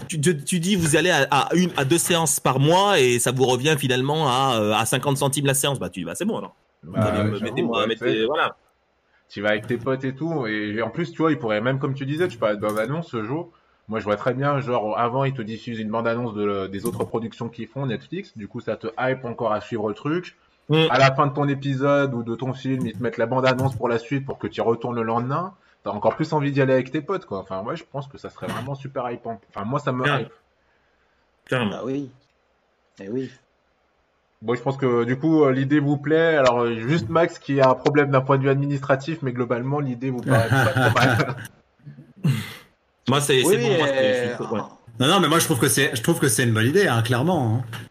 tu, 0.09 0.21
tu, 0.21 0.61
dis 0.61 0.77
vous 0.77 0.97
allez 0.97 1.11
à, 1.11 1.49
une 1.55 1.71
à 1.77 1.85
deux 1.85 1.99
séances 1.99 2.39
par 2.41 2.61
mois 2.61 3.01
et 3.01 3.19
ça 3.19 3.33
vous 3.33 3.45
revient 3.45 3.77
finalement 3.79 4.29
à, 4.29 4.59
euh, 4.61 4.73
à 4.73 4.85
50 4.85 5.17
centimes 5.17 5.47
la 5.47 5.55
séance. 5.55 5.79
Bah 5.79 5.89
tu 5.89 6.05
bah 6.05 6.15
c'est 6.15 6.25
bon 6.25 6.39
alors. 6.39 6.55
Bah, 6.83 7.25
mettez-moi, 7.41 7.87
mettez, 7.87 8.27
voilà. 8.27 8.57
Tu 9.29 9.41
vas 9.41 9.51
avec 9.51 9.67
tes 9.67 9.79
potes 9.79 10.05
et 10.05 10.15
tout 10.15 10.47
et 10.47 10.83
en 10.83 10.91
plus 10.91 11.13
tu 11.13 11.19
vois 11.23 11.33
il 11.33 11.39
pourrait 11.39 11.61
même 11.61 11.79
comme 11.79 11.95
tu 11.95 12.05
disais 12.05 12.29
tu 12.29 12.39
parlais 12.39 12.57
de 12.57 12.61
bande 12.61 12.79
annonce 12.79 13.09
ce 13.09 13.25
jour. 13.25 13.51
Moi 13.89 14.01
je 14.01 14.05
vois 14.05 14.17
très 14.17 14.35
bien 14.35 14.61
genre 14.61 14.99
avant 14.99 15.25
ils 15.25 15.35
te 15.35 15.43
diffusent 15.43 15.79
une 15.79 15.91
bande 15.91 16.07
annonce 16.07 16.35
de, 16.35 16.67
des 16.67 16.85
autres 16.85 17.05
productions 17.05 17.49
qu'ils 17.49 17.67
font 17.67 17.87
Netflix. 17.87 18.37
Du 18.37 18.49
coup 18.49 18.61
ça 18.61 18.77
te 18.77 18.89
hype 18.99 19.25
encore 19.25 19.53
à 19.53 19.61
suivre 19.61 19.89
le 19.89 19.95
truc. 19.95 20.37
Mm. 20.69 20.85
À 20.91 20.99
la 20.99 21.15
fin 21.15 21.27
de 21.27 21.33
ton 21.33 21.49
épisode 21.49 22.15
ou 22.15 22.23
de 22.23 22.35
ton 22.35 22.53
film 22.53 22.87
ils 22.87 22.93
te 22.93 23.03
mettent 23.03 23.19
la 23.19 23.27
bande 23.27 23.47
annonce 23.47 23.75
pour 23.75 23.89
la 23.89 23.99
suite 23.99 24.27
pour 24.27 24.39
que 24.39 24.47
tu 24.47 24.59
y 24.59 24.63
retournes 24.63 24.97
le 24.97 25.03
lendemain 25.03 25.55
t'as 25.85 25.91
encore 25.91 26.17
plus 26.17 26.33
envie 26.33 26.51
d'y 26.51 26.61
aller 26.61 26.73
avec 26.73 26.91
tes 26.91 27.01
potes, 27.01 27.27
quoi. 27.27 27.39
Enfin, 27.39 27.63
ouais, 27.63 27.77
je 27.77 27.85
pense 27.85 28.09
que 28.09 28.19
ça 28.19 28.31
serait 28.31 28.47
vraiment 28.47 28.75
super 28.75 29.09
hypant. 29.11 29.41
Enfin, 29.51 29.65
moi, 29.65 29.79
ça 29.79 29.93
me 29.93 30.05
hype. 30.07 30.33
Ah 31.53 31.83
oui. 31.85 32.11
Eh 33.01 33.09
oui. 33.09 33.31
Bon, 34.43 34.55
je 34.55 34.63
pense 34.63 34.77
que 34.77 35.05
du 35.05 35.19
coup, 35.19 35.45
euh, 35.45 35.53
l'idée 35.53 35.81
vous 35.81 35.97
plaît. 35.97 36.37
Alors, 36.37 36.63
euh, 36.63 36.75
juste 36.75 37.09
Max 37.09 37.39
qui 37.39 37.61
a 37.61 37.71
un 37.71 37.75
problème 37.75 38.11
d'un 38.11 38.21
point 38.21 38.39
de 38.39 38.43
vue 38.43 38.51
administratif, 38.51 39.19
mais 39.23 39.33
globalement, 39.33 39.81
l'idée 39.81 40.11
vous 40.11 40.21
paraît 40.21 40.49
pas 40.49 40.91
mal. 40.91 41.37
Moi, 43.09 43.21
c'est 43.21 43.43
bon. 43.43 44.49
Moi, 44.51 44.69
Non, 44.99 45.07
non, 45.09 45.21
mais 45.21 45.29
moi, 45.29 45.39
je 45.39 45.45
trouve 45.45 45.59
que 45.59 45.69
c'est, 45.69 45.95
je 45.95 46.03
trouve 46.03 46.19
que 46.19 46.29
c'est 46.29 46.45
une 46.45 46.55
bonne 46.55 46.67
idée, 46.67 46.89
hein, 46.89 47.03
clairement. 47.03 47.57
Hein. 47.57 47.85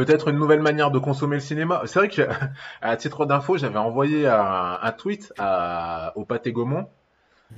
Peut-être 0.00 0.28
une 0.28 0.38
nouvelle 0.38 0.62
manière 0.62 0.90
de 0.90 0.98
consommer 0.98 1.36
le 1.36 1.42
cinéma. 1.42 1.82
C'est 1.84 1.98
vrai 1.98 2.08
que, 2.08 2.22
à 2.80 2.96
titre 2.96 3.26
d'info, 3.26 3.58
j'avais 3.58 3.78
envoyé 3.78 4.26
un, 4.26 4.92
tweet 4.96 5.30
à, 5.36 6.14
au 6.16 6.24
Pâté 6.24 6.52
Gaumont. 6.52 6.88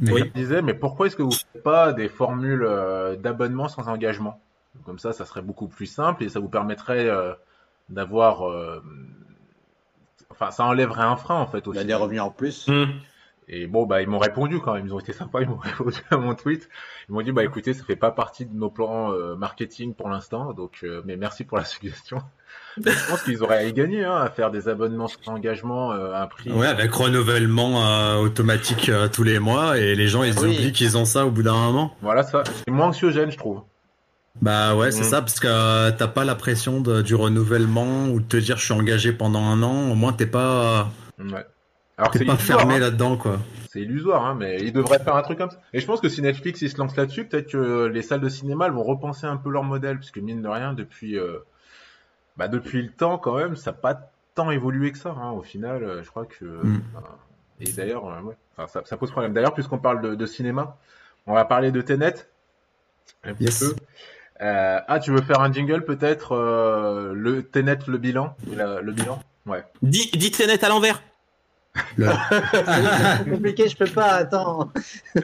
Oui. 0.01 0.25
Il 0.25 0.33
disait, 0.33 0.61
mais 0.61 0.75
pourquoi 0.75 1.07
est-ce 1.07 1.15
que 1.15 1.23
vous 1.23 1.29
ne 1.29 1.35
faites 1.35 1.63
pas 1.63 1.93
des 1.93 2.09
formules 2.09 2.65
euh, 2.65 3.15
d'abonnement 3.15 3.69
sans 3.69 3.89
engagement? 3.89 4.41
Comme 4.85 4.99
ça, 4.99 5.13
ça 5.13 5.25
serait 5.25 5.41
beaucoup 5.41 5.69
plus 5.69 5.87
simple 5.87 6.25
et 6.25 6.29
ça 6.31 6.41
vous 6.41 6.49
permettrait 6.49 7.07
euh, 7.07 7.33
d'avoir... 7.89 8.51
Euh, 8.51 8.83
enfin, 10.31 10.51
ça 10.51 10.65
enlèverait 10.65 11.05
un 11.05 11.15
frein, 11.15 11.37
en 11.37 11.47
fait. 11.47 11.63
Il 11.65 11.77
y 11.77 11.79
a 11.79 11.85
des 11.85 11.95
revenus 11.95 12.23
en 12.23 12.31
plus. 12.31 12.67
Mmh. 12.67 12.87
Et 13.47 13.69
bon, 13.69 13.87
bah, 13.87 14.03
ils 14.03 14.09
m'ont 14.09 14.19
répondu 14.19 14.59
quand 14.59 14.75
même. 14.75 14.87
Ils 14.87 14.95
ont 14.95 14.99
été 14.99 15.13
sympas. 15.13 15.43
Ils 15.43 15.49
m'ont 15.49 15.57
répondu 15.59 16.01
à 16.11 16.17
mon 16.17 16.35
tweet. 16.35 16.69
Ils 17.13 17.15
m'ont 17.15 17.21
dit, 17.21 17.33
bah, 17.33 17.45
écoutez, 17.45 17.75
ça 17.75 17.85
fait 17.85 17.95
pas 17.95 18.11
partie 18.11 18.47
de 18.47 18.57
nos 18.57 18.71
plans 18.71 19.13
euh, 19.13 19.35
marketing 19.37 19.93
pour 19.93 20.09
l'instant. 20.09 20.55
Donc, 20.55 20.79
euh, 20.83 21.03
mais 21.05 21.19
merci 21.19 21.45
pour 21.45 21.59
la 21.59 21.65
suggestion. 21.67 22.23
je 22.79 23.11
pense 23.11 23.23
qu'ils 23.23 23.43
auraient 23.43 23.59
à 23.59 23.65
y 23.65 23.73
gagner, 23.75 24.03
hein, 24.03 24.17
à 24.17 24.31
faire 24.31 24.51
des 24.51 24.67
abonnements 24.67 25.09
sans 25.09 25.35
engagement 25.35 25.93
euh, 25.93 26.15
à 26.15 26.23
un 26.23 26.27
prix. 26.27 26.51
Ouais, 26.51 26.69
avec 26.69 26.91
renouvellement 26.91 28.19
automatique 28.19 28.91
tous 29.13 29.25
les 29.25 29.39
mois. 29.39 29.77
Et 29.77 29.95
les 29.95 30.09
gens, 30.09 30.23
ils 30.23 30.39
oublient 30.39 30.73
qu'ils 30.73 30.97
ont 30.97 31.05
ça 31.05 31.27
au 31.27 31.31
bout 31.31 31.43
d'un 31.43 31.53
moment. 31.53 31.95
Voilà, 32.01 32.23
ça. 32.23 32.45
C'est 32.47 32.73
moins 32.73 32.87
anxiogène, 32.87 33.31
je 33.31 33.37
trouve. 33.37 33.61
Bah 34.41 34.75
ouais, 34.75 34.91
c'est 34.91 35.03
mm. 35.03 35.05
ça, 35.05 35.21
parce 35.21 35.39
que 35.39 35.91
t'as 35.91 36.09
pas 36.09 36.25
la 36.25 36.35
pression 36.35 36.81
de, 36.81 37.03
du 37.03 37.15
renouvellement 37.15 38.07
ou 38.07 38.21
de 38.21 38.25
te 38.25 38.39
dire 38.39 38.57
je 38.57 38.65
suis 38.65 38.73
engagé 38.73 39.13
pendant 39.13 39.45
un 39.45 39.63
an. 39.63 39.91
Au 39.91 39.95
moins, 39.95 40.15
t'es 40.15 40.25
pas. 40.25 40.91
Ouais. 41.19 41.45
Alors 42.03 42.13
c'est 42.15 42.25
pas 42.25 42.37
fermé 42.37 42.75
hein. 42.75 42.79
là-dedans, 42.81 43.17
quoi. 43.17 43.39
C'est 43.71 43.81
illusoire, 43.81 44.27
hein, 44.27 44.35
mais 44.35 44.59
ils 44.61 44.73
devraient 44.73 44.99
faire 44.99 45.15
un 45.15 45.23
truc 45.23 45.39
comme 45.39 45.51
ça. 45.51 45.61
Et 45.73 45.79
je 45.79 45.87
pense 45.87 46.01
que 46.01 46.09
si 46.09 46.21
Netflix 46.21 46.61
il 46.61 46.69
se 46.69 46.77
lance 46.79 46.97
là-dessus, 46.97 47.27
peut-être 47.27 47.53
que 47.53 47.87
les 47.87 48.03
salles 48.03 48.21
de 48.21 48.29
cinéma 48.29 48.67
elles 48.67 48.73
vont 48.73 48.83
repenser 48.83 49.27
un 49.27 49.37
peu 49.37 49.51
leur 49.51 49.63
modèle, 49.63 49.99
puisque 49.99 50.19
mine 50.19 50.43
de 50.43 50.49
rien, 50.49 50.73
depuis, 50.73 51.17
euh, 51.17 51.39
bah, 52.37 52.49
depuis 52.49 52.83
le 52.83 52.91
temps 52.91 53.19
quand 53.19 53.37
même, 53.37 53.55
ça 53.55 53.71
n'a 53.71 53.77
pas 53.77 54.11
tant 54.35 54.51
évolué 54.51 54.91
que 54.91 54.99
ça. 54.99 55.11
Hein. 55.11 55.31
Au 55.31 55.43
final, 55.43 55.85
euh, 55.85 56.03
je 56.03 56.11
crois 56.11 56.27
que. 56.27 56.45
Mm. 56.45 56.83
et 57.61 57.73
d'ailleurs, 57.73 58.07
euh, 58.07 58.21
ouais, 58.23 58.67
ça, 58.67 58.83
ça, 58.85 58.97
pose 58.97 59.13
problème. 59.13 59.33
D'ailleurs, 59.33 59.55
puisqu'on 59.55 59.79
parle 59.79 60.17
de, 60.17 60.27
cinéma, 60.27 60.77
on 61.29 61.35
va 61.35 61.45
parler 61.45 61.71
de 61.71 61.81
Tenet. 61.83 62.15
Un 63.23 63.33
petit 63.35 63.57
peu. 63.61 63.77
ah, 64.41 64.99
tu 64.99 65.13
veux 65.13 65.23
faire 65.23 65.41
un 65.41 65.53
jingle 65.53 65.85
peut-être 65.85 66.37
le 67.15 67.43
Tenet, 67.45 67.79
le 67.87 67.99
bilan, 67.99 68.35
le 68.51 68.91
bilan? 68.91 69.23
Ouais. 69.47 69.65
Dis, 69.83 70.11
dis 70.11 70.33
Tenet 70.33 70.65
à 70.65 70.69
l'envers. 70.69 71.01
C'est 71.97 73.31
compliqué, 73.31 73.69
je 73.69 73.77
peux 73.77 73.91
pas, 73.91 74.13
attends. 74.15 74.73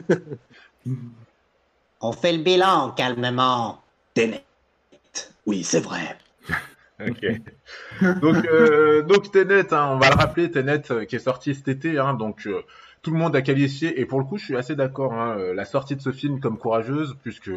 On 2.01 2.11
fait 2.13 2.31
le 2.31 2.43
bilan 2.43 2.91
calmement. 2.91 3.81
Tenet. 4.13 4.43
Oui, 5.45 5.63
c'est 5.63 5.81
vrai. 5.81 6.17
ok. 7.07 7.25
Donc, 8.21 8.45
euh, 8.45 9.01
donc 9.03 9.31
Tenet, 9.31 9.73
hein, 9.73 9.89
on 9.91 9.97
va 9.97 10.09
le 10.09 10.15
rappeler, 10.15 10.49
Tenet 10.51 10.91
euh, 10.91 11.05
qui 11.05 11.15
est 11.15 11.19
sorti 11.19 11.53
cet 11.55 11.67
été, 11.67 11.97
hein, 11.99 12.13
donc 12.13 12.47
euh, 12.47 12.61
tout 13.01 13.11
le 13.11 13.17
monde 13.17 13.35
a 13.35 13.41
qualifié, 13.41 13.99
et 13.99 14.05
pour 14.05 14.19
le 14.19 14.25
coup, 14.25 14.37
je 14.37 14.45
suis 14.45 14.57
assez 14.57 14.75
d'accord, 14.75 15.13
hein, 15.13 15.37
la 15.53 15.65
sortie 15.65 15.95
de 15.95 16.01
ce 16.01 16.11
film 16.11 16.39
comme 16.39 16.57
courageuse, 16.57 17.15
puisque 17.21 17.51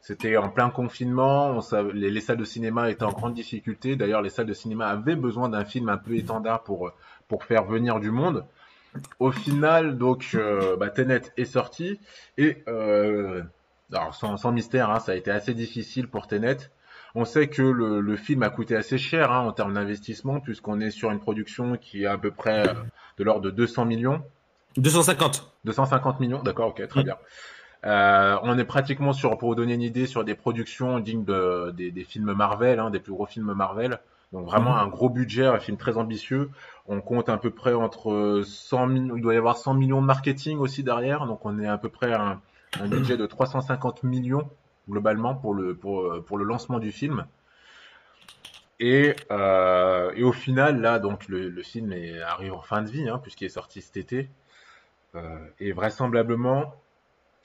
c'était 0.00 0.36
en 0.36 0.48
plein 0.48 0.70
confinement, 0.70 1.58
on 1.58 1.92
les, 1.92 2.10
les, 2.10 2.20
salles 2.20 2.38
de 2.38 2.44
cinéma 2.44 2.90
étaient 2.90 3.04
en 3.04 3.12
grande 3.12 3.34
difficulté. 3.34 3.96
D'ailleurs, 3.96 4.22
les 4.22 4.30
salles 4.30 4.46
de 4.46 4.54
cinéma 4.54 4.88
avaient 4.88 5.16
besoin 5.16 5.48
d'un 5.48 5.64
film 5.64 5.88
un 5.88 5.98
peu 5.98 6.16
étendard 6.16 6.62
pour 6.62 6.92
pour 7.28 7.44
faire 7.44 7.64
venir 7.64 8.00
du 8.00 8.10
monde. 8.10 8.44
Au 9.18 9.30
final, 9.30 9.98
donc, 9.98 10.30
euh, 10.34 10.76
bah, 10.76 10.88
Tenet 10.90 11.22
est 11.36 11.44
sorti 11.44 12.00
et 12.36 12.62
euh, 12.68 13.42
alors 13.92 14.14
sans, 14.14 14.52
mystère, 14.52 14.90
hein, 14.90 14.98
ça 14.98 15.12
a 15.12 15.14
été 15.14 15.30
assez 15.30 15.54
difficile 15.54 16.08
pour 16.08 16.26
Tenet. 16.26 16.56
On 17.14 17.24
sait 17.24 17.48
que 17.48 17.62
le, 17.62 18.16
film 18.16 18.42
a 18.42 18.50
coûté 18.50 18.76
assez 18.76 18.98
cher 18.98 19.32
hein, 19.32 19.40
en 19.40 19.52
termes 19.52 19.74
d'investissement 19.74 20.40
puisqu'on 20.40 20.80
est 20.80 20.90
sur 20.90 21.10
une 21.10 21.20
production 21.20 21.76
qui 21.76 22.04
est 22.04 22.06
à 22.06 22.18
peu 22.18 22.30
près 22.30 22.68
euh, 22.68 22.74
de 23.18 23.24
l'ordre 23.24 23.42
de 23.42 23.50
200 23.50 23.84
millions. 23.84 24.22
250. 24.76 25.52
250 25.64 26.20
millions, 26.20 26.42
d'accord, 26.42 26.68
ok, 26.68 26.86
très 26.86 27.02
bien. 27.02 27.16
on 27.82 28.58
est 28.58 28.64
pratiquement 28.64 29.12
sur, 29.12 29.36
pour 29.38 29.50
vous 29.50 29.54
donner 29.54 29.74
une 29.74 29.82
idée, 29.82 30.06
sur 30.06 30.24
des 30.24 30.34
productions 30.34 31.00
dignes 31.00 31.24
de, 31.24 31.72
des, 31.72 32.04
films 32.04 32.32
Marvel, 32.32 32.78
hein, 32.78 32.90
des 32.90 33.00
plus 33.00 33.12
gros 33.12 33.26
films 33.26 33.52
Marvel. 33.54 33.98
Donc 34.32 34.46
vraiment 34.46 34.72
mhm. 34.72 34.80
un 34.80 34.88
gros 34.88 35.08
budget, 35.08 35.46
un 35.46 35.58
film 35.58 35.76
très 35.76 35.96
ambitieux. 35.96 36.50
On 36.86 37.00
compte 37.00 37.28
à 37.28 37.38
peu 37.38 37.50
près 37.50 37.74
entre 37.74 38.42
100 38.44 38.86
millions, 38.86 39.16
il 39.16 39.22
doit 39.22 39.34
y 39.34 39.38
avoir 39.38 39.56
100 39.56 39.74
millions 39.74 40.00
de 40.00 40.06
marketing 40.06 40.58
aussi 40.58 40.82
derrière. 40.82 41.26
Donc 41.26 41.44
on 41.44 41.58
est 41.58 41.68
à 41.68 41.78
peu 41.78 41.88
près 41.88 42.12
à 42.12 42.40
un, 42.80 42.86
budget 42.88 43.16
de 43.16 43.26
350 43.26 44.02
millions 44.02 44.48
globalement 44.88 45.34
pour 45.34 45.54
le, 45.54 45.74
pour, 45.74 46.24
pour 46.24 46.38
le 46.38 46.44
lancement 46.44 46.78
du 46.78 46.92
film. 46.92 47.26
Et, 48.80 49.16
euh, 49.30 50.12
et 50.14 50.22
au 50.22 50.32
final, 50.32 50.80
là, 50.80 50.98
donc 50.98 51.26
le, 51.28 51.48
le 51.48 51.62
film 51.62 51.92
est, 51.92 52.20
arrive 52.22 52.54
en 52.54 52.62
fin 52.62 52.82
de 52.82 52.88
vie, 52.88 53.08
hein, 53.08 53.18
puisqu'il 53.18 53.46
est 53.46 53.50
sorti 53.50 53.82
cet 53.82 53.96
été. 53.96 54.30
Euh, 55.14 55.38
et 55.58 55.72
vraisemblablement, 55.72 56.74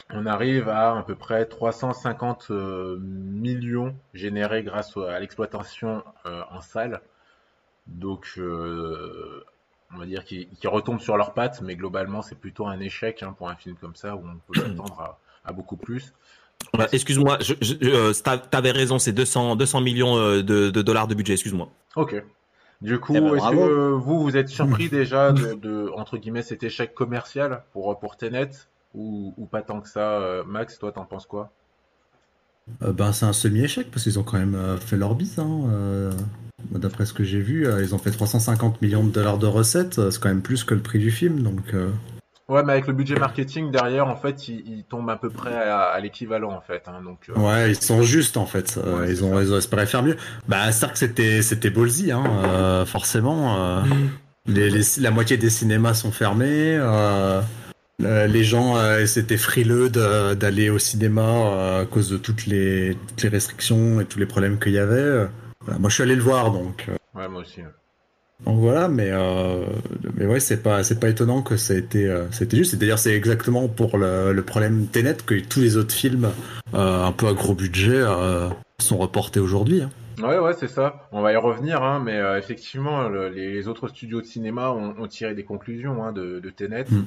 on 0.10 0.26
arrive 0.26 0.70
à 0.70 0.98
à 0.98 1.04
peu 1.04 1.16
près 1.16 1.46
350 1.46 2.48
euh, 2.52 2.98
millions 3.00 3.96
générés 4.14 4.64
grâce 4.64 4.96
à 4.98 5.20
l'exploitation 5.20 6.04
euh, 6.26 6.42
en 6.52 6.62
salle. 6.62 7.02
Donc, 7.88 8.34
euh, 8.38 9.44
on 9.94 9.98
va 9.98 10.06
dire 10.06 10.24
qu'ils 10.24 10.48
retombent 10.66 11.02
sur 11.02 11.18
leurs 11.18 11.34
pattes, 11.34 11.62
mais 11.62 11.76
globalement, 11.76 12.22
c'est 12.22 12.40
plutôt 12.40 12.68
un 12.68 12.80
échec 12.80 13.24
hein, 13.24 13.36
pour 13.38 13.50
un 13.50 13.56
film 13.56 13.76
comme 13.76 13.96
ça 13.96 14.16
où 14.16 14.24
on 14.26 14.38
peut 14.52 14.60
s'attendre 14.60 15.00
à, 15.00 15.20
à, 15.46 15.54
beaucoup 15.54 15.78
plus. 15.78 16.14
excuse-moi, 16.92 17.38
je, 17.42 17.54
je, 17.62 18.22
t'avais 18.50 18.72
raison, 18.72 19.00
c'est 19.00 19.14
200, 19.14 19.56
200 19.56 19.82
millions 19.82 20.18
de, 20.18 20.42
de 20.42 20.82
dollars 20.82 21.08
de 21.08 21.16
budget, 21.16 21.34
excuse-moi. 21.34 21.70
Ok. 21.96 22.24
Du 22.82 23.00
coup, 23.00 23.14
eh 23.16 23.22
ben, 23.22 23.36
est-ce 23.36 23.52
que 23.52 23.92
vous, 23.92 24.22
vous 24.22 24.36
êtes 24.36 24.50
surpris 24.50 24.90
déjà 24.90 25.32
de, 25.32 25.54
de, 25.54 25.90
entre 25.96 26.18
guillemets, 26.18 26.42
cet 26.42 26.64
échec 26.64 26.94
commercial 26.94 27.64
pour, 27.72 27.98
pour 27.98 28.18
Tenet? 28.18 28.50
Ou, 28.94 29.34
ou, 29.38 29.46
pas 29.46 29.62
tant 29.62 29.82
que 29.82 29.90
ça 29.90 30.20
euh, 30.20 30.44
Max, 30.44 30.78
toi, 30.80 30.92
t'en 30.92 31.06
penses 31.06 31.26
quoi? 31.26 31.52
Euh, 32.82 32.94
ben, 32.94 33.12
C'est 33.12 33.26
un 33.26 33.34
semi-échec 33.34 33.90
parce 33.92 34.04
qu'ils 34.04 34.20
ont 34.20 34.24
quand 34.24 34.38
même 34.38 34.56
euh, 34.56 34.78
fait 34.78 34.98
leur 34.98 35.16
bise. 35.16 35.40
Hein, 35.40 36.12
D'après 36.72 37.06
ce 37.06 37.14
que 37.14 37.24
j'ai 37.24 37.42
vu, 37.42 37.68
ils 37.82 37.94
ont 37.94 37.98
fait 37.98 38.12
350 38.12 38.82
millions 38.82 39.04
de 39.04 39.12
dollars 39.12 39.38
de 39.38 39.48
recettes. 39.48 40.10
C'est 40.10 40.22
quand 40.22 40.30
même 40.30 40.42
plus 40.42 40.64
que 40.64 40.74
le 40.74 40.82
prix 40.82 41.00
du 41.00 41.12
film. 41.12 41.42
Donc, 41.44 41.74
Ouais, 42.50 42.62
mais 42.62 42.74
avec 42.74 42.88
le 42.88 42.94
budget 42.94 43.16
marketing 43.16 43.72
derrière, 43.72 44.08
en 44.08 44.18
fait, 44.18 44.50
ils, 44.50 44.84
tombent 44.84 45.10
à 45.10 45.16
peu 45.16 45.30
près 45.30 45.56
à, 45.56 45.98
l'équivalent, 46.02 46.52
en 46.52 46.60
fait. 46.60 46.84
Hein, 46.88 47.02
donc, 47.04 47.30
euh. 47.30 47.40
Ouais, 47.40 47.72
ils 47.72 47.82
sont 47.82 48.02
justes, 48.02 48.36
en 48.36 48.46
fait. 48.46 48.78
ils, 49.08 49.24
ont, 49.24 49.40
ils, 49.40 49.54
ont, 49.54 49.58
espéré 49.58 49.86
faire 49.86 50.04
mieux. 50.04 50.18
Bah, 50.50 50.72
c'est 50.74 50.92
que 50.92 50.98
c'était, 50.98 51.42
c'était 51.42 51.70
ballsy, 51.70 52.12
hein, 52.12 52.24
euh, 52.46 52.86
forcément. 52.86 53.58
Euh, 53.58 53.82
mm. 53.82 54.10
les, 54.48 54.82
la 55.00 55.12
moitié 55.12 55.38
des 55.38 55.50
cinémas 55.50 55.94
sont 55.94 56.12
fermés. 56.12 56.78
Les 58.00 58.44
gens 58.44 58.76
c'était 59.06 59.38
frileux 59.38 59.90
d'aller 59.90 60.70
au 60.70 60.80
cinéma 60.80 61.80
à 61.80 61.86
cause 61.86 62.10
de 62.10 62.18
toutes 62.18 62.46
les, 62.46 62.98
toutes 63.08 63.24
les 63.24 63.30
restrictions 63.30 64.02
et 64.02 64.06
tous 64.06 64.20
les 64.20 64.26
problèmes 64.26 64.60
qu'il 64.60 64.74
y 64.74 64.80
avait. 64.80 65.28
moi, 65.80 65.90
je 65.90 65.94
suis 65.94 66.04
allé 66.04 66.16
le 66.16 66.22
voir, 66.22 66.52
donc. 66.52 66.88
Ouais, 67.16 67.28
moi 67.28 67.42
aussi. 67.42 67.62
Donc 68.46 68.60
voilà, 68.60 68.90
mais 68.90 69.10
euh, 69.12 69.66
mais 70.16 70.26
ouais, 70.26 70.40
c'est 70.40 70.62
pas 70.62 70.84
c'est 70.84 71.00
pas 71.00 71.08
étonnant 71.08 71.42
que 71.42 71.56
ça 71.56 71.74
a 71.74 71.78
été 71.78 72.08
euh, 72.08 72.26
c'était 72.32 72.58
juste. 72.58 72.76
D'ailleurs, 72.76 73.00
c'est 73.00 73.14
exactement 73.14 73.70
pour 73.70 73.98
le, 73.98 74.34
le 74.34 74.44
problème 74.44 74.88
Tenet 74.88 75.18
que 75.26 75.36
tous 75.36 75.62
les 75.62 75.78
autres 75.78 75.94
films 75.94 76.30
euh, 76.74 77.04
un 77.04 77.12
peu 77.14 77.28
à 77.28 77.34
gros 77.34 77.54
budget 77.54 77.96
euh, 77.96 78.50
sont 78.80 78.98
reportés 78.98 79.40
aujourd'hui. 79.40 79.84
Hein. 79.84 79.92
Ouais, 80.22 80.40
ouais, 80.40 80.54
c'est 80.54 80.68
ça. 80.68 81.08
On 81.12 81.22
va 81.22 81.32
y 81.32 81.36
revenir, 81.36 81.84
hein, 81.84 82.02
mais 82.04 82.18
euh, 82.18 82.38
effectivement, 82.38 83.08
les, 83.10 83.68
autres 83.68 83.88
studios 83.88 84.22
de 84.22 84.26
cinéma 84.26 84.72
ont, 84.72 84.96
ont 85.00 85.08
tiré 85.08 85.34
des 85.34 85.44
conclusions 85.44 86.04
hein, 86.04 86.12
de, 86.12 86.40
de 86.40 86.50
Tenet. 86.50 86.86
Mm. 86.90 87.06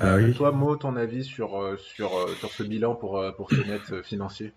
Ah. 0.00 0.16
Toi, 0.36 0.52
Mo, 0.52 0.76
ton 0.76 0.96
avis 0.96 1.24
sur 1.24 1.78
sur 1.78 2.10
sur 2.38 2.50
ce 2.50 2.62
bilan 2.62 2.94
pour 2.94 3.22
pour 3.36 3.48
Tenet 3.48 4.02
financier? 4.02 4.52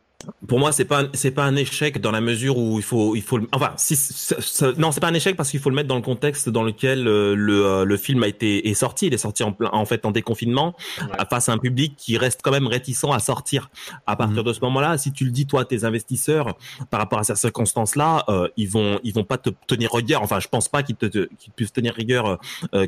Pour 0.47 0.59
moi, 0.59 0.74
c'est 0.74 0.86
pas 0.86 1.05
c'est 1.13 1.32
pas 1.32 1.45
un 1.45 1.55
échec 1.55 2.01
dans 2.01 2.11
la 2.11 2.20
mesure 2.20 2.57
où 2.57 2.78
il 2.78 2.84
faut 2.84 3.15
il 3.15 3.22
faut 3.22 3.39
enfin 3.53 3.72
si 3.78 3.97
non 4.78 4.91
c'est 4.91 4.99
pas 4.99 5.07
un 5.07 5.13
échec 5.13 5.38
parce 5.38 5.49
qu'il 5.49 5.61
faut 5.61 5.70
le 5.70 5.78
mettre 5.78 5.88
dans 5.88 5.95
le 5.95 6.01
contexte 6.01 6.49
dans 6.49 6.63
lequel 6.63 7.07
euh, 7.07 7.36
le 7.36 7.65
euh, 7.65 7.86
le 7.86 7.97
film 7.97 8.24
a 8.24 8.28
été 8.28 8.67
est 8.67 8.74
sorti. 8.74 9.07
Il 9.07 9.13
est 9.13 9.20
sorti 9.20 9.43
en 9.43 9.55
en 9.72 9.86
fait 9.86 10.05
en 10.05 10.11
déconfinement 10.11 10.76
face 11.30 11.47
à 11.47 11.53
un 11.53 11.57
public 11.57 11.95
qui 11.95 12.17
reste 12.17 12.41
quand 12.43 12.51
même 12.51 12.67
réticent 12.67 13.05
à 13.13 13.20
sortir. 13.20 13.70
À 14.07 14.17
partir 14.17 14.43
de 14.43 14.51
ce 14.51 14.59
moment-là, 14.61 14.97
si 14.97 15.13
tu 15.13 15.24
le 15.24 15.32
dis 15.32 15.45
toi 15.45 15.63
tes 15.63 15.86
investisseurs 15.86 16.57
par 16.89 16.99
rapport 16.99 17.20
à 17.20 17.24
ces 17.24 17.36
circonstances-là, 17.36 18.26
euh, 18.28 18.49
ils 18.57 18.70
vont 18.70 18.99
ils 19.03 19.13
vont 19.13 19.24
pas 19.24 19.38
te 19.38 19.51
tenir 19.67 19.93
rigueur. 19.93 20.22
Enfin, 20.22 20.41
je 20.41 20.49
pense 20.49 20.67
pas 20.67 20.84
qu'ils 20.84 20.97
te 20.97 21.05
qu'ils 21.05 21.53
puissent 21.55 21.74
tenir 21.74 21.93
rigueur 21.93 22.39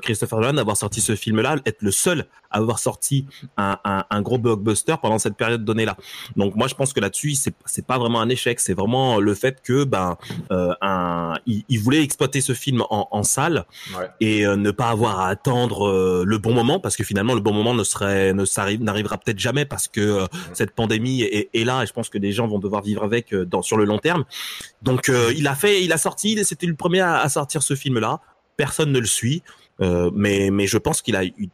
Christopher 0.01 0.39
Nolan 0.39 0.53
d'avoir 0.53 0.75
sorti 0.75 0.99
ce 0.99 1.15
film-là, 1.15 1.55
être 1.65 1.81
le 1.81 1.91
seul 1.91 2.25
à 2.49 2.57
avoir 2.57 2.79
sorti 2.79 3.25
un, 3.55 3.77
un, 3.85 4.03
un 4.09 4.21
gros 4.21 4.37
blockbuster 4.37 4.95
pendant 5.01 5.17
cette 5.17 5.37
période 5.37 5.63
donnée 5.63 5.85
là. 5.85 5.95
Donc 6.35 6.55
moi 6.55 6.67
je 6.67 6.75
pense 6.75 6.91
que 6.91 6.99
là-dessus 6.99 7.20
c'est 7.35 7.85
pas 7.85 7.97
vraiment 7.97 8.21
un 8.21 8.29
échec, 8.29 8.59
c'est 8.59 8.73
vraiment 8.73 9.19
le 9.19 9.33
fait 9.33 9.61
que 9.61 9.83
ben 9.83 10.17
euh, 10.51 10.73
un, 10.81 11.35
il, 11.45 11.79
voulait 11.79 12.03
exploiter 12.03 12.41
ce 12.41 12.53
film 12.53 12.83
en, 12.89 13.23
salle 13.23 13.65
et 14.19 14.45
euh, 14.45 14.55
ne 14.55 14.71
pas 14.71 14.89
avoir 14.89 15.19
à 15.19 15.27
attendre 15.27 15.87
euh, 15.87 16.23
le 16.25 16.37
bon 16.37 16.53
moment 16.53 16.79
parce 16.79 16.95
que 16.95 17.03
finalement 17.03 17.33
le 17.33 17.39
bon 17.39 17.53
moment 17.53 17.73
ne 17.73 17.83
serait 17.83 18.33
ne 18.33 18.45
n'arrivera 18.83 19.17
peut-être 19.17 19.39
jamais 19.39 19.65
parce 19.65 19.87
que 19.87 20.25
cette 20.53 20.71
pandémie 20.71 21.21
est, 21.21 21.63
là 21.65 21.83
et 21.83 21.85
je 21.85 21.93
pense 21.93 22.09
que 22.09 22.17
les 22.17 22.31
gens 22.31 22.47
vont 22.47 22.59
devoir 22.59 22.81
vivre 22.81 23.03
avec 23.03 23.33
dans 23.33 23.61
sur 23.61 23.77
le 23.77 23.85
long 23.85 23.99
terme. 23.99 24.25
Donc 24.81 25.11
il 25.35 25.47
a 25.47 25.55
fait, 25.55 25.83
il 25.83 25.93
a 25.93 25.97
sorti, 25.97 26.43
c'était 26.43 26.67
le 26.67 26.75
premier 26.75 27.01
à, 27.01 27.27
sortir 27.29 27.63
ce 27.63 27.75
film 27.75 27.99
là. 27.99 28.19
Personne 28.57 28.91
ne 28.91 28.99
le 28.99 29.05
suit, 29.05 29.43
mais 29.79 30.49
mais 30.51 30.67
je 30.67 30.77
pense 30.77 31.01
qu'il 31.01 31.15
a 31.15 31.25
eu 31.25 31.49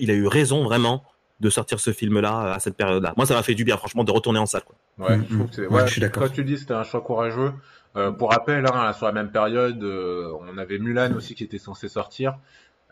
il 0.00 0.10
a 0.10 0.14
eu 0.14 0.26
raison 0.26 0.64
vraiment 0.64 1.04
de 1.42 1.50
sortir 1.50 1.80
ce 1.80 1.92
film-là 1.92 2.54
à 2.54 2.58
cette 2.60 2.76
période-là. 2.76 3.12
Moi, 3.16 3.26
ça 3.26 3.34
m'a 3.34 3.42
fait 3.42 3.54
du 3.54 3.64
bien, 3.64 3.76
franchement, 3.76 4.04
de 4.04 4.12
retourner 4.12 4.38
en 4.38 4.46
salle. 4.46 4.62
Quoi. 4.62 5.08
Ouais, 5.08 5.18
je 5.28 5.34
trouve 5.34 5.48
que 5.48 5.54
c'est. 5.54 5.66
Ouais, 5.66 5.86
je 5.86 5.92
suis 5.92 6.00
d'accord. 6.00 6.22
Quand 6.22 6.32
tu 6.32 6.44
dis 6.44 6.56
c'était 6.56 6.74
un 6.74 6.84
choix 6.84 7.00
courageux. 7.00 7.52
Euh, 7.94 8.10
pour 8.10 8.30
rappel, 8.30 8.64
hein, 8.72 8.94
sur 8.94 9.04
la 9.04 9.12
même 9.12 9.30
période, 9.30 9.82
euh, 9.82 10.32
on 10.40 10.56
avait 10.56 10.78
Mulan 10.78 11.12
aussi 11.14 11.34
qui 11.34 11.44
était 11.44 11.58
censé 11.58 11.88
sortir. 11.90 12.38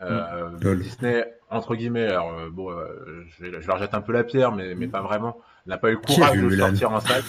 Euh, 0.01 0.49
mm. 0.49 0.79
Disney, 0.79 1.33
entre 1.49 1.75
guillemets, 1.75 2.07
alors 2.07 2.33
euh, 2.33 2.49
bon, 2.49 2.71
euh, 2.71 3.25
je, 3.27 3.43
vais, 3.43 3.61
je 3.61 3.67
leur 3.67 3.77
jette 3.77 3.93
un 3.93 4.01
peu 4.01 4.13
la 4.13 4.23
pierre, 4.23 4.51
mais, 4.51 4.73
mais 4.75 4.87
pas 4.87 5.01
vraiment. 5.01 5.37
n'a 5.67 5.77
pas 5.77 5.89
eu 5.89 5.93
le 5.93 5.99
courage 5.99 6.39
de 6.39 6.49
sortir 6.55 6.91
en 6.91 6.99
salle. 6.99 7.23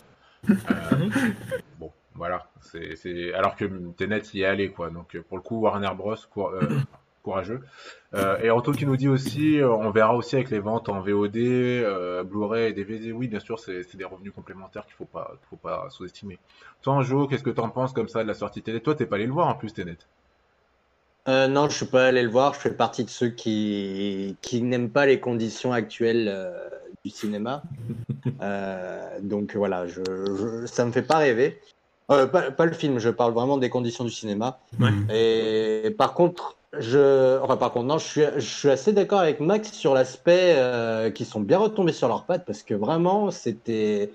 bon, 1.78 1.92
voilà. 2.14 2.46
C'est, 2.60 3.34
alors 3.34 3.56
que 3.56 3.64
Tenet 3.96 4.22
y 4.34 4.42
est 4.42 4.46
allé, 4.46 4.70
quoi. 4.70 4.90
Donc 4.90 5.16
pour 5.28 5.36
le 5.36 5.42
coup, 5.42 5.60
Warner 5.60 5.90
Bros. 5.96 6.16
Quoi, 6.30 6.58
courageux. 7.22 7.60
Euh, 8.14 8.38
et 8.42 8.50
Anto 8.50 8.72
qui 8.72 8.84
nous 8.84 8.96
dit 8.96 9.08
aussi, 9.08 9.58
euh, 9.58 9.70
on 9.70 9.90
verra 9.90 10.14
aussi 10.14 10.36
avec 10.36 10.50
les 10.50 10.58
ventes 10.58 10.88
en 10.88 11.00
VOD, 11.00 11.36
euh, 11.36 12.22
Blu-ray 12.22 12.70
et 12.70 12.72
DVD. 12.72 13.12
Oui, 13.12 13.28
bien 13.28 13.40
sûr, 13.40 13.58
c'est 13.58 13.96
des 13.96 14.04
revenus 14.04 14.32
complémentaires 14.34 14.84
qu'il 14.84 14.94
faut 14.94 15.04
pas, 15.04 15.36
faut 15.48 15.56
pas 15.56 15.86
sous-estimer. 15.90 16.38
Toi, 16.82 16.94
Anjo, 16.94 17.26
qu'est-ce 17.26 17.42
que 17.42 17.50
tu 17.50 17.60
en 17.60 17.70
penses 17.70 17.92
comme 17.92 18.08
ça 18.08 18.22
de 18.22 18.28
la 18.28 18.34
sortie 18.34 18.62
télé? 18.62 18.80
Toi, 18.80 18.94
t'es 18.94 19.06
pas 19.06 19.16
allé 19.16 19.26
le 19.26 19.32
voir 19.32 19.48
en 19.48 19.54
plus, 19.54 19.72
Tenet 19.72 19.98
euh, 21.28 21.46
non, 21.46 21.68
je 21.68 21.76
suis 21.76 21.86
pas 21.86 22.06
allé 22.06 22.22
le 22.22 22.28
voir. 22.28 22.54
Je 22.54 22.60
fais 22.60 22.74
partie 22.74 23.04
de 23.04 23.10
ceux 23.10 23.28
qui, 23.28 24.36
qui 24.42 24.62
n'aiment 24.62 24.90
pas 24.90 25.06
les 25.06 25.20
conditions 25.20 25.72
actuelles 25.72 26.28
euh, 26.28 26.68
du 27.04 27.10
cinéma. 27.10 27.62
Euh, 28.40 29.18
donc 29.20 29.56
voilà, 29.56 29.86
je, 29.86 30.00
je, 30.04 30.66
ça 30.66 30.84
me 30.84 30.92
fait 30.92 31.02
pas 31.02 31.18
rêver. 31.18 31.60
Euh, 32.10 32.26
pas, 32.26 32.50
pas, 32.50 32.66
le 32.66 32.72
film, 32.72 32.98
je 32.98 33.08
parle 33.08 33.32
vraiment 33.32 33.56
des 33.56 33.68
conditions 33.68 34.04
du 34.04 34.10
cinéma. 34.10 34.60
Ouais. 34.80 34.90
Et 35.12 35.90
par 35.90 36.14
contre, 36.14 36.56
je, 36.78 37.38
enfin, 37.40 37.56
par 37.58 37.72
contre, 37.72 37.86
non, 37.86 37.98
je 37.98 38.06
suis, 38.06 38.22
je 38.36 38.40
suis 38.40 38.70
assez 38.70 38.92
d'accord 38.92 39.20
avec 39.20 39.40
Max 39.40 39.72
sur 39.72 39.92
l'aspect 39.92 40.54
euh, 40.56 41.10
qui 41.10 41.24
sont 41.26 41.40
bien 41.40 41.58
retombés 41.58 41.92
sur 41.92 42.08
leurs 42.08 42.24
pattes 42.24 42.44
parce 42.46 42.62
que 42.62 42.72
vraiment, 42.72 43.30
c'était, 43.30 44.10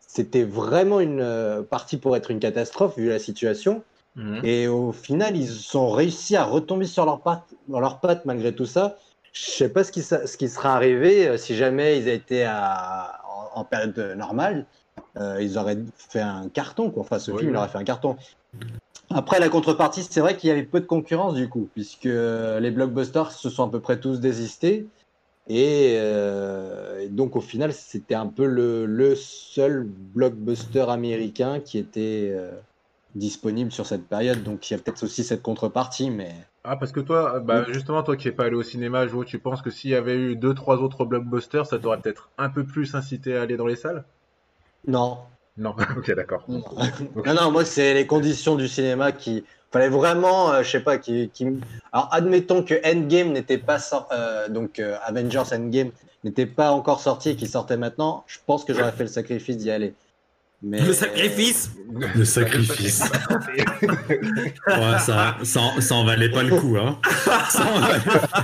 c'était 0.00 0.44
vraiment 0.44 1.00
une 1.00 1.20
euh, 1.20 1.62
partie 1.62 1.98
pour 1.98 2.16
être 2.16 2.30
une 2.30 2.40
catastrophe 2.40 2.96
vu 2.96 3.10
la 3.10 3.18
situation. 3.18 3.82
Mhm. 4.16 4.40
Et 4.42 4.68
au 4.68 4.92
final, 4.92 5.36
ils 5.36 5.76
ont 5.76 5.90
réussi 5.90 6.34
à 6.34 6.44
retomber 6.44 6.86
sur 6.86 7.04
leurs 7.04 7.20
pattes, 7.20 7.44
dans 7.68 7.80
leurs 7.80 8.00
pattes 8.00 8.24
malgré 8.24 8.54
tout 8.54 8.66
ça. 8.66 8.96
Je 9.34 9.42
sais 9.42 9.68
pas 9.68 9.84
ce 9.84 9.92
qui, 9.92 10.02
ce 10.02 10.36
qui 10.38 10.48
sera 10.48 10.74
arrivé 10.74 11.28
euh, 11.28 11.36
si 11.36 11.54
jamais 11.56 11.98
ils 11.98 12.08
étaient 12.08 12.46
à, 12.48 13.20
en, 13.54 13.64
période 13.64 14.14
normale. 14.16 14.64
Ils 15.40 15.58
auraient 15.58 15.78
fait 15.96 16.20
un 16.20 16.48
carton, 16.48 16.90
quoi. 16.90 17.02
Enfin, 17.02 17.18
ce 17.18 17.36
film, 17.36 17.50
il 17.50 17.56
aurait 17.56 17.68
fait 17.68 17.78
un 17.78 17.84
carton. 17.84 18.16
Après, 19.10 19.40
la 19.40 19.48
contrepartie, 19.48 20.02
c'est 20.02 20.20
vrai 20.20 20.36
qu'il 20.36 20.48
y 20.48 20.50
avait 20.50 20.64
peu 20.64 20.80
de 20.80 20.86
concurrence 20.86 21.34
du 21.34 21.48
coup, 21.48 21.68
puisque 21.72 22.04
les 22.04 22.70
blockbusters 22.70 23.32
se 23.32 23.48
sont 23.48 23.66
à 23.66 23.70
peu 23.70 23.80
près 23.80 24.00
tous 24.00 24.20
désistés. 24.20 24.86
Et, 25.48 25.94
euh, 25.96 27.08
donc, 27.08 27.34
au 27.34 27.40
final, 27.40 27.72
c'était 27.72 28.14
un 28.14 28.26
peu 28.26 28.44
le, 28.44 28.84
le, 28.84 29.14
seul 29.14 29.84
blockbuster 29.84 30.84
américain 30.90 31.58
qui 31.60 31.78
était 31.78 32.30
euh, 32.32 32.52
disponible 33.14 33.72
sur 33.72 33.86
cette 33.86 34.06
période. 34.06 34.42
Donc, 34.42 34.70
il 34.70 34.74
y 34.74 34.76
a 34.76 34.78
peut-être 34.78 35.02
aussi 35.02 35.24
cette 35.24 35.42
contrepartie, 35.42 36.10
mais. 36.10 36.34
Ah, 36.64 36.76
parce 36.76 36.92
que 36.92 37.00
toi, 37.00 37.40
bah, 37.40 37.64
justement, 37.72 38.02
toi 38.02 38.14
qui 38.14 38.28
n'es 38.28 38.32
pas 38.32 38.44
allé 38.44 38.56
au 38.56 38.62
cinéma, 38.62 39.06
Jo, 39.06 39.24
tu 39.24 39.38
penses 39.38 39.62
que 39.62 39.70
s'il 39.70 39.90
y 39.90 39.94
avait 39.94 40.16
eu 40.16 40.36
deux, 40.36 40.52
trois 40.52 40.76
autres 40.82 41.06
blockbusters, 41.06 41.64
ça 41.64 41.78
t'aurait 41.78 41.98
peut-être 41.98 42.28
un 42.36 42.50
peu 42.50 42.64
plus 42.64 42.94
incité 42.94 43.34
à 43.34 43.42
aller 43.42 43.56
dans 43.56 43.66
les 43.66 43.76
salles? 43.76 44.04
Non, 44.86 45.18
non, 45.62 45.74
ok, 45.96 46.14
d'accord. 46.14 46.44
non, 46.48 47.34
non, 47.34 47.50
moi, 47.50 47.64
c'est 47.64 47.94
les 47.94 48.06
conditions 48.06 48.54
du 48.54 48.68
cinéma 48.68 49.12
qui. 49.12 49.44
Fallait 49.70 49.90
vraiment, 49.90 50.50
euh, 50.50 50.62
je 50.62 50.70
sais 50.70 50.80
pas, 50.80 50.96
qui, 50.96 51.28
qui. 51.34 51.46
Alors, 51.92 52.08
admettons 52.10 52.62
que 52.62 52.74
Endgame 52.86 53.32
n'était 53.32 53.58
pas 53.58 53.78
sorti. 53.78 54.14
Euh, 54.14 54.48
donc, 54.48 54.78
euh, 54.78 54.96
Avengers 55.04 55.42
Endgame 55.52 55.90
n'était 56.24 56.46
pas 56.46 56.70
encore 56.72 57.00
sorti 57.00 57.30
et 57.30 57.36
qu'il 57.36 57.48
sortait 57.48 57.76
maintenant. 57.76 58.24
Je 58.28 58.38
pense 58.46 58.64
que 58.64 58.72
j'aurais 58.72 58.92
fait 58.92 59.02
le 59.02 59.10
sacrifice 59.10 59.58
d'y 59.58 59.70
aller. 59.70 59.92
Le 60.60 60.92
sacrifice 60.92 61.70
Le 62.16 62.24
sacrifice. 62.24 63.02
ouais, 64.66 64.98
ça, 64.98 65.36
ça, 65.44 65.60
ça, 65.78 65.94
en 65.94 66.04
valait 66.04 66.30
pas 66.30 66.42
le 66.42 66.56
coup, 66.56 66.76
hein. 66.76 66.98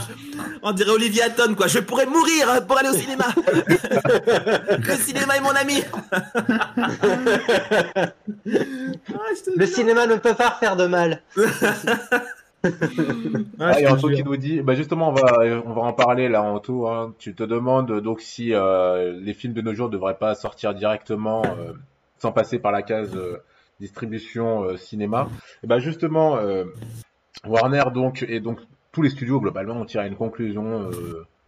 On 0.63 0.71
dirait 0.71 0.93
Olivier 0.93 1.23
Hatton, 1.23 1.57
quoi. 1.57 1.67
Je 1.67 1.81
pourrais 1.81 2.07
mourir 2.07 2.65
pour 2.69 2.79
aller 2.79 2.91
au 2.91 2.95
cinéma. 2.95 3.25
le 4.79 4.95
cinéma 4.95 5.37
est 5.37 5.41
mon 5.41 5.51
ami. 5.51 5.83
le 9.57 9.67
cinéma 9.67 10.07
ne 10.07 10.15
peut 10.15 10.35
pas 10.35 10.57
faire 10.61 10.77
de 10.77 10.87
mal. 10.87 11.21
ah, 13.59 13.73
il 13.77 13.83
y 13.83 13.87
a 13.87 13.93
Anto 13.93 14.09
qui 14.09 14.23
nous 14.23 14.37
dit, 14.37 14.61
bah 14.61 14.77
justement, 14.77 15.09
on 15.09 15.15
va, 15.15 15.39
on 15.67 15.73
va 15.73 15.83
en 15.83 15.93
parler 15.93 16.29
là, 16.29 16.43
Anto. 16.43 16.87
Hein. 16.87 17.13
Tu 17.19 17.35
te 17.35 17.43
demandes 17.43 18.01
donc 18.01 18.21
si 18.21 18.55
euh, 18.55 19.19
les 19.21 19.35
films 19.35 19.53
de 19.53 19.63
nos 19.63 19.75
jours 19.75 19.89
ne 19.89 19.95
devraient 19.95 20.17
pas 20.17 20.37
sortir 20.37 20.75
directement 20.75 21.43
euh, 21.45 21.73
sans 22.19 22.33
passer 22.33 22.59
par 22.59 22.73
la 22.73 22.83
case 22.83 23.15
euh, 23.15 23.39
distribution 23.81 24.77
cinéma. 24.77 25.29
Et 25.63 25.67
bah 25.67 25.79
justement, 25.81 26.39
Warner 27.45 27.83
donc 27.93 28.25
et 28.29 28.39
donc 28.39 28.61
tous 28.93 29.03
les 29.03 29.11
studios 29.11 29.41
globalement 29.41 29.75
ont 29.75 29.85
tiré 29.85 30.07
une 30.07 30.15
conclusion, 30.15 30.91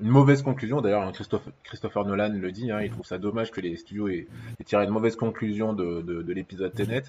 une 0.01 0.09
mauvaise 0.09 0.43
conclusion. 0.43 0.81
D'ailleurs, 0.81 1.03
hein, 1.03 1.13
Christophe, 1.13 1.49
Christopher 1.63 2.05
Nolan 2.05 2.33
le 2.33 2.51
dit, 2.51 2.73
hein, 2.73 2.81
il 2.83 2.91
trouve 2.91 3.07
ça 3.07 3.19
dommage 3.19 3.53
que 3.53 3.61
les 3.61 3.77
studios 3.77 4.09
aient, 4.09 4.27
tiré 4.65 4.85
une 4.85 4.91
mauvaise 4.91 5.15
conclusion 5.15 5.73
de, 5.73 6.03
de, 6.03 6.23
de 6.23 6.33
l'épisode 6.33 6.75
Tenet. 6.75 7.05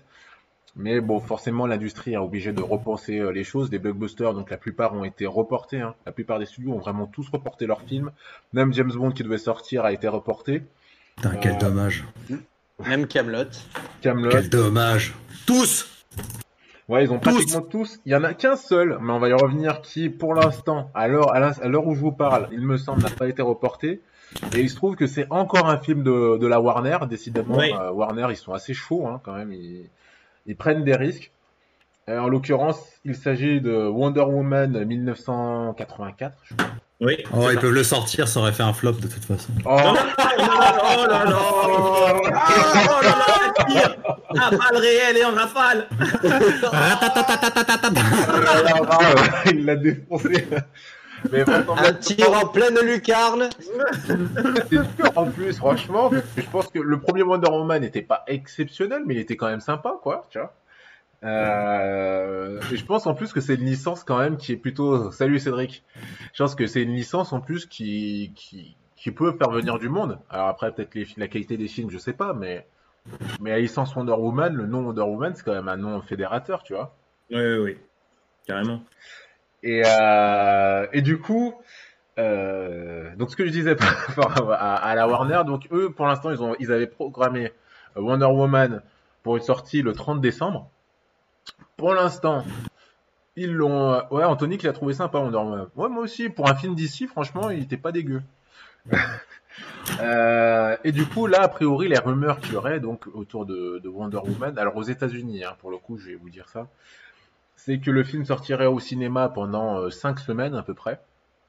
Mais 0.78 1.01
bon, 1.01 1.20
forcément, 1.20 1.66
l'industrie 1.66 2.16
a 2.16 2.24
obligé 2.24 2.53
de 2.53 2.62
repenser 2.62 3.18
euh, 3.18 3.32
les 3.32 3.43
choses. 3.43 3.72
Des 3.72 3.80
blockbusters, 3.80 4.36
donc 4.36 4.51
la 4.51 4.58
plupart 4.58 4.93
ont 4.93 5.03
été 5.03 5.26
reportés. 5.26 5.82
Hein. 5.82 5.95
La 6.05 6.12
plupart 6.12 6.38
des 6.38 6.45
studios 6.45 6.72
ont 6.72 6.78
vraiment 6.78 7.08
tous 7.08 7.28
reporté 7.30 7.66
leurs 7.66 7.82
films. 7.82 8.12
Même 8.53 8.74
James 8.74 8.91
Bond 8.93 9.12
qui 9.12 9.24
devait 9.24 9.39
sortir 9.39 9.86
a 9.86 9.91
été 9.91 10.08
reporté. 10.08 10.62
Putain, 11.16 11.36
quel 11.38 11.55
euh, 11.55 11.60
dommage. 11.60 12.05
Même 12.86 13.07
Camelot. 13.07 13.49
Camelot. 14.01 14.30
Quel 14.30 14.49
dommage. 14.49 15.15
Tous. 15.45 16.05
Ouais, 16.88 17.03
ils 17.03 17.11
ont 17.11 17.19
pratiquement 17.19 17.61
tous. 17.61 17.99
Il 18.05 18.11
y 18.11 18.15
en 18.15 18.23
a 18.23 18.34
qu'un 18.34 18.55
seul, 18.55 18.97
mais 19.01 19.11
on 19.11 19.19
va 19.19 19.30
y 19.30 19.34
revenir, 19.34 19.82
qui, 19.82 20.09
pour 20.09 20.34
l'instant, 20.34 20.89
à 20.93 21.07
l'heure 21.07 21.88
où 21.88 21.95
je 21.95 21.99
vous 21.99 22.11
parle, 22.11 22.47
il 22.51 22.61
me 22.61 22.78
semble, 22.78 23.01
n'a 23.01 23.09
pas 23.09 23.28
été 23.28 23.41
reporté. 23.41 24.01
Et 24.55 24.59
il 24.59 24.69
se 24.69 24.75
trouve 24.75 24.95
que 24.95 25.07
c'est 25.07 25.25
encore 25.30 25.69
un 25.69 25.78
film 25.78 26.03
de, 26.03 26.38
de 26.38 26.47
la 26.47 26.61
Warner. 26.61 26.97
Décidément, 27.09 27.59
euh, 27.59 27.91
Warner, 27.91 28.28
ils 28.30 28.36
sont 28.38 28.53
assez 28.53 28.73
chauds 28.73 29.07
hein, 29.07 29.21
quand 29.23 29.34
même. 29.34 29.51
Ils, 29.51 29.89
ils 30.45 30.55
prennent 30.55 30.84
des 30.84 30.95
risques. 30.95 31.32
Euh, 32.09 32.19
en 32.19 32.28
l'occurrence, 32.28 32.80
il 33.03 33.15
s'agit 33.15 33.59
de 33.59 33.88
Wonder 33.88 34.21
Woman 34.21 34.86
1984, 34.86 36.38
je 36.43 36.55
crois. 36.55 36.67
Oui. 36.99 37.23
Oh, 37.31 37.49
ils 37.51 37.59
peuvent 37.59 37.73
le 37.73 37.83
sortir, 37.83 38.27
ça 38.27 38.39
aurait 38.39 38.53
fait 38.53 38.63
un 38.63 38.73
flop 38.73 38.93
de 38.93 39.07
toute 39.07 39.23
façon. 39.23 39.49
Oh, 39.65 39.69
oh 39.69 39.93
là 39.93 41.25
là 41.25 41.37
Oh 41.69 41.83
là 43.03 43.09
là 43.09 43.95
Ah, 44.39 44.49
balle 44.49 44.77
réelle 44.81 45.17
et 45.17 45.25
en 45.25 45.31
rafale 45.31 45.87
Il 49.45 49.65
l'a 49.65 49.75
défoncé 49.75 50.47
un 51.77 51.93
tir 51.93 52.31
en 52.31 52.47
pleine 52.47 52.79
lucarne. 52.79 53.49
C'est 54.69 55.17
en 55.17 55.25
plus, 55.25 55.57
franchement. 55.57 56.11
Je 56.35 56.43
pense 56.51 56.67
que 56.67 56.79
le 56.79 56.99
premier 56.99 57.23
Wonder 57.23 57.49
Woman 57.49 57.81
n'était 57.81 58.01
pas 58.01 58.23
exceptionnel, 58.27 59.03
mais 59.05 59.15
il 59.15 59.19
était 59.19 59.35
quand 59.35 59.47
même 59.47 59.59
sympa, 59.59 59.93
quoi. 60.01 60.27
Tu 60.29 60.37
vois. 60.39 60.53
Euh, 61.24 62.61
et 62.72 62.78
je 62.78 62.86
pense 62.86 63.07
en 63.07 63.15
plus 63.15 63.34
que 63.34 63.41
c'est 63.41 63.55
une 63.55 63.65
licence 63.65 64.03
quand 64.03 64.20
même 64.20 64.38
qui 64.38 64.51
est 64.51 64.57
plutôt. 64.57 65.11
Salut 65.11 65.39
Cédric. 65.39 65.84
Je 66.34 66.43
pense 66.43 66.55
que 66.55 66.68
c'est 66.68 66.84
une 66.84 66.93
licence 66.93 67.34
en 67.34 67.41
plus 67.41 67.65
qui, 67.65 68.32
qui, 68.36 68.78
qui 68.95 69.11
peut 69.11 69.34
faire 69.38 69.49
venir 69.49 69.80
du 69.80 69.89
monde. 69.89 70.20
Alors 70.30 70.47
après, 70.47 70.72
peut-être 70.72 70.95
la 71.18 71.28
qualité 71.28 71.57
des 71.57 71.68
films, 71.68 71.89
je 71.89 71.97
sais 71.97 72.13
pas, 72.13 72.34
mais 72.34 72.68
mais 73.39 73.51
la 73.51 73.59
licence 73.59 73.95
Wonder 73.95 74.13
Woman, 74.13 74.53
le 74.53 74.65
nom 74.65 74.84
Wonder 74.86 75.01
Woman, 75.01 75.34
c'est 75.36 75.43
quand 75.43 75.53
même 75.53 75.70
un 75.70 75.78
nom 75.78 76.01
fédérateur, 76.01 76.63
tu 76.63 76.74
vois. 76.74 76.95
Oui, 77.32 77.39
oui, 77.39 77.57
oui. 77.57 77.78
Carrément. 78.45 78.82
Et, 79.63 79.82
euh, 79.86 80.88
et 80.93 81.01
du 81.01 81.20
coup, 81.20 81.55
euh, 82.20 83.15
donc 83.15 83.32
ce 83.32 83.36
que 83.36 83.45
je 83.45 83.51
disais 83.51 83.76
à, 84.18 84.76
à, 84.76 84.95
la 84.95 85.07
Warner, 85.07 85.41
donc 85.45 85.68
eux, 85.72 85.91
pour 85.91 86.05
l'instant, 86.05 86.32
ils 86.32 86.41
ont, 86.41 86.55
ils 86.59 86.72
avaient 86.72 86.88
programmé 86.88 87.51
Wonder 87.95 88.26
Woman 88.26 88.82
pour 89.24 89.38
une 89.38 89.43
sortie 89.43 89.82
le 89.82 89.93
30 89.93 90.22
décembre. 90.22 90.70
Pour 91.75 91.93
l'instant, 91.93 92.43
ils 93.35 93.53
l'ont. 93.53 94.01
Ouais, 94.11 94.23
Anthony 94.23 94.57
qui 94.57 94.65
l'a 94.65 94.73
trouvé 94.73 94.93
sympa 94.93 95.19
Wonder 95.19 95.37
Woman. 95.37 95.67
Ouais, 95.75 95.89
moi 95.89 96.03
aussi. 96.03 96.29
Pour 96.29 96.49
un 96.49 96.55
film 96.55 96.75
d'ici, 96.75 97.07
franchement, 97.07 97.49
il 97.49 97.63
était 97.63 97.77
pas 97.77 97.91
dégueu. 97.91 98.21
euh, 100.01 100.77
et 100.83 100.91
du 100.91 101.05
coup, 101.05 101.27
là, 101.27 101.41
a 101.41 101.47
priori, 101.47 101.87
les 101.87 101.99
rumeurs 101.99 102.39
qu'il 102.39 102.53
y 102.53 102.55
aurait 102.57 102.79
donc 102.79 103.07
autour 103.13 103.45
de, 103.45 103.79
de 103.83 103.89
Wonder 103.89 104.17
Woman, 104.17 104.57
alors 104.57 104.75
aux 104.77 104.83
États-Unis, 104.83 105.43
hein, 105.43 105.55
pour 105.59 105.71
le 105.71 105.77
coup, 105.77 105.97
je 105.97 106.07
vais 106.07 106.15
vous 106.15 106.29
dire 106.29 106.49
ça, 106.49 106.67
c'est 107.55 107.79
que 107.79 107.91
le 107.91 108.03
film 108.03 108.23
sortirait 108.23 108.65
au 108.65 108.79
cinéma 108.79 109.29
pendant 109.29 109.89
5 109.89 110.17
euh, 110.17 110.21
semaines 110.21 110.55
à 110.55 110.63
peu 110.63 110.73
près. 110.73 110.99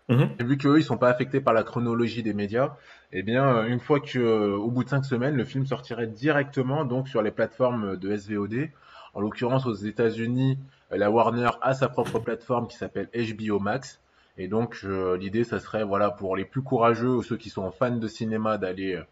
Mhm. 0.09 0.30
Et 0.38 0.44
vu 0.44 0.57
qu'eux, 0.57 0.78
ils 0.78 0.84
sont 0.84 0.96
pas 0.96 1.11
affectés 1.11 1.40
par 1.40 1.53
la 1.53 1.62
chronologie 1.62 2.22
des 2.22 2.32
médias, 2.32 2.74
eh 3.12 3.22
bien, 3.22 3.46
euh, 3.46 3.66
une 3.66 3.78
fois 3.78 4.01
que, 4.01 4.18
euh, 4.18 4.57
au 4.57 4.70
bout 4.70 4.84
de 4.84 4.88
5 4.88 5.05
semaines, 5.05 5.36
le 5.36 5.44
film 5.44 5.66
sortirait 5.66 6.07
directement 6.07 6.84
donc 6.84 7.09
sur 7.09 7.22
les 7.22 7.30
plateformes 7.30 7.96
de 7.96 8.16
SVOD. 8.16 8.70
En 9.15 9.21
l'occurrence, 9.21 9.67
aux 9.67 9.75
États-Unis, 9.75 10.59
la 10.91 11.11
Warner 11.11 11.51
a 11.61 11.75
sa 11.75 11.89
propre 11.89 12.19
plateforme 12.19 12.69
qui 12.69 12.77
s'appelle 12.77 13.09
HBO 13.15 13.59
Max. 13.59 14.01
Et 14.37 14.49
donc, 14.49 14.83
l'idée, 15.19 15.45
ça 15.45 15.59
serait, 15.59 15.85
voilà, 15.85 16.11
pour 16.11 16.37
les 16.37 16.45
plus 16.45 16.63
courageux 16.63 17.11
ou 17.11 17.23
ceux 17.23 17.37
qui 17.37 17.51
sont 17.51 17.71
fans 17.71 17.97
de 17.97 18.09
cinéma, 18.09 18.57
d'aller 18.59 19.03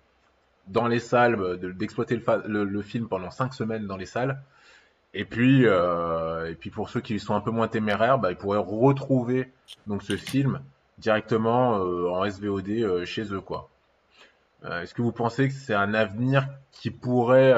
dans 0.68 0.86
les 0.86 1.00
salles, 1.00 1.58
d'exploiter 1.76 2.20
le, 2.46 2.82
film 2.82 3.08
pendant 3.08 3.30
5 3.30 3.54
semaines 3.54 3.86
dans 3.86 3.96
les 3.96 4.06
salles. 4.06 4.40
Et 5.14 5.24
puis, 5.24 5.66
euh, 5.66 6.50
et 6.50 6.54
puis 6.54 6.70
pour 6.70 6.90
ceux 6.90 7.00
qui 7.00 7.18
sont 7.18 7.34
un 7.34 7.40
peu 7.40 7.50
moins 7.50 7.68
téméraires, 7.68 8.18
bah, 8.18 8.30
ils 8.30 8.36
pourraient 8.36 8.58
retrouver 8.58 9.50
donc 9.86 10.02
ce 10.02 10.16
film 10.16 10.60
directement 10.98 11.78
euh, 11.78 12.10
en 12.10 12.28
SVOD 12.28 12.68
euh, 12.68 13.04
chez 13.04 13.32
eux, 13.32 13.40
quoi. 13.40 13.68
Euh, 14.64 14.82
est-ce 14.82 14.94
que 14.94 15.02
vous 15.02 15.12
pensez 15.12 15.48
que 15.48 15.54
c'est 15.54 15.74
un 15.74 15.94
avenir 15.94 16.48
qui 16.72 16.90
pourrait 16.90 17.54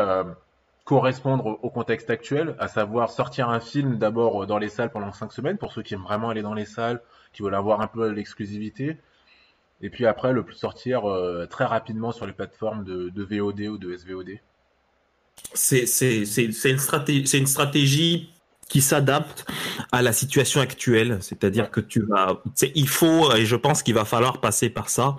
correspondre 0.88 1.58
au 1.62 1.68
contexte 1.68 2.08
actuel, 2.08 2.56
à 2.58 2.66
savoir 2.66 3.10
sortir 3.10 3.50
un 3.50 3.60
film 3.60 3.98
d'abord 3.98 4.46
dans 4.46 4.56
les 4.56 4.70
salles 4.70 4.90
pendant 4.90 5.12
cinq 5.12 5.34
semaines 5.34 5.58
pour 5.58 5.70
ceux 5.70 5.82
qui 5.82 5.92
aiment 5.92 6.02
vraiment 6.02 6.30
aller 6.30 6.40
dans 6.40 6.54
les 6.54 6.64
salles, 6.64 7.02
qui 7.34 7.42
veulent 7.42 7.54
avoir 7.54 7.82
un 7.82 7.88
peu 7.88 8.08
l'exclusivité, 8.08 8.96
et 9.82 9.90
puis 9.90 10.06
après 10.06 10.32
le 10.32 10.42
sortir 10.50 11.02
très 11.50 11.66
rapidement 11.66 12.10
sur 12.10 12.26
les 12.26 12.32
plateformes 12.32 12.84
de, 12.84 13.22
VOD 13.22 13.60
ou 13.68 13.76
de 13.76 13.94
SVOD 13.94 14.40
c'est 15.52 15.84
une 17.34 17.46
stratégie 17.46 18.32
qui 18.68 18.82
s'adapte 18.82 19.46
à 19.92 20.02
la 20.02 20.12
situation 20.12 20.60
actuelle, 20.60 21.18
c'est-à-dire 21.20 21.70
que 21.70 21.80
tu 21.80 22.02
vas, 22.02 22.42
il 22.74 22.88
faut 22.88 23.34
et 23.34 23.46
je 23.46 23.56
pense 23.56 23.82
qu'il 23.82 23.94
va 23.94 24.04
falloir 24.04 24.40
passer 24.40 24.68
par 24.68 24.90
ça, 24.90 25.16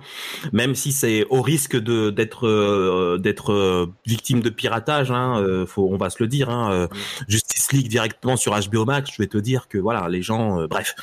même 0.52 0.76
si 0.76 0.92
c'est 0.92 1.26
au 1.30 1.42
risque 1.42 1.76
de 1.76 2.10
d'être 2.10 2.46
euh, 2.46 3.18
d'être 3.18 3.52
euh, 3.52 3.86
victime 4.06 4.40
de 4.40 4.50
piratage, 4.50 5.10
hein, 5.10 5.40
euh, 5.40 5.66
faut, 5.66 5.88
on 5.90 5.96
va 5.96 6.10
se 6.10 6.22
le 6.22 6.28
dire, 6.28 6.48
hein, 6.48 6.88
Justice 7.26 7.72
League 7.72 7.88
directement 7.88 8.36
sur 8.36 8.56
HBO 8.56 8.84
Max, 8.84 9.10
je 9.12 9.20
vais 9.20 9.28
te 9.28 9.38
dire 9.38 9.66
que 9.68 9.78
voilà, 9.78 10.08
les 10.08 10.22
gens, 10.22 10.66
bref, 10.66 10.94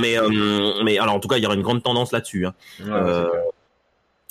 mais 0.00 0.16
mais 0.84 0.98
alors 0.98 1.14
en 1.14 1.20
tout 1.20 1.28
cas 1.28 1.36
il 1.36 1.42
y 1.42 1.46
aura 1.46 1.54
une 1.54 1.62
grande 1.62 1.82
tendance 1.82 2.10
là-dessus. 2.10 2.46
Hein. 2.46 2.54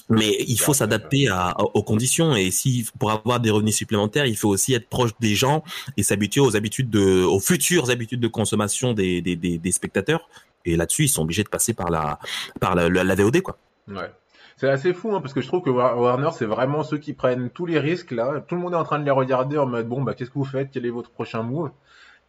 Mais 0.10 0.36
il 0.47 0.60
faut 0.60 0.74
s'adapter 0.74 1.30
aux 1.74 1.84
conditions 1.84 2.36
et 2.36 2.52
si 2.52 2.88
pour 2.99 3.12
avoir 3.12 3.39
des 3.39 3.49
revenus 3.49 3.76
supplémentaires, 3.76 4.26
il 4.26 4.36
faut 4.36 4.49
aussi 4.49 4.74
être 4.74 4.89
proche 4.89 5.12
des 5.20 5.36
gens 5.36 5.64
et 5.97 6.04
s'habituer 6.04 6.41
aux 6.41 6.56
habitudes 6.56 6.89
de, 6.89 7.24
aux 7.24 7.39
futures 7.39 7.89
habitudes 7.89 8.20
de 8.20 8.28
consommation 8.28 8.93
des, 8.93 9.22
des, 9.22 9.36
des, 9.36 9.58
des 9.58 9.72
spectateurs. 9.72 10.28
Et 10.66 10.76
là-dessus, 10.76 11.06
ils 11.06 11.10
sont 11.10 11.24
obligés 11.24 11.43
de 11.43 11.49
passer 11.49 11.74
par 11.74 11.89
la, 11.89 12.20
par 12.60 12.76
la, 12.76 12.89
la, 12.89 13.16
VOD, 13.16 13.41
quoi. 13.41 13.58
Ouais. 13.88 14.12
C'est 14.58 14.70
assez 14.70 14.93
fou, 14.93 15.16
hein, 15.16 15.22
parce 15.22 15.34
que 15.34 15.41
je 15.41 15.47
trouve 15.47 15.62
que 15.62 15.70
Warner, 15.70 16.30
c'est 16.34 16.45
vraiment 16.45 16.84
ceux 16.84 16.99
qui 16.99 17.14
prennent 17.14 17.49
tous 17.49 17.66
les 17.66 17.80
risques, 17.80 18.12
là. 18.12 18.43
Tout 18.47 18.56
le 18.56 18.62
monde 18.62 18.74
est 18.74 18.78
en 18.78 18.84
train 18.84 18.99
de 18.99 19.06
les 19.06 19.12
regarder 19.12 19.58
en 19.58 19.66
mode, 19.66 19.88
bon, 19.88 20.04
bah, 20.04 20.14
qu'est-ce 20.14 20.30
que 20.30 20.38
vous 20.38 20.45
faites? 20.45 20.70
Quel 20.72 20.86
est 20.86 20.91
votre 20.91 21.10
prochain 21.10 21.41
move? 21.41 21.72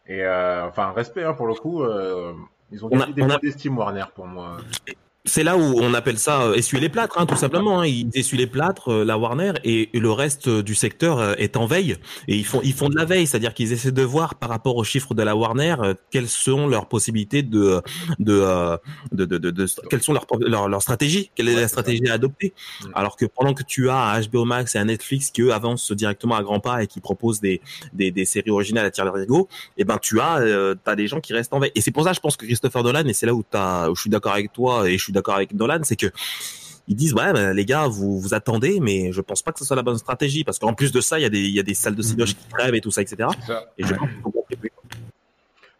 Et, 0.07 0.23
euh, 0.23 0.67
enfin, 0.67 0.91
respect, 0.93 1.23
hein, 1.23 1.33
pour 1.33 1.45
le 1.45 1.53
coup, 1.53 1.83
euh, 1.83 2.33
ils 2.71 2.83
ont 2.83 2.89
gagné 2.89 3.13
des 3.13 3.21
points 3.23 3.39
d'estime, 3.41 3.77
Warner, 3.77 4.05
pour 4.15 4.25
moi 4.25 4.57
c'est 5.25 5.43
là 5.43 5.55
où 5.57 5.79
on 5.79 5.93
appelle 5.93 6.19
ça 6.19 6.41
euh, 6.41 6.53
essuyer 6.53 6.81
les 6.81 6.89
plâtres, 6.89 7.17
hein, 7.17 7.25
tout 7.25 7.37
simplement. 7.37 7.79
Hein. 7.79 7.87
Ils 7.87 8.09
essuient 8.13 8.37
les 8.37 8.47
plâtres, 8.47 8.91
euh, 8.91 9.05
la 9.05 9.17
Warner, 9.17 9.53
et, 9.63 9.89
le 9.93 10.11
reste 10.11 10.47
euh, 10.47 10.63
du 10.63 10.75
secteur 10.75 11.39
est 11.39 11.55
en 11.55 11.65
veille. 11.65 11.95
Et 12.27 12.35
ils 12.35 12.45
font, 12.45 12.59
ils 12.61 12.73
font 12.73 12.89
de 12.89 12.95
la 12.95 13.05
veille, 13.05 13.25
c'est-à-dire 13.25 13.53
qu'ils 13.53 13.71
essaient 13.71 13.93
de 13.93 14.01
voir 14.01 14.35
par 14.35 14.49
rapport 14.49 14.75
aux 14.75 14.83
chiffres 14.83 15.13
de 15.13 15.23
la 15.23 15.35
Warner 15.35 15.75
quelles 16.11 16.27
sont 16.27 16.67
leurs 16.67 16.87
possibilités 16.87 17.41
de, 17.41 17.81
de, 18.19 18.77
de, 19.13 19.25
de, 19.25 19.37
de, 19.37 19.65
quelles 19.89 20.01
sont 20.01 20.13
leurs 20.13 20.25
leur, 20.41 20.67
leur 20.67 20.81
stratégies, 20.81 21.31
quelle 21.35 21.47
est 21.47 21.55
la 21.55 21.67
stratégie 21.67 22.07
à 22.09 22.13
adopter. 22.13 22.53
Alors 22.93 23.15
que 23.15 23.25
pendant 23.25 23.53
que 23.53 23.63
tu 23.63 23.89
as 23.89 23.95
un 23.95 24.21
HBO 24.21 24.45
Max 24.45 24.75
et 24.75 24.79
un 24.79 24.85
Netflix 24.85 25.31
qui 25.31 25.41
eux 25.41 25.53
avancent 25.53 25.91
directement 25.91 26.35
à 26.35 26.43
grands 26.43 26.59
pas 26.59 26.83
et 26.83 26.87
qui 26.87 26.99
proposent 26.99 27.39
des, 27.39 27.61
des, 27.93 28.11
des 28.11 28.25
séries 28.25 28.51
originales 28.51 28.85
à 28.85 28.91
tir 28.91 29.11
rigo, 29.13 29.47
et 29.77 29.81
eh 29.81 29.83
ben 29.85 29.97
tu 29.99 30.19
as, 30.19 30.39
euh, 30.39 30.75
as 30.85 30.95
des 30.95 31.07
gens 31.07 31.21
qui 31.21 31.33
restent 31.33 31.53
en 31.53 31.59
veille. 31.59 31.71
Et 31.75 31.81
c'est 31.81 31.91
pour 31.91 32.03
ça, 32.03 32.11
je 32.13 32.19
pense 32.19 32.35
que 32.35 32.45
Christopher 32.45 32.83
Dolan, 32.83 33.05
et 33.05 33.13
c'est 33.13 33.25
là 33.25 33.33
où, 33.33 33.43
as, 33.53 33.89
où 33.89 33.95
je 33.95 34.01
suis 34.01 34.09
d'accord 34.09 34.33
avec 34.33 34.51
toi 34.51 34.89
et 34.89 34.97
je 34.97 35.03
suis 35.03 35.12
d'accord 35.13 35.35
avec 35.35 35.53
Nolan, 35.53 35.79
c'est 35.83 35.95
que 35.95 36.07
ils 36.87 36.95
disent 36.95 37.13
ouais 37.13 37.31
ben, 37.33 37.53
les 37.53 37.65
gars 37.65 37.87
vous 37.87 38.19
vous 38.19 38.33
attendez 38.33 38.79
mais 38.81 39.11
je 39.11 39.21
pense 39.21 39.41
pas 39.41 39.51
que 39.51 39.59
ce 39.59 39.65
soit 39.65 39.75
la 39.75 39.83
bonne 39.83 39.97
stratégie 39.97 40.43
parce 40.43 40.59
qu'en 40.59 40.73
plus 40.73 40.91
de 40.91 41.01
ça 41.01 41.17
il 41.17 41.21
y 41.21 41.25
a 41.25 41.29
des 41.29 41.39
il 41.39 41.55
y 41.55 41.59
a 41.59 41.63
des 41.63 41.73
salles 41.73 41.95
de 41.95 42.01
cinéma 42.01 42.25
qui 42.25 42.35
crèvent 42.51 42.75
et 42.75 42.81
tout 42.81 42.91
ça 42.91 43.01
etc 43.01 43.29
et 43.77 43.85
je 43.85 43.93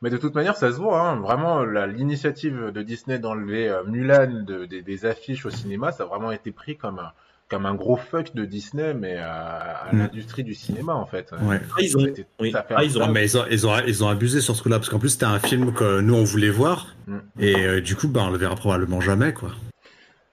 mais 0.01 0.09
de 0.09 0.17
toute 0.17 0.35
manière 0.35 0.55
ça 0.55 0.71
se 0.71 0.77
voit 0.77 1.01
hein. 1.01 1.19
vraiment 1.19 1.63
l'initiative 1.63 2.71
de 2.73 2.81
Disney 2.81 3.19
d'enlever 3.19 3.69
euh, 3.69 3.83
Mulan 3.83 4.43
de, 4.45 4.65
des 4.65 5.05
affiches 5.05 5.45
au 5.45 5.49
cinéma 5.49 5.91
ça 5.91 6.03
a 6.03 6.05
vraiment 6.05 6.31
été 6.31 6.51
pris 6.51 6.77
comme 6.77 6.99
un 6.99 7.11
comme 7.53 7.65
un 7.67 7.75
gros 7.75 7.95
fuck 7.97 8.33
de 8.33 8.45
Disney, 8.45 8.93
mais 8.93 9.17
à, 9.17 9.87
Mm. 9.91 9.99
l'industrie 9.99 10.43
du 10.43 10.55
cinéma 10.55 10.93
en 10.93 11.05
fait. 11.05 11.31
Ouais. 11.43 11.59
Ah, 11.71 11.81
ils 11.81 11.95
ont- 11.95 12.01
C'était- 12.01 12.25
oui. 12.39 12.51
ça 12.51 12.63
fait 12.63 12.73
Ah, 12.75 12.79
un 12.79 12.83
ils 12.83 12.97
ont- 12.97 12.99
Non, 12.99 13.05
flop. 13.05 13.13
mais 13.13 13.25
ils 13.25 13.37
ont, 13.37 13.45
ils, 13.51 13.67
ont, 13.67 13.73
ils 13.87 14.03
ont 14.03 14.07
abusé 14.09 14.41
sur 14.41 14.55
ce 14.55 14.63
coup-là, 14.63 14.77
parce 14.79 14.89
qu'en 14.89 14.99
plus 14.99 15.09
c'était 15.09 15.25
un 15.25 15.39
film 15.39 15.73
que 15.73 16.01
nous 16.01 16.15
on 16.15 16.23
voulait 16.23 16.49
voir, 16.49 16.87
Mm. 17.07 17.17
et 17.39 17.55
euh, 17.65 17.81
du 17.81 17.95
coup 17.95 18.07
bah, 18.07 18.21
on 18.25 18.31
le 18.31 18.37
verra 18.37 18.55
probablement 18.55 19.01
jamais 19.01 19.33
quoi. 19.33 19.49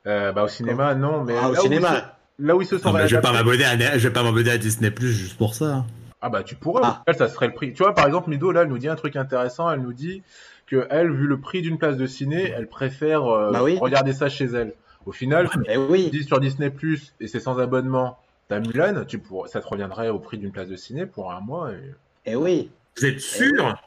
Euh, 0.06 0.32
bah, 0.32 0.44
au 0.44 0.48
cinéma, 0.48 0.94
non, 0.94 1.24
mais 1.24 1.34
Ah, 1.40 1.48
au 1.50 1.52
là, 1.52 1.60
où 1.60 1.62
ils 1.64 1.68
cinéma. 1.68 1.96
se- 1.96 2.44
là 2.46 2.56
où 2.56 2.62
ils 2.62 2.66
se 2.66 2.78
sont 2.78 2.90
Non, 2.92 2.98
mais 2.98 3.06
je 3.08 3.16
vais 3.16 3.20
pas 3.22 3.32
m'abonner 3.32 3.64
à, 3.64 3.98
je 3.98 4.08
vais 4.08 4.12
pas 4.12 4.22
m'abonner 4.22 4.50
à 4.50 4.58
Disney 4.58 4.90
Plus 4.90 5.12
juste 5.12 5.36
pour 5.36 5.54
ça. 5.54 5.66
hein. 5.74 5.86
Ah 6.22 6.28
bah 6.30 6.42
tu 6.42 6.54
pourrais, 6.54 6.82
Ah. 6.84 7.02
ça 7.16 7.28
serait 7.28 7.46
le 7.48 7.52
prix. 7.54 7.72
Tu 7.72 7.82
vois, 7.82 7.94
par 7.94 8.06
exemple, 8.06 8.28
Mido, 8.30 8.50
là, 8.52 8.62
elle 8.62 8.68
nous 8.68 8.78
dit 8.78 8.88
un 8.88 8.94
truc 8.96 9.16
intéressant, 9.16 9.70
elle 9.70 9.80
nous 9.80 9.92
dit 9.94 10.22
que 10.66 10.86
elle, 10.90 11.10
vu 11.12 11.26
le 11.26 11.38
prix 11.40 11.62
d'une 11.62 11.78
place 11.78 11.96
de 11.96 12.06
ciné, 12.06 12.52
elle 12.56 12.66
préfère 12.66 13.24
euh, 13.26 13.50
Bah 13.52 13.62
oui. 13.62 13.76
regarder 13.80 14.12
ça 14.12 14.28
chez 14.28 14.44
elle. 14.46 14.72
Au 15.06 15.12
final, 15.12 15.48
Eh 15.66 15.72
tu 15.72 15.78
oui. 15.78 16.10
dis 16.10 16.24
sur 16.24 16.40
Disney 16.40 16.70
Plus 16.70 17.14
et 17.20 17.26
c'est 17.26 17.40
sans 17.40 17.58
abonnement, 17.58 18.18
t'as 18.48 18.60
Mulan, 18.60 19.04
tu 19.06 19.18
pourrais, 19.18 19.48
ça 19.48 19.60
te 19.60 19.66
reviendrait 19.66 20.08
au 20.10 20.18
prix 20.18 20.38
d'une 20.38 20.52
place 20.52 20.68
de 20.68 20.76
ciné 20.76 21.06
pour 21.06 21.32
un 21.32 21.40
mois. 21.40 21.72
Et... 21.72 21.94
Eh 22.26 22.36
oui. 22.36 22.70
Vous 22.96 23.06
êtes 23.06 23.20
sûr 23.20 23.82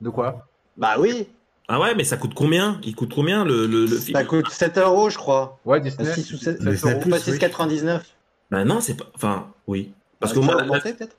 De 0.00 0.08
quoi? 0.10 0.46
Bah 0.76 0.96
oui. 0.98 1.28
Ah 1.68 1.80
ouais, 1.80 1.94
mais 1.94 2.04
ça 2.04 2.16
coûte 2.16 2.32
combien? 2.34 2.80
Il 2.84 2.94
coûte 2.94 3.12
combien 3.14 3.44
le, 3.44 3.66
le, 3.66 3.86
le 3.86 3.96
film? 3.98 4.16
Ça 4.16 4.24
coûte 4.24 4.48
7 4.50 4.78
euros, 4.78 5.10
je 5.10 5.18
crois. 5.18 5.58
Ouais, 5.64 5.80
Disney. 5.80 6.12
6 6.12 6.32
ou 6.32 6.36
7, 6.36 6.58
sept 6.58 6.68
Disney 6.68 6.92
euros. 6.92 7.00
Plus, 7.02 7.10
pas 7.10 7.16
oui. 7.16 7.22
6,99. 7.38 8.00
Bah 8.50 8.64
non, 8.64 8.80
c'est 8.80 8.96
pas. 8.96 9.06
Enfin, 9.14 9.48
oui. 9.66 9.92
Parce 10.20 10.32
que 10.32 10.38
Ah, 10.38 10.42
ça 10.42 10.52
a 10.52 10.54
moi, 10.54 10.62
augmenté, 10.62 10.94
peut-être 10.94 11.16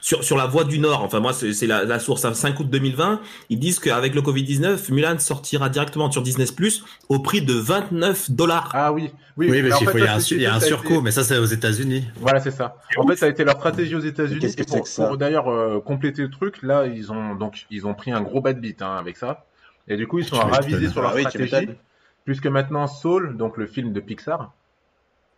sur, 0.00 0.24
sur 0.24 0.36
la 0.36 0.46
voie 0.46 0.64
du 0.64 0.78
Nord, 0.78 1.02
enfin 1.04 1.20
moi 1.20 1.32
c'est 1.32 1.66
la, 1.66 1.84
la 1.84 1.98
source, 1.98 2.24
à 2.24 2.34
5 2.34 2.58
août 2.60 2.68
2020, 2.70 3.20
ils 3.50 3.58
disent 3.58 3.78
qu'avec 3.78 4.14
le 4.14 4.20
Covid-19, 4.22 4.92
Mulan 4.92 5.18
sortira 5.18 5.68
directement 5.68 6.10
sur 6.10 6.22
Disney 6.22 6.46
Plus 6.54 6.84
au 7.08 7.20
prix 7.20 7.42
de 7.42 7.52
29 7.54 8.30
dollars. 8.32 8.70
Ah 8.74 8.92
oui, 8.92 9.10
oui, 9.36 9.48
Oui, 9.50 9.62
mais 9.62 9.68
parce 9.70 9.80
fait, 9.84 9.90
faut- 9.92 9.98
il 9.98 10.04
y 10.04 10.06
a 10.06 10.14
un, 10.14 10.18
il 10.18 10.40
y 10.42 10.46
a 10.46 10.54
un 10.54 10.60
surcoût, 10.60 10.94
été- 10.94 11.02
mais 11.02 11.10
ça 11.12 11.22
c'est 11.24 11.38
aux 11.38 11.44
États-Unis. 11.44 12.04
Voilà, 12.16 12.40
c'est 12.40 12.50
ça. 12.50 12.76
En 12.96 13.06
fait, 13.06 13.16
ça 13.16 13.26
a 13.26 13.28
été 13.28 13.44
leur 13.44 13.56
stratégie 13.56 13.94
aux 13.94 14.00
États-Unis. 14.00 14.54
Pour, 14.68 14.82
pour 14.94 15.16
d'ailleurs 15.16 15.48
euh, 15.48 15.80
compléter 15.80 16.22
le 16.22 16.30
truc, 16.30 16.62
là, 16.62 16.86
ils 16.86 17.12
ont 17.12 17.34
donc 17.34 17.66
ils 17.70 17.86
ont 17.86 17.94
pris 17.94 18.10
un 18.12 18.20
gros 18.22 18.40
bad 18.40 18.60
beat 18.60 18.82
hein, 18.82 18.96
avec 18.98 19.16
ça. 19.16 19.46
Et 19.88 19.96
du 19.96 20.06
coup, 20.06 20.18
ils 20.18 20.24
sont 20.24 20.36
Tu 20.38 20.44
ravisés 20.46 20.88
sur 20.88 21.00
leur 21.02 21.12
Ah 21.12 21.14
oui, 21.16 21.22
stratégie, 21.22 21.54
m'étonnes. 21.54 21.76
puisque 22.24 22.46
maintenant 22.46 22.86
Soul, 22.86 23.36
donc 23.36 23.56
le 23.56 23.66
film 23.66 23.92
de 23.92 24.00
Pixar, 24.00 24.52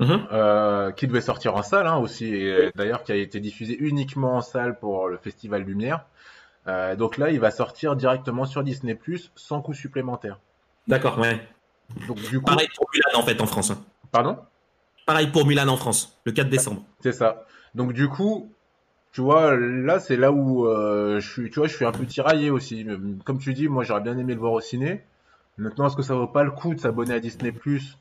Mhm. 0.00 0.26
euh, 0.32 0.90
qui 0.90 1.06
devait 1.06 1.20
sortir 1.20 1.54
en 1.54 1.62
salle 1.62 1.86
hein, 1.86 1.96
aussi, 1.98 2.26
et 2.26 2.70
d'ailleurs 2.74 3.04
qui 3.04 3.12
a 3.12 3.14
été 3.16 3.38
diffusé 3.38 3.76
uniquement 3.78 4.34
en 4.36 4.40
salle 4.40 4.78
pour 4.78 5.08
le 5.08 5.16
Festival 5.18 5.62
Lumière. 5.62 6.04
Euh, 6.66 6.96
donc 6.96 7.16
là, 7.18 7.30
il 7.30 7.38
va 7.38 7.50
sortir 7.50 7.94
directement 7.94 8.44
sur 8.44 8.62
Disney 8.64 8.94
Plus 8.94 9.30
sans 9.36 9.60
coût 9.60 9.74
supplémentaire. 9.74 10.40
D'accord, 10.88 11.18
ouais. 11.18 11.46
Donc 12.08 12.18
du 12.28 12.38
coup, 12.40 12.46
Pareil 12.46 12.68
pour 12.76 12.86
Mulan 12.92 13.20
en 13.20 13.22
fait 13.24 13.40
en 13.40 13.46
France. 13.46 13.70
hein. 13.70 13.78
pardon, 14.10 14.38
Pareil 15.06 15.28
pour 15.28 15.46
Mulan 15.46 15.68
en 15.68 15.76
France, 15.76 16.18
le 16.24 16.32
4 16.32 16.48
décembre. 16.48 16.82
c'est 17.00 17.12
ça. 17.12 17.44
Donc 17.74 17.92
du 17.92 18.08
coup, 18.08 18.50
tu 19.12 19.20
vois, 19.20 19.54
là 19.56 20.00
c'est 20.00 20.16
là 20.16 20.32
où 20.32 20.66
euh, 20.66 21.20
je 21.20 21.30
suis, 21.30 21.50
tu 21.50 21.60
vois, 21.60 21.68
je 21.68 21.74
suis 21.76 21.84
un 21.84 21.92
peu 21.92 22.04
tiraillé 22.06 22.50
aussi. 22.50 22.86
Comme 23.24 23.38
tu 23.38 23.52
dis, 23.54 23.68
moi 23.68 23.84
j'aurais 23.84 24.00
bien 24.00 24.16
aimé 24.18 24.34
le 24.34 24.40
voir 24.40 24.52
au 24.52 24.60
ciné. 24.60 25.02
Maintenant, 25.58 25.86
est-ce 25.86 25.94
que 25.96 26.02
ça 26.02 26.14
vaut 26.14 26.26
pas 26.26 26.42
le 26.42 26.50
coup 26.50 26.74
de 26.74 26.80
s'abonner 26.80 27.14
à 27.14 27.20
Disney 27.20 27.52
Plus 27.52 27.96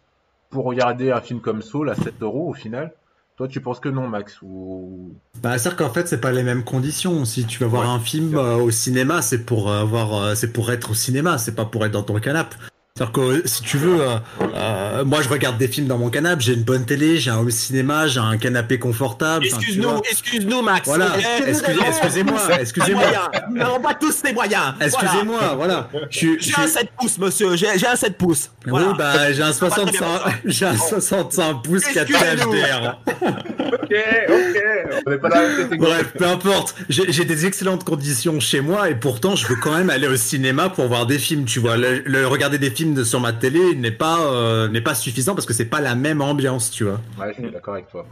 pour 0.54 0.66
regarder 0.66 1.12
un 1.12 1.20
film 1.20 1.42
comme 1.42 1.62
Soul 1.62 1.90
à 1.90 1.96
7 1.96 2.22
euros 2.22 2.48
au 2.50 2.54
final 2.54 2.94
Toi, 3.36 3.48
tu 3.48 3.60
penses 3.60 3.80
que 3.80 3.90
non, 3.90 4.08
Max 4.08 4.40
ou? 4.44 5.16
Bah, 5.42 5.58
c'est-à-dire 5.58 5.78
qu'en 5.78 5.90
fait, 5.94 6.08
c'est 6.08 6.22
pas 6.22 6.32
les 6.32 6.44
mêmes 6.44 6.64
conditions. 6.64 7.26
Si 7.26 7.46
tu 7.46 7.60
vas 7.60 7.68
voir 7.68 7.82
Ouais, 7.84 7.90
un 7.90 8.00
film 8.00 8.36
euh, 8.36 8.56
au 8.58 8.70
cinéma, 8.70 9.22
c'est 9.24 9.44
pour 9.44 9.72
avoir, 9.72 10.14
euh, 10.16 10.36
c'est 10.36 10.54
pour 10.54 10.72
être 10.72 10.92
au 10.92 10.94
cinéma, 10.94 11.40
c'est 11.40 11.56
pas 11.56 11.66
pour 11.66 11.84
être 11.86 11.92
dans 11.92 12.04
ton 12.04 12.20
canapé. 12.20 12.56
C'est-à-dire 12.96 13.12
que 13.12 13.22
euh, 13.22 13.42
si 13.46 13.64
tu 13.64 13.78
veux, 13.80 14.02
euh, 14.02 14.18
euh, 14.56 15.04
moi 15.04 15.24
je 15.24 15.30
regarde 15.30 15.58
des 15.58 15.68
films 15.68 15.88
dans 15.88 15.98
mon 15.98 16.12
canapé, 16.12 16.44
j'ai 16.44 16.54
une 16.54 16.62
bonne 16.62 16.86
télé, 16.86 17.18
j'ai 17.18 17.32
un 17.32 17.38
home 17.40 17.50
cinéma, 17.50 18.06
j'ai 18.06 18.20
un 18.20 18.38
canapé 18.38 18.78
confortable. 18.78 19.48
Excuse-nous, 19.48 19.98
excuse-nous 20.12 20.62
Max. 20.62 20.86
Voilà, 20.88 21.08
excusez-moi, 21.48 22.40
excusez-moi. 22.62 23.04
Nous 23.50 23.58
n'avons 23.58 23.80
pas 23.80 23.96
tous 23.96 24.22
les 24.24 24.32
moyens. 24.34 24.76
excusez-moi, 24.80 25.56
voilà. 25.56 25.90
Je 26.12 26.18
suis- 26.20 26.38
J'ai 26.40 26.52
je 26.52 26.60
un 26.60 26.64
suis- 26.68 26.72
7 26.74 26.90
pouces, 27.00 27.18
monsieur. 27.18 27.56
J'ai 27.56 27.80
j'ai 27.80 27.88
un 27.88 27.96
7 27.96 28.16
pouces. 28.16 28.52
Voilà. 28.68 28.90
Oui, 28.90 28.94
bah 28.96 29.34
j'ai 29.34 29.42
un 29.42 29.52
très 29.52 29.70
bien 29.70 29.92
65, 29.92 30.22
j'ai 30.46 30.66
un 30.68 30.78
65 30.78 31.64
pouces 31.64 31.86
4K 31.86 32.12
Excusez-nous. 32.12 32.54
HDR. 32.54 33.00
Ok, 33.74 33.96
ok, 34.30 34.64
on 35.08 35.10
n'est 35.10 35.18
pas 35.18 35.30
dans 35.30 35.36
la 35.36 35.48
même 35.48 35.58
catégorie. 35.64 35.92
Bref, 35.94 36.14
peu 36.16 36.28
importe. 36.28 36.76
J'ai 36.90 37.12
j'ai 37.12 37.26
des 37.26 37.48
excellentes 37.48 37.86
conditions 37.86 38.40
chez 38.40 38.62
moi 38.62 38.92
et 38.92 38.96
pourtant 38.96 39.36
je 39.36 39.48
veux 39.48 39.56
quand 39.56 39.76
même 39.76 39.90
aller 39.90 40.08
au 40.08 40.16
cinéma 40.16 40.70
pour 40.70 40.88
voir 40.88 41.08
des 41.08 41.18
films. 41.18 41.46
Tu 41.46 41.58
vois, 41.60 41.76
le, 41.76 42.04
le 42.06 42.28
regarder 42.28 42.60
des 42.60 42.70
films 42.70 42.83
de- 42.86 43.04
sur 43.04 43.20
ma 43.20 43.34
télé 43.34 43.76
n'est 43.76 43.92
pas 43.92 44.20
euh, 44.32 44.68
n'est 44.68 44.82
pas 44.82 44.96
suffisant 44.96 45.36
parce 45.36 45.46
que 45.46 45.54
c'est 45.54 45.66
pas 45.66 45.82
la 45.82 45.96
même 45.96 46.22
ambiance, 46.22 46.72
tu 46.72 46.84
vois. 46.84 47.00
Ouais, 47.20 47.34
je 47.38 47.42
suis 47.44 47.52
d'accord 47.52 47.76
avec 47.76 47.90
toi. 47.90 48.06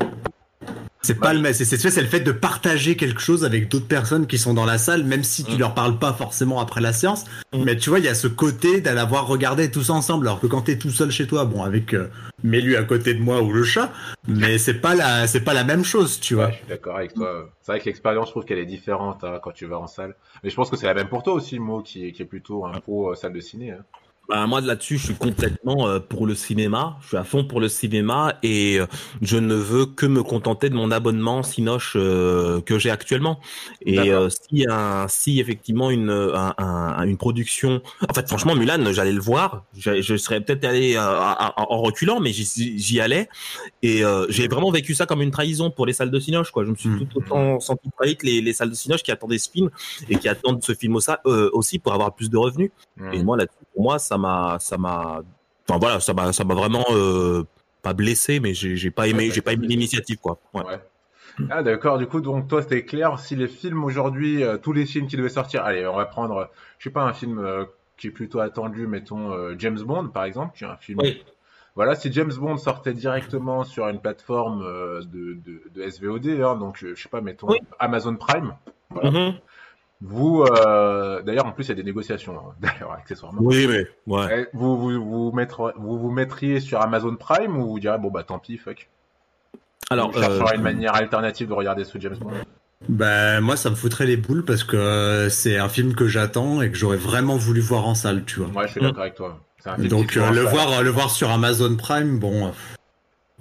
C'est 1.03 1.15
pas 1.19 1.33
le. 1.33 1.41
C'est 1.53 1.65
c'est 1.65 1.77
c'est 1.77 2.01
le 2.01 2.07
fait 2.07 2.19
de 2.19 2.31
partager 2.31 2.95
quelque 2.95 3.19
chose 3.21 3.43
avec 3.43 3.69
d'autres 3.69 3.87
personnes 3.87 4.27
qui 4.27 4.37
sont 4.37 4.53
dans 4.53 4.65
la 4.65 4.77
salle, 4.77 5.03
même 5.03 5.23
si 5.23 5.43
tu 5.43 5.53
Mm. 5.55 5.59
leur 5.59 5.73
parles 5.73 5.97
pas 5.97 6.13
forcément 6.13 6.59
après 6.59 6.79
la 6.79 6.93
séance. 6.93 7.25
Mm. 7.53 7.63
Mais 7.63 7.75
tu 7.75 7.89
vois, 7.89 7.97
il 7.97 8.05
y 8.05 8.07
a 8.07 8.13
ce 8.13 8.27
côté 8.27 8.81
d'aller 8.81 9.03
voir 9.09 9.25
regarder 9.25 9.71
tous 9.71 9.89
ensemble, 9.89 10.27
alors 10.27 10.39
que 10.39 10.45
quand 10.45 10.61
t'es 10.61 10.77
tout 10.77 10.91
seul 10.91 11.09
chez 11.09 11.25
toi, 11.25 11.45
bon, 11.45 11.63
avec 11.63 11.95
euh, 11.95 12.07
Mélu 12.43 12.75
à 12.75 12.83
côté 12.83 13.15
de 13.15 13.19
moi 13.19 13.41
ou 13.41 13.51
le 13.51 13.63
chat, 13.63 13.91
mais 14.27 14.59
c'est 14.59 14.75
pas 14.75 14.93
la 14.93 15.25
c'est 15.25 15.41
pas 15.41 15.55
la 15.55 15.63
même 15.63 15.83
chose, 15.83 16.19
tu 16.19 16.35
vois. 16.35 16.45
Ouais, 16.45 16.51
je 16.51 16.57
suis 16.57 16.67
d'accord 16.67 16.95
avec 16.97 17.15
toi. 17.15 17.49
C'est 17.63 17.71
vrai 17.71 17.79
que 17.81 17.85
l'expérience, 17.85 18.27
je 18.27 18.31
trouve 18.33 18.45
qu'elle 18.45 18.59
est 18.59 18.65
différente 18.67 19.23
hein, 19.23 19.39
quand 19.43 19.51
tu 19.51 19.65
vas 19.65 19.79
en 19.79 19.87
salle. 19.87 20.13
Mais 20.43 20.51
je 20.51 20.55
pense 20.55 20.69
que 20.69 20.77
c'est 20.77 20.85
la 20.85 20.93
même 20.93 21.09
pour 21.09 21.23
toi 21.23 21.33
aussi, 21.33 21.57
Mo, 21.57 21.81
qui, 21.81 22.05
est- 22.05 22.11
qui 22.11 22.21
est 22.21 22.25
plutôt 22.25 22.63
un 22.67 22.79
pro 22.79 23.09
euh, 23.11 23.15
salle 23.15 23.33
de 23.33 23.39
ciné. 23.41 23.71
hein. 23.71 23.83
Bah, 24.31 24.47
moi 24.47 24.61
là-dessus, 24.61 24.97
je 24.97 25.03
suis 25.07 25.13
complètement 25.15 25.87
euh, 25.89 25.99
pour 25.99 26.25
le 26.25 26.35
cinéma. 26.35 26.95
Je 27.01 27.07
suis 27.09 27.17
à 27.17 27.25
fond 27.25 27.43
pour 27.43 27.59
le 27.59 27.67
cinéma 27.67 28.35
et 28.43 28.79
euh, 28.79 28.85
je 29.21 29.35
ne 29.35 29.55
veux 29.55 29.85
que 29.85 30.05
me 30.05 30.23
contenter 30.23 30.69
de 30.69 30.73
mon 30.75 30.89
abonnement 30.89 31.43
Cinoche 31.43 31.97
euh, 31.97 32.61
que 32.61 32.79
j'ai 32.79 32.89
actuellement. 32.91 33.41
Et 33.85 33.99
euh, 34.13 34.29
si 34.29 34.65
un, 34.69 35.05
si 35.09 35.41
effectivement 35.41 35.89
une 35.91 36.09
un- 36.09 36.53
un- 36.57 37.03
une 37.03 37.17
production, 37.17 37.81
en 38.09 38.13
fait 38.13 38.25
franchement 38.25 38.55
Mulan, 38.55 38.93
j'allais 38.93 39.11
le 39.11 39.19
voir. 39.19 39.65
Je, 39.77 40.01
je 40.01 40.15
serais 40.15 40.39
peut-être 40.39 40.63
allé 40.63 40.95
euh, 40.95 41.19
en 41.57 41.81
reculant, 41.81 42.21
mais 42.21 42.31
j'y 42.31 43.01
allais 43.01 43.27
et 43.81 44.05
euh, 44.05 44.27
j'ai 44.29 44.47
vraiment 44.47 44.71
vécu 44.71 44.93
ça 44.93 45.05
comme 45.05 45.21
une 45.21 45.31
trahison 45.31 45.71
pour 45.71 45.85
les 45.85 45.91
salles 45.93 46.09
de 46.11 46.19
Cinoche. 46.21 46.51
Quoi, 46.51 46.63
je 46.63 46.69
me 46.69 46.75
suis 46.75 46.87
Mm. 46.87 46.99
tout 47.07 47.17
autant 47.19 47.59
senti 47.59 47.89
trahi 47.97 48.15
que 48.15 48.25
les, 48.25 48.39
les 48.41 48.53
salles 48.53 48.69
de 48.69 48.75
Cinoche 48.75 49.03
qui 49.03 49.11
attendaient 49.11 49.37
ce 49.39 49.49
film 49.51 49.69
et 50.09 50.15
qui 50.15 50.29
attendent 50.29 50.63
ce 50.63 50.73
film 50.73 50.95
aussi, 50.95 51.09
aussi 51.51 51.79
pour 51.79 51.91
avoir 51.93 52.15
plus 52.15 52.29
de 52.29 52.37
revenus. 52.37 52.71
Mm. 52.95 53.13
Et 53.13 53.23
moi, 53.23 53.35
là, 53.35 53.45
pour 53.73 53.83
moi, 53.83 53.99
ça 53.99 54.17
m'a, 54.17 54.57
ça 54.59 54.77
m'a, 54.77 55.21
enfin 55.67 55.79
voilà, 55.79 55.99
ça 55.99 56.13
m'a, 56.13 56.33
ça 56.33 56.43
m'a 56.43 56.53
vraiment 56.55 56.85
euh, 56.91 57.43
pas 57.81 57.93
blessé, 57.93 58.39
mais 58.39 58.53
j'ai, 58.53 58.75
j'ai 58.75 58.91
pas 58.91 59.07
aimé, 59.07 59.31
j'ai 59.31 59.41
pas 59.41 59.53
aimé 59.53 59.67
l'initiative, 59.67 60.17
quoi. 60.17 60.39
Ouais. 60.53 60.63
Ouais. 60.65 60.79
Ah 61.49 61.63
d'accord, 61.63 61.97
du 61.97 62.07
coup, 62.07 62.21
donc 62.21 62.47
toi, 62.47 62.61
c'était 62.61 62.83
clair. 62.83 63.17
Si 63.19 63.35
les 63.35 63.47
films 63.47 63.83
aujourd'hui, 63.83 64.43
euh, 64.43 64.57
tous 64.57 64.73
les 64.73 64.85
films 64.85 65.07
qui 65.07 65.17
devaient 65.17 65.29
sortir, 65.29 65.63
allez, 65.63 65.87
on 65.87 65.95
va 65.95 66.05
prendre, 66.05 66.37
euh, 66.37 66.45
je 66.77 66.85
sais 66.85 66.93
pas, 66.93 67.03
un 67.03 67.13
film 67.13 67.39
euh, 67.39 67.65
qui 67.97 68.07
est 68.07 68.11
plutôt 68.11 68.39
attendu, 68.39 68.87
mettons 68.87 69.31
James 69.57 69.79
Bond, 69.79 70.09
par 70.09 70.25
exemple, 70.25 70.57
qui 70.57 70.63
est 70.63 70.67
un 70.67 70.77
film. 70.77 70.99
Oui. 71.01 71.23
Voilà, 71.75 71.95
si 71.95 72.11
James 72.11 72.33
Bond 72.33 72.57
sortait 72.57 72.93
directement 72.93 73.63
sur 73.63 73.87
une 73.87 74.01
plateforme 74.01 74.61
de, 74.61 75.37
de, 75.45 75.61
de 75.73 75.89
SVOD, 75.89 76.27
hein, 76.41 76.57
donc 76.57 76.77
je 76.77 76.95
sais 76.95 77.07
pas, 77.07 77.21
mettons 77.21 77.47
Oui. 77.47 77.59
Amazon 77.79 78.15
Prime. 78.15 78.55
Voilà. 78.89 79.11
Mhm. 79.11 79.33
Vous, 80.03 80.43
euh, 80.43 81.21
d'ailleurs, 81.21 81.45
en 81.45 81.51
plus, 81.51 81.65
il 81.65 81.69
y 81.69 81.71
a 81.73 81.75
des 81.75 81.83
négociations, 81.83 82.35
hein, 82.35 82.53
d'ailleurs, 82.59 82.91
accessoirement. 82.93 83.39
Oui, 83.43 83.67
mais 83.67 83.85
ouais. 84.07 84.47
Eh, 84.51 84.57
Vous 84.57 84.77
vous, 84.77 85.03
vous, 85.03 85.31
mettre- 85.31 85.73
vous 85.77 85.99
vous 85.99 86.09
mettriez 86.09 86.59
sur 86.59 86.81
Amazon 86.81 87.15
Prime 87.15 87.55
ou 87.57 87.67
vous 87.67 87.79
direz, 87.79 87.97
bon 87.99 88.09
bah 88.09 88.23
tant 88.23 88.39
pis, 88.39 88.57
fuck. 88.57 88.89
Alors, 89.91 90.11
vous 90.11 90.19
chercherez 90.19 90.53
euh, 90.53 90.55
une 90.55 90.61
manière 90.63 90.95
alternative 90.95 91.49
de 91.49 91.53
regarder 91.53 91.83
ce 91.83 91.99
James 91.99 92.15
Bond. 92.19 92.31
Ben 92.89 93.41
moi 93.41 93.57
ça 93.57 93.69
me 93.69 93.75
foutrait 93.75 94.07
les 94.07 94.17
boules 94.17 94.43
parce 94.43 94.63
que 94.63 94.75
euh, 94.75 95.29
c'est 95.29 95.57
un 95.59 95.69
film 95.69 95.93
que 95.93 96.07
j'attends 96.07 96.63
et 96.63 96.71
que 96.71 96.77
j'aurais 96.77 96.97
vraiment 96.97 97.35
voulu 97.37 97.59
voir 97.61 97.85
en 97.87 97.93
salle, 97.93 98.23
tu 98.25 98.39
vois. 98.39 98.47
Ouais, 98.59 98.65
je 98.67 98.71
suis 98.71 98.81
Mm. 98.81 98.85
d'accord 98.85 99.01
avec 99.03 99.13
toi. 99.15 99.39
Un 99.65 99.75
film 99.75 99.87
Donc 99.89 100.17
euh, 100.17 100.31
le 100.31 100.41
voir 100.41 100.81
le 100.81 100.89
voir 100.89 101.11
sur 101.11 101.29
Amazon 101.29 101.75
Prime, 101.75 102.17
bon, 102.17 102.51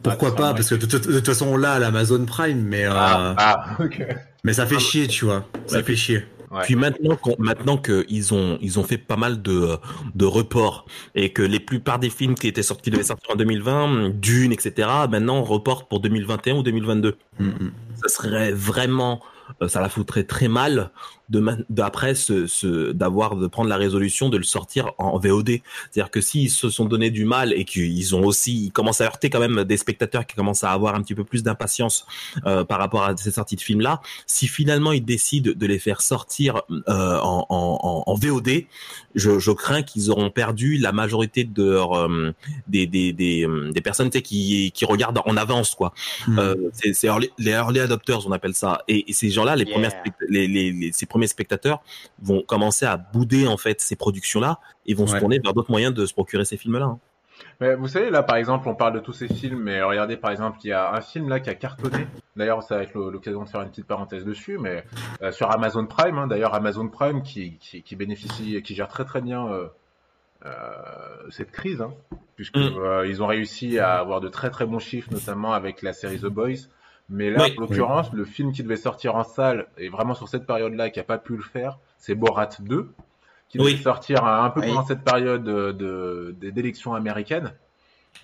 pourquoi 0.03 0.29
Ah, 0.33 0.37
pas 0.37 0.53
Parce 0.55 0.69
que 0.69 0.75
de, 0.75 0.85
toute- 0.85 1.07
de 1.09 1.15
toute 1.15 1.27
façon 1.27 1.47
on 1.47 1.57
l'a 1.57 1.73
à 1.73 1.79
l'Amazon 1.79 2.27
Prime, 2.27 2.61
mais 2.61 2.85
euh, 2.85 2.91
Ah, 2.93 3.35
ah, 3.39 3.65
ok. 3.83 4.05
mais 4.45 4.53
ça 4.53 4.67
fait 4.67 4.79
chier, 4.79 5.07
tu 5.07 5.25
vois. 5.25 5.47
Ça 5.67 5.79
Ouais. 5.79 5.83
fait 5.85 5.97
chier. 5.97 6.27
Ouais. 6.51 6.63
Puis 6.65 6.75
maintenant, 6.75 7.15
qu'on- 7.17 7.37
maintenant 7.39 7.77
qu'ils 7.77 8.35
ont, 8.35 8.59
ils 8.61 8.79
ont 8.81 8.83
fait 8.83 8.99
pas 8.99 9.17
mal 9.17 9.41
de, 9.41 9.77
de 10.15 10.25
reports 10.25 10.85
et 11.15 11.33
que 11.33 11.43
les 11.43 11.61
plupart 11.61 11.99
des 12.01 12.11
films 12.11 12.35
qui 12.35 12.49
étaient 12.49 12.63
sortis, 12.65 12.83
qui 12.85 12.91
devaient 12.91 13.05
sortir 13.05 13.31
en 13.31 13.37
2020, 13.37 14.11
Dune, 14.11 14.53
etc., 14.53 14.89
maintenant 15.09 15.37
on 15.39 15.45
reporte 15.45 15.89
pour 15.89 16.01
2021 16.01 16.57
ou 16.57 16.63
2022. 16.63 17.17
Mm, 17.39 17.45
mm. 17.47 17.73
Ça 18.03 18.09
serait 18.09 18.51
vraiment 18.53 19.21
ça 19.69 19.81
la 19.81 19.89
foutrait 19.89 20.25
très 20.25 20.49
mal 20.49 20.91
d'après 21.69 22.15
ce, 22.15 22.47
ce 22.47 22.93
d'avoir 22.93 23.37
de 23.37 23.47
prendre 23.47 23.69
la 23.69 23.77
résolution 23.77 24.29
de 24.29 24.37
le 24.37 24.43
sortir 24.43 24.93
en 24.99 25.19
VOD. 25.19 25.61
C'est-à-dire 25.91 26.11
que 26.11 26.21
s'ils 26.21 26.51
se 26.51 26.71
sont 26.71 26.87
donné 26.87 27.11
du 27.11 27.25
mal 27.25 27.53
et 27.53 27.65
qu'ils 27.65 28.17
ont 28.17 28.25
aussi 28.25 28.65
ils 28.65 28.73
commencent 28.73 29.01
à 29.01 29.05
heurter 29.05 29.31
quand 29.31 29.39
même 29.39 29.65
des 29.65 29.77
spectateurs 29.77 30.27
qui 30.27 30.35
commencent 30.35 30.65
à 30.65 30.73
avoir 30.73 30.95
un 30.95 31.03
petit 31.03 31.15
peu 31.15 31.25
plus 31.25 31.43
d'impatience 31.43 32.07
euh, 32.47 32.65
par 32.65 32.79
rapport 32.79 33.05
à 33.05 33.17
ces 33.17 33.31
sorties 33.31 33.57
de 33.57 33.61
films 33.61 33.81
là, 33.81 34.01
si 34.27 34.49
finalement 34.49 34.93
ils 34.93 35.05
décident 35.05 35.53
de 35.55 35.67
les 35.67 35.79
faire 35.79 36.01
sortir 36.01 36.63
euh, 36.71 37.19
en, 37.21 37.47
en, 37.49 38.03
en, 38.07 38.15
VOD, 38.15 38.65
je, 39.15 39.39
je 39.39 39.51
crains 39.51 39.83
qu'ils 39.83 40.11
auront 40.11 40.31
perdu 40.31 40.77
la 40.77 40.93
majorité 40.93 41.45
de 41.45 41.65
leur, 41.65 41.95
euh, 41.95 42.33
des, 42.69 42.87
des, 42.87 43.13
des, 43.13 43.47
euh, 43.47 43.71
des 43.73 43.81
personnes 43.81 44.11
qui, 44.11 44.73
qui 44.73 44.85
regardent 44.85 45.21
en 45.25 45.37
avance 45.37 45.75
quoi. 45.75 45.93
Hmm. 46.27 46.39
Euh, 46.39 46.55
c'est 46.73 47.09
les 47.39 47.51
early 47.51 47.81
adopters 47.81 48.27
on 48.27 48.33
appelle 48.33 48.55
ça 48.55 48.83
et, 48.89 49.11
et 49.11 49.13
ces 49.13 49.31
gens-là 49.31 49.57
les 49.57 49.65
premières 49.65 49.93
les, 50.29 50.47
les, 50.47 50.73
les, 50.73 50.93
ces 50.93 51.07
premiers 51.07 51.27
spectateurs 51.27 51.83
vont 52.23 52.43
commencer 52.43 52.87
à 52.87 52.97
bouder 52.97 53.47
en 53.47 53.57
fait 53.57 53.81
ces 53.81 53.97
productions-là 53.97 54.61
et 54.87 54.95
vont 54.95 55.07
se 55.07 55.17
tourner 55.17 55.41
vers 55.43 55.53
d'autres 55.55 55.71
moyens 55.71 55.95
de 55.95 56.07
se 56.07 56.13
procurer 56.13 56.45
ces 56.45 56.57
films-là. 56.57 56.87
Hein. 56.87 56.99
Mais 57.61 57.75
vous 57.75 57.89
savez, 57.89 58.11
là, 58.11 58.23
par 58.23 58.37
exemple, 58.37 58.69
on 58.69 58.75
parle 58.75 58.95
de 58.95 59.01
tous 59.01 59.13
ces 59.13 59.29
films, 59.29 59.61
mais 59.63 59.83
regardez, 59.83 60.17
par 60.17 60.31
exemple, 60.31 60.59
il 60.65 60.69
y 60.69 60.73
a 60.73 60.93
un 60.93 61.01
film 61.01 61.29
là 61.29 61.41
qui 61.41 61.51
a 61.51 61.55
cartonné. 61.55 62.07
D'ailleurs, 62.37 62.63
ça 62.63 62.77
va 62.77 62.83
être 62.83 62.95
l'occasion 62.95 63.45
de 63.45 63.49
faire 63.49 63.63
une 63.63 63.71
petite 63.71 63.87
parenthèse 63.87 64.25
dessus, 64.25 64.59
mais 64.59 64.85
euh, 65.23 65.31
sur 65.31 65.51
Amazon 65.51 65.87
Prime. 65.87 66.19
Hein, 66.19 66.27
D'ailleurs, 66.27 66.55
Amazon 66.55 66.89
Prime 66.89 67.23
qui, 67.23 67.59
qui, 67.59 67.97
bénéficie, 67.97 68.63
qui 68.63 68.75
gère 68.75 68.89
très 68.89 69.05
très 69.05 69.21
bien 69.21 69.47
euh, 69.49 69.67
euh, 70.47 70.51
cette 71.31 71.51
crise, 71.51 71.83
hein, 71.83 71.93
puisque 72.37 72.57
mm. 72.57 73.21
ont 73.21 73.27
réussi 73.27 73.79
à 73.79 73.99
avoir 73.99 74.21
de 74.21 74.29
très 74.29 74.51
très 74.51 74.67
bons 74.67 74.79
chiffres, 74.79 75.13
notamment 75.13 75.53
avec 75.53 75.83
la 75.83 75.93
série 75.93 76.19
The 76.19 76.27
Boys. 76.27 76.69
Mais 77.11 77.29
là, 77.31 77.47
en 77.57 77.61
l'occurrence, 77.61 78.13
le 78.13 78.25
film 78.25 78.53
qui 78.53 78.63
devait 78.63 78.77
sortir 78.77 79.17
en 79.17 79.25
salle, 79.25 79.67
et 79.77 79.89
vraiment 79.89 80.15
sur 80.15 80.29
cette 80.29 80.47
période-là, 80.47 80.91
qui 80.91 81.01
a 81.01 81.05
pas 81.05 81.19
pu 81.19 81.37
le 81.37 81.43
faire, 81.43 81.79
c'est 81.99 82.15
Borat 82.15 82.51
2, 82.61 82.89
qui 83.51 83.59
devait 83.59 83.77
sortir 83.77 84.25
un 84.25 84.49
peu 84.51 84.63
pendant 84.63 84.87
cette 84.87 85.03
période 85.03 85.45
de, 85.45 86.35
d'élections 86.41 86.95
américaines. 86.95 87.53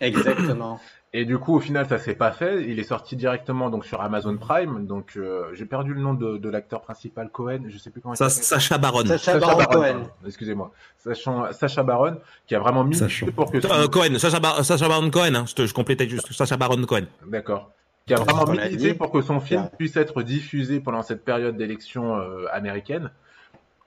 Exactement. 0.01 0.81
Et 1.12 1.24
du 1.24 1.39
coup, 1.39 1.57
au 1.57 1.61
final, 1.61 1.89
ça 1.89 1.99
s'est 1.99 2.14
pas 2.14 2.31
fait. 2.31 2.64
Il 2.68 2.79
est 2.79 2.85
sorti 2.85 3.16
directement 3.16 3.70
donc 3.70 3.87
sur 3.87 4.03
Amazon 4.03 4.37
Prime. 4.37 4.87
Donc, 4.87 5.12
euh, 5.16 5.47
j'ai 5.55 5.64
perdu 5.64 5.95
le 5.95 6.01
nom 6.01 6.12
de, 6.12 6.49
l'acteur 6.49 6.83
principal 6.83 7.31
Cohen. 7.31 7.61
Je 7.68 7.79
sais 7.79 7.91
plus 7.91 8.03
comment 8.03 8.14
il 8.14 8.18
s'appelle. 8.18 8.45
Sacha 8.45 8.77
Baron. 8.77 9.07
Sacha, 9.07 9.39
Baron, 9.39 9.64
Cohen. 9.64 10.03
Excusez-moi. 10.27 10.72
Sacha, 10.99 11.53
Sacha, 11.53 11.83
Baron, 11.83 12.18
qui 12.47 12.55
a 12.55 12.59
vraiment 12.59 12.85
mis 12.85 12.99
pour 13.35 13.51
que. 13.51 13.59
Euh, 13.66 13.89
Cohen. 13.89 14.18
Sacha, 14.18 14.89
Baron 14.89 15.11
Cohen. 15.11 15.35
Hein. 15.35 15.45
Je, 15.47 15.66
je 15.66 15.72
complétais 15.72 16.09
juste. 16.09 16.31
Sacha 16.33 16.57
Baron 16.57 16.83
Cohen. 16.85 17.07
D'accord 17.27 17.70
qui 18.07 18.14
a 18.14 18.18
vraiment 18.18 18.47
milité 18.47 18.95
pour 18.95 19.11
que 19.11 19.20
son 19.20 19.41
film 19.41 19.68
puisse 19.77 19.97
être 19.97 20.22
diffusé 20.22 20.79
pendant 20.79 21.03
cette 21.03 21.24
période 21.24 21.57
d'élection 21.57 22.16
euh, 22.16 22.47
américaine. 22.53 23.11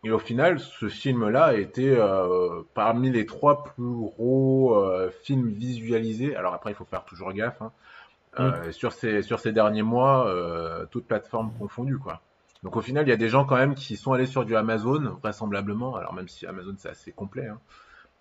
Et 0.03 0.11
au 0.11 0.19
final, 0.19 0.59
ce 0.59 0.87
film-là 0.87 1.45
a 1.45 1.53
été 1.55 1.89
euh, 1.89 2.61
parmi 2.73 3.11
les 3.11 3.25
trois 3.25 3.63
plus 3.63 3.83
gros 3.83 4.75
euh, 4.75 5.09
films 5.23 5.49
visualisés. 5.49 6.35
Alors 6.35 6.53
après, 6.53 6.71
il 6.71 6.75
faut 6.75 6.85
faire 6.85 7.03
toujours 7.03 7.33
gaffe. 7.33 7.61
Hein, 7.61 7.71
mm. 8.37 8.71
sur, 8.71 8.93
ces, 8.93 9.21
sur 9.21 9.39
ces 9.39 9.51
derniers 9.51 9.81
mois, 9.81 10.33
toutes 10.91 11.05
plateformes 11.05 11.51
confondues. 11.59 11.97
Quoi. 11.97 12.21
Donc 12.63 12.77
au 12.77 12.81
final, 12.81 13.05
il 13.05 13.09
y 13.09 13.13
a 13.13 13.17
des 13.17 13.29
gens 13.29 13.45
quand 13.45 13.57
même 13.57 13.75
qui 13.75 13.97
sont 13.97 14.13
allés 14.13 14.25
sur 14.25 14.45
du 14.45 14.55
Amazon, 14.55 15.17
vraisemblablement, 15.21 15.95
alors 15.95 16.13
même 16.13 16.27
si 16.27 16.45
Amazon 16.45 16.75
c'est 16.77 16.89
assez 16.89 17.11
complet, 17.11 17.47
hein, 17.47 17.59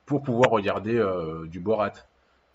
pour 0.06 0.22
pouvoir 0.22 0.50
regarder 0.50 1.00
du 1.46 1.60
Borat 1.60 1.92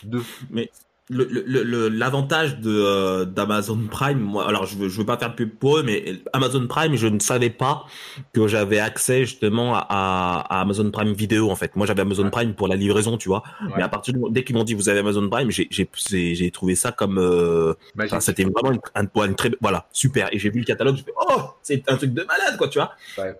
2. 0.04 0.22
Mais 0.50 0.72
l'avantage 1.10 2.60
de 2.60 2.72
euh, 2.72 3.26
d'Amazon 3.26 3.88
Prime 3.92 4.20
moi 4.20 4.48
alors 4.48 4.66
je 4.66 4.78
veux 4.78 4.88
je 4.88 4.98
veux 4.98 5.06
pas 5.06 5.18
faire 5.18 5.32
de 5.32 5.36
pub 5.36 5.50
pour 5.50 5.78
eux 5.78 5.84
mais 5.84 6.06
Amazon 6.32 6.66
Prime 6.66 6.96
je 6.96 7.08
ne 7.08 7.20
savais 7.20 7.50
pas 7.50 7.86
que 8.32 8.48
j'avais 8.48 8.80
accès 8.80 9.26
justement 9.26 9.76
à, 9.76 9.82
à, 9.90 10.62
Amazon 10.62 10.90
Prime 10.92 11.12
vidéo 11.12 11.52
en 11.52 11.56
fait. 11.56 11.76
Moi 11.76 11.86
j'avais 11.86 12.02
Amazon 12.02 12.30
Prime 12.30 12.54
pour 12.54 12.70
la 12.70 12.78
livraison 12.78 13.18
tu 13.18 13.28
vois. 13.28 13.44
Mais 13.76 13.84
à 13.84 13.90
partir 13.90 14.14
dès 14.30 14.46
qu'ils 14.46 14.56
m'ont 14.56 14.64
dit 14.64 14.76
vous 14.76 14.88
avez 14.88 15.00
Amazon 15.00 15.30
Prime 15.30 15.50
j'ai 15.52 16.52
trouvé 16.52 16.76
ça 16.76 16.94
comme 16.94 17.18
euh, 17.18 17.74
c'était 18.20 18.46
vraiment 18.46 18.72
une, 18.72 18.80
un, 18.96 19.34
très 19.34 19.52
voilà 19.60 19.88
super. 19.92 20.30
Et 20.34 20.40
j'ai 20.40 20.52
vu 20.52 20.60
le 20.60 20.66
catalogue 20.66 20.96
je 20.96 21.04
fais 21.04 21.14
oh 21.30 21.42
c'est 21.62 21.84
un 21.90 21.98
truc 21.98 22.14
de 22.14 22.24
malade 22.24 22.58
quoi 22.58 22.70
tu 22.70 22.80
vois. 22.80 22.94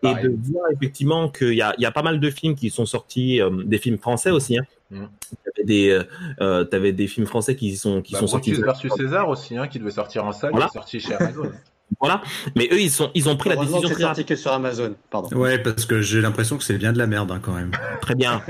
Et 0.04 0.14
de 0.22 0.36
voir 0.52 0.66
effectivement 0.76 1.30
qu'il 1.30 1.54
y 1.54 1.62
a 1.62 1.74
y 1.78 1.86
a 1.86 1.92
pas 1.92 2.04
mal 2.04 2.20
de 2.20 2.30
films 2.30 2.56
qui 2.56 2.70
sont 2.70 2.86
sortis 2.86 3.42
euh, 3.42 3.50
des 3.64 3.78
films 3.78 3.98
français 3.98 4.32
aussi 4.32 4.58
hein 4.58 4.64
Mm. 4.94 5.08
T'avais 5.44 5.66
des, 5.66 5.90
euh, 5.90 6.04
euh 6.42 6.66
avais 6.72 6.92
des 6.92 7.08
films 7.08 7.26
français 7.26 7.56
qui 7.56 7.76
sont 7.76 8.02
qui 8.02 8.14
bah, 8.14 8.20
sont 8.20 8.28
sortis. 8.28 8.54
versus 8.54 8.92
César 8.96 9.28
aussi, 9.30 9.58
hein, 9.58 9.68
qui 9.68 9.80
devait 9.80 9.92
sortir 9.92 10.26
en 10.26 10.32
salle, 10.32 10.52
voilà. 10.52 10.68
qui 10.68 10.72
est 10.72 10.80
sorti 10.80 11.00
chez 11.00 11.16
Amazon. 11.16 11.52
voilà, 12.00 12.22
mais 12.56 12.70
eux 12.72 12.80
ils 12.80 12.92
sont 12.92 13.12
ils 13.14 13.28
ont 13.30 13.36
pris 13.36 13.50
la 13.50 13.56
décision 13.56 13.82
très 13.82 14.02
sorti 14.02 14.26
que 14.26 14.36
sur 14.36 14.52
Amazon, 14.52 14.96
pardon. 15.10 15.36
Ouais, 15.36 15.58
parce 15.58 15.86
que 15.86 16.02
j'ai 16.02 16.22
l'impression 16.22 16.58
que 16.58 16.64
c'est 16.64 16.78
bien 16.78 16.94
de 16.94 16.98
la 16.98 17.08
merde 17.08 17.32
hein, 17.32 17.40
quand 17.42 17.54
même. 17.54 17.72
Très 18.02 18.16
bien. 18.16 18.42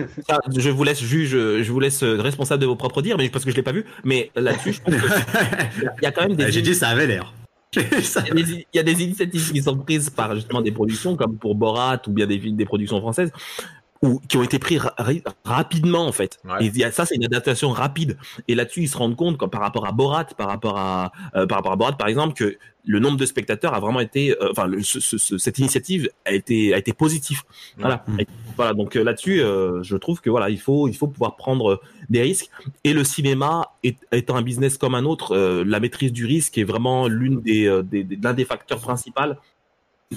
je 0.55 0.69
vous 0.69 0.83
laisse 0.83 1.01
juge, 1.01 1.31
je 1.31 1.71
vous 1.71 1.79
laisse 1.79 2.03
responsable 2.03 2.61
de 2.61 2.67
vos 2.67 2.75
propres 2.75 3.01
dires, 3.01 3.17
mais 3.17 3.29
parce 3.29 3.45
que 3.45 3.51
je 3.51 3.55
l'ai 3.55 3.63
pas 3.63 3.71
vu. 3.71 3.85
Mais 4.03 4.31
là-dessus, 4.35 4.73
je 4.73 4.81
pense 4.81 4.93
il 5.77 6.03
y 6.03 6.05
a 6.05 6.11
quand 6.11 6.27
même 6.27 6.35
des. 6.35 6.51
J'ai 6.51 6.61
dit 6.61 6.75
ça 6.75 6.89
avait 6.89 7.07
l'air. 7.07 7.33
il 7.75 8.65
y 8.73 8.79
a 8.79 8.83
des 8.83 9.03
initiatives 9.03 9.51
qui 9.51 9.63
sont 9.63 9.77
prises 9.77 10.09
par 10.09 10.35
justement 10.35 10.61
des 10.61 10.71
productions 10.71 11.15
comme 11.15 11.37
pour 11.37 11.55
Borat 11.55 12.01
ou 12.07 12.11
bien 12.11 12.27
des, 12.27 12.37
des 12.37 12.65
productions 12.65 12.99
françaises 12.99 13.31
ou 14.03 14.19
qui 14.27 14.37
ont 14.37 14.43
été 14.43 14.59
pris 14.59 14.77
rapidement 15.45 16.05
en 16.05 16.11
fait. 16.11 16.39
Et 16.59 16.69
ça 16.91 17.05
c'est 17.05 17.15
une 17.15 17.23
adaptation 17.25 17.69
rapide. 17.71 18.17
Et 18.47 18.53
là-dessus 18.53 18.81
ils 18.81 18.89
se 18.89 18.97
rendent 18.97 19.15
compte 19.15 19.39
par 19.49 19.61
rapport 19.61 19.87
à 19.87 19.93
Borat, 19.93 20.25
par 20.37 20.49
rapport 20.49 20.77
à 20.77 21.11
euh, 21.35 21.47
par 21.47 21.59
rapport 21.59 21.71
à 21.71 21.75
Borat 21.77 21.93
par 21.93 22.09
exemple 22.09 22.33
que 22.33 22.57
le 22.85 22.99
nombre 22.99 23.15
de 23.15 23.25
spectateurs 23.25 23.73
a 23.73 23.79
vraiment 23.79 24.01
été, 24.01 24.31
euh, 24.31 24.49
enfin 24.51 24.69
cette 24.81 25.57
initiative 25.57 26.09
a 26.25 26.33
été 26.33 26.73
a 26.73 26.77
été 26.77 26.91
positif. 26.91 27.43
Voilà. 27.77 28.03
voilà 28.57 28.73
donc 28.73 28.97
euh, 28.97 29.03
là-dessus 29.05 29.37
je 29.37 29.95
trouve 29.95 30.19
que 30.19 30.29
voilà 30.29 30.49
il 30.49 30.59
faut 30.59 30.89
il 30.89 30.95
faut 30.95 31.07
pouvoir 31.07 31.37
prendre 31.37 31.81
des 32.09 32.21
risques. 32.21 32.49
Et 32.83 32.91
le 32.91 33.05
cinéma 33.05 33.71
étant 34.11 34.35
un 34.35 34.41
business 34.41 34.77
comme 34.77 34.95
un 34.95 35.05
autre, 35.05 35.63
la 35.65 35.79
maîtrise 35.79 36.11
du 36.11 36.25
risque 36.25 36.57
est 36.57 36.65
vraiment 36.65 37.07
l'une 37.07 37.39
des, 37.39 37.81
des, 37.85 38.05
l'un 38.21 38.33
des 38.33 38.43
facteurs 38.43 38.81
principaux 38.81 39.21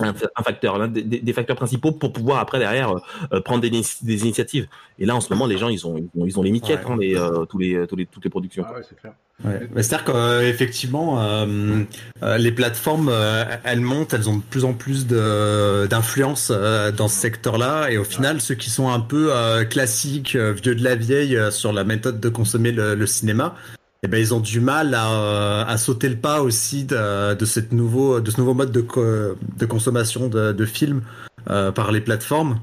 un, 0.04 0.42
facteur, 0.42 0.78
l'un 0.78 0.88
des, 0.88 1.32
facteurs 1.32 1.56
principaux 1.56 1.92
pour 1.92 2.12
pouvoir 2.12 2.38
après 2.38 2.58
derrière 2.58 2.94
euh, 3.32 3.40
prendre 3.40 3.60
des, 3.60 3.70
des, 3.70 4.22
initiatives. 4.22 4.66
Et 4.98 5.06
là, 5.06 5.14
en 5.14 5.20
ce 5.20 5.32
moment, 5.32 5.46
les 5.46 5.58
gens, 5.58 5.68
ils 5.68 5.86
ont, 5.86 5.96
ils 6.14 6.38
ont 6.38 6.42
les 6.42 6.50
miquettes, 6.50 6.84
hein, 6.88 6.96
les, 6.98 7.16
euh, 7.16 7.44
tous 7.44 7.58
les, 7.58 7.86
tous 7.86 7.96
les, 7.96 8.06
toutes 8.06 8.24
les 8.24 8.30
productions. 8.30 8.64
Ah 8.66 8.74
ouais, 8.74 8.82
c'est 8.88 8.98
clair. 8.98 9.12
Ouais. 9.44 9.68
C'est-à-dire 9.82 10.04
qu'effectivement, 10.04 11.20
euh, 11.20 11.84
les 12.38 12.52
plateformes, 12.52 13.12
elles 13.64 13.82
montent, 13.82 14.14
elles 14.14 14.30
ont 14.30 14.36
de 14.36 14.42
plus 14.42 14.64
en 14.64 14.72
plus 14.72 15.06
d'influence 15.06 16.50
dans 16.50 17.08
ce 17.08 17.20
secteur-là, 17.20 17.90
et 17.90 17.98
au 17.98 18.04
final, 18.04 18.40
ceux 18.40 18.54
qui 18.54 18.70
sont 18.70 18.88
un 18.88 19.00
peu 19.00 19.30
classiques, 19.68 20.36
vieux 20.36 20.74
de 20.74 20.82
la 20.82 20.94
vieille 20.94 21.38
sur 21.50 21.72
la 21.72 21.84
méthode 21.84 22.18
de 22.18 22.28
consommer 22.30 22.72
le, 22.72 22.94
le 22.94 23.06
cinéma, 23.06 23.54
eh 24.06 24.08
ben, 24.08 24.20
ils 24.20 24.32
ont 24.32 24.38
du 24.38 24.60
mal 24.60 24.94
à, 24.94 25.12
euh, 25.14 25.64
à 25.66 25.76
sauter 25.78 26.08
le 26.08 26.14
pas 26.14 26.40
aussi 26.40 26.84
de, 26.84 27.34
de, 27.34 27.44
cette 27.44 27.72
nouveau, 27.72 28.20
de 28.20 28.30
ce 28.30 28.40
nouveau 28.40 28.54
mode 28.54 28.70
de, 28.70 28.86
de 29.58 29.66
consommation 29.66 30.28
de, 30.28 30.52
de 30.52 30.64
films 30.64 31.02
euh, 31.50 31.72
par 31.72 31.90
les 31.90 32.00
plateformes. 32.00 32.60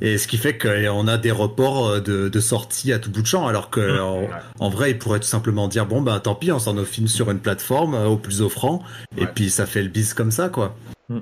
Et 0.00 0.18
ce 0.18 0.28
qui 0.28 0.36
fait 0.36 0.56
qu'on 0.56 1.08
a 1.08 1.18
des 1.18 1.32
reports 1.32 1.88
euh, 1.88 2.00
de, 2.00 2.28
de 2.28 2.40
sortie 2.40 2.92
à 2.92 3.00
tout 3.00 3.10
bout 3.10 3.22
de 3.22 3.26
champ, 3.26 3.48
alors 3.48 3.70
que 3.70 3.80
mmh. 3.80 4.28
en, 4.60 4.68
vrai, 4.68 4.92
ils 4.92 4.98
pourraient 4.98 5.18
tout 5.18 5.26
simplement 5.26 5.66
dire 5.66 5.84
bon 5.86 6.00
ben 6.00 6.20
tant 6.20 6.36
pis, 6.36 6.52
on 6.52 6.60
sort 6.60 6.74
nos 6.74 6.84
films 6.84 7.08
sur 7.08 7.28
une 7.28 7.40
plateforme 7.40 7.96
au 7.96 8.16
plus 8.16 8.40
offrant, 8.40 8.80
et 9.16 9.26
puis 9.26 9.50
ça 9.50 9.66
fait 9.66 9.82
le 9.82 9.88
bis 9.88 10.14
comme 10.14 10.30
ça 10.30 10.48
quoi. 10.48 10.76
Mmh. 11.08 11.18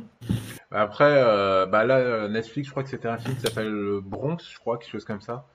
Après, 0.71 1.23
euh, 1.25 1.65
bah 1.65 1.85
là 1.85 2.29
Netflix, 2.29 2.67
je 2.67 2.73
crois 2.73 2.83
que 2.83 2.91
c'était 2.91 3.09
un 3.09 3.17
film 3.17 3.35
qui 3.37 3.41
s'appelle 3.41 3.75
Bronx, 4.05 4.37
je 4.53 4.59
crois 4.59 4.77
quelque 4.77 4.93
chose 4.93 5.07
comme 5.07 5.23
ça. 5.23 5.47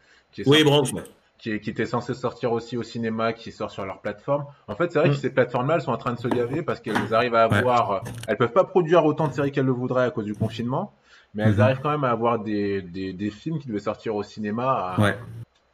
oui, 0.47 0.63
Bronx 0.63 0.91
qui, 1.38 1.51
était 1.51 1.85
censé 1.85 2.13
sortir 2.13 2.51
aussi 2.51 2.77
au 2.77 2.83
cinéma, 2.83 3.33
qui 3.33 3.51
sort 3.51 3.71
sur 3.71 3.85
leur 3.85 4.01
plateforme. 4.01 4.45
En 4.67 4.75
fait, 4.75 4.91
c'est 4.91 4.99
vrai 4.99 5.09
que 5.09 5.15
mm. 5.15 5.19
ces 5.19 5.29
plateformes-là, 5.29 5.75
elles 5.75 5.81
sont 5.81 5.91
en 5.91 5.97
train 5.97 6.13
de 6.13 6.19
se 6.19 6.27
gaver 6.27 6.61
parce 6.63 6.79
qu'elles 6.79 7.13
arrivent 7.13 7.35
à 7.35 7.43
avoir, 7.43 7.91
euh, 7.91 7.99
elles 8.27 8.38
peuvent 8.38 8.51
pas 8.51 8.63
produire 8.63 9.05
autant 9.05 9.27
de 9.27 9.33
séries 9.33 9.51
qu'elles 9.51 9.65
le 9.65 9.71
voudraient 9.71 10.05
à 10.05 10.11
cause 10.11 10.25
du 10.25 10.33
confinement, 10.33 10.93
mais 11.33 11.43
elles 11.43 11.55
mm-hmm. 11.55 11.59
arrivent 11.61 11.79
quand 11.81 11.91
même 11.91 12.03
à 12.03 12.09
avoir 12.09 12.39
des, 12.39 12.81
des, 12.81 13.13
des, 13.13 13.29
films 13.29 13.59
qui 13.59 13.67
devaient 13.67 13.79
sortir 13.79 14.15
au 14.15 14.23
cinéma 14.23 14.95
à, 14.97 15.15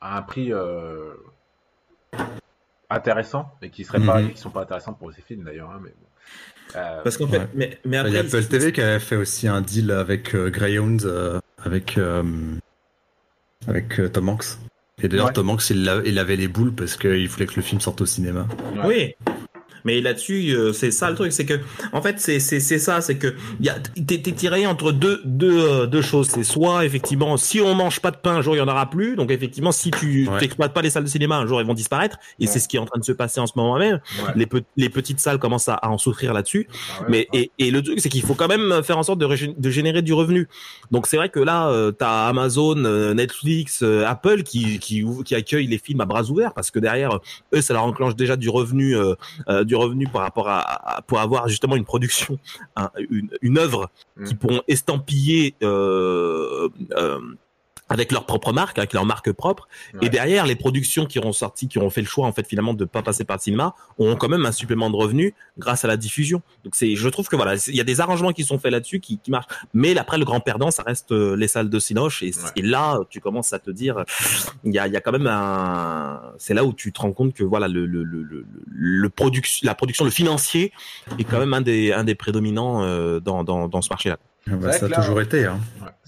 à 0.01 0.17
un 0.17 0.21
prix 0.21 0.51
euh, 0.51 1.13
intéressant 2.89 3.51
et 3.61 3.69
qui 3.69 3.85
seraient 3.85 3.99
pas, 3.99 4.21
mm-hmm. 4.21 4.33
qui 4.33 4.39
sont 4.39 4.49
pas 4.49 4.63
intéressants 4.63 4.93
pour 4.93 5.13
ces 5.13 5.21
films 5.21 5.43
d'ailleurs, 5.43 5.69
hein, 5.71 5.79
mais 5.81 5.89
bon. 5.89 6.07
Euh, 6.75 7.01
parce 7.03 7.17
qu'en 7.17 7.27
fait, 7.27 7.49
mais, 7.53 7.77
mais 7.85 7.97
après, 7.97 8.11
il 8.11 8.15
y 8.15 8.17
a 8.17 8.21
Apple 8.21 8.45
TV 8.45 8.71
qui 8.71 8.81
avait 8.81 8.99
fait 8.99 9.17
aussi 9.17 9.47
un 9.47 9.61
deal 9.61 9.91
avec 9.91 10.35
Greyhound, 10.35 11.07
avec 11.63 11.99
avec 13.67 14.11
Tom 14.11 14.29
Hanks. 14.29 14.57
Et 15.01 15.07
d'ailleurs, 15.07 15.33
Tom 15.33 15.49
Hanks, 15.49 15.69
il, 15.71 16.19
avait 16.19 16.35
les 16.35 16.47
boules 16.47 16.73
parce 16.73 16.95
qu'il 16.95 17.27
voulait 17.27 17.47
que 17.47 17.55
le 17.55 17.61
film 17.61 17.81
sorte 17.81 18.01
au 18.01 18.05
cinéma. 18.05 18.47
Oui. 18.85 19.15
Mais 19.85 20.01
là-dessus, 20.01 20.51
euh, 20.55 20.73
c'est 20.73 20.91
ça 20.91 21.09
le 21.09 21.15
truc, 21.15 21.31
c'est 21.33 21.45
que, 21.45 21.59
en 21.91 22.01
fait, 22.01 22.19
c'est 22.19 22.39
c'est 22.39 22.59
c'est 22.59 22.79
ça, 22.79 23.01
c'est 23.01 23.15
que 23.17 23.33
y 23.61 23.69
a 23.69 23.75
t'es 24.07 24.19
t'es 24.21 24.31
tiré 24.31 24.65
entre 24.65 24.91
deux 24.91 25.21
deux 25.25 25.59
euh, 25.59 25.85
deux 25.87 26.01
choses. 26.01 26.27
C'est 26.29 26.43
soit 26.43 26.85
effectivement, 26.85 27.35
si 27.37 27.59
on 27.61 27.73
mange 27.75 27.99
pas 27.99 28.11
de 28.11 28.17
pain, 28.17 28.35
un 28.35 28.41
jour 28.41 28.55
il 28.55 28.59
y 28.59 28.61
en 28.61 28.67
aura 28.67 28.89
plus. 28.89 29.15
Donc 29.15 29.31
effectivement, 29.31 29.71
si 29.71 29.91
tu 29.91 30.27
Ouais. 30.29 30.39
t'exploites 30.39 30.73
pas 30.73 30.81
les 30.81 30.89
salles 30.89 31.03
de 31.03 31.09
cinéma, 31.09 31.35
un 31.37 31.45
jour 31.47 31.59
ils 31.61 31.67
vont 31.67 31.73
disparaître. 31.73 32.17
Et 32.39 32.45
Ouais. 32.45 32.51
c'est 32.51 32.59
ce 32.59 32.67
qui 32.67 32.77
est 32.77 32.79
en 32.79 32.85
train 32.85 32.99
de 32.99 33.05
se 33.05 33.11
passer 33.11 33.39
en 33.39 33.47
ce 33.47 33.53
moment 33.55 33.77
même. 33.77 33.99
Ouais. 34.25 34.31
Les 34.35 34.45
pe- 34.45 34.63
les 34.77 34.89
petites 34.89 35.19
salles 35.19 35.39
commencent 35.39 35.67
à, 35.69 35.73
à 35.75 35.89
en 35.89 35.97
souffrir 35.97 36.33
là-dessus. 36.33 36.67
Ah 36.99 37.05
Mais 37.09 37.27
et, 37.33 37.51
et 37.59 37.71
le 37.71 37.81
truc, 37.81 37.99
c'est 37.99 38.09
qu'il 38.09 38.21
faut 38.23 38.35
quand 38.35 38.47
même 38.47 38.81
faire 38.83 38.97
en 38.97 39.03
sorte 39.03 39.19
de, 39.19 39.27
de 39.57 39.69
générer 39.69 40.01
du 40.01 40.13
revenu. 40.13 40.47
Donc 40.91 41.07
c'est 41.07 41.17
vrai 41.17 41.29
que 41.29 41.39
là, 41.39 41.67
euh, 41.69 41.91
t'as 41.91 42.27
Amazon, 42.27 42.83
euh, 42.85 43.13
Netflix, 43.13 43.81
euh, 43.83 44.05
Apple 44.05 44.43
qui, 44.43 44.79
qui 44.79 45.03
qui 45.25 45.35
accueillent 45.35 45.67
les 45.67 45.77
films 45.77 46.01
à 46.01 46.05
bras 46.05 46.23
ouverts 46.29 46.53
parce 46.53 46.71
que 46.71 46.79
derrière 46.79 47.19
eux, 47.53 47.61
ça 47.61 47.73
leur 47.73 47.83
enclenche 47.83 48.15
déjà 48.15 48.35
du 48.35 48.49
revenu, 48.49 48.95
euh, 48.95 49.15
du 49.73 49.77
revenu 49.77 50.07
par 50.07 50.21
rapport 50.21 50.47
à, 50.47 50.59
à- 50.97 51.01
pour 51.01 51.19
avoir 51.19 51.47
justement 51.47 51.75
une 51.75 51.85
production, 51.85 52.37
un- 52.75 52.91
une, 53.09 53.29
une 53.41 53.57
œuvre 53.57 53.89
Mm. 54.17 54.23
qui 54.25 54.35
pourront 54.35 54.61
estampiller. 54.67 55.55
Euh, 55.63 56.69
euh, 56.91 57.19
avec 57.93 58.11
leur 58.11 58.25
propre 58.25 58.51
marque, 58.53 58.77
avec 58.79 58.91
leur 58.93 59.05
marque 59.05 59.31
propre, 59.31 59.67
Ouais. 59.93 60.07
et 60.07 60.09
derrière 60.09 60.45
les 60.45 60.55
productions 60.55 61.05
qui 61.05 61.19
auront 61.19 61.31
sorti, 61.31 61.67
qui 61.67 61.77
auront 61.77 61.89
fait 61.89 62.01
le 62.01 62.07
choix 62.07 62.25
en 62.27 62.33
fait 62.33 62.45
finalement 62.47 62.73
de 62.73 62.85
pas 62.85 63.01
passer 63.03 63.23
par 63.23 63.37
le 63.37 63.41
cinéma, 63.41 63.75
auront 63.97 64.15
quand 64.15 64.29
même 64.29 64.45
un 64.45 64.51
supplément 64.51 64.89
de 64.89 64.95
revenus 64.95 65.33
grâce 65.57 65.85
à 65.85 65.87
la 65.87 65.95
diffusion. 65.97 66.41
Donc 66.63 66.73
c'est, 66.75 66.95
je 66.95 67.09
trouve 67.09 67.27
que 67.27 67.35
voilà, 67.35 67.53
il 67.67 67.75
y 67.75 67.81
a 67.81 67.83
des 67.83 68.01
arrangements 68.01 68.31
qui 68.33 68.43
sont 68.43 68.57
faits 68.59 68.71
là-dessus 68.71 68.99
qui, 68.99 69.19
qui 69.19 69.29
marchent. 69.31 69.47
Mais 69.73 69.95
après 69.97 70.17
le 70.17 70.25
grand 70.25 70.39
perdant, 70.39 70.71
ça 70.71 70.83
reste 70.83 71.11
euh, 71.11 71.35
les 71.35 71.47
salles 71.47 71.69
de 71.69 71.79
Cinoche 71.79 72.23
et, 72.23 72.31
Ouais. 72.33 72.49
et 72.55 72.61
là 72.63 72.99
tu 73.09 73.19
commences 73.21 73.53
à 73.53 73.59
te 73.59 73.69
dire, 73.71 74.03
il 74.63 74.73
y 74.73 74.79
a, 74.79 74.87
il 74.87 74.93
y 74.93 74.97
a 74.97 75.01
quand 75.01 75.11
même 75.11 75.27
un, 75.27 76.19
c'est 76.39 76.53
là 76.55 76.63
où 76.65 76.73
tu 76.73 76.91
te 76.91 76.99
rends 77.01 77.11
compte 77.13 77.33
que 77.33 77.43
voilà 77.43 77.67
le 77.67 77.85
le 77.85 78.03
le 78.03 78.23
le, 78.23 78.45
le 78.71 79.09
production, 79.09 79.65
la 79.67 79.75
production, 79.75 80.03
le 80.05 80.11
financier 80.11 80.71
est 81.19 81.23
quand 81.23 81.39
même 81.39 81.53
un 81.53 81.61
des 81.61 81.91
un 81.93 82.03
des 82.03 82.15
prédominants 82.15 82.81
euh, 82.83 83.19
dans 83.19 83.43
dans 83.43 83.67
dans 83.67 83.81
ce 83.81 83.89
marché-là. 83.89 84.17
Ah 84.51 84.55
bah, 84.57 84.71
ça 84.73 84.87
a 84.87 84.89
toujours 84.89 85.21
été. 85.21 85.45
Hein. 85.45 85.59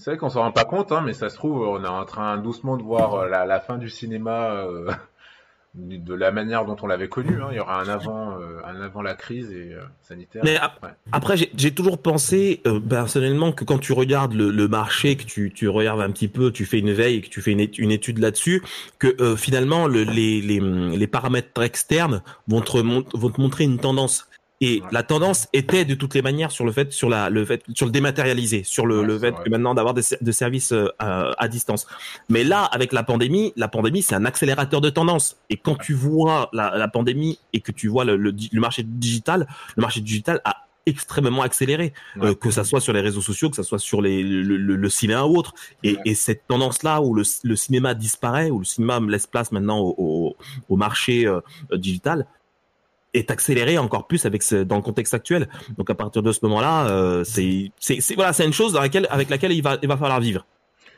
C'est 0.06 0.12
vrai 0.12 0.18
qu'on 0.18 0.30
s'en 0.30 0.42
rend 0.42 0.52
pas 0.52 0.64
compte, 0.64 0.92
hein, 0.92 1.02
mais 1.04 1.14
ça 1.14 1.28
se 1.30 1.34
trouve, 1.34 1.62
on 1.66 1.82
est 1.82 1.88
en 1.88 2.04
train 2.04 2.36
doucement 2.38 2.76
de 2.76 2.82
voir 2.84 3.14
euh, 3.14 3.28
la, 3.28 3.44
la 3.44 3.58
fin 3.58 3.76
du 3.76 3.90
cinéma 3.90 4.52
euh, 4.52 4.88
de 5.74 6.14
la 6.14 6.30
manière 6.30 6.64
dont 6.64 6.76
on 6.80 6.86
l'avait 6.86 7.08
connu. 7.08 7.42
Hein. 7.42 7.48
Il 7.50 7.56
y 7.56 7.58
aura 7.58 7.80
un 7.82 7.88
avant, 7.88 8.38
euh, 8.38 8.60
un 8.64 8.80
avant 8.82 9.02
la 9.02 9.14
crise 9.16 9.50
et 9.50 9.72
euh, 9.74 9.80
sanitaire. 10.02 10.42
Mais 10.44 10.58
ap- 10.58 10.78
Ouais. 10.80 10.90
après, 11.10 11.36
j'ai- 11.36 11.74
toujours 11.74 11.98
pensé 12.00 12.62
personnellement 12.88 13.50
que 13.50 13.64
quand 13.64 13.78
tu 13.78 13.92
regardes 13.94 14.32
le, 14.34 14.52
le 14.52 14.68
marché, 14.68 15.16
que 15.16 15.24
tu, 15.24 15.50
tu 15.52 15.68
regardes 15.68 16.00
un 16.00 16.12
petit 16.12 16.28
peu, 16.28 16.52
tu 16.52 16.66
fais 16.66 16.78
une 16.78 16.92
veille, 16.92 17.20
que 17.22 17.28
tu 17.28 17.42
fais 17.42 17.50
une 17.50 17.58
étude, 17.58 17.82
une 17.84 17.90
étude 17.90 18.18
là-dessus, 18.18 18.62
que 19.00 19.34
finalement 19.34 19.88
le- 19.88 20.04
les, 20.04 20.40
les, 20.40 20.60
les 20.60 21.06
paramètres 21.08 21.60
externes 21.60 22.22
vont 22.46 22.60
te, 22.60 22.70
remon- 22.70 23.04
vont 23.12 23.30
te 23.30 23.40
montrer 23.40 23.64
une 23.64 23.78
tendance. 23.78 24.28
Et 24.62 24.80
Ouais. 24.80 24.88
la 24.90 25.02
tendance 25.02 25.48
était 25.52 25.84
de 25.84 25.94
toutes 25.94 26.14
les 26.14 26.22
manières 26.22 26.50
sur 26.50 26.64
le 26.64 26.72
fait, 26.72 26.90
sur 26.92 27.10
la, 27.10 27.28
le 27.28 27.44
fait, 27.44 27.62
sur 27.74 27.84
le 27.86 27.92
dématérialisé, 27.92 28.62
sur 28.64 28.86
le, 28.86 29.00
Ouais, 29.00 29.06
le 29.06 29.18
fait 29.18 29.34
que 29.44 29.50
maintenant 29.50 29.74
d'avoir 29.74 29.92
des, 29.92 30.02
de 30.20 30.32
services 30.32 30.72
euh, 30.72 30.88
à, 30.98 31.46
distance. 31.48 31.86
Mais 32.30 32.42
là, 32.42 32.64
avec 32.64 32.92
la 32.94 33.02
pandémie, 33.02 33.52
la 33.56 33.68
pandémie 33.68 34.00
c'est 34.02 34.14
un 34.14 34.24
accélérateur 34.24 34.80
de 34.80 34.88
tendance. 34.88 35.36
Et 35.50 35.58
quand 35.58 35.76
tu 35.76 35.92
vois 35.92 36.48
la, 36.54 36.76
la 36.76 36.88
pandémie 36.88 37.38
et 37.52 37.60
que 37.60 37.70
tu 37.70 37.88
vois 37.88 38.04
le, 38.06 38.16
le, 38.16 38.34
le 38.50 38.60
marché 38.60 38.82
digital, 38.82 39.46
le 39.76 39.80
marché 39.82 40.00
digital 40.00 40.40
a 40.44 40.56
extrêmement 40.86 41.42
accéléré, 41.42 41.92
Ouais. 42.16 42.28
euh, 42.28 42.34
que 42.34 42.50
ça 42.50 42.62
soit 42.64 42.80
sur 42.80 42.92
les 42.94 43.00
réseaux 43.00 43.20
sociaux, 43.20 43.50
que 43.50 43.56
ça 43.56 43.62
soit 43.64 43.78
sur 43.80 44.00
les, 44.00 44.22
le, 44.22 44.56
le, 44.56 44.76
le 44.76 44.88
cinéma 44.88 45.24
ou 45.24 45.36
autre. 45.36 45.52
Et, 45.82 45.98
et 46.04 46.14
cette 46.14 46.46
tendance-là 46.46 47.02
où 47.02 47.12
le, 47.12 47.24
le 47.42 47.56
cinéma 47.56 47.92
disparaît, 47.94 48.50
où 48.50 48.60
le 48.60 48.64
cinéma 48.64 49.00
laisse 49.00 49.26
place 49.26 49.50
maintenant 49.52 49.80
au, 49.80 49.94
au, 49.98 50.36
au 50.68 50.76
marché 50.76 51.26
euh, 51.26 51.40
digital, 51.74 52.24
est 53.16 53.30
accéléré 53.30 53.78
encore 53.78 54.06
plus 54.06 54.24
avec 54.26 54.42
ce, 54.42 54.56
dans 54.56 54.76
le 54.76 54.82
contexte 54.82 55.14
actuel. 55.14 55.48
Donc 55.76 55.90
à 55.90 55.94
partir 55.94 56.22
de 56.22 56.32
ce 56.32 56.40
moment-là, 56.44 56.88
euh, 56.88 57.24
c'est 57.24 57.70
voilà, 58.14 58.32
c'est 58.32 58.44
une 58.44 58.52
chose 58.52 58.72
dans 58.72 58.80
laquelle 58.80 59.06
avec 59.10 59.30
laquelle 59.30 59.52
il 59.52 59.62
va 59.62 59.78
il 59.82 59.88
va 59.88 59.96
falloir 59.96 60.20
vivre, 60.20 60.46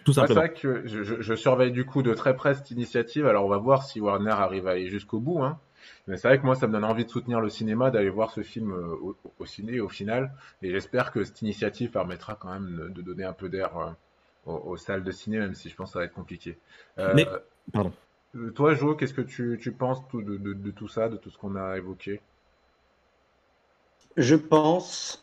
tout 0.04 0.10
Ouais, 0.10 0.14
c'est 0.14 0.20
simplement. 0.20 0.40
vrai 0.40 0.52
que 0.52 0.82
je, 0.86 1.34
surveille 1.34 1.72
du 1.72 1.84
coup 1.84 2.02
de 2.02 2.14
très 2.14 2.34
près 2.34 2.54
cette 2.54 2.70
initiative. 2.70 3.26
Alors 3.26 3.44
on 3.44 3.48
va 3.48 3.58
voir 3.58 3.84
si 3.84 4.00
Warner 4.00 4.30
arrive 4.30 4.66
à 4.66 4.72
aller 4.72 4.88
jusqu'au 4.88 5.20
bout. 5.20 5.42
Hein. 5.42 5.58
Mais 6.06 6.16
c'est 6.16 6.28
vrai 6.28 6.38
que 6.38 6.44
moi 6.44 6.54
ça 6.54 6.66
me 6.66 6.72
donne 6.72 6.84
envie 6.84 7.04
de 7.04 7.10
soutenir 7.10 7.40
le 7.40 7.48
cinéma, 7.48 7.90
d'aller 7.90 8.10
voir 8.10 8.30
ce 8.32 8.42
film 8.42 8.72
euh, 8.72 8.94
au, 9.02 9.16
au 9.38 9.46
ciné 9.46 9.80
au 9.80 9.88
final. 9.88 10.32
Et 10.62 10.70
j'espère 10.70 11.12
que 11.12 11.22
cette 11.24 11.40
initiative 11.42 11.90
permettra 11.90 12.34
quand 12.34 12.50
même 12.50 12.92
de, 12.94 13.02
donner 13.02 13.24
un 13.24 13.32
peu 13.32 13.48
d'air 13.48 13.70
euh, 13.76 13.90
aux, 14.46 14.72
aux 14.72 14.76
salles 14.76 15.04
de 15.04 15.10
ciné, 15.10 15.38
même 15.38 15.54
si 15.54 15.68
je 15.68 15.76
pense 15.76 15.90
que 15.90 15.92
ça 15.94 15.98
va 16.00 16.04
être 16.06 16.14
compliqué. 16.14 16.58
Euh, 16.98 17.12
Mais- 17.14 17.26
pardon. 17.72 17.92
Euh, 18.36 18.50
Toi, 18.52 18.74
Jo, 18.74 18.94
qu'est-ce 18.94 19.14
que 19.14 19.20
tu, 19.20 19.58
tu 19.60 19.72
penses 19.72 20.00
de, 20.12 20.36
de- 20.36 20.54
de 20.54 20.70
tout 20.70 20.88
ça, 20.88 21.08
de 21.08 21.16
tout 21.16 21.30
ce 21.30 21.38
qu'on 21.38 21.56
a 21.56 21.76
évoqué? 21.76 22.20
Je 24.16 24.34
pense 24.34 25.22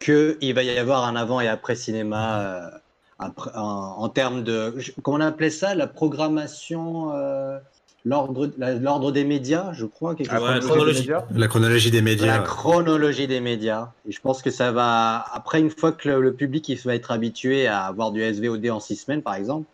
qu'il 0.00 0.54
va 0.54 0.62
y 0.62 0.76
avoir 0.78 1.04
un 1.04 1.16
avant 1.16 1.40
et 1.40 1.48
après 1.48 1.74
cinéma 1.76 2.40
euh, 2.42 2.70
après, 3.18 3.50
en, 3.54 3.60
en 3.62 4.08
termes 4.08 4.42
de. 4.42 4.74
Comment 5.02 5.18
on 5.18 5.20
appelait 5.20 5.50
ça? 5.50 5.74
La 5.74 5.86
programmation, 5.86 7.14
euh, 7.14 7.58
l'ordre 8.04 8.50
la- 8.58 8.74
l'ordre 8.74 9.12
des 9.12 9.24
médias, 9.24 9.72
je 9.72 9.86
crois. 9.86 10.14
Quelque 10.14 10.30
Ah, 10.32 10.38
chose 10.38 10.60
ça. 10.60 10.60
chronologie. 10.60 11.00
médias 11.00 11.24
La 11.32 11.48
chronologie 11.48 11.90
des 11.90 11.98
La 11.98 12.04
médias. 12.04 12.42
chronologie 12.42 13.26
des 13.26 13.40
médias. 13.40 13.92
Et 14.06 14.12
je 14.12 14.20
pense 14.20 14.42
que 14.42 14.50
ça 14.50 14.72
va. 14.72 15.24
Après, 15.32 15.60
une 15.60 15.70
fois 15.70 15.92
que 15.92 16.08
le, 16.08 16.20
le 16.20 16.34
public 16.34 16.68
il 16.68 16.78
va 16.78 16.94
être 16.94 17.10
habitué 17.12 17.66
à 17.66 17.84
avoir 17.86 18.10
du 18.12 18.20
SVOD 18.22 18.66
en 18.70 18.80
six 18.80 18.96
semaines, 18.96 19.22
par 19.22 19.36
exemple, 19.36 19.68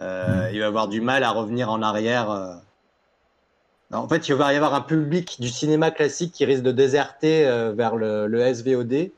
euh, 0.00 0.48
il 0.52 0.60
va 0.60 0.66
avoir 0.66 0.88
du 0.88 1.00
mal 1.00 1.22
à 1.24 1.30
revenir 1.30 1.70
en 1.70 1.82
arrière. 1.82 2.30
euh. 2.30 2.54
En 3.92 4.08
fait, 4.08 4.28
il 4.28 4.34
va 4.34 4.52
y 4.52 4.56
avoir 4.56 4.74
un 4.74 4.80
public 4.80 5.36
du 5.40 5.48
cinéma 5.48 5.90
classique 5.90 6.32
qui 6.32 6.44
risque 6.44 6.62
de 6.64 6.72
déserter 6.72 7.46
euh, 7.46 7.72
vers 7.72 7.94
le, 7.96 8.26
le 8.26 8.40
SVOD, 8.54 9.10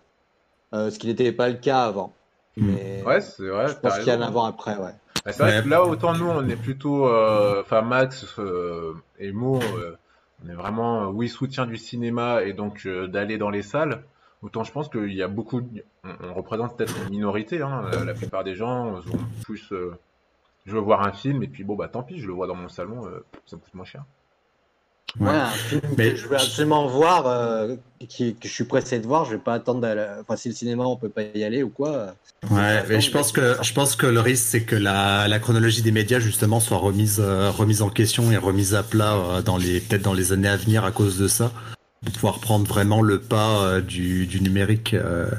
euh, 0.75 0.91
ce 0.91 0.99
qui 0.99 1.07
n'était 1.07 1.33
pas 1.33 1.49
le 1.49 1.55
cas 1.55 1.85
avant. 1.85 2.13
Mm. 2.57 2.67
Mais 2.75 3.03
Ouais, 3.07 3.21
c'est 3.21 3.47
vrai. 3.49 3.69
je 3.69 3.75
pense 3.75 3.95
qu'il 3.99 4.07
y 4.07 4.11
a 4.11 4.15
un 4.15 4.17
raison. 4.19 4.29
avant-après, 4.29 4.77
ouais. 4.77 4.93
Bah, 5.25 5.33
C'est 5.33 5.43
vrai 5.43 5.57
Ouais. 5.59 5.63
que 5.63 5.69
là, 5.69 5.85
autant 5.85 6.13
nous, 6.15 6.27
on 6.29 6.47
est 6.49 6.57
plutôt, 6.57 7.09
euh, 7.09 7.63
enfin 7.63 7.81
Max 7.83 8.27
euh, 8.39 8.93
et 9.19 9.33
Mo, 9.33 9.61
euh, 9.63 9.97
on 10.45 10.51
est 10.51 10.55
vraiment, 10.55 11.05
euh, 11.05 11.07
oui, 11.07 11.29
soutien 11.29 11.65
du 11.67 11.79
cinéma 11.79 12.43
et 12.43 12.53
donc 12.53 12.83
euh, 12.87 13.07
d'aller 13.07 13.39
dans 13.39 13.51
les 13.51 13.63
salles. 13.63 14.03
Autant 14.43 14.63
je 14.63 14.73
pense 14.73 14.89
qu'il 14.91 15.15
y 15.15 15.23
a 15.23 15.29
beaucoup, 15.29 15.63
de- 15.63 15.83
on, 16.05 16.11
on 16.29 16.35
représente 16.35 16.77
peut-être 16.77 16.95
une 17.05 17.11
minorité. 17.11 17.63
Hein, 17.63 17.85
la, 17.91 18.05
la 18.05 18.15
plupart 18.15 18.45
des 18.45 18.55
gens 18.55 19.01
sont 19.03 19.19
plus, 19.45 19.73
euh, 19.73 19.97
je 20.67 20.73
veux 20.73 20.81
voir 20.81 21.07
un 21.07 21.13
film 21.13 21.43
et 21.43 21.49
puis 21.49 21.65
bon 21.65 21.77
bah 21.77 21.89
tant 21.89 22.03
pis, 22.03 22.19
je 22.21 22.27
le 22.27 22.33
vois 22.33 22.47
dans 22.47 22.55
mon 22.57 22.69
salon, 22.69 23.07
euh, 23.07 23.25
ça 23.47 23.57
me 23.57 23.61
coûte 23.61 23.75
moins 23.75 23.85
cher. 23.85 24.05
Ouais, 25.21 25.29
Ouais. 25.29 25.35
un 25.35 25.47
film 25.51 25.81
Mais- 25.97 26.11
que 26.11 26.17
je 26.17 26.27
veux 26.27 26.35
absolument 26.37 26.87
voir, 26.89 27.27
euh, 27.27 27.77
qui, 28.09 28.35
que 28.35 28.49
je 28.49 28.53
suis 28.53 28.65
pressé 28.65 28.99
de 28.99 29.07
voir, 29.07 29.25
je 29.25 29.31
vais 29.33 29.39
pas 29.43 29.55
attendre. 29.55 29.81
d'aller- 29.81 30.05
Enfin, 30.21 30.37
si 30.37 30.49
le 30.49 30.55
cinéma 30.55 30.85
on 30.85 30.97
peut 30.97 31.09
pas 31.09 31.23
y 31.23 31.43
aller 31.45 31.63
ou 31.63 31.71
quoi. 31.71 31.89
euh, 31.91 32.11
Ouais, 32.51 32.85
mais 32.89 33.01
je 33.01 33.11
pense 33.11 33.33
que 33.33 33.57
je 33.63 33.73
pense 33.73 33.97
que 33.97 34.07
le 34.07 34.21
risque 34.21 34.45
c'est 34.45 34.65
que 34.65 34.77
la, 34.77 35.27
la 35.29 35.39
chronologie 35.39 35.81
des 35.83 35.93
médias 35.93 36.19
justement 36.19 36.61
soit 36.61 36.77
remise 36.77 37.19
euh, 37.21 37.51
remise 37.51 37.81
en 37.83 37.89
question 37.89 38.31
et 38.31 38.37
remise 38.37 38.75
à 38.75 38.83
plat 38.83 39.15
euh, 39.17 39.43
dans 39.43 39.57
les 39.57 39.81
peut-être 39.81 40.03
dans 40.03 40.13
les 40.13 40.33
années 40.33 40.49
à 40.49 40.57
venir 40.57 40.85
à 40.85 40.91
cause 40.93 41.17
de 41.19 41.29
ça 41.29 41.51
pour 42.05 42.13
pouvoir 42.13 42.39
prendre 42.41 42.67
vraiment 42.67 43.01
le 43.01 43.19
pas 43.21 43.63
euh, 43.65 43.81
du, 43.81 44.27
du 44.27 44.41
numérique 44.43 44.93
euh, 44.95 45.31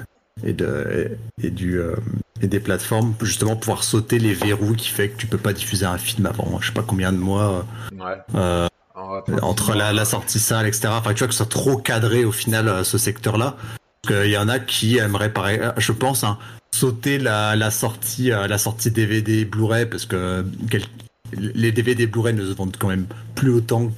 et 0.44 0.54
de 0.54 1.18
et 1.42 1.50
du 1.50 1.80
euh, 1.80 1.96
et 2.42 2.48
des 2.48 2.60
plateformes 2.60 3.14
justement 3.22 3.56
pouvoir 3.56 3.84
sauter 3.84 4.20
les 4.20 4.34
verrous 4.34 4.74
qui 4.76 4.90
fait 4.90 5.10
que 5.10 5.18
tu 5.18 5.28
peux 5.28 5.38
pas 5.38 5.54
diffuser 5.54 5.86
un 5.86 5.98
film 5.98 6.26
avant 6.28 6.60
je 6.62 6.68
sais 6.68 6.74
pas 6.74 6.84
combien 6.84 7.12
de 7.12 7.18
mois 7.18 7.66
Ouais. 7.94 8.18
euh, 8.36 8.68
En- 8.96 9.22
entre 9.42 9.74
la, 9.76 9.94
la 9.94 10.06
sortie 10.06 10.40
salle, 10.40 10.66
etc. 10.68 10.88
Enfin, 10.92 11.14
tu 11.14 11.20
vois 11.20 11.28
que 11.28 11.34
ce 11.34 11.38
soit 11.38 11.46
trop 11.50 11.78
cadré 11.78 12.26
au 12.26 12.32
final 12.32 12.68
euh, 12.68 12.84
ce 12.84 12.98
secteur-là. 12.98 13.56
Parce 14.02 14.22
qu'il 14.24 14.32
y 14.32 14.38
en 14.38 14.48
a 14.50 14.58
qui 14.60 14.98
aimeraient, 14.98 15.32
pareil, 15.32 15.60
euh, 15.62 15.72
je 15.78 15.92
pense, 15.92 16.24
hein, 16.24 16.38
sauter 16.74 17.18
la, 17.20 17.56
la 17.56 17.70
sortie, 17.72 18.32
euh, 18.32 18.48
la 18.48 18.58
sortie 18.58 18.90
DVD, 18.90 19.46
Blu-ray, 19.46 19.86
parce 19.86 20.06
que 20.08 20.44
quel- 20.70 20.84
les 21.34 21.72
DVD 21.72 22.08
Blu-ray 22.08 22.34
ne 22.34 22.46
se 22.46 22.54
vendent 22.54 22.76
quand 22.78 22.88
même 22.88 23.06
plus 23.36 23.52
autant 23.52 23.92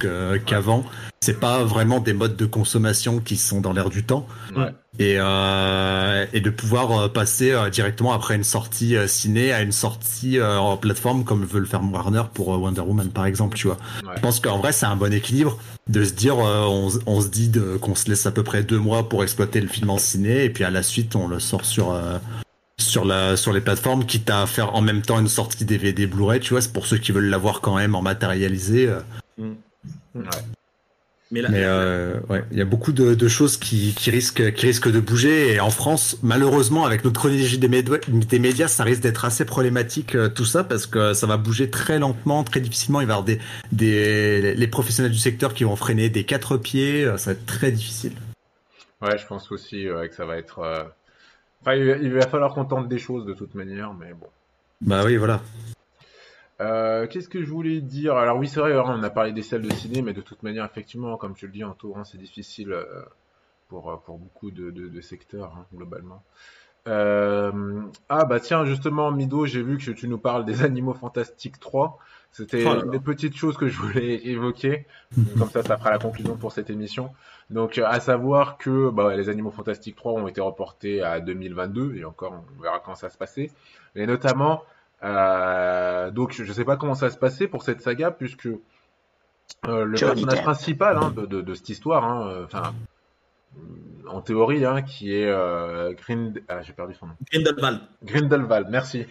qu'avant. 0.46 0.84
C'est 1.22 1.38
pas 1.38 1.64
vraiment 1.64 2.00
des 2.00 2.14
modes 2.14 2.36
de 2.36 2.46
consommation 2.46 3.20
qui 3.20 3.36
sont 3.36 3.60
dans 3.60 3.72
l'air 3.72 3.90
du 3.90 4.04
temps. 4.04 4.26
Ouais. 4.56 4.72
Et, 4.98 5.16
euh, 5.18 6.26
et 6.32 6.40
de 6.40 6.50
pouvoir 6.50 6.98
euh, 6.98 7.08
passer 7.08 7.52
euh, 7.52 7.70
directement 7.70 8.12
après 8.12 8.34
une 8.34 8.44
sortie 8.44 8.96
ciné 9.06 9.52
à 9.52 9.62
une 9.62 9.72
sortie 9.72 10.40
en 10.42 10.76
plateforme 10.76 11.24
comme 11.24 11.44
veut 11.44 11.60
le 11.60 11.66
faire 11.66 11.82
Warner 11.82 12.22
pour 12.34 12.48
Wonder 12.48 12.80
Woman 12.80 13.10
par 13.10 13.26
exemple, 13.26 13.56
tu 13.56 13.66
vois. 13.66 13.76
Ouais. 14.02 14.14
Je 14.16 14.20
pense 14.20 14.40
qu'en 14.40 14.58
vrai, 14.58 14.72
c'est 14.72 14.86
un 14.86 14.96
bon 14.96 15.12
équilibre 15.12 15.58
de 15.88 16.04
se 16.04 16.12
dire, 16.12 16.38
on, 16.38 16.88
on 17.06 17.20
se 17.20 17.28
dit 17.28 17.50
qu'on 17.80 17.94
se 17.94 18.08
laisse 18.08 18.26
à 18.26 18.30
peu 18.30 18.42
près 18.42 18.62
deux 18.62 18.78
mois 18.78 19.08
pour 19.08 19.22
exploiter 19.22 19.60
le 19.60 19.68
film 19.68 19.90
en 19.90 19.98
ciné, 19.98 20.44
et 20.44 20.50
puis 20.50 20.64
à 20.64 20.70
la 20.70 20.82
suite, 20.82 21.16
on 21.16 21.28
le 21.28 21.40
sort 21.40 21.64
sur 21.64 21.92
euh, 21.92 22.18
sur 22.90 23.04
la 23.04 23.36
sur 23.36 23.52
les 23.52 23.60
plateformes, 23.60 24.04
quitte 24.04 24.28
à 24.28 24.46
faire 24.46 24.74
en 24.74 24.82
même 24.82 25.02
temps 25.02 25.18
une 25.18 25.28
sortie 25.28 25.64
DVD 25.64 26.06
Blu-ray, 26.06 26.40
tu 26.40 26.54
vois. 26.54 26.60
C'est 26.60 26.72
pour 26.72 26.86
ceux 26.86 26.98
qui 26.98 27.12
veulent 27.12 27.30
l'avoir 27.30 27.60
quand 27.60 27.76
même 27.76 27.94
en 27.94 28.02
matérialisé. 28.02 28.88
euh. 28.88 29.00
Ouais. 30.14 30.24
Mais, 31.32 31.42
euh, 31.46 32.18
ouais, 32.28 32.44
il 32.50 32.58
y 32.58 32.60
a 32.60 32.64
beaucoup 32.64 32.90
de, 32.90 33.28
choses 33.28 33.56
qui, 33.56 33.94
risquent, 34.10 34.52
qui 34.52 34.66
risquent 34.66 34.90
de 34.90 34.98
bouger. 34.98 35.52
Et 35.52 35.60
en 35.60 35.70
France, 35.70 36.18
malheureusement, 36.22 36.84
avec 36.84 37.04
notre 37.04 37.20
chronologie 37.20 37.58
des, 37.58 37.68
médias, 38.40 38.66
ça 38.66 38.82
risque 38.82 39.02
d'être 39.02 39.24
assez 39.24 39.44
problématique 39.44 40.16
euh, 40.16 40.28
tout 40.28 40.44
ça 40.44 40.64
parce 40.64 40.86
que 40.86 41.12
ça 41.14 41.28
va 41.28 41.36
bouger 41.36 41.70
très 41.70 42.00
lentement, 42.00 42.42
très 42.42 42.60
difficilement. 42.60 43.00
Il 43.00 43.06
va 43.06 43.12
y 43.12 43.16
avoir 43.16 43.24
des, 43.24 43.38
des 43.70 44.54
les 44.56 44.66
professionnels 44.66 45.12
du 45.12 45.18
secteur 45.18 45.54
qui 45.54 45.62
vont 45.62 45.76
freiner 45.76 46.08
des 46.08 46.24
quatre 46.24 46.56
pieds. 46.56 47.04
Ça 47.16 47.30
va 47.30 47.32
être 47.32 47.46
très 47.46 47.70
difficile. 47.70 48.12
Ouais, 49.00 49.16
je 49.16 49.26
pense 49.26 49.52
aussi 49.52 49.84
que 49.84 50.14
ça 50.14 50.24
va 50.24 50.36
être. 50.36 50.90
Enfin, 51.60 51.74
il 51.74 52.12
va 52.12 52.22
falloir 52.22 52.54
qu'on 52.54 52.64
tente 52.64 52.88
des 52.88 52.98
choses 52.98 53.26
de 53.26 53.34
toute 53.34 53.54
manière, 53.54 53.92
mais 53.94 54.14
bon. 54.14 54.28
Bah 54.80 55.02
oui, 55.04 55.16
voilà. 55.16 55.40
Euh, 56.60 57.06
qu'est-ce 57.06 57.28
que 57.28 57.42
je 57.42 57.50
voulais 57.50 57.80
dire? 57.80 58.16
Alors 58.16 58.36
oui, 58.36 58.48
c'est 58.48 58.60
vrai, 58.60 58.74
hein, 58.74 58.84
on 58.86 59.02
a 59.02 59.10
parlé 59.10 59.32
des 59.32 59.42
salles 59.42 59.62
de 59.62 59.72
ciné, 59.72 60.02
mais 60.02 60.12
de 60.12 60.20
toute 60.20 60.42
manière, 60.42 60.64
effectivement, 60.64 61.16
comme 61.16 61.34
tu 61.34 61.46
le 61.46 61.52
dis, 61.52 61.64
en 61.64 61.74
hein, 61.96 62.04
c'est 62.04 62.18
difficile 62.18 62.72
euh, 62.72 62.84
pour, 63.68 63.90
euh, 63.90 63.96
pour 63.96 64.18
beaucoup 64.18 64.50
de, 64.50 65.00
secteurs, 65.00 65.54
hein, 65.56 65.64
globalement. 65.74 66.22
ah 66.86 68.24
bah 68.24 68.40
tiens, 68.40 68.64
justement, 68.66 69.10
Mido, 69.10 69.46
j'ai 69.46 69.62
vu 69.62 69.78
que 69.78 69.90
tu 69.90 70.08
nous 70.08 70.18
parles 70.18 70.44
des 70.44 70.62
Animaux 70.62 70.94
Fantastiques 70.94 71.60
3. 71.60 71.98
C'était 72.32 72.64
oh 72.66 72.88
des 72.88 73.00
petites 73.00 73.36
choses 73.36 73.56
que 73.56 73.66
je 73.66 73.76
voulais 73.76 74.26
évoquer. 74.28 74.86
Comme 75.38 75.50
ça, 75.50 75.62
ça 75.62 75.76
fera 75.76 75.90
la 75.90 75.98
conclusion 75.98 76.36
pour 76.36 76.52
cette 76.52 76.70
émission. 76.70 77.10
Donc, 77.50 77.78
à 77.78 77.98
savoir 78.00 78.58
que 78.58 78.90
bah, 78.90 79.16
les 79.16 79.28
Animaux 79.28 79.50
Fantastiques 79.50 79.96
3 79.96 80.12
ont 80.12 80.28
été 80.28 80.40
reportés 80.40 81.02
à 81.02 81.20
2022, 81.20 81.96
et 81.96 82.04
encore, 82.04 82.44
on 82.58 82.62
verra 82.62 82.78
quand 82.78 82.94
ça 82.94 83.10
se 83.10 83.18
passer. 83.18 83.50
Mais 83.94 84.06
notamment, 84.06 84.62
euh, 85.02 86.10
donc 86.10 86.32
je 86.32 86.44
ne 86.44 86.52
sais 86.52 86.64
pas 86.64 86.76
comment 86.76 86.94
ça 86.94 87.10
se 87.10 87.16
passer 87.16 87.48
pour 87.48 87.62
cette 87.62 87.80
saga 87.80 88.10
puisque 88.10 88.46
euh, 88.46 89.84
le 89.84 89.98
personnage 89.98 90.42
principal 90.42 90.98
hein, 90.98 91.10
de, 91.16 91.24
de, 91.26 91.40
de, 91.40 91.54
cette 91.54 91.70
histoire, 91.70 92.04
hein, 92.04 92.28
euh, 92.28 92.44
enfin 92.44 92.74
en 94.06 94.20
théorie, 94.20 94.64
hein, 94.64 94.82
qui 94.82 95.14
est 95.14 95.26
euh, 95.26 95.92
Grind... 95.92 96.42
ah, 96.48 96.62
j'ai 96.62 96.72
perdu 96.72 96.94
son 96.94 97.06
nom. 97.06 97.14
Grindelwald. 97.30 97.80
Grindelwald, 98.04 98.68
merci, 98.70 99.06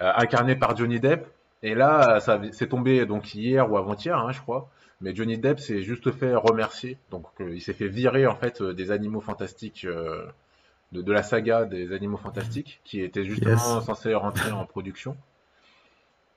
euh, 0.00 0.12
incarné 0.16 0.56
par 0.56 0.76
Johnny 0.76 1.00
Depp. 1.00 1.26
Et 1.62 1.74
là, 1.74 2.20
ça 2.20 2.40
c'est 2.52 2.68
tombé 2.68 3.04
donc 3.04 3.34
hier 3.34 3.70
ou 3.70 3.76
avant-hier, 3.76 4.16
hein, 4.16 4.32
je 4.32 4.40
crois. 4.40 4.70
Mais 5.00 5.14
Johnny 5.14 5.38
Depp 5.38 5.60
s'est 5.60 5.82
juste 5.82 6.10
fait 6.12 6.34
remercier. 6.34 6.98
Donc 7.10 7.26
il 7.40 7.60
s'est 7.60 7.72
fait 7.72 7.88
virer 7.88 8.26
en 8.26 8.36
fait 8.36 8.62
des 8.62 8.90
animaux 8.90 9.20
fantastiques. 9.20 9.86
De, 9.86 11.02
de, 11.02 11.12
la 11.12 11.22
saga 11.22 11.66
des 11.66 11.92
animaux 11.92 12.16
fantastiques 12.16 12.80
qui 12.84 13.00
était 13.00 13.24
justement 13.24 13.80
censé 13.80 14.12
rentrer 14.14 14.50
en 14.50 14.66
production. 14.66 15.16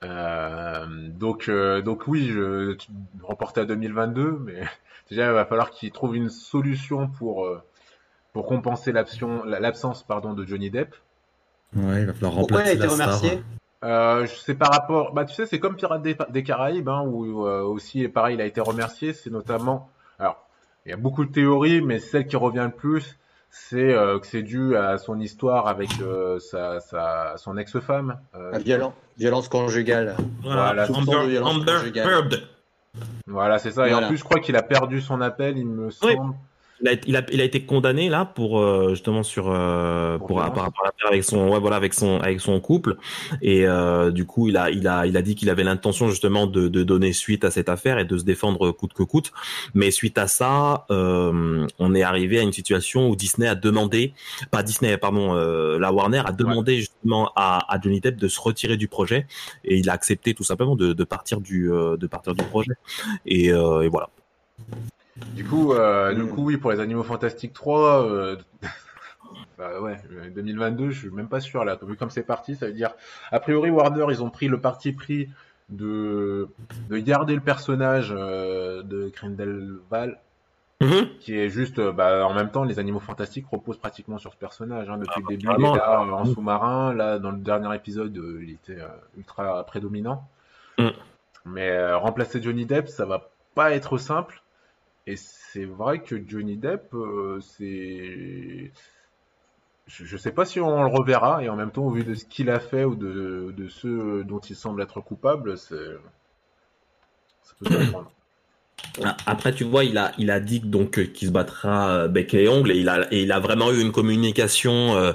Euh, 0.04 0.86
donc, 1.08 1.48
euh, 1.48 1.80
donc 1.80 2.06
oui, 2.06 2.28
je, 2.28 2.76
reporté 3.22 3.60
à 3.60 3.64
2022, 3.64 4.38
mais 4.44 4.62
déjà 5.10 5.26
il 5.26 5.32
va 5.32 5.44
falloir 5.44 5.70
qu'il 5.70 5.90
trouve 5.92 6.16
une 6.16 6.28
solution 6.28 7.08
pour 7.08 7.46
euh, 7.46 7.62
pour 8.32 8.46
compenser 8.46 8.92
l'absence 8.92 10.02
pardon 10.02 10.34
de 10.34 10.44
Johnny 10.44 10.70
Depp. 10.70 10.94
Ouais, 11.74 12.02
il 12.02 12.06
va 12.06 12.12
falloir 12.12 12.32
remplacer 12.32 12.46
Pourquoi 12.46 12.62
il 12.62 12.68
a 12.68 12.72
été 12.72 12.86
remercié? 12.86 13.42
Euh, 13.82 14.26
c'est 14.44 14.54
par 14.54 14.70
rapport, 14.70 15.12
bah 15.12 15.24
tu 15.24 15.34
sais, 15.34 15.46
c'est 15.46 15.58
comme 15.58 15.76
Pirates 15.76 16.02
des, 16.02 16.42
Caraïbes, 16.42 16.88
hein, 16.88 17.02
où 17.06 17.40
aussi, 17.42 18.08
pareil, 18.08 18.36
il 18.36 18.40
a 18.40 18.46
été 18.46 18.60
remercié. 18.60 19.12
C'est 19.12 19.30
notamment, 19.30 19.90
alors, 20.18 20.46
il 20.86 20.90
y 20.90 20.92
a 20.92 20.96
beaucoup 20.96 21.24
de 21.24 21.32
théories, 21.32 21.80
mais 21.80 21.98
celle 21.98 22.26
qui 22.26 22.36
revient 22.36 22.66
le 22.66 22.76
plus, 22.76 23.18
c'est 23.54 23.94
euh, 23.94 24.18
que 24.18 24.26
c'est 24.26 24.42
dû 24.42 24.76
à 24.76 24.98
son 24.98 25.20
histoire 25.20 25.68
avec 25.68 25.88
euh, 26.00 26.40
sa, 26.40 26.80
sa, 26.80 27.34
son 27.36 27.56
ex-femme. 27.56 28.18
Euh, 28.34 28.58
violence, 28.58 28.94
violence 29.16 29.48
conjugale. 29.48 30.16
Voilà, 30.42 30.86
voilà 33.28 33.58
c'est 33.60 33.70
ça. 33.70 33.88
Et 33.88 33.94
en 33.94 34.08
plus, 34.08 34.16
je 34.16 34.24
crois 34.24 34.40
qu'il 34.40 34.56
a 34.56 34.62
perdu 34.62 35.00
son 35.00 35.20
appel, 35.20 35.56
il 35.56 35.66
me 35.66 35.90
semble. 35.90 36.34
Il 36.84 36.90
a, 36.90 36.92
il, 37.06 37.16
a, 37.16 37.24
il 37.32 37.40
a, 37.40 37.44
été 37.44 37.62
condamné 37.62 38.10
là 38.10 38.26
pour 38.26 38.58
euh, 38.58 38.90
justement 38.90 39.22
sur 39.22 39.46
euh, 39.48 40.18
pour, 40.18 40.36
par 40.36 40.52
rapport 40.52 40.82
à 40.82 40.88
l'affaire 40.88 41.08
avec 41.08 41.24
son 41.24 41.48
ouais 41.48 41.58
voilà 41.58 41.76
avec 41.76 41.94
son 41.94 42.20
avec 42.20 42.42
son 42.42 42.60
couple. 42.60 42.98
Et 43.40 43.66
euh, 43.66 44.10
du 44.10 44.26
coup 44.26 44.48
il 44.48 44.58
a 44.58 44.68
il 44.68 44.86
a 44.86 45.06
il 45.06 45.16
a 45.16 45.22
dit 45.22 45.34
qu'il 45.34 45.48
avait 45.48 45.64
l'intention 45.64 46.10
justement 46.10 46.46
de, 46.46 46.68
de 46.68 46.82
donner 46.82 47.14
suite 47.14 47.42
à 47.44 47.50
cette 47.50 47.70
affaire 47.70 47.98
et 47.98 48.04
de 48.04 48.18
se 48.18 48.24
défendre 48.24 48.70
coûte 48.70 48.92
que 48.92 49.02
coûte. 49.02 49.32
Mais 49.72 49.90
suite 49.90 50.18
à 50.18 50.26
ça 50.26 50.84
euh, 50.90 51.66
on 51.78 51.94
est 51.94 52.02
arrivé 52.02 52.38
à 52.38 52.42
une 52.42 52.52
situation 52.52 53.08
où 53.08 53.16
Disney 53.16 53.48
a 53.48 53.54
demandé 53.54 54.12
pas 54.50 54.62
Disney 54.62 54.98
pardon 54.98 55.34
euh, 55.34 55.78
la 55.78 55.90
Warner 55.90 56.22
a 56.26 56.32
demandé 56.32 56.76
justement 56.76 57.32
à, 57.34 57.64
à 57.74 57.80
Johnny 57.80 58.00
Depp 58.00 58.16
de 58.16 58.28
se 58.28 58.38
retirer 58.38 58.76
du 58.76 58.88
projet. 58.88 59.26
Et 59.64 59.78
il 59.78 59.88
a 59.88 59.94
accepté 59.94 60.34
tout 60.34 60.44
simplement 60.44 60.76
de, 60.76 60.92
de 60.92 61.04
partir 61.04 61.40
du 61.40 61.68
de 61.68 62.06
partir 62.06 62.34
du 62.34 62.44
projet. 62.44 62.72
Et, 63.24 63.46
et 63.46 63.88
voilà 63.88 64.10
du 65.16 65.44
coup, 65.44 65.72
euh, 65.72 66.12
du 66.12 66.26
coup, 66.26 66.44
oui, 66.44 66.56
pour 66.56 66.72
les 66.72 66.80
Animaux 66.80 67.04
Fantastiques 67.04 67.52
3, 67.52 68.10
euh, 68.10 68.36
bah 69.58 69.80
ouais, 69.80 70.00
2022, 70.34 70.90
je 70.90 70.98
suis 70.98 71.10
même 71.10 71.28
pas 71.28 71.40
sûr 71.40 71.64
là. 71.64 71.78
Vu 71.82 71.96
comme 71.96 72.10
c'est 72.10 72.24
parti, 72.24 72.56
ça 72.56 72.66
veut 72.66 72.72
dire, 72.72 72.90
a 73.30 73.38
priori, 73.38 73.70
Warner, 73.70 74.06
ils 74.10 74.22
ont 74.22 74.30
pris 74.30 74.48
le 74.48 74.60
parti 74.60 74.92
pris 74.92 75.28
de, 75.68 76.48
de 76.88 76.98
garder 76.98 77.34
le 77.34 77.40
personnage 77.40 78.12
euh, 78.16 78.82
de 78.82 79.12
Grindelwald, 79.14 80.18
mm-hmm. 80.80 81.18
qui 81.20 81.38
est 81.38 81.48
juste, 81.48 81.80
bah, 81.80 82.26
en 82.26 82.34
même 82.34 82.50
temps, 82.50 82.64
les 82.64 82.80
Animaux 82.80 82.98
Fantastiques 82.98 83.46
reposent 83.48 83.78
pratiquement 83.78 84.18
sur 84.18 84.32
ce 84.32 84.36
personnage. 84.36 84.90
Hein, 84.90 84.98
depuis 84.98 85.20
le 85.20 85.28
début, 85.28 85.46
il 85.56 85.64
est 85.64 85.76
là 85.76 86.02
en 86.02 86.24
sous-marin. 86.24 86.92
Là, 86.92 87.20
dans 87.20 87.30
le 87.30 87.38
dernier 87.38 87.72
épisode, 87.76 88.20
il 88.42 88.50
était 88.50 88.82
ultra 89.16 89.64
prédominant. 89.64 90.28
Mm. 90.76 90.88
Mais 91.46 91.92
remplacer 91.94 92.42
Johnny 92.42 92.66
Depp, 92.66 92.88
ça 92.88 93.04
va 93.06 93.30
pas 93.54 93.72
être 93.72 93.96
simple. 93.96 94.42
Et 95.06 95.16
c'est 95.16 95.66
vrai 95.66 96.02
que 96.02 96.16
Johnny 96.26 96.56
Depp, 96.56 96.94
euh, 96.94 97.40
c'est. 97.40 98.72
Je 99.86 100.14
ne 100.14 100.18
sais 100.18 100.32
pas 100.32 100.46
si 100.46 100.60
on 100.60 100.82
le 100.82 100.88
reverra, 100.88 101.42
et 101.44 101.48
en 101.50 101.56
même 101.56 101.70
temps, 101.70 101.84
au 101.84 101.90
vu 101.90 102.04
de 102.04 102.14
ce 102.14 102.24
qu'il 102.24 102.48
a 102.48 102.58
fait 102.58 102.84
ou 102.84 102.94
de, 102.94 103.52
de 103.54 103.68
ce 103.68 104.22
dont 104.22 104.38
il 104.38 104.56
semble 104.56 104.80
être 104.82 105.00
coupable, 105.00 105.58
c'est. 105.58 105.96
Ça 107.42 107.54
peut 107.58 107.66
ah, 107.94 108.08
après, 109.26 109.52
tu 109.52 109.64
vois, 109.64 109.84
il 109.84 109.98
a, 109.98 110.12
il 110.18 110.30
a 110.30 110.38
dit 110.40 110.60
donc 110.60 110.98
euh, 110.98 111.04
qu'il 111.04 111.28
se 111.28 111.32
battra 111.32 111.88
euh, 111.88 112.08
bec 112.08 112.32
et 112.34 112.48
ongles 112.48 112.70
et 112.70 112.78
il 112.78 112.88
a, 112.88 113.12
et 113.12 113.22
il 113.22 113.32
a 113.32 113.40
vraiment 113.40 113.72
eu 113.72 113.80
une 113.80 113.90
communication 113.90 114.94
euh, 114.94 115.12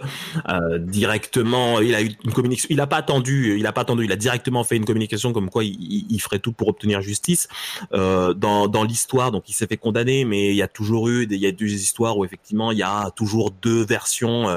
euh, 0.49 0.77
directement. 0.79 1.79
Il 1.79 1.95
a 1.95 2.01
eu 2.01 2.11
une 2.25 2.33
communication. 2.33 2.67
Il 2.71 2.81
a 2.81 2.87
pas 2.87 2.97
attendu. 2.97 3.57
Il 3.57 3.65
a 3.67 3.71
pas 3.71 3.81
attendu. 3.81 4.03
Il 4.03 4.11
a 4.11 4.17
directement 4.17 4.63
fait 4.63 4.75
une 4.75 4.85
communication 4.85 5.31
comme 5.31 5.49
quoi 5.49 5.63
il, 5.63 6.05
il 6.09 6.19
ferait 6.19 6.39
tout 6.39 6.51
pour 6.51 6.67
obtenir 6.67 7.01
justice. 7.01 7.47
Euh, 7.93 8.33
dans, 8.33 8.67
dans 8.67 8.83
l'histoire, 8.83 9.31
donc 9.31 9.49
il 9.49 9.53
s'est 9.53 9.67
fait 9.67 9.77
condamner, 9.77 10.25
mais 10.25 10.49
il 10.49 10.55
y 10.55 10.61
a 10.61 10.67
toujours 10.67 11.07
eu, 11.07 11.25
des, 11.25 11.35
il 11.35 11.41
y 11.41 11.47
a 11.47 11.51
des 11.51 11.73
histoires 11.73 12.17
où 12.17 12.25
effectivement 12.25 12.71
il 12.71 12.77
y 12.77 12.83
a 12.83 13.11
toujours 13.11 13.51
deux 13.51 13.85
versions 13.85 14.49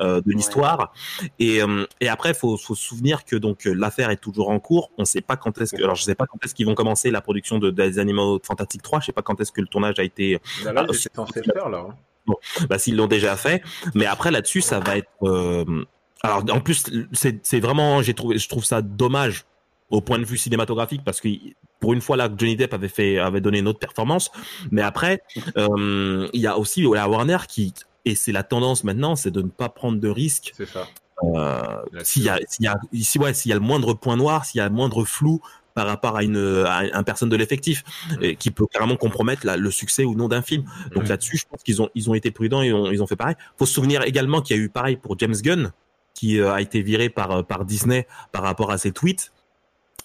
euh, 0.00 0.20
de 0.20 0.32
l'histoire. 0.32 0.92
Et, 1.38 1.60
et 2.00 2.08
après, 2.08 2.34
faut, 2.34 2.56
faut 2.56 2.74
se 2.74 2.84
souvenir 2.84 3.24
que 3.24 3.36
donc 3.36 3.64
l'affaire 3.64 4.10
est 4.10 4.16
toujours 4.16 4.50
en 4.50 4.60
cours. 4.60 4.90
On 4.98 5.04
sait 5.04 5.20
pas 5.20 5.36
quand 5.36 5.60
est-ce 5.60 5.74
que. 5.74 5.82
Alors, 5.82 5.96
je 5.96 6.02
sais 6.02 6.14
pas 6.14 6.26
quand 6.26 6.38
est-ce 6.44 6.54
qu'ils 6.54 6.66
vont 6.66 6.74
commencer 6.74 7.10
la 7.10 7.20
production 7.20 7.58
de, 7.58 7.70
des 7.70 7.98
animaux 7.98 8.38
Fantastic 8.48 8.82
3. 8.82 9.00
Je 9.00 9.06
sais 9.06 9.12
pas 9.12 9.22
quand 9.22 9.40
est-ce 9.40 9.52
que 9.52 9.60
le 9.60 9.68
tournage 9.68 9.98
a 9.98 10.04
été. 10.04 10.40
Bah 10.64 10.72
là, 10.72 10.86
c'est 10.92 11.14
censé 11.14 11.42
faire 11.42 11.68
là. 11.68 11.86
Hein. 11.88 11.94
Bon, 12.26 12.36
bah 12.68 12.78
s'ils 12.78 12.96
l'ont 12.96 13.06
déjà 13.06 13.36
fait, 13.36 13.62
mais 13.94 14.04
après 14.04 14.30
là-dessus, 14.30 14.60
ça 14.60 14.80
va 14.80 14.98
être. 14.98 15.08
Euh... 15.22 15.84
Alors 16.22 16.42
en 16.50 16.60
plus, 16.60 16.84
c'est 17.12 17.60
vraiment, 17.60 18.02
j'ai 18.02 18.12
trouvé, 18.12 18.38
je 18.38 18.48
trouve 18.48 18.64
ça 18.64 18.82
dommage 18.82 19.46
au 19.90 20.00
point 20.00 20.18
de 20.18 20.24
vue 20.24 20.36
cinématographique 20.36 21.02
parce 21.04 21.20
que 21.20 21.28
pour 21.80 21.92
une 21.92 22.00
fois 22.00 22.16
là 22.16 22.28
Johnny 22.34 22.56
Depp 22.56 22.74
avait 22.74 22.88
fait 22.88 23.18
avait 23.18 23.40
donné 23.40 23.60
une 23.60 23.68
autre 23.68 23.78
performance 23.78 24.30
mais 24.70 24.82
après 24.82 25.22
euh, 25.56 26.28
il 26.32 26.40
y 26.40 26.46
a 26.46 26.58
aussi 26.58 26.82
la 26.82 27.08
Warner 27.08 27.38
qui 27.48 27.72
et 28.04 28.14
c'est 28.14 28.32
la 28.32 28.42
tendance 28.42 28.84
maintenant 28.84 29.16
c'est 29.16 29.30
de 29.30 29.42
ne 29.42 29.48
pas 29.48 29.68
prendre 29.68 29.98
de 29.98 30.08
risques 30.08 30.52
c'est 30.56 30.68
ça 30.68 30.86
euh, 31.24 31.82
s'il 32.04 32.22
y 32.22 32.28
a 32.28 32.38
s'il 32.48 32.64
y 32.66 32.68
a 32.68 32.76
ici 32.92 33.18
ouais 33.18 33.32
s'il 33.32 33.48
y 33.48 33.52
a 33.52 33.56
le 33.56 33.62
moindre 33.62 33.94
point 33.94 34.16
noir 34.16 34.44
s'il 34.44 34.58
y 34.58 34.60
a 34.60 34.68
le 34.68 34.74
moindre 34.74 35.04
flou 35.04 35.40
par 35.78 35.86
rapport 35.86 36.16
à 36.16 36.24
une 36.24 36.64
un 36.66 37.02
personne 37.04 37.28
de 37.28 37.36
l'effectif 37.36 37.84
mm. 38.10 38.34
qui 38.34 38.50
peut 38.50 38.66
carrément 38.66 38.96
compromettre 38.96 39.46
le 39.46 39.70
succès 39.70 40.04
ou 40.04 40.16
non 40.16 40.26
d'un 40.26 40.42
film. 40.42 40.64
Donc 40.92 41.04
mm. 41.04 41.08
là-dessus, 41.08 41.36
je 41.36 41.44
pense 41.48 41.62
qu'ils 41.62 41.80
ont 41.80 41.88
ils 41.94 42.10
ont 42.10 42.14
été 42.14 42.32
prudents 42.32 42.62
et 42.62 42.72
ont, 42.72 42.90
ils 42.90 43.00
ont 43.00 43.06
fait 43.06 43.14
pareil. 43.14 43.36
Faut 43.56 43.64
se 43.64 43.74
souvenir 43.74 44.02
également 44.02 44.42
qu'il 44.42 44.56
y 44.56 44.58
a 44.58 44.62
eu 44.62 44.68
pareil 44.68 44.96
pour 44.96 45.16
James 45.20 45.36
Gunn 45.40 45.70
qui 46.14 46.40
euh, 46.40 46.52
a 46.52 46.60
été 46.60 46.82
viré 46.82 47.10
par 47.10 47.46
par 47.46 47.64
Disney 47.64 48.08
par 48.32 48.42
rapport 48.42 48.72
à 48.72 48.78
ses 48.78 48.90
tweets 48.90 49.30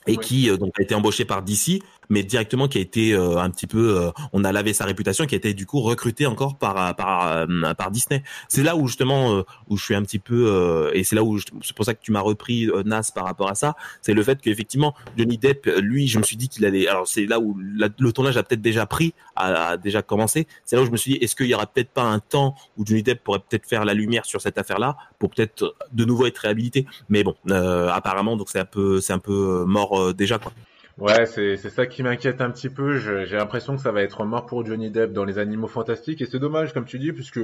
et 0.06 0.18
qui 0.18 0.48
euh, 0.48 0.58
donc 0.58 0.80
a 0.80 0.84
été 0.84 0.94
embauché 0.94 1.26
par 1.26 1.41
DC 1.41 1.82
mais 2.09 2.23
directement 2.23 2.67
qui 2.67 2.77
a 2.77 2.81
été 2.81 3.13
euh, 3.13 3.38
un 3.38 3.49
petit 3.49 3.67
peu, 3.67 3.97
euh, 3.97 4.11
on 4.31 4.43
a 4.43 4.51
lavé 4.51 4.73
sa 4.73 4.85
réputation, 4.85 5.25
qui 5.25 5.35
a 5.35 5.38
été 5.38 5.53
du 5.53 5.65
coup 5.65 5.81
recruté 5.81 6.25
encore 6.25 6.57
par 6.57 6.77
euh, 6.77 6.93
par 6.93 7.75
par 7.75 7.91
Disney. 7.91 8.23
C'est 8.47 8.63
là 8.63 8.75
où 8.75 8.88
justement 8.88 9.43
où 9.67 9.77
je 9.77 9.84
suis 9.84 9.95
un 9.95 10.03
petit 10.03 10.19
peu 10.19 10.91
et 10.93 11.03
c'est 11.03 11.15
là 11.15 11.23
où 11.23 11.39
c'est 11.39 11.75
pour 11.75 11.85
ça 11.85 11.93
que 11.93 12.01
tu 12.01 12.11
m'as 12.11 12.19
repris 12.21 12.69
Nas 12.85 13.11
par 13.13 13.25
rapport 13.25 13.49
à 13.49 13.55
ça, 13.55 13.75
c'est 14.01 14.13
le 14.13 14.23
fait 14.23 14.39
qu'effectivement 14.41 14.93
Johnny 15.17 15.38
Depp, 15.38 15.65
lui, 15.80 16.07
je 16.07 16.19
me 16.19 16.23
suis 16.23 16.38
dit 16.38 16.49
qu'il 16.49 16.65
allait. 16.65 16.88
Alors 16.88 17.07
c'est 17.07 17.25
là 17.25 17.39
où 17.39 17.57
le 17.57 18.11
tournage 18.11 18.38
a 18.38 18.43
peut-être 18.43 18.61
déjà 18.61 18.85
pris, 18.85 19.13
a, 19.35 19.77
déjà 19.77 20.01
commencé. 20.01 20.47
C'est 20.65 20.75
là 20.75 20.81
où 20.81 20.85
je 20.85 20.91
me 20.91 20.97
suis 20.97 21.13
dit, 21.13 21.17
est-ce 21.17 21.35
qu'il 21.35 21.47
y 21.47 21.53
aura 21.53 21.67
peut-être 21.67 21.91
pas 21.91 22.03
un 22.03 22.19
temps 22.19 22.55
où 22.77 22.85
Johnny 22.85 23.03
Depp 23.03 23.23
pourrait 23.23 23.39
peut-être 23.39 23.67
faire 23.67 23.85
la 23.85 23.93
lumière 23.93 24.25
sur 24.25 24.41
cette 24.41 24.57
affaire-là 24.57 24.97
pour 25.19 25.30
peut-être 25.30 25.75
de 25.91 26.05
nouveau 26.05 26.25
être 26.25 26.39
réhabilité. 26.39 26.85
Mais 27.09 27.23
bon, 27.23 27.35
apparemment 27.49 28.38
donc 28.38 28.49
c'est 28.49 28.59
un 28.59 28.65
peu 28.65 29.01
c'est 29.01 29.13
un 29.13 29.19
peu 29.19 29.65
mort 29.65 30.13
déjà 30.13 30.39
quoi. 30.39 30.53
Ouais, 30.99 31.26
c'est 31.26 31.57
c'est 31.57 31.70
ça 31.70 31.86
qui 31.86 32.03
m'inquiète 32.03 32.41
un 32.41 32.52
petit 32.52 32.70
peu. 32.70 32.98
J'ai 32.98 33.36
l'impression 33.36 33.76
que 33.76 33.82
ça 33.82 33.91
va 33.91 34.02
être 34.02 34.24
mort 34.26 34.45
pour 34.45 34.65
Johnny 34.65 34.91
Depp 34.91 35.11
dans 35.11 35.26
les 35.26 35.40
Animaux 35.40 35.68
Fantastiques 35.68 36.22
et 36.22 36.26
c'est 36.26 36.40
dommage, 36.40 36.74
comme 36.74 36.86
tu 36.86 36.99
dis, 36.99 37.11
puisque 37.11 37.40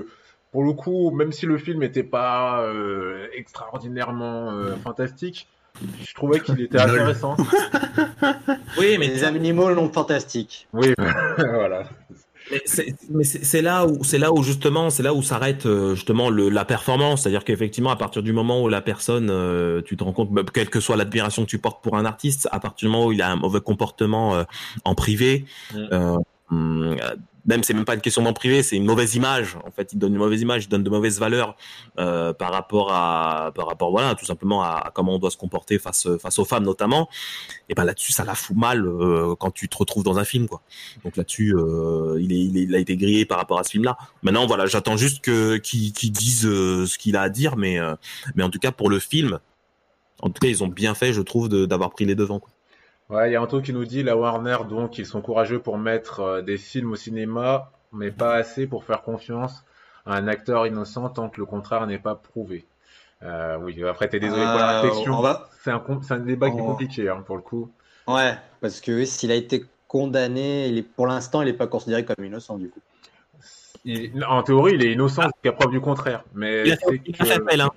pour 0.52 0.64
le 0.64 0.74
coup, 0.74 1.12
même 1.12 1.32
si 1.32 1.46
le 1.46 1.58
film 1.58 1.80
n'était 1.80 2.04
pas 2.04 2.62
euh, 2.64 3.28
extraordinairement 3.34 4.52
euh, 4.52 4.76
fantastique, 4.78 5.48
je 6.04 6.14
trouvais 6.14 6.40
qu'il 6.40 6.62
était 6.62 6.80
intéressant. 6.80 7.38
Oui, 8.78 8.98
mais 9.00 9.08
Les 9.08 9.24
animaux 9.24 9.74
non 9.74 9.90
fantastiques. 9.90 10.68
Oui, 10.74 10.94
voilà. 11.38 11.84
Mais 12.52 13.24
c'est 13.24 13.62
là 13.62 13.86
où 13.86 14.04
c'est 14.04 14.18
là 14.18 14.32
où 14.34 14.44
justement 14.44 14.90
c'est 14.90 15.04
là 15.04 15.14
où 15.14 15.22
s'arrête 15.22 15.66
euh, 15.66 15.96
justement 15.96 16.30
le, 16.30 16.50
la 16.50 16.66
performance, 16.66 17.22
c'est-à-dire 17.22 17.44
qu'effectivement 17.44 17.92
à 17.92 17.96
partir 17.96 18.24
du 18.24 18.34
moment 18.34 18.62
où 18.64 18.70
la 18.70 18.82
personne, 18.82 19.30
euh, 19.30 19.82
tu 19.82 19.98
te 19.98 20.04
rends 20.04 20.14
compte, 20.14 20.32
bah, 20.32 20.44
quelle 20.54 20.70
que 20.70 20.80
soit 20.80 20.96
l'admiration 20.98 21.44
que 21.46 21.50
tu 21.50 21.60
portes 21.60 21.84
pour 21.84 21.96
un 21.98 22.06
artiste, 22.06 22.48
à 22.52 22.60
partir 22.60 22.88
du 22.88 22.92
moment 22.92 23.08
où 23.08 23.12
il 23.12 23.22
a 23.22 23.30
un 23.32 23.36
mauvais 23.36 23.62
comportement 23.62 24.36
euh, 24.36 24.44
en 24.86 24.96
privé, 24.96 25.46
Mm. 25.74 25.78
euh, 25.92 26.18
hum, 26.52 26.98
même 27.46 27.64
c'est 27.64 27.74
même 27.74 27.86
pas 27.86 27.96
une 27.96 28.02
question 28.02 28.22
d'en 28.22 28.34
privé, 28.34 28.64
c'est 28.64 28.76
une 28.76 28.86
mauvaise 28.86 29.16
image. 29.16 29.58
En 29.66 29.72
fait, 29.72 29.94
il 29.94 30.00
donne 30.00 30.12
une 30.14 30.20
mauvaise 30.20 30.42
image, 30.42 30.66
il 30.66 30.70
donne 30.70 30.84
de 30.84 30.90
mauvaises 30.90 31.20
valeurs 31.20 31.56
euh, 31.98 32.34
par 32.34 32.52
rapport 32.52 32.92
à 32.92 33.52
par 33.56 33.68
rapport 33.68 33.92
voilà 33.92 34.16
tout 34.16 34.26
simplement 34.26 34.62
à, 34.64 34.70
à 34.88 34.92
comment 34.92 35.16
on 35.16 35.20
doit 35.20 35.32
se 35.32 35.38
comporter 35.38 35.80
face 35.80 36.08
face 36.22 36.38
aux 36.40 36.46
femmes 36.46 36.64
notamment. 36.66 37.10
Et 37.70 37.74
ben 37.76 37.84
là-dessus 37.86 38.12
ça 38.12 38.24
la 38.26 38.36
fout 38.36 38.56
mal 38.58 38.86
euh, 38.86 39.36
quand 39.40 39.52
tu 39.52 39.70
te 39.70 39.78
retrouves 39.78 40.04
dans 40.04 40.18
un 40.20 40.26
film 40.26 40.48
quoi. 40.48 40.62
Donc 41.04 41.16
là-dessus, 41.18 41.56
euh, 41.56 42.18
il, 42.20 42.32
est, 42.34 42.40
il, 42.40 42.58
est- 42.58 42.64
il 42.64 42.76
a 42.76 42.80
été 42.80 42.98
grillé 42.98 43.26
par 43.26 43.38
rapport 43.38 43.60
à 43.60 43.64
ce 43.64 43.72
film-là. 43.72 43.98
Maintenant, 44.24 44.46
voilà, 44.48 44.66
j'attends 44.66 44.98
juste 44.98 45.22
que 45.22 45.58
qu'il 45.58 45.92
dise 46.12 46.46
euh, 46.46 46.86
ce 46.86 46.98
qu'il 46.98 47.16
a 47.16 47.22
à 47.22 47.30
dire, 47.30 47.56
mais 47.58 47.80
euh, 47.80 47.96
mais 48.36 48.44
en 48.44 48.50
tout 48.50 48.60
cas 48.60 48.72
pour 48.72 48.90
le 48.90 49.00
film, 49.00 49.40
en 50.22 50.28
tout 50.30 50.40
cas 50.42 50.48
ils 50.50 50.64
ont 50.64 50.68
bien 50.68 50.94
fait, 50.96 51.14
je 51.14 51.22
trouve, 51.22 51.48
d'avoir 51.50 51.92
pris 51.92 52.06
les 52.06 52.16
devants. 52.16 52.40
quoi. 52.40 52.52
Ouais, 53.10 53.30
il 53.30 53.34
y 53.34 53.36
a 53.36 53.42
Anto 53.42 53.62
qui 53.62 53.74
nous 53.74 53.86
dit 53.86 54.04
la 54.04 54.16
Warner, 54.16 54.58
donc, 54.70 54.98
ils 55.00 55.06
sont 55.06 55.22
courageux 55.22 55.60
pour 55.60 55.78
mettre 55.78 56.20
euh, 56.20 56.42
des 56.42 56.58
films 56.58 56.92
au 56.92 56.96
cinéma, 56.96 57.72
mais 57.92 58.12
pas 58.12 58.36
assez 58.36 58.68
pour 58.68 58.84
faire 58.84 59.02
confiance 59.02 59.64
à 60.06 60.16
un 60.16 60.28
acteur 60.28 60.68
innocent 60.68 61.10
tant 61.10 61.30
que 61.30 61.40
le 61.40 61.46
contraire 61.46 61.88
n'est 61.88 61.98
pas 61.98 62.16
prouvé. 62.16 62.66
Euh, 63.24 63.58
oui, 63.62 63.84
après, 63.84 64.08
t'es 64.10 64.20
désolé 64.20 64.44
pour 64.44 64.54
la 64.60 64.78
Euh, 64.80 64.82
réflexion. 64.82 65.18
on 65.18 65.22
va- 65.22 65.50
C'est 65.64 65.72
un, 65.72 66.20
débat 66.20 66.50
qui 66.52 66.58
est 66.58 66.62
compliqué, 66.62 67.10
hein, 67.10 67.22
pour 67.26 67.36
le 67.36 67.42
coup. 67.42 67.70
Ouais, 68.08 68.36
parce 68.62 68.80
que 68.80 69.04
s'il 69.06 69.32
a 69.32 69.36
été 69.36 69.66
condamné, 69.88 70.68
il 70.68 70.78
est, 70.78 70.84
pour 70.84 71.06
l'instant, 71.08 71.42
il 71.42 71.46
n'est 71.46 71.54
pas 71.54 71.68
considéré 71.68 72.06
comme 72.06 72.24
innocent 72.24 72.58
du 72.58 72.70
coup. 72.70 72.80
Il- 73.86 74.24
en 74.26 74.44
théorie, 74.44 74.74
il 74.76 74.84
est 74.86 74.94
innocent 74.94 75.24
jusqu'à 75.24 75.52
preuve 75.52 75.72
du 75.72 75.82
contraire. 75.82 76.24
Mais 76.34 76.64
Il 76.66 76.74
a, 76.74 76.78
fait, 76.78 77.02
il 77.06 77.16
a 77.22 77.26
fait 77.26 77.36
que... 77.38 77.42
appel. 77.42 77.62
Hein. 77.62 77.70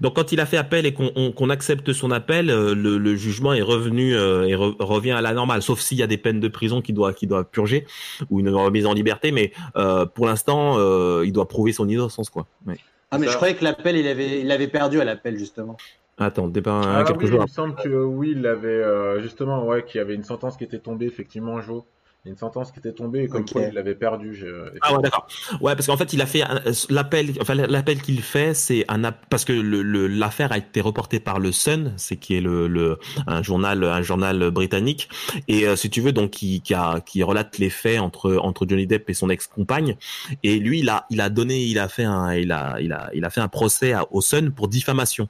Donc 0.00 0.16
quand 0.16 0.32
il 0.32 0.40
a 0.40 0.46
fait 0.46 0.56
appel 0.56 0.86
et 0.86 0.92
qu'on 0.94 1.12
on- 1.14 1.30
qu'on 1.32 1.50
accepte 1.50 1.92
son 1.92 2.10
appel, 2.10 2.50
euh, 2.50 2.74
le, 2.74 2.98
le 2.98 3.16
jugement 3.16 3.52
est 3.52 3.62
revenu 3.62 4.14
euh, 4.16 4.46
et 4.46 4.54
re- 4.54 4.74
revient 4.80 5.12
à 5.12 5.20
la 5.20 5.32
normale, 5.34 5.62
sauf 5.62 5.80
s'il 5.80 5.98
y 5.98 6.02
a 6.02 6.06
des 6.06 6.18
peines 6.18 6.40
de 6.40 6.48
prison 6.48 6.80
qu'il 6.80 6.94
doit 6.94 7.14
purger 7.44 7.86
ou 8.30 8.40
une 8.40 8.48
remise 8.48 8.86
en 8.86 8.94
liberté. 8.94 9.30
Mais 9.30 9.52
euh, 9.76 10.06
pour 10.06 10.26
l'instant, 10.26 10.76
euh, 10.78 11.22
il 11.24 11.32
doit 11.32 11.48
prouver 11.48 11.72
son 11.72 11.88
innocence 11.88 12.30
quoi. 12.30 12.46
Ouais. 12.66 12.76
Ah, 13.10 13.18
mais 13.18 13.26
Ça- 13.26 13.32
je 13.32 13.36
croyais 13.36 13.54
que 13.54 13.64
l'appel, 13.64 13.96
il 13.96 14.06
avait, 14.06 14.40
il 14.40 14.50
avait 14.50 14.68
perdu 14.68 15.00
à 15.00 15.04
l'appel 15.04 15.38
justement. 15.38 15.76
Attends, 16.18 16.48
dépend 16.48 16.80
Ah 16.82 17.04
quelque 17.06 17.24
oui, 17.26 17.30
il 17.32 17.40
me 17.40 17.46
semble 17.46 17.76
que 17.76 17.88
oui, 17.88 18.34
il 18.36 18.44
avait 18.46 18.68
euh, 18.68 19.22
justement, 19.22 19.64
ouais, 19.64 19.84
qu'il 19.84 19.98
y 19.98 20.00
avait 20.00 20.14
une 20.14 20.24
sentence 20.24 20.56
qui 20.56 20.64
était 20.64 20.80
tombée, 20.80 21.06
effectivement, 21.06 21.60
Joe. 21.60 21.84
Il 22.28 22.32
y 22.32 22.32
a 22.32 22.34
Une 22.34 22.38
sentence 22.38 22.72
qui 22.72 22.78
était 22.78 22.92
tombée 22.92 23.22
et 23.22 23.28
comme 23.28 23.40
Ok. 23.40 23.52
quoi 23.52 23.62
il 23.62 23.72
l'avait 23.72 23.94
perdu. 23.94 24.44
Ah 24.82 24.94
ouais 24.94 25.02
d'accord. 25.02 25.26
Ouais 25.62 25.74
parce 25.74 25.86
qu'en 25.86 25.96
fait 25.96 26.12
il 26.12 26.20
a 26.20 26.26
fait 26.26 26.42
un- 26.42 26.60
l'appel 26.90 27.30
enfin 27.40 27.54
l'appel 27.54 28.02
qu'il 28.02 28.20
fait 28.20 28.52
c'est 28.52 28.84
un 28.88 29.02
app- 29.02 29.24
parce 29.30 29.46
que 29.46 29.52
le 29.54 29.80
le- 29.82 30.06
l'affaire 30.08 30.52
a 30.52 30.58
été 30.58 30.82
reportée 30.82 31.20
par 31.20 31.38
le 31.38 31.52
Sun 31.52 31.94
c'est 31.96 32.16
qui 32.16 32.36
est 32.36 32.42
le, 32.42 32.68
le 32.68 32.98
un 33.26 33.42
journal 33.42 33.82
un 33.82 34.02
journal 34.02 34.50
britannique 34.50 35.08
et 35.48 35.66
euh, 35.66 35.74
si 35.74 35.88
tu 35.88 36.02
veux 36.02 36.12
donc 36.12 36.30
qui 36.32 36.60
qui, 36.60 36.74
a, 36.74 37.00
qui 37.00 37.22
relate 37.22 37.56
les 37.58 37.70
faits 37.70 37.98
entre 37.98 38.36
entre 38.42 38.66
Johnny 38.68 38.86
Depp 38.86 39.08
et 39.08 39.14
son 39.14 39.30
ex-compagne 39.30 39.96
et 40.42 40.58
lui 40.58 40.80
il 40.80 40.88
a 40.90 41.06
il 41.08 41.22
a 41.22 41.30
donné 41.30 41.62
il 41.64 41.78
a 41.78 41.88
fait 41.88 42.04
un 42.04 42.34
il 42.34 42.52
a 42.52 42.78
il 42.80 42.92
a 42.92 43.10
il 43.14 43.24
a 43.24 43.30
fait 43.30 43.40
un 43.40 43.48
procès 43.48 43.94
à- 43.94 44.04
au 44.12 44.20
Sun 44.20 44.50
pour 44.50 44.68
diffamation 44.68 45.28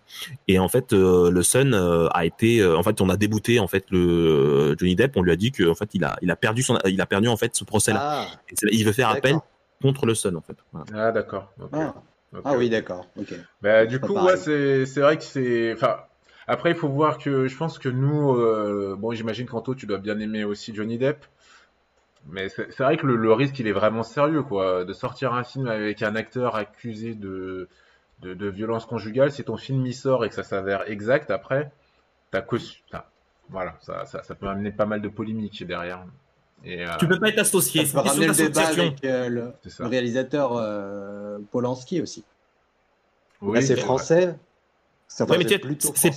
et 0.49 0.59
en 0.59 0.69
fait 0.69 0.93
euh, 0.93 1.31
le 1.31 1.43
Sun 1.45 1.75
euh, 1.75 2.09
a 2.12 2.27
été 2.27 2.59
euh, 2.61 2.77
en 2.77 2.83
fait 2.83 3.01
on 3.01 3.09
a 3.09 3.16
débouté 3.16 3.61
en 3.61 3.69
fait 3.69 3.85
le 3.91 4.75
Johnny 4.79 4.97
Depp 4.97 5.16
on 5.16 5.23
lui 5.23 5.31
a 5.31 5.37
dit 5.37 5.53
que 5.53 5.69
en 5.69 5.75
fait 5.77 5.91
il 5.95 6.03
a 6.05 6.16
il 6.23 6.31
a 6.33 6.37
perdu 6.37 6.62
son 6.62 6.77
il 6.89 7.01
a 7.01 7.06
perdu 7.06 7.28
en 7.28 7.36
fait 7.36 7.55
ce 7.55 7.65
procès 7.65 7.93
là 7.93 8.27
Ah, 8.27 8.27
il 8.70 8.85
veut 8.85 8.93
faire 8.93 9.10
appel 9.10 9.36
contre 9.81 10.06
le 10.06 10.15
Sun 10.15 10.36
en 10.36 10.40
fait. 10.40 10.56
Voilà. 10.73 10.86
Ah 10.94 11.12
d'accord. 11.12 11.52
Ah. 11.73 11.94
Ah 12.44 12.56
oui, 12.59 12.69
d'accord. 12.69 13.06
Ok. 13.16 13.35
Bah, 13.62 13.86
du 13.86 14.01
coup, 14.01 14.12
ouais, 14.15 14.36
c'est 14.36 14.85
c'est 14.86 15.01
vrai 15.01 15.16
que 15.16 15.24
c'est. 15.24 15.73
Enfin, 15.73 15.97
après, 16.47 16.70
il 16.70 16.77
faut 16.77 16.89
voir 16.89 17.19
que 17.19 17.47
je 17.47 17.56
pense 17.56 17.78
que 17.78 17.89
nous, 17.89 18.35
euh, 18.36 18.97
bon, 18.98 19.12
j'imagine 19.12 19.47
qu'Anto, 19.47 19.74
tu 19.74 19.86
dois 19.86 19.98
bien 19.98 20.19
aimer 20.19 20.44
aussi 20.44 20.74
Johnny 20.74 20.98
Depp. 20.98 21.24
Mais 22.27 22.51
c'est 22.51 22.81
vrai 22.81 22.98
que 22.98 23.06
le, 23.06 23.16
le 23.16 23.32
risque, 23.32 23.59
il 23.59 23.66
est 23.66 23.73
vraiment 23.73 24.02
sérieux, 24.02 24.43
quoi. 24.43 24.85
De 24.85 24.93
sortir 24.93 25.32
un 25.32 25.44
film 25.44 25.66
avec 25.69 26.02
un 26.02 26.15
acteur 26.16 26.56
accusé 26.56 27.15
de, 27.15 27.69
de, 28.20 28.35
de 28.35 28.48
violence 28.48 28.85
conjugale, 28.85 29.32
si 29.32 29.44
ton 29.44 29.56
film 29.56 29.86
y 29.86 29.94
sort 29.94 30.24
et 30.24 30.28
que 30.28 30.35
ça 30.35 30.43
s'avère 30.43 30.90
exact 30.90 31.31
après, 31.31 31.70
t'as 32.31 32.43
enfin, 32.43 33.05
voilà, 33.48 33.77
ça, 33.81 34.05
ça, 34.05 34.23
ça 34.23 34.35
peut 34.35 34.48
amener 34.48 34.73
pas 34.73 34.85
mal 34.85 35.01
de 35.01 35.09
polémiques 35.09 35.65
derrière. 35.66 36.05
Et, 36.65 36.85
euh, 36.85 36.89
Tu 36.99 37.07
peux 37.07 37.19
pas 37.19 37.29
être 37.29 37.39
associé, 37.39 37.87
Ça 37.87 38.03
peut 38.03 38.09
ramener 38.09 38.27
le 38.27 38.35
débat 38.35 38.67
avec 38.67 39.05
euh, 39.05 39.29
le, 39.29 39.53
le 39.79 39.87
réalisateur 39.87 40.53
euh, 40.57 41.39
Polanski 41.51 42.01
aussi. 42.03 42.25
Oui, 43.41 43.55
Là, 43.61 43.63
c'est 43.63 43.77
français. 43.77 44.35
Ça 45.07 45.25
Ouais, 45.25 45.39
mais 45.39 45.47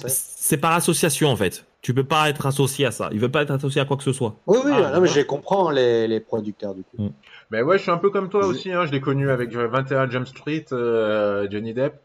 c'est 0.07 0.57
par 0.57 0.73
association 0.73 1.29
en 1.29 1.35
fait. 1.37 1.63
Tu 1.81 1.93
peux 1.93 2.03
pas 2.03 2.29
être 2.29 2.45
associé 2.45 2.85
à 2.85 2.91
ça. 2.91 3.09
Il 3.13 3.19
veut 3.19 3.31
pas 3.31 3.41
être 3.41 3.51
associé 3.51 3.79
à 3.81 3.85
quoi 3.85 3.95
que 3.97 4.03
ce 4.03 4.11
soit. 4.13 4.35
Oui, 4.47 4.59
oui, 4.65 4.71
Ah, 4.75 4.91
non, 4.93 5.01
mais 5.01 5.07
je 5.07 5.15
les 5.15 5.25
comprends, 5.25 5.71
les, 5.71 6.07
les 6.07 6.19
producteurs, 6.19 6.75
du 6.75 6.83
coup. 6.83 7.09
Mais 7.49 7.61
ouais, 7.63 7.77
je 7.77 7.83
suis 7.83 7.91
un 7.91 7.97
peu 7.97 8.09
comme 8.11 8.29
toi 8.29 8.41
Je- 8.43 8.47
aussi. 8.47 8.71
Hein. 8.71 8.85
Je 8.85 8.91
l'ai 8.91 8.99
connu 9.01 9.31
avec 9.31 9.51
21 9.55 10.09
Jump 10.09 10.27
Street, 10.27 10.65
euh, 10.73 11.47
Johnny 11.49 11.73
Depp. 11.73 11.95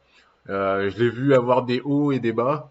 Euh, 0.48 0.88
je 0.90 0.98
l'ai 0.98 1.10
vu 1.10 1.34
avoir 1.34 1.64
des 1.64 1.80
hauts 1.80 2.12
et 2.12 2.20
des 2.20 2.32
bas. 2.32 2.70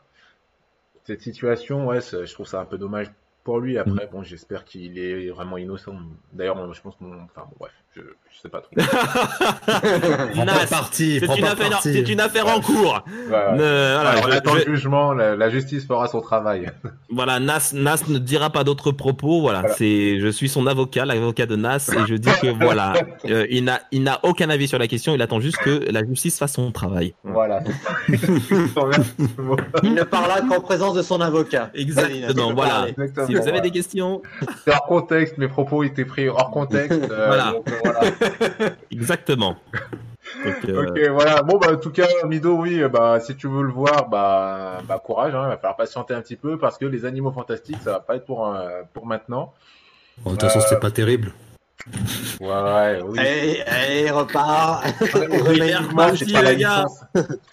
Cette 1.03 1.21
situation, 1.21 1.85
ouais, 1.87 1.99
je 2.01 2.33
trouve 2.33 2.47
ça 2.47 2.59
un 2.61 2.65
peu 2.65 2.77
dommage 2.77 3.11
pour 3.45 3.59
lui. 3.61 3.77
Après, 3.77 4.07
bon, 4.07 4.23
j'espère 4.23 4.65
qu'il 4.65 4.99
est 4.99 5.29
vraiment 5.29 5.57
innocent. 5.57 5.97
D'ailleurs, 6.33 6.73
je 6.73 6.81
pense 6.81 6.95
qu'on, 6.97 7.23
enfin, 7.23 7.45
bon, 7.49 7.55
bref, 7.59 7.84
je, 7.95 8.01
je 8.01 8.41
sais 8.41 8.49
pas 8.49 8.61
trop. 8.61 8.71
C'est 10.91 11.25
une, 11.25 11.45
affaire, 11.45 11.79
c'est 11.81 12.09
une 12.09 12.19
affaire 12.19 12.47
en 12.47 12.59
cours. 12.61 13.01
Voilà, 13.27 13.99
Alors, 14.01 14.23
on 14.25 14.29
je- 14.31 14.35
attend 14.35 14.55
je- 14.57 14.65
le 14.65 14.75
jugement. 14.75 15.13
La, 15.13 15.35
la 15.35 15.49
justice 15.49 15.85
fera 15.87 16.07
son 16.07 16.21
travail. 16.21 16.69
voilà, 17.09 17.39
Nas, 17.39 17.71
Nas 17.73 17.97
ne 18.07 18.17
dira 18.19 18.49
pas 18.49 18.63
d'autres 18.63 18.91
propos. 18.91 19.41
Voilà, 19.41 19.61
Voilà. 19.61 19.75
c'est, 19.75 20.19
je 20.19 20.27
suis 20.27 20.49
son 20.49 20.67
avocat, 20.67 21.05
l'avocat 21.05 21.45
de 21.45 21.55
Nas, 21.55 21.89
et 21.95 22.05
je 22.07 22.15
dis 22.15 22.29
que 22.41 22.47
voilà, 22.63 22.93
euh, 23.25 23.47
il 23.49 23.63
n'a, 23.63 23.79
il 23.91 24.03
n'a 24.03 24.19
aucun 24.23 24.49
avis 24.49 24.67
sur 24.67 24.77
la 24.79 24.87
question. 24.87 25.13
Il 25.15 25.21
attend 25.21 25.39
juste 25.39 25.57
que 25.57 25.89
la 25.91 26.03
justice 26.05 26.37
fasse 26.37 26.53
son 26.53 26.71
travail. 26.71 27.13
voilà. 27.23 27.61
Il 29.83 29.93
ne 29.93 30.03
parlera 30.03 30.41
qu'en 30.41 30.59
présence 30.61 30.93
de 30.95 31.01
son 31.01 31.21
avocat. 31.21 31.69
Exactement, 31.73 32.53
voilà. 32.53 32.87
Exactement, 32.89 33.27
Si 33.27 33.33
vous 33.33 33.39
avez 33.39 33.51
voilà. 33.51 33.61
des 33.61 33.71
questions, 33.71 34.21
C'est 34.65 34.71
hors 34.71 34.85
contexte. 34.85 35.37
Mes 35.37 35.47
propos 35.47 35.83
étaient 35.83 36.05
pris 36.05 36.27
hors 36.29 36.51
contexte. 36.51 36.99
euh, 37.11 37.27
Voilà. 37.27 37.51
donc, 37.53 37.67
euh, 37.67 37.84
voilà. 37.91 38.11
exactement. 38.91 39.57
Donc, 40.43 40.55
euh, 40.69 40.89
Ok, 40.89 40.99
voilà. 41.11 41.43
Bon, 41.43 41.57
bah, 41.57 41.67
en 41.73 41.77
tout 41.77 41.91
cas, 41.91 42.07
Mido, 42.25 42.55
oui, 42.55 42.81
euh, 42.81 42.89
bah, 42.89 43.19
si 43.19 43.35
tu 43.35 43.47
veux 43.47 43.63
le 43.63 43.71
voir, 43.71 44.09
bah, 44.09 44.79
bah 44.87 44.99
courage, 45.03 45.33
hein, 45.35 45.43
il 45.45 45.49
va 45.49 45.57
falloir 45.57 45.75
patienter 45.75 46.13
un 46.13 46.21
petit 46.21 46.35
peu 46.35 46.57
parce 46.57 46.77
que 46.77 46.85
les 46.85 47.05
animaux 47.05 47.31
fantastiques, 47.31 47.77
ça 47.83 47.91
va 47.93 47.99
pas 47.99 48.15
être 48.15 48.25
pour, 48.25 48.47
euh, 48.47 48.81
pour 48.93 49.05
maintenant. 49.05 49.53
Bon, 50.19 50.31
de 50.31 50.35
toute 50.35 50.43
façon, 50.43 50.59
Euh, 50.59 50.61
c'était 50.63 50.79
pas 50.79 50.91
terrible. 50.91 51.31
Ouais, 52.39 52.47
ouais, 52.47 53.01
oui. 53.05 53.19
Allez, 53.19 53.61
allez, 53.67 54.09
repart. 54.11 54.85
Manche. 55.93 56.13
aussi, 56.13 56.33
pas 56.33 56.41
la 56.41 56.51
les 56.53 56.57
gars. 56.57 56.85
licence. 56.85 57.03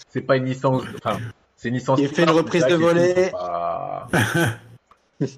C'est 0.09 0.21
pas 0.23 0.37
une 0.37 0.47
licence. 0.47 0.83
Enfin, 1.05 1.19
c'est 1.57 1.69
une 1.69 1.75
licence. 1.75 1.99
Il 2.01 2.09
fait 2.09 2.23
une 2.23 2.31
reprise 2.31 2.65
de 2.67 2.75
volée. 2.75 3.31
Bah, 3.33 4.09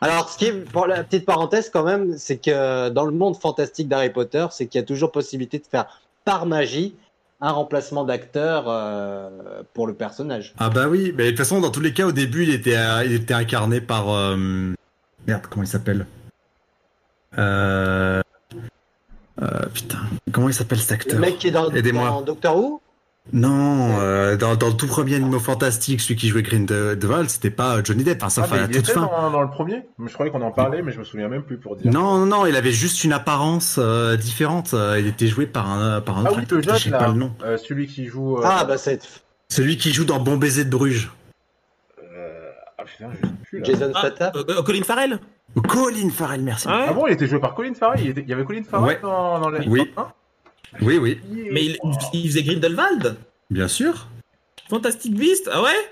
Alors, 0.00 0.28
ce 0.28 0.36
qui 0.38 0.46
est, 0.46 0.52
pour 0.52 0.86
la 0.86 1.02
petite 1.04 1.24
parenthèse 1.24 1.70
quand 1.70 1.84
même, 1.84 2.16
c'est 2.18 2.36
que 2.36 2.88
dans 2.90 3.04
le 3.04 3.12
monde 3.12 3.36
fantastique 3.36 3.88
d'Harry 3.88 4.10
Potter, 4.10 4.46
c'est 4.50 4.66
qu'il 4.66 4.78
y 4.80 4.84
a 4.84 4.86
toujours 4.86 5.10
possibilité 5.12 5.58
de 5.58 5.66
faire 5.66 5.86
par 6.24 6.46
magie 6.46 6.94
un 7.40 7.50
remplacement 7.50 8.04
d'acteur 8.04 8.64
euh, 8.68 9.62
pour 9.74 9.86
le 9.86 9.94
personnage. 9.94 10.54
Ah 10.58 10.70
bah 10.70 10.88
oui, 10.88 11.12
mais 11.16 11.24
de 11.24 11.28
toute 11.30 11.38
façon, 11.38 11.60
dans 11.60 11.70
tous 11.70 11.80
les 11.80 11.92
cas, 11.92 12.06
au 12.06 12.12
début, 12.12 12.44
il 12.44 12.50
était, 12.50 12.76
euh, 12.76 13.04
il 13.04 13.12
était 13.12 13.34
incarné 13.34 13.80
par... 13.80 14.10
euh, 14.10 14.36
Merde, 15.26 15.42
comment 15.50 15.62
il 15.62 15.68
s'appelle? 15.68 16.06
Euh... 17.38 18.20
Putain, 19.74 19.98
comment 20.32 20.48
il 20.48 20.54
s'appelle 20.54 20.78
cet 20.78 20.90
Le 20.90 20.94
acteur 20.94 21.20
mec 21.20 21.38
qui 21.38 21.48
est 21.48 21.50
dans, 21.50 21.68
Aidez-moi. 21.70 22.08
dans 22.08 22.22
Doctor 22.22 22.56
Who? 22.56 22.80
Non, 23.32 23.98
euh, 24.00 24.36
dans, 24.36 24.54
dans 24.54 24.68
le 24.68 24.74
tout 24.74 24.86
premier 24.86 25.16
Animaux 25.16 25.40
Fantastiques, 25.40 26.00
celui 26.00 26.14
qui 26.16 26.28
jouait 26.28 26.42
Grindelwald, 26.42 27.28
c'était 27.28 27.50
pas 27.50 27.82
Johnny 27.82 28.04
Depp, 28.04 28.18
enfin, 28.22 28.28
ça 28.30 28.42
ah, 28.44 28.46
fait 28.48 28.54
mais 28.54 28.60
à 28.60 28.64
il 28.66 28.70
toute 28.76 28.84
était 28.84 28.92
fin. 28.92 29.00
dans, 29.00 29.30
dans 29.32 29.42
le 29.42 29.50
premier. 29.50 29.82
Je 30.04 30.12
croyais 30.12 30.30
qu'on 30.30 30.42
en 30.42 30.52
parlait, 30.52 30.80
mais 30.82 30.92
je 30.92 30.98
me 31.00 31.04
souviens 31.04 31.28
même 31.28 31.42
plus 31.42 31.58
pour 31.58 31.74
dire. 31.76 31.90
Non, 31.92 32.18
non, 32.18 32.26
non, 32.26 32.46
il 32.46 32.54
avait 32.54 32.70
juste 32.72 33.02
une 33.02 33.12
apparence 33.12 33.76
euh, 33.82 34.16
différente. 34.16 34.74
euh, 34.74 35.00
Il 35.00 35.08
était 35.08 35.26
joué 35.26 35.46
par 35.46 35.68
un, 35.70 36.00
par 36.00 36.18
un 36.18 36.24
Ah 36.24 36.30
autre 36.30 36.36
oui, 36.38 36.42
acteur, 36.58 36.76
je 36.78 36.90
pas 36.90 37.08
le 37.08 37.14
nom. 37.14 37.32
Euh, 37.44 37.56
celui 37.56 37.88
qui 37.88 38.06
joue. 38.06 38.36
euh, 38.38 38.42
Ah, 38.44 38.64
bah 38.64 38.78
c'est. 38.78 39.00
Celui 39.48 39.76
qui 39.76 39.92
joue 39.92 40.04
dans 40.04 40.20
Bon 40.20 40.36
baiser 40.36 40.64
de 40.64 40.70
Bruges. 40.70 41.10
euh, 42.02 42.50
ah, 42.78 42.84
putain, 42.84 43.10
je 43.20 43.26
sais 43.26 43.32
plus, 43.44 43.58
là. 43.58 43.64
Jason 43.64 43.92
Ah, 43.94 43.98
Statham. 44.00 44.32
euh, 44.36 44.44
euh, 44.58 44.62
Colin 44.62 44.82
Farrell 44.82 45.18
Colin 45.68 46.10
Farrell, 46.10 46.42
merci. 46.42 46.66
Ah 46.70 46.78
ouais 46.78 46.86
Ah 46.90 46.92
bon, 46.92 47.06
il 47.08 47.14
était 47.14 47.26
joué 47.26 47.38
par 47.40 47.54
Colin 47.54 47.72
Farrell 47.74 48.00
Il, 48.04 48.10
était- 48.10 48.20
il 48.22 48.28
y 48.28 48.32
avait 48.32 48.44
Colin 48.44 48.62
Farrell 48.62 48.86
Ouais. 48.88 48.98
dans, 49.02 49.40
dans 49.40 49.48
les. 49.50 49.66
Oui. 49.66 49.90
Hein? 49.96 50.08
Oui, 50.80 50.98
oui, 50.98 51.18
Mais 51.50 51.64
il, 51.64 51.78
il 52.12 52.28
faisait 52.28 52.42
Grindelwald 52.42 53.16
bien 53.50 53.68
sûr. 53.68 54.08
Fantastic 54.68 55.14
Beast 55.14 55.48
Ah 55.52 55.62
ouais? 55.62 55.90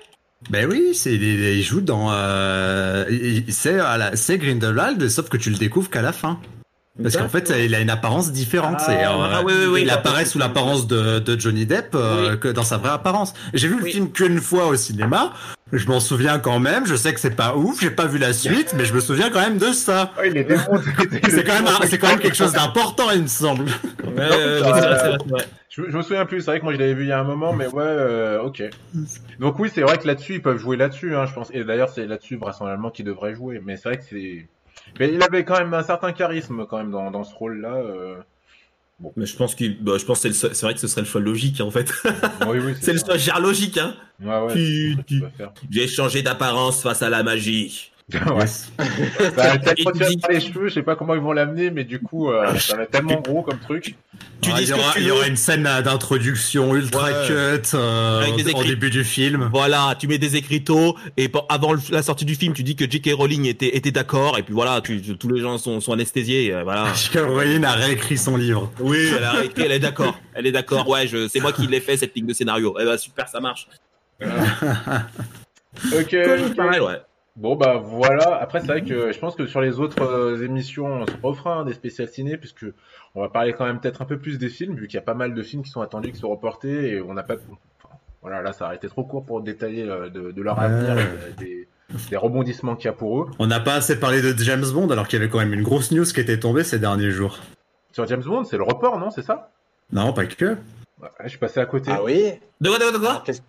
Ben 0.51 0.69
oui, 0.71 0.95
c'est 0.95 1.15
il, 1.15 1.63
joue 1.63 1.81
dans 1.81 2.13
euh, 2.13 3.07
c'est 3.49 4.39
Grindelwald, 4.39 5.09
sauf 5.09 5.31
que 5.31 5.39
tu 5.39 5.49
le 5.49 5.57
découvres 5.57 5.89
qu'à 5.89 6.03
la 6.03 6.13
fin. 6.13 6.39
Parce 7.03 7.17
qu'en 7.17 7.29
fait, 7.29 7.53
il 7.59 7.75
a 7.75 7.81
une 7.81 7.91
apparence 7.91 8.31
différente. 8.31 8.77
Ah, 8.87 8.93
euh, 8.93 9.05
ah 9.33 9.43
oui, 9.45 9.53
oui, 9.59 9.67
oui, 9.67 9.83
il 9.83 9.91
apparaît 9.91 10.25
sous 10.25 10.39
l'apparence 10.39 10.87
de, 10.87 11.19
de 11.19 11.41
Johnny 11.41 11.67
Depp 11.67 11.95
euh, 11.97 12.31
Oui. 12.33 12.39
que 12.39 12.49
dans 12.49 12.63
sa 12.63 12.77
vraie 12.79 12.91
apparence. 12.91 13.35
J'ai 13.53 13.67
vu 13.67 13.79
le 13.79 13.83
Oui. 13.83 13.91
film 13.93 14.13
qu'une 14.13 14.41
fois 14.41 14.67
au 14.69 14.77
cinéma. 14.77 15.33
Je 15.73 15.89
m'en 15.89 15.99
souviens 15.99 16.39
quand 16.39 16.61
même. 16.61 16.87
Je 16.87 16.95
sais 16.95 17.13
que 17.13 17.19
c'est 17.19 17.35
pas 17.35 17.57
ouf. 17.57 17.81
J'ai 17.81 17.91
pas 17.91 18.07
vu 18.07 18.19
la 18.19 18.33
suite, 18.33 18.75
mais 18.77 18.85
je 18.85 18.95
me 18.95 19.01
souviens 19.01 19.31
quand 19.31 19.41
même 19.41 19.59
de 19.59 19.73
ça. 19.73 20.13
Ah. 20.17 20.23
C'est 21.29 21.43
quand 21.45 21.55
même, 21.55 21.67
un- 21.67 21.87
c'est 21.87 21.99
quand 21.99 22.09
même 22.09 22.21
quelque 22.21 22.37
chose 22.37 22.53
d'important, 22.53 23.11
il 23.13 23.23
me 23.23 23.27
semble. 23.27 23.65
Ouais, 24.17 24.29
vrai, 24.61 25.49
je 25.71 25.83
me 25.83 26.03
souviens 26.03 26.25
plus, 26.27 26.41
c'est 26.43 26.53
vrai 26.53 26.61
que 26.61 26.65
moi 26.65 26.73
je 26.73 26.79
l'avais 26.79 26.95
vu 26.95 27.03
il 27.03 27.09
y 27.09 27.13
a 27.13 27.19
un 27.19 27.25
moment, 27.25 27.53
mais 27.53 27.67
ouais, 27.67 27.83
euh, 27.83 28.41
ok. 28.43 28.63
Donc 29.41 29.59
oui, 29.59 29.69
c'est 29.75 29.81
vrai 29.83 29.99
que 29.99 30.07
là-dessus, 30.07 30.35
ils 30.35 30.43
peuvent 30.43 30.59
jouer 30.59 30.77
là-dessus, 30.77 31.17
hein, 31.17 31.27
je 31.27 31.33
pense. 31.35 31.49
Et 31.53 31.65
d'ailleurs, 31.65 31.89
c'est 31.89 32.07
là-dessus, 32.07 32.37
vraisemblablement, 32.37 32.91
qu'ils 32.91 33.05
devraient 33.07 33.35
jouer. 33.35 33.61
Mais 33.65 33.77
c'est 33.77 33.89
vrai 33.89 33.99
que 33.99 34.05
c'est... 34.09 34.47
Mais 34.99 35.13
il 35.13 35.23
avait 35.23 35.45
quand 35.45 35.59
même 35.59 35.75
un 35.75 35.83
certain 35.83 36.13
charisme, 36.13 36.67
quand 36.67 36.79
même, 36.79 36.91
dans, 36.91 37.11
dans 37.11 37.25
ce 37.25 37.35
rôle-là. 37.35 37.75
euh. 37.75 38.17
Mais 39.17 39.27
je 39.27 39.37
pense, 39.37 39.55
qu'il- 39.57 39.83
bah, 39.83 39.99
je 39.99 40.05
pense 40.05 40.19
que 40.19 40.23
c'est 40.23 40.29
le 40.29 40.35
seul- 40.35 40.55
c'est 40.55 40.67
vrai 40.67 40.75
que 40.75 40.81
ce 40.81 40.87
serait 40.87 41.01
le 41.01 41.07
choix 41.07 41.21
logique 41.21 41.61
en 41.61 41.71
fait. 41.71 41.91
Oui, 42.47 42.59
oui, 42.65 42.75
c'est 42.81 42.93
le 42.93 42.99
choix 43.01 43.17
gère 43.17 43.41
logique. 43.41 43.77
Hein. 43.77 43.95
Ouais, 44.21 44.41
ouais, 44.41 44.53
Tu- 44.55 44.97
que 44.97 45.03
tu-. 45.03 45.23
J'ai 45.71 45.89
changé 45.89 46.23
d'apparence 46.23 46.81
face 46.83 47.03
à 47.03 47.11
la 47.11 47.23
magie. 47.25 47.91
ouais. 48.13 48.21
Yes. 48.41 48.71
Ça 49.19 49.31
va 49.31 49.57
tellement 49.59 49.93
par 50.21 50.31
les 50.31 50.41
cheveux, 50.41 50.69
je 50.69 50.75
sais 50.75 50.83
pas 50.83 50.95
comment 50.95 51.15
ils 51.15 51.23
vont 51.23 51.33
l'amener, 51.33 51.71
mais 51.71 51.85
du 51.85 52.01
coup, 52.01 52.31
euh, 52.31 52.55
ça 52.59 52.77
va 52.77 52.83
être 52.83 52.91
tellement 52.91 53.19
gros 53.23 53.43
comme 53.43 53.59
truc. 53.59 53.97
Tu 54.43 54.51
Ah, 54.53 54.59
dis 54.59 54.65
il, 54.65 54.69
y 54.69 54.73
aura, 54.75 54.93
tu 54.93 54.99
il 55.01 55.05
y 55.05 55.07
veux. 55.09 55.15
aura 55.15 55.27
une 55.27 55.37
scène 55.37 55.67
euh, 55.67 55.81
d'introduction 55.81 56.75
ultra 56.75 57.05
Ouais. 57.07 57.27
cut 57.27 57.71
euh, 57.75 58.21
Avec 58.21 58.45
des 58.45 58.53
au 58.53 58.63
début 58.63 58.91
du 58.91 59.05
film. 59.05 59.49
Voilà, 59.51 59.95
tu 59.99 60.07
mets 60.07 60.19
des 60.19 60.37
écriteaux 60.37 60.99
et 61.17 61.29
pour- 61.31 61.47
avant 61.49 61.73
la 61.91 62.03
sortie 62.03 62.27
du 62.27 62.35
film, 62.35 62.53
tu 62.53 62.63
dis 62.63 62.77
que 62.77 62.85
J.K. 62.89 63.13
Rowling 63.15 63.47
était, 63.47 63.75
était 63.75 63.91
d'accord 63.91 64.37
et 64.37 64.43
puis 64.43 64.53
voilà, 64.53 64.83
tu, 64.83 65.01
tous 65.17 65.29
les 65.31 65.41
gens 65.41 65.57
sont, 65.57 65.81
sont 65.81 65.95
anesthésiés. 65.95 66.53
euh, 66.53 66.63
voilà. 66.63 66.93
J.K. 66.95 67.21
Rowling 67.27 67.65
a 67.65 67.73
réécrit 67.73 68.19
son 68.19 68.37
livre. 68.37 68.71
Oui, 68.81 68.99
elle 69.17 69.25
a 69.25 69.43
écrit, 69.45 69.63
elle 69.63 69.73
est 69.73 69.79
d'accord. 69.79 70.19
Elle 70.35 70.47
est 70.47 70.53
d'accord. 70.53 70.87
Ouais, 70.89 71.09
c'est 71.31 71.41
moi 71.41 71.53
qui 71.55 71.67
l'ai 71.67 71.81
fait 71.81 71.97
cette 71.97 72.15
ligne 72.15 72.27
de 72.27 72.35
scénario. 72.35 72.77
Eh 72.79 72.85
ben 72.85 72.99
super, 72.99 73.27
ça 73.29 73.41
marche. 73.41 73.67
Ok. 75.93 76.11
Colin 76.11 76.47
ok. 76.47 76.55
Farrell, 76.55 76.83
ouais. 76.83 77.01
Bon 77.37 77.57
bah 77.57 77.81
voilà. 77.83 78.37
Après 78.41 78.61
c'est 78.61 78.67
vrai 78.69 78.83
que 78.85 79.13
je 79.13 79.19
pense 79.19 79.35
que 79.35 79.47
sur 79.47 79.61
les 79.61 79.81
autres 79.81 80.03
euh, 80.03 80.45
émissions, 80.45 80.87
on 80.87 81.07
se 81.07 81.13
refera 81.23 81.57
hein, 81.57 81.65
des 81.65 81.75
spéciales 81.75 82.09
ciné 82.09 82.37
puisque 82.37 82.65
on 83.17 83.23
va 83.23 83.29
parler 83.29 83.53
quand 83.53 83.65
même 83.67 83.81
peut-être 83.81 84.03
un 84.03 84.05
peu 84.05 84.19
plus 84.19 84.39
des 84.39 84.49
films 84.49 84.77
vu 84.77 84.87
qu'il 84.87 84.95
y 84.95 84.99
a 84.99 85.03
pas 85.03 85.15
mal 85.15 85.35
de 85.35 85.43
films 85.43 85.63
qui 85.63 85.71
sont 85.71 85.81
attendus, 85.81 86.13
qui 86.13 86.19
sont 86.19 86.29
reportés 86.31 86.93
et 86.93 87.01
on 87.01 87.13
n'a 87.15 87.25
pas. 87.25 87.35
enfin, 87.35 87.95
voilà, 88.23 88.41
là 88.41 88.53
ça 88.53 88.67
aurait 88.67 88.77
été 88.77 88.89
trop 88.89 89.03
court 89.03 89.25
pour 89.25 89.41
détailler 89.41 89.83
euh, 89.83 90.09
de, 90.11 90.31
de 90.31 90.43
leur 90.43 90.59
Ouais. 90.59 90.65
avenir, 90.67 90.97
et 90.99 91.33
des, 91.43 91.69
des 92.09 92.17
rebondissements 92.17 92.77
qu'il 92.77 92.85
y 92.87 92.89
a 92.89 92.93
pour 92.93 93.23
eux. 93.23 93.27
On 93.41 93.49
n'a 93.49 93.59
pas 93.61 93.75
assez 93.75 93.99
parlé 93.99 94.23
de 94.23 94.33
James 94.39 94.65
Bond 94.73 94.89
alors 94.91 95.09
qu'il 95.09 95.19
y 95.19 95.23
avait 95.23 95.31
quand 95.31 95.39
même 95.41 95.53
une 95.55 95.65
grosse 95.65 95.91
news 95.91 96.05
qui 96.05 96.21
était 96.21 96.39
tombée 96.39 96.63
ces 96.63 96.79
derniers 96.79 97.11
jours. 97.11 97.39
Sur 97.91 98.07
James 98.07 98.23
Bond, 98.23 98.45
c'est 98.45 98.57
le 98.57 98.63
report, 98.63 98.99
non 99.01 99.11
C'est 99.11 99.23
ça? 99.23 99.51
Non, 99.93 100.13
pas 100.13 100.25
que. 100.27 100.57
Ouais, 101.03 101.09
Je 101.25 101.29
suis 101.31 101.39
passé 101.39 101.59
à 101.59 101.67
côté. 101.67 101.91
Ah 101.93 102.03
oui? 102.05 102.33
De 102.61 102.69
quoi, 102.71 102.79
de 102.79 102.85
quoi, 102.85 102.93
de 102.93 102.99
quoi? 102.99 103.23
Qu'est-ce 103.27 103.43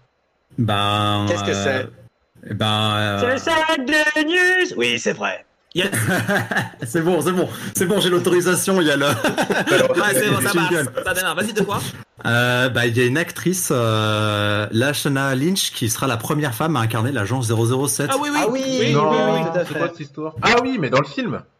Ben. 0.57 1.25
Qu'est-ce 1.29 1.43
que 1.43 1.51
euh, 1.51 1.83
c'est 1.83 2.04
eh 2.49 2.53
Ben. 2.53 2.93
euh, 2.95 3.37
C'est 3.37 3.49
ça 3.49 3.55
de 3.77 4.23
news 4.25 4.73
Oui, 4.77 4.99
c'est 4.99 5.13
vrai. 5.13 5.45
Yes. 5.73 5.89
c'est 6.85 7.01
bon, 7.01 7.19
c'est 7.19 7.33
bon, 7.33 7.49
c'est 7.75 7.85
bon, 7.85 7.99
j'ai 7.99 8.09
l'autorisation. 8.09 8.79
Il 8.79 8.87
y 8.87 8.91
a 8.91 8.95
le. 8.95 9.05
Ouais, 9.05 10.13
c'est 10.13 10.29
bon, 10.29 10.39
ça 10.41 10.53
marche. 10.53 10.73
Jingle. 10.73 10.89
Ça 11.03 11.13
démarre. 11.13 11.35
Vas-y, 11.35 11.51
de 11.53 11.61
quoi 11.63 11.79
Euh, 12.25 12.69
bah, 12.69 12.85
il 12.85 12.97
y 12.97 13.01
a 13.01 13.05
une 13.05 13.17
actrice, 13.17 13.69
euh, 13.75 14.67
Lashana 14.71 15.35
Lynch, 15.35 15.71
qui 15.73 15.89
sera 15.89 16.07
la 16.07 16.15
première 16.15 16.55
femme 16.55 16.77
à 16.77 16.79
incarner 16.79 17.11
l'agent 17.11 17.41
007. 17.41 18.09
Ah 18.09 18.15
oui, 18.21 18.29
oui. 18.31 18.39
Ah 18.41 18.47
oui, 18.49 18.63
oui, 18.65 18.77
oui, 18.79 18.95
oui, 18.95 18.95
tout 18.95 19.59
à 19.59 19.65
c'est 19.65 19.73
fait. 19.73 19.79
quoi 19.79 19.87
cette 19.89 19.99
histoire 19.99 20.35
Ah 20.41 20.55
oui, 20.63 20.77
mais 20.79 20.89
dans 20.89 20.99
le 21.01 21.05
film. 21.07 21.33
Oui. 21.33 21.39
Oui, 21.39 21.54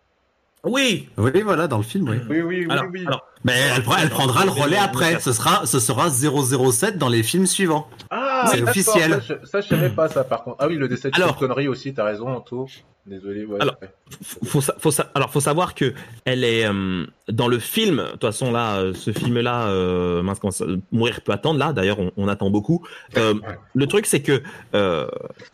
voilà, 0.66 1.68
dans 1.68 1.78
le 1.78 1.84
film, 1.84 2.10
oui. 2.10 2.18
Oui, 2.30 2.42
oui, 2.42 2.66
oui, 2.66 2.68
Alors, 2.70 2.86
oui. 2.92 3.04
alors, 3.06 3.26
Mais 3.44 3.54
elle, 3.76 3.82
pre- 3.84 3.98
elle 4.02 4.10
prendra 4.10 4.46
le 4.46 4.52
relais 4.52 4.78
après. 4.78 5.20
Ce 5.20 5.32
sera, 5.34 5.66
ce 5.66 5.80
sera 5.80 6.10
007 6.10 6.98
dans 6.98 7.10
les 7.10 7.24
films 7.24 7.46
suivants. 7.46 7.88
Ah, 8.10 8.50
C'est 8.52 8.62
officiel. 8.64 9.12
Ça, 9.12 9.20
je- 9.42 9.46
ça, 9.48 9.62
je 9.62 9.68
savais 9.68 9.90
pas 9.90 10.08
ça 10.10 10.24
par 10.24 10.44
contre. 10.44 10.58
Ah 10.60 10.68
oui, 10.68 10.76
le 10.78 10.88
décès 10.88 11.10
de 11.12 11.16
Alors- 11.16 11.38
Connery 11.38 11.68
aussi, 11.68 11.94
t'as 11.94 12.04
raison, 12.06 12.28
Anto. 12.30 12.68
Désolé. 13.08 13.46
Ouais, 13.46 13.62
Alors- 13.62 13.76
faut, 14.24 14.46
faut, 14.46 14.62
sa- 14.62 14.74
faut 14.80 14.90
sa- 14.90 15.12
alors 15.14 15.30
faut 15.30 15.40
savoir 15.40 15.76
que 15.76 15.94
elle 16.26 16.44
est 16.44 16.66
euh, 16.66 17.06
dans 17.30 17.48
le 17.48 17.60
film. 17.60 17.98
De 17.98 18.12
toute 18.14 18.22
façon 18.22 18.52
là, 18.52 18.78
euh, 18.78 18.94
ce 18.96 19.12
film-là, 19.12 19.68
euh, 19.68 20.24
mince, 20.24 20.40
comment 20.40 20.50
ça- 20.50 20.66
mourir 20.92 21.22
peut 21.22 21.32
attendre 21.32 21.60
là. 21.60 21.72
D'ailleurs, 21.72 22.00
on, 22.00 22.12
on 22.18 22.28
attend 22.28 22.50
beaucoup. 22.50 22.84
Euh, 23.16 23.36
Ouais. 23.36 23.60
Le 23.76 23.86
truc, 23.86 24.08
c'est 24.08 24.24
que 24.24 24.42
euh, 24.74 25.08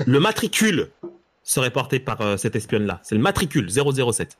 le 0.05 0.19
matricule 0.21 0.87
serait 1.43 1.71
porté 1.71 1.99
par 1.99 2.21
euh, 2.21 2.37
cette 2.37 2.55
espionne-là. 2.55 2.99
C'est 3.03 3.15
le 3.15 3.21
matricule 3.21 3.69
007. 3.69 4.37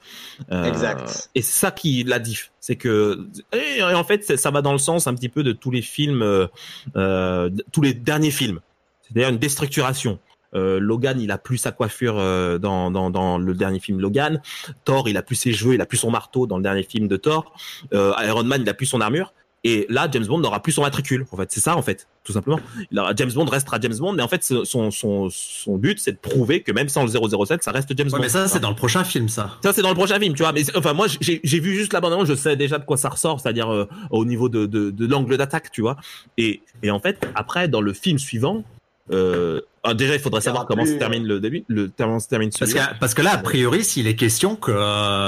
Euh, 0.52 0.66
Exact. 0.66 1.30
Et 1.36 1.42
ça 1.42 1.72
qui 1.72 2.04
la 2.04 2.20
diff. 2.20 2.52
C'est 2.60 2.76
que 2.76 3.28
et 3.54 3.82
en 3.82 4.04
fait, 4.04 4.38
ça 4.38 4.52
va 4.52 4.62
dans 4.62 4.72
le 4.72 4.78
sens 4.78 5.08
un 5.08 5.16
petit 5.16 5.30
peu 5.30 5.44
de 5.44 5.52
tous 5.52 5.72
les 5.72 5.82
films, 5.82 6.22
euh, 6.22 6.48
euh, 6.96 7.50
tous 7.72 7.82
les 7.82 7.94
derniers 7.94 8.32
films. 8.32 8.60
C'est 9.02 9.14
d'ailleurs 9.14 9.32
une 9.32 9.40
déstructuration. 9.40 10.20
Logan, 10.54 11.22
il 11.22 11.32
a 11.32 11.38
plus 11.38 11.58
sa 11.58 11.72
coiffure 11.72 12.16
dans, 12.60 12.92
dans, 12.92 13.10
dans 13.10 13.38
le 13.38 13.54
dernier 13.54 13.80
film 13.80 14.02
Logan. 14.02 14.42
Thor, 14.84 15.08
il 15.08 15.16
a 15.16 15.22
plus 15.22 15.38
ses 15.38 15.54
cheveux, 15.54 15.76
il 15.76 15.82
a 15.82 15.86
plus 15.86 15.98
son 15.98 16.12
marteau 16.12 16.46
dans 16.46 16.58
le 16.58 16.64
dernier 16.64 16.84
film 16.84 17.08
de 17.08 17.16
Thor. 17.16 17.56
Iron 17.94 18.44
Man, 18.44 18.62
il 18.62 18.68
a 18.68 18.74
plus 18.74 18.86
son 18.86 19.00
armure. 19.00 19.34
Et 19.64 19.86
là, 19.90 20.08
James 20.12 20.26
Bond 20.26 20.40
n'aura 20.40 20.60
plus 20.64 20.72
son 20.72 20.82
matricule. 20.82 21.28
En 21.32 21.38
fait, 21.38 21.52
c'est 21.52 21.60
ça, 21.60 21.78
en 21.78 21.84
fait, 21.84 22.08
tout 22.24 22.34
simplement. 22.34 22.60
Il 22.92 22.98
aura- 22.98 23.14
James 23.16 23.32
Bond 23.32 23.46
restera 23.46 23.80
James 23.80 23.96
Bond, 23.96 24.14
mais 24.14 24.24
en 24.24 24.28
fait, 24.28 24.44
son, 24.44 24.90
son, 24.90 25.30
son 25.30 25.78
but, 25.78 26.00
c'est 26.00 26.14
de 26.14 26.18
prouver 26.18 26.64
que 26.64 26.72
même 26.72 26.90
sans 26.90 27.04
le 27.04 27.10
007, 27.10 27.62
ça 27.64 27.70
reste 27.72 27.96
James 27.96 28.08
Ouais, 28.08 28.14
Bond. 28.14 28.20
mais 28.24 28.30
ça, 28.30 28.48
c'est 28.48 28.60
dans 28.60 28.72
le 28.72 28.76
prochain 28.76 29.04
film, 29.04 29.30
ça. 29.30 29.52
Ça, 29.64 29.72
c'est 29.72 29.84
dans 29.84 29.90
le 29.90 29.96
prochain 29.96 30.20
film, 30.20 30.34
tu 30.34 30.42
vois. 30.42 30.52
Mais 30.52 30.64
enfin, 30.76 30.94
moi, 30.94 31.06
j'ai 31.22 31.60
vu 31.60 31.76
juste 31.76 31.94
la 31.94 32.02
bande 32.02 32.26
je 32.26 32.34
sais 32.34 32.56
déjà 32.56 32.80
de 32.80 32.86
quoi 32.86 32.98
ça 32.98 33.10
ressort, 33.10 33.40
c'est-à-dire 33.40 33.72
euh, 33.72 33.88
au 34.10 34.26
niveau 34.26 34.50
de, 34.50 34.66
de, 34.66 34.90
de 34.90 35.06
l'angle 35.06 35.38
d'attaque, 35.38 35.72
tu 35.72 35.82
vois. 35.82 35.96
Et, 36.40 36.62
et 36.82 36.90
en 36.90 37.00
fait, 37.00 37.24
après, 37.36 37.68
dans 37.68 37.82
le 37.82 37.94
film 37.94 38.18
suivant, 38.18 38.64
euh, 39.12 39.62
ah, 39.84 39.94
déjà, 39.94 40.16
il 40.16 40.20
faudrait 40.22 40.42
savoir 40.42 40.66
comment 40.66 40.84
plus- 40.84 40.94
se 40.94 40.98
termine 40.98 41.26
le 41.28 41.40
début, 41.40 41.64
le 41.68 41.92
comment 41.96 42.20
se 42.20 42.28
termine 42.28 42.50
Parce 42.50 42.72
celui-là. 42.72 42.94
que, 42.94 43.00
parce 43.00 43.14
que 43.14 43.22
là, 43.22 43.34
a 43.34 43.38
priori, 43.38 43.84
s'il 43.84 44.08
est 44.08 44.16
question 44.16 44.56
que, 44.56 44.72
euh, 44.72 45.28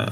euh, 0.00 0.06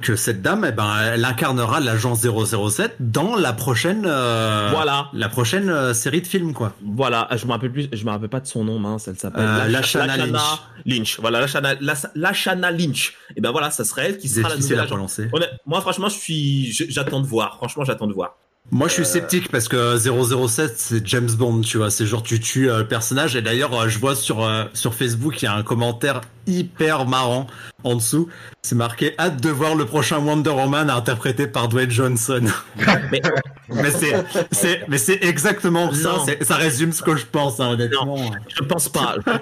que 0.00 0.16
cette 0.16 0.42
dame, 0.42 0.64
eh 0.68 0.72
ben, 0.72 0.90
elle 1.14 1.24
incarnera 1.24 1.80
l'agent 1.80 2.14
007 2.14 2.96
dans 3.00 3.36
la 3.36 3.52
prochaine, 3.52 4.04
euh, 4.06 4.70
Voilà, 4.72 5.08
la 5.12 5.28
prochaine 5.28 5.68
euh, 5.68 5.94
série 5.94 6.22
de 6.22 6.26
films, 6.26 6.52
quoi. 6.52 6.72
voilà. 6.84 7.28
Je 7.36 7.46
me 7.46 7.52
rappelle 7.52 7.72
plus, 7.72 7.88
je 7.92 8.04
me 8.04 8.10
rappelle 8.10 8.28
pas 8.28 8.40
de 8.40 8.46
son 8.46 8.64
nom, 8.64 8.78
mince. 8.78 9.08
Elle 9.08 9.18
s'appelle 9.18 9.42
Euh, 9.44 9.68
Lash- 9.68 9.94
Lashana 9.96 10.16
Lynch. 10.16 10.40
Lynch. 10.86 11.20
Voilà, 11.20 11.40
Lashana, 11.40 11.74
Las- 11.80 12.08
Lashana 12.14 12.70
Lynch. 12.70 13.14
Et 13.36 13.40
ben 13.40 13.50
voilà, 13.50 13.70
ça 13.70 13.84
serait 13.84 14.06
elle 14.06 14.18
qui 14.18 14.28
sera 14.28 14.48
la 14.48 14.56
nouvelle 14.56 14.86
Moi, 15.66 15.80
franchement, 15.80 16.08
je 16.08 16.16
suis, 16.18 16.72
j'attends 16.88 17.20
de 17.20 17.26
voir. 17.26 17.56
Franchement, 17.56 17.84
j'attends 17.84 18.06
de 18.06 18.12
voir. 18.14 18.36
Moi, 18.74 18.88
je 18.88 18.94
suis 18.94 19.04
sceptique 19.04 19.52
parce 19.52 19.68
que 19.68 19.96
007, 19.96 20.74
c'est 20.76 21.06
James 21.06 21.30
Bond, 21.30 21.60
tu 21.60 21.76
vois. 21.76 21.92
C'est 21.92 22.06
genre, 22.06 22.24
tu 22.24 22.40
tues 22.40 22.68
euh, 22.68 22.78
le 22.78 22.88
personnage. 22.88 23.36
Et 23.36 23.40
d'ailleurs, 23.40 23.72
euh, 23.72 23.88
je 23.88 24.00
vois 24.00 24.16
sur, 24.16 24.42
euh, 24.44 24.64
sur 24.74 24.94
Facebook, 24.94 25.40
il 25.40 25.44
y 25.44 25.48
a 25.48 25.54
un 25.54 25.62
commentaire 25.62 26.22
hyper 26.48 27.06
marrant 27.06 27.46
en 27.84 27.94
dessous. 27.94 28.28
C'est 28.62 28.74
marqué 28.74 29.14
hâte 29.16 29.40
de 29.40 29.48
voir 29.48 29.76
le 29.76 29.86
prochain 29.86 30.18
Wonder 30.18 30.50
Woman 30.50 30.90
interprété 30.90 31.46
par 31.46 31.68
Dwayne 31.68 31.92
Johnson. 31.92 32.46
Mais- 33.12 33.22
mais 33.68 33.90
c'est, 33.92 34.12
c'est, 34.50 34.82
mais 34.88 34.98
c'est 34.98 35.24
exactement 35.24 35.90
ça. 35.94 36.16
Non. 36.18 36.26
Ça 36.42 36.56
résume 36.56 36.92
ce 36.92 37.02
que 37.02 37.14
je 37.16 37.24
pense, 37.24 37.60
hein, 37.60 37.70
honnêtement. 37.70 38.32
Je 38.54 38.62
pense 38.62 38.88
pas. 38.90 39.16
Je, 39.24 39.32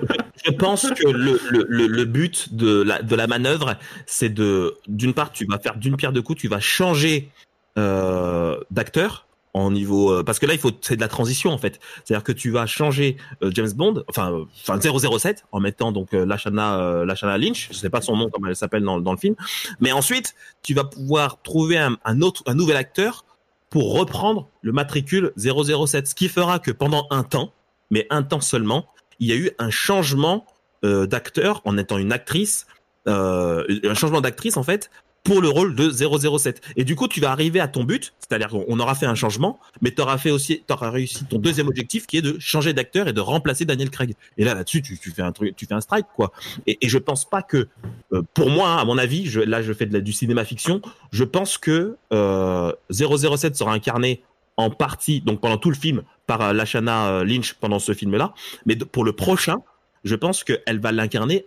je 0.46 0.50
pense 0.52 0.86
que 0.90 1.08
le, 1.08 1.40
le, 1.50 1.66
le, 1.68 1.86
le 1.88 2.04
but 2.04 2.54
de 2.54 2.82
la, 2.82 3.02
de 3.02 3.16
la 3.16 3.26
manœuvre, 3.26 3.74
c'est 4.06 4.28
de, 4.28 4.74
d'une 4.86 5.12
part, 5.14 5.32
tu 5.32 5.44
vas 5.46 5.58
faire 5.58 5.76
d'une 5.76 5.96
pierre 5.96 6.12
deux 6.12 6.22
coups, 6.22 6.40
tu 6.40 6.48
vas 6.48 6.60
changer 6.60 7.30
euh, 7.78 8.58
d'acteur 8.70 9.26
en 9.54 9.70
niveau, 9.70 10.10
euh, 10.10 10.22
parce 10.22 10.38
que 10.38 10.46
là, 10.46 10.54
il 10.54 10.58
faut, 10.58 10.70
c'est 10.80 10.96
de 10.96 11.00
la 11.00 11.08
transition 11.08 11.50
en 11.50 11.58
fait. 11.58 11.78
C'est-à-dire 12.04 12.24
que 12.24 12.32
tu 12.32 12.50
vas 12.50 12.66
changer 12.66 13.16
euh, 13.42 13.50
James 13.54 13.70
Bond, 13.72 14.02
enfin, 14.08 14.32
euh, 14.32 14.44
enfin 14.66 14.80
007, 14.80 15.44
en 15.52 15.60
mettant 15.60 15.92
donc 15.92 16.14
euh, 16.14 16.24
Lashana, 16.24 16.78
euh, 16.78 17.04
Lashana 17.04 17.36
Lynch. 17.36 17.68
Je 17.70 17.76
sais 17.76 17.90
pas 17.90 18.00
son 18.00 18.16
nom 18.16 18.30
comme 18.30 18.46
elle 18.46 18.56
s'appelle 18.56 18.82
dans, 18.82 19.00
dans 19.00 19.12
le 19.12 19.18
film, 19.18 19.34
mais 19.80 19.92
ensuite, 19.92 20.34
tu 20.62 20.74
vas 20.74 20.84
pouvoir 20.84 21.42
trouver 21.42 21.76
un, 21.78 21.96
un 22.04 22.22
autre, 22.22 22.42
un 22.46 22.54
nouvel 22.54 22.76
acteur 22.76 23.24
pour 23.68 23.98
reprendre 23.98 24.48
le 24.62 24.72
matricule 24.72 25.32
007, 25.36 26.08
ce 26.08 26.14
qui 26.14 26.28
fera 26.28 26.58
que 26.58 26.70
pendant 26.70 27.06
un 27.10 27.22
temps, 27.22 27.52
mais 27.90 28.06
un 28.10 28.22
temps 28.22 28.40
seulement, 28.40 28.86
il 29.18 29.28
y 29.28 29.32
a 29.32 29.36
eu 29.36 29.50
un 29.58 29.70
changement 29.70 30.46
d'acteur 30.82 31.62
en 31.64 31.78
étant 31.78 31.96
une 31.96 32.12
actrice, 32.12 32.66
un 33.06 33.94
changement 33.94 34.20
d'actrice 34.20 34.56
en 34.56 34.64
fait 34.64 34.90
pour 35.24 35.40
le 35.40 35.48
rôle 35.48 35.74
de 35.74 35.90
007. 35.90 36.60
Et 36.76 36.84
du 36.84 36.96
coup, 36.96 37.06
tu 37.06 37.20
vas 37.20 37.30
arriver 37.30 37.60
à 37.60 37.68
ton 37.68 37.84
but, 37.84 38.12
c'est-à-dire 38.18 38.48
qu'on 38.48 38.80
aura 38.80 38.94
fait 38.94 39.06
un 39.06 39.14
changement, 39.14 39.60
mais 39.80 39.92
tu 39.92 40.02
auras 40.02 40.18
fait 40.18 40.30
aussi, 40.30 40.62
t'auras 40.66 40.90
réussi 40.90 41.24
ton 41.26 41.38
deuxième 41.38 41.68
objectif 41.68 42.06
qui 42.06 42.16
est 42.16 42.22
de 42.22 42.36
changer 42.40 42.72
d'acteur 42.72 43.06
et 43.08 43.12
de 43.12 43.20
remplacer 43.20 43.64
Daniel 43.64 43.90
Craig. 43.90 44.14
Et 44.36 44.44
là, 44.44 44.54
là-dessus, 44.54 44.82
tu, 44.82 44.98
tu, 44.98 45.10
fais 45.10 45.22
un 45.22 45.32
truc, 45.32 45.54
tu 45.54 45.66
fais 45.66 45.74
un 45.74 45.80
strike, 45.80 46.06
quoi. 46.14 46.32
Et, 46.66 46.78
et 46.80 46.88
je 46.88 46.98
pense 46.98 47.24
pas 47.24 47.42
que, 47.42 47.68
euh, 48.12 48.22
pour 48.34 48.50
moi, 48.50 48.80
à 48.80 48.84
mon 48.84 48.98
avis, 48.98 49.26
je, 49.26 49.40
là, 49.40 49.62
je 49.62 49.72
fais 49.72 49.86
de 49.86 49.92
la, 49.92 50.00
du 50.00 50.12
cinéma 50.12 50.44
fiction, 50.44 50.80
je 51.12 51.24
pense 51.24 51.58
que 51.58 51.96
euh, 52.12 52.72
007 52.90 53.56
sera 53.56 53.72
incarné 53.72 54.22
en 54.56 54.70
partie, 54.70 55.20
donc 55.20 55.40
pendant 55.40 55.56
tout 55.56 55.70
le 55.70 55.76
film, 55.76 56.02
par 56.26 56.40
euh, 56.42 56.52
Lashana 56.52 57.08
euh, 57.08 57.24
Lynch 57.24 57.54
pendant 57.54 57.78
ce 57.78 57.94
film-là. 57.94 58.34
Mais 58.66 58.76
pour 58.76 59.04
le 59.04 59.12
prochain, 59.12 59.58
je 60.04 60.14
pense 60.14 60.44
qu'elle 60.44 60.80
va 60.80 60.92
l'incarner 60.92 61.46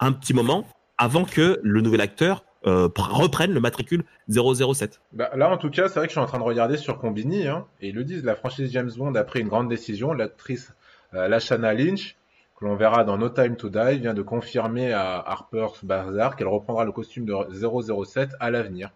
un 0.00 0.12
petit 0.12 0.34
moment 0.34 0.66
avant 0.96 1.24
que 1.24 1.60
le 1.62 1.80
nouvel 1.80 2.00
acteur 2.00 2.44
euh, 2.66 2.88
reprenne 2.96 3.52
le 3.52 3.60
matricule 3.60 4.04
007. 4.28 5.00
Bah, 5.12 5.30
là, 5.36 5.50
en 5.50 5.58
tout 5.58 5.70
cas, 5.70 5.88
c'est 5.88 5.98
vrai 5.98 6.06
que 6.06 6.10
je 6.10 6.18
suis 6.18 6.20
en 6.20 6.26
train 6.26 6.38
de 6.38 6.44
regarder 6.44 6.76
sur 6.76 6.98
Combini, 6.98 7.46
hein, 7.46 7.66
et 7.80 7.88
ils 7.88 7.94
le 7.94 8.04
disent, 8.04 8.24
la 8.24 8.34
franchise 8.34 8.70
James 8.72 8.90
Bond 8.96 9.14
a 9.14 9.24
pris 9.24 9.40
une 9.40 9.48
grande 9.48 9.68
décision. 9.68 10.12
L'actrice 10.12 10.72
euh, 11.14 11.28
Lashana 11.28 11.72
Lynch, 11.72 12.16
que 12.58 12.64
l'on 12.64 12.74
verra 12.74 13.04
dans 13.04 13.16
No 13.16 13.28
Time 13.28 13.56
to 13.56 13.68
Die, 13.68 13.98
vient 14.00 14.14
de 14.14 14.22
confirmer 14.22 14.92
à 14.92 15.18
Harper's 15.18 15.84
Bazaar 15.84 16.36
qu'elle 16.36 16.48
reprendra 16.48 16.84
le 16.84 16.92
costume 16.92 17.24
de 17.24 17.34
007 17.52 18.30
à 18.40 18.50
l'avenir. 18.50 18.90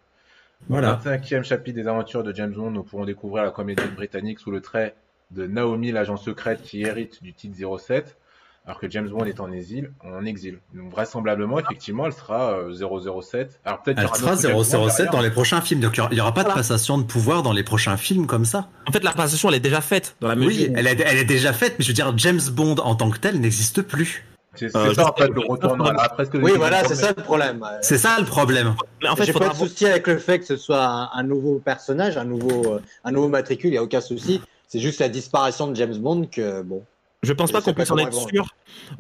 Voilà. 0.68 1.01
Dans 1.05 1.10
le 1.10 1.16
25e 1.18 1.43
chapitre 1.43 1.76
des 1.76 1.89
aventures 1.89 2.22
de 2.22 2.34
James 2.34 2.52
Bond, 2.52 2.70
nous 2.70 2.82
pourrons 2.82 3.05
découvrir 3.05 3.44
la 3.44 3.51
comédienne 3.51 3.94
britannique 3.94 4.39
sous 4.39 4.51
le 4.51 4.60
trait 4.60 4.94
de 5.30 5.47
Naomi, 5.47 5.93
l'agent 5.93 6.16
secrète 6.16 6.62
qui 6.62 6.82
hérite 6.82 7.22
du 7.22 7.32
titre 7.32 7.56
07 7.78 8.16
alors 8.66 8.78
que 8.78 8.89
James 8.89 9.09
Bond 9.09 9.24
est 9.24 9.40
en 9.40 9.51
exil, 9.51 9.93
en 10.05 10.24
exil. 10.24 10.59
Donc 10.74 10.90
vraisemblablement, 10.93 11.59
effectivement, 11.59 12.06
elle 12.06 12.12
sera 12.12 12.52
euh, 12.52 12.72
007. 12.72 13.60
Alors 13.64 13.82
peut-être 13.82 13.98
Elle 13.98 14.06
sera 14.09 14.30
d'autres 14.36 14.43
James 14.43 14.52
Bond 14.52 14.89
007 14.89 15.10
dans 15.10 15.20
les 15.20 15.30
prochains 15.30 15.60
films. 15.60 15.80
Donc 15.80 15.97
il 15.97 16.14
n'y 16.14 16.20
aura 16.20 16.32
pas 16.34 16.44
de 16.44 16.52
passation 16.52 16.97
de 16.98 17.02
pouvoir 17.02 17.43
dans 17.43 17.52
les 17.52 17.64
prochains 17.64 17.97
films 17.97 18.26
comme 18.26 18.44
ça. 18.44 18.68
En 18.89 18.93
fait, 18.93 19.02
la 19.02 19.12
passation, 19.12 19.48
elle 19.48 19.56
est 19.56 19.60
déjà 19.60 19.80
faite 19.80 20.14
dans 20.20 20.28
la 20.28 20.34
Oui, 20.36 20.47
mesure. 20.47 20.72
elle 20.76 20.86
est, 20.86 21.01
elle 21.01 21.18
est 21.18 21.24
déjà 21.24 21.52
faite, 21.52 21.74
mais 21.78 21.84
je 21.84 21.89
veux 21.89 21.94
dire, 21.94 22.12
James 22.16 22.40
Bond 22.52 22.76
en 22.76 22.94
tant 22.94 23.10
que 23.10 23.18
tel 23.18 23.40
n'existe 23.40 23.82
plus. 23.82 24.24
C'est 24.55 24.74
Euh, 24.76 24.93
ça, 24.94 25.10
en 25.10 25.14
fait, 25.14 25.28
le 25.28 25.40
retour 25.40 25.76
après 25.98 26.26
ce 26.26 26.30
que 26.30 26.36
Oui, 26.39 26.52
voilà, 26.56 26.84
c'est 26.84 26.94
ça 26.94 27.09
le 27.16 27.22
problème. 27.22 27.64
C'est 27.80 27.97
ça 27.98 28.16
le 28.20 28.26
problème. 28.26 28.74
Mais 29.02 29.09
en 29.09 29.16
fait, 29.16 29.24
J'ai 29.24 29.32
faudra 29.32 29.48
pas 29.48 29.55
de 29.55 29.59
souci 29.59 29.86
avec 29.86 30.06
le 30.06 30.18
fait 30.18 30.39
que 30.39 30.44
ce 30.44 30.56
soit 30.56 30.84
un, 30.84 31.09
un 31.14 31.22
nouveau 31.22 31.59
personnage, 31.59 32.16
un 32.18 32.24
nouveau, 32.24 32.74
euh, 32.74 32.82
un 33.02 33.10
nouveau 33.12 33.28
matricule, 33.28 33.70
il 33.70 33.72
n'y 33.72 33.78
a 33.78 33.82
aucun 33.82 34.02
souci. 34.02 34.40
C'est 34.68 34.78
juste 34.78 35.01
la 35.01 35.09
disparition 35.09 35.66
de 35.68 35.74
James 35.76 35.97
Bond 35.97 36.26
que, 36.30 36.62
bon. 36.62 36.84
Je 37.23 37.32
pense 37.32 37.53
pas 37.53 37.61
qu'on 37.62 37.73
pas 37.73 37.82
puisse 37.82 37.90
en 37.93 37.99
être 37.99 38.12
sûr 38.28 38.47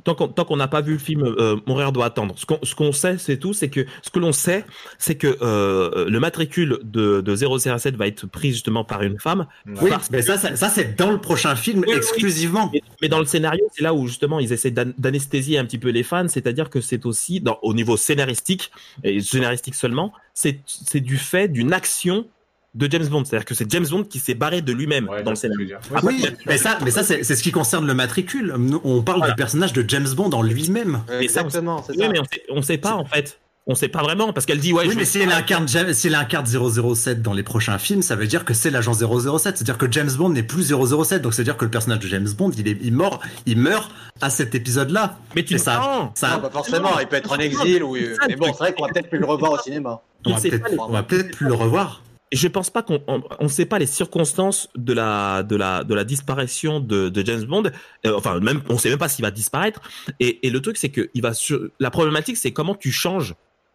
tant 0.04 0.14
qu'on 0.14 0.28
tant 0.28 0.44
qu'on 0.44 0.56
n'a 0.56 0.68
pas 0.68 0.80
vu 0.80 0.92
le 0.92 0.98
film 0.98 1.24
euh, 1.24 1.56
Mourir 1.66 1.90
doit 1.92 2.04
attendre. 2.06 2.34
Ce 2.38 2.46
qu'on 2.46 2.58
ce 2.62 2.74
qu'on 2.74 2.92
sait, 2.92 3.18
c'est 3.18 3.36
tout, 3.36 3.52
c'est 3.52 3.68
que 3.68 3.84
ce 4.02 4.10
que 4.10 4.18
l'on 4.20 4.32
sait, 4.32 4.64
c'est 4.98 5.16
que 5.16 5.38
euh, 5.42 6.08
le 6.08 6.20
matricule 6.20 6.78
de, 6.84 7.20
de 7.20 7.34
007 7.58 7.96
va 7.96 8.06
être 8.06 8.26
pris 8.26 8.50
justement 8.52 8.84
par 8.84 9.02
une 9.02 9.18
femme. 9.18 9.46
Oui, 9.66 9.90
Parce 9.90 10.10
mais 10.10 10.22
ça, 10.22 10.38
ça, 10.38 10.54
ça, 10.54 10.68
c'est 10.68 10.96
dans 10.96 11.10
le 11.10 11.20
prochain 11.20 11.56
film 11.56 11.80
Oui, 11.80 11.86
oui. 11.88 11.96
exclusivement. 11.96 12.70
Mais, 12.72 12.82
mais 13.00 13.08
dans 13.08 13.18
le 13.18 13.24
scénario, 13.24 13.64
c'est 13.74 13.82
là 13.82 13.92
où 13.92 14.06
justement 14.06 14.38
ils 14.38 14.52
essaient 14.52 14.70
d'an- 14.70 14.92
d'anesthésier 14.98 15.58
un 15.58 15.64
petit 15.64 15.78
peu 15.78 15.88
les 15.90 16.04
fans, 16.04 16.28
c'est-à-dire 16.28 16.70
que 16.70 16.80
c'est 16.80 17.06
aussi 17.06 17.40
dans, 17.40 17.58
au 17.62 17.74
niveau 17.74 17.96
scénaristique 17.96 18.70
et 19.02 19.20
scénaristique 19.20 19.74
seulement, 19.74 20.12
c'est 20.32 20.60
c'est 20.66 21.00
du 21.00 21.16
fait 21.16 21.48
d'une 21.48 21.72
action 21.72 22.26
de 22.74 22.90
James 22.90 23.06
Bond, 23.06 23.24
c'est-à-dire 23.24 23.44
que 23.44 23.54
c'est 23.54 23.70
James 23.70 23.86
Bond 23.90 24.04
qui 24.04 24.18
s'est 24.18 24.34
barré 24.34 24.62
de 24.62 24.72
lui-même 24.72 25.08
Ouais, 25.08 25.22
dans 25.22 25.30
le 25.30 25.36
scénario. 25.36 25.76
Oui, 26.02 26.24
mais 26.46 26.56
ça, 26.56 26.78
mais 26.84 26.90
ça, 26.90 27.02
c'est 27.02 27.22
c'est 27.22 27.36
ce 27.36 27.42
qui 27.42 27.52
concerne 27.52 27.86
le 27.86 27.94
matricule. 27.94 28.54
Nous, 28.58 28.80
On 28.84 29.02
parle 29.02 29.18
Voilà. 29.18 29.34
du 29.34 29.36
personnage 29.36 29.72
de 29.74 29.84
James 29.88 30.08
Bond 30.16 30.30
en 30.30 30.42
lui-même. 30.42 31.02
Mais 31.08 31.28
ça, 31.28 31.42
Exactement, 31.42 31.82
c'est 31.86 31.92
Oui, 31.92 31.98
ça. 32.04 32.08
mais 32.08 32.18
on 32.20 32.24
sait, 32.24 32.42
on 32.50 32.62
sait 32.62 32.78
pas 32.78 32.94
en 32.94 33.04
fait. 33.04 33.38
On 33.68 33.76
sait 33.76 33.86
pas 33.86 34.02
vraiment 34.02 34.32
parce 34.32 34.44
qu'elle 34.44 34.58
dit 34.58 34.72
ouais. 34.72 34.86
oui, 34.86 34.94
je- 34.94 34.98
mais 34.98 35.04
si 35.04 35.20
elle 35.20 35.30
incarne, 35.30 35.68
James- 35.68 35.92
si 35.92 36.08
elle 36.08 36.16
incarne 36.16 36.46
007 36.46 37.22
dans 37.22 37.32
les 37.32 37.44
prochains 37.44 37.78
films, 37.78 38.02
ça 38.02 38.16
veut 38.16 38.26
dire 38.26 38.44
que 38.44 38.54
c'est 38.54 38.70
l'agent 38.70 38.92
007. 38.92 39.56
C'est-à-dire 39.56 39.78
que 39.78 39.86
James 39.92 40.10
Bond 40.18 40.30
n'est 40.30 40.42
plus 40.42 40.64
007. 40.64 41.22
Donc, 41.22 41.32
c'est-à-dire 41.34 41.56
que 41.56 41.64
le 41.66 41.70
personnage 41.70 42.00
de 42.00 42.08
James 42.08 42.28
Bond, 42.36 42.50
il 42.58 42.66
est, 42.66 42.76
il 42.82 42.92
mort, 42.92 43.20
il 43.46 43.58
meurt 43.58 43.92
à 44.20 44.30
cet 44.30 44.56
épisode-là. 44.56 45.18
Mais 45.36 45.44
tu 45.44 45.54
Et 45.54 45.58
ça, 45.58 45.76
non, 45.76 46.04
Non, 46.06 46.10
ça, 46.16 46.38
pas 46.38 46.50
forcément, 46.50 46.98
il 47.00 47.06
peut 47.06 47.14
être 47.16 47.30
en 47.30 47.36
exil, 47.36 47.84
ou... 47.84 47.94
Ça, 47.96 48.26
mais 48.28 48.34
bon, 48.34 48.46
c'est 48.46 48.58
vrai 48.58 48.72
qu'on 48.74 48.84
va 48.86 48.92
peut-être 48.92 49.08
plus 49.10 49.18
le 49.20 49.26
revoir 49.26 49.52
au 49.52 49.58
cinéma. 49.58 50.00
on 50.26 50.32
va 50.32 50.40
peut-être, 50.40 51.06
peut-être 51.06 51.30
plus 51.36 51.46
le 51.46 51.54
revoir. 51.54 52.02
Je 52.32 52.48
pense 52.48 52.70
pas 52.70 52.82
qu'on 52.82 53.02
on, 53.06 53.22
on 53.40 53.48
sait 53.48 53.66
pas 53.66 53.78
les 53.78 53.86
circonstances 53.86 54.68
de 54.74 54.94
la 54.94 55.42
de 55.42 55.54
la 55.54 55.84
de 55.84 55.94
la 55.94 56.04
disparition 56.04 56.80
de, 56.80 57.10
de 57.10 57.26
James 57.26 57.44
Bond. 57.44 57.64
Euh, 58.06 58.16
enfin 58.16 58.40
même 58.40 58.62
on 58.70 58.78
sait 58.78 58.88
même 58.88 58.98
pas 58.98 59.08
s'il 59.08 59.22
va 59.22 59.30
disparaître. 59.30 59.80
Et, 60.18 60.46
et 60.46 60.50
le 60.50 60.60
truc 60.60 60.78
c'est 60.78 60.88
que 60.88 61.10
il 61.12 61.22
va 61.22 61.34
sur... 61.34 61.60
la 61.78 61.90
problématique 61.90 62.38
c'est 62.38 62.52
comment 62.52 62.74
tu 62.74 62.90
changes 62.90 63.34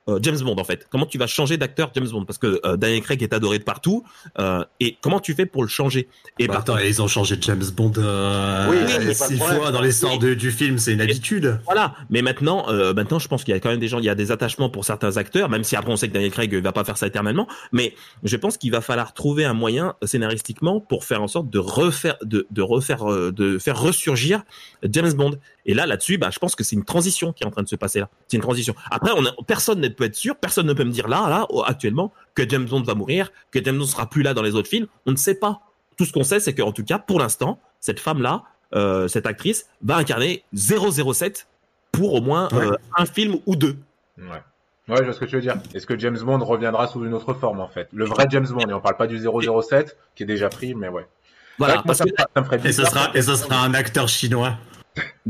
euh, 0.10 0.20
James 0.22 0.38
Bond 0.40 0.56
en 0.58 0.64
fait. 0.64 0.88
Comment 0.90 1.06
tu 1.06 1.18
vas 1.18 1.28
changer 1.28 1.58
d'acteur 1.58 1.92
James 1.96 2.08
Bond? 2.10 2.26
Parce 2.26 2.38
que 2.38 2.60
euh, 2.66 2.78
Daniel 2.78 3.02
Craig 3.02 3.22
est 3.24 3.34
adoré 3.34 3.60
de 3.60 3.64
partout. 3.64 4.04
Euh, 4.40 4.64
et 4.80 4.98
comment 5.02 5.20
tu 5.20 5.34
fais 5.34 5.46
pour 5.46 5.64
le 5.64 5.70
changer? 5.70 6.08
Et 6.40 6.48
Bah, 6.48 6.54
par 6.54 6.62
attends, 6.64 6.78
ils 6.78 7.02
ont 7.02 7.08
changé 7.08 7.36
de 7.38 7.44
James 7.44 7.64
Bond 7.76 7.94
euh, 7.98 8.68
Oui, 8.70 8.78
le 9.06 9.14
six 9.14 9.38
problème. 9.38 9.60
fois 9.62 9.72
dans 9.72 9.82
l'histoire 9.82 10.18
Oui. 10.22 10.36
du 10.36 10.52
film, 10.52 10.78
c'est 10.78 10.94
une 10.94 11.02
habitude. 11.02 11.60
Voilà, 11.66 11.96
mais 12.10 12.22
maintenant, 12.22 12.66
euh, 12.70 12.94
maintenant, 12.94 13.20
je 13.20 13.28
pense 13.28 13.44
qu'il 13.44 13.54
y 13.54 13.58
a 13.58 13.60
quand 13.60 13.70
même 13.70 13.80
des 13.80 13.88
gens, 13.88 14.00
il 14.00 14.06
y 14.06 14.10
a 14.10 14.16
des 14.16 14.32
attachements 14.32 14.70
pour 14.70 14.86
certains 14.86 15.18
acteurs, 15.18 15.50
même 15.50 15.64
si 15.64 15.76
après 15.76 15.92
on 15.92 15.98
sait 15.98 16.08
que 16.08 16.14
Daniel 16.14 16.32
Craig 16.32 16.54
ne 16.54 16.60
va 16.60 16.72
pas 16.72 16.84
faire 16.84 16.98
ça 16.98 17.08
éternellement. 17.08 17.48
Mais 17.72 17.94
je 18.24 18.36
pense 18.38 18.58
qu'il 18.58 18.72
va 18.72 18.82
falloir 18.82 19.14
trouver 19.14 19.46
un 19.46 19.54
moyen 19.54 19.96
scénaristiquement 20.04 20.80
pour 20.80 21.04
faire 21.04 21.22
en 21.22 21.28
sorte 21.28 21.50
de 21.50 21.60
refaire, 21.60 22.16
de, 22.24 22.48
de 22.52 22.62
refaire, 22.62 23.06
de 23.06 23.58
faire 23.60 23.80
ressurgir 23.80 24.44
James 24.84 25.12
Bond. 25.14 25.36
Et 25.66 25.74
là, 25.74 25.86
là-dessus, 25.86 26.18
bah, 26.18 26.30
je 26.32 26.40
pense 26.40 26.56
que 26.56 26.64
c'est 26.64 26.76
une 26.78 26.86
transition 26.86 27.34
qui 27.34 27.44
est 27.44 27.46
en 27.46 27.52
train 27.52 27.62
de 27.64 27.68
se 27.68 27.76
passer 27.76 28.00
là. 28.00 28.10
C'est 28.30 28.38
une 28.38 28.44
transition. 28.44 28.74
Après, 28.90 29.12
on 29.16 29.26
a, 29.26 29.32
personne 29.46 29.82
ne 29.82 29.90
peut 29.98 30.06
être 30.06 30.16
sûr, 30.16 30.36
personne 30.38 30.66
ne 30.68 30.74
peut 30.74 30.84
me 30.86 30.92
dire 30.92 31.08
là, 31.08 31.28
là, 31.30 31.46
actuellement, 31.66 32.14
que 32.36 32.48
James 32.48 32.66
Bond 32.66 32.84
va 32.84 32.96
mourir, 32.96 33.32
que 33.52 33.64
James 33.64 33.78
Bond 33.78 33.86
sera 33.86 34.10
plus 34.10 34.22
là 34.24 34.34
dans 34.34 34.42
les 34.44 34.56
autres 34.56 34.70
films. 34.70 34.88
On 35.06 35.12
ne 35.12 35.18
sait 35.18 35.36
pas. 35.36 35.62
Tout 35.98 36.06
ce 36.06 36.14
qu'on 36.14 36.24
sait, 36.24 36.40
c'est 36.40 36.54
qu'en 36.54 36.72
tout 36.72 36.84
cas, 36.84 37.00
pour 37.00 37.20
l'instant, 37.20 37.60
cette 37.80 38.00
femme-là, 38.00 38.44
euh, 38.76 39.08
cette 39.08 39.26
actrice, 39.26 39.68
va 39.82 39.98
incarner 39.98 40.44
007 40.54 41.48
pour 41.92 42.14
au 42.14 42.22
moins 42.22 42.48
Ouais. 42.52 42.66
euh, 42.68 42.76
un 42.98 43.06
film 43.06 43.38
ou 43.46 43.56
deux. 43.56 43.78
Ouais. 44.18 44.26
Ouais, 44.90 44.98
je 45.00 45.04
vois 45.04 45.14
ce 45.14 45.20
que 45.20 45.26
tu 45.26 45.36
veux 45.36 45.42
dire. 45.42 45.56
Est-ce 45.74 45.86
que 45.86 45.98
James 46.00 46.18
Bond 46.18 46.40
reviendra 46.46 46.88
sous 46.88 47.04
une 47.04 47.14
autre 47.14 47.34
forme, 47.34 47.60
en 47.60 47.68
fait? 47.68 47.90
Le 47.92 48.06
vrai 48.06 48.26
James 48.30 48.48
Bond, 48.48 48.70
et 48.70 48.74
on 48.74 48.80
parle 48.80 48.96
pas 48.98 49.08
du 49.08 49.20
007, 49.20 49.98
qui 50.16 50.24
est 50.24 50.26
déjà 50.26 50.48
pris, 50.50 50.76
mais 50.76 50.88
ouais. 50.88 51.06
Voilà, 51.58 51.82
moi, 51.86 51.94
ça, 51.96 52.06
que 52.06 52.10
me- 52.12 52.16
ça 52.18 52.28
me 52.42 52.44
ferait 52.46 52.62
Et 52.70 52.72
ce 52.72 52.86
sera, 52.86 53.10
et 53.16 53.22
ce 53.22 53.36
sera 53.36 53.64
un 53.64 53.74
acteur 53.74 54.08
chinois. 54.08 54.58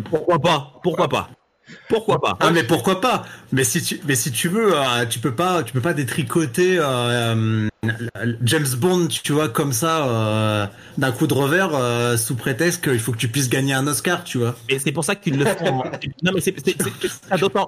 pourquoi 0.09 0.39
pas? 0.39 0.73
Pourquoi 0.83 1.07
pas? 1.07 1.29
Pourquoi 1.89 2.19
pas 2.19 2.37
Ah 2.39 2.51
mais 2.51 2.63
pourquoi 2.63 3.01
pas? 3.01 3.25
Mais 3.51 3.63
si 3.63 3.81
tu 3.81 3.99
mais 4.05 4.15
si 4.15 4.31
tu 4.31 4.49
veux, 4.49 4.75
euh, 4.75 5.05
tu 5.05 5.19
peux 5.19 5.35
pas 5.35 5.63
tu 5.63 5.73
peux 5.73 5.81
pas 5.81 5.93
détricoter 5.93 6.77
euh, 6.79 6.83
euh, 7.35 7.67
James 8.43 8.67
Bond, 8.77 9.07
tu 9.07 9.33
vois 9.33 9.49
comme 9.49 9.71
ça 9.71 10.07
euh, 10.07 10.65
d'un 10.97 11.11
coup 11.11 11.27
de 11.27 11.33
revers 11.33 11.69
euh, 11.73 12.17
sous 12.17 12.35
prétexte 12.35 12.83
qu'il 12.83 12.99
faut 12.99 13.11
que 13.11 13.17
tu 13.17 13.27
puisses 13.27 13.49
gagner 13.49 13.73
un 13.73 13.85
Oscar, 13.87 14.23
tu 14.23 14.39
vois. 14.39 14.55
Et 14.67 14.79
c'est 14.79 14.91
pour 14.91 15.03
ça 15.03 15.15
qu'ils 15.15 15.37
le 15.37 15.45
font. 15.45 15.67
en- 15.67 15.83
non, 16.23 16.31
mais 16.33 16.41
c'est, 16.41 16.53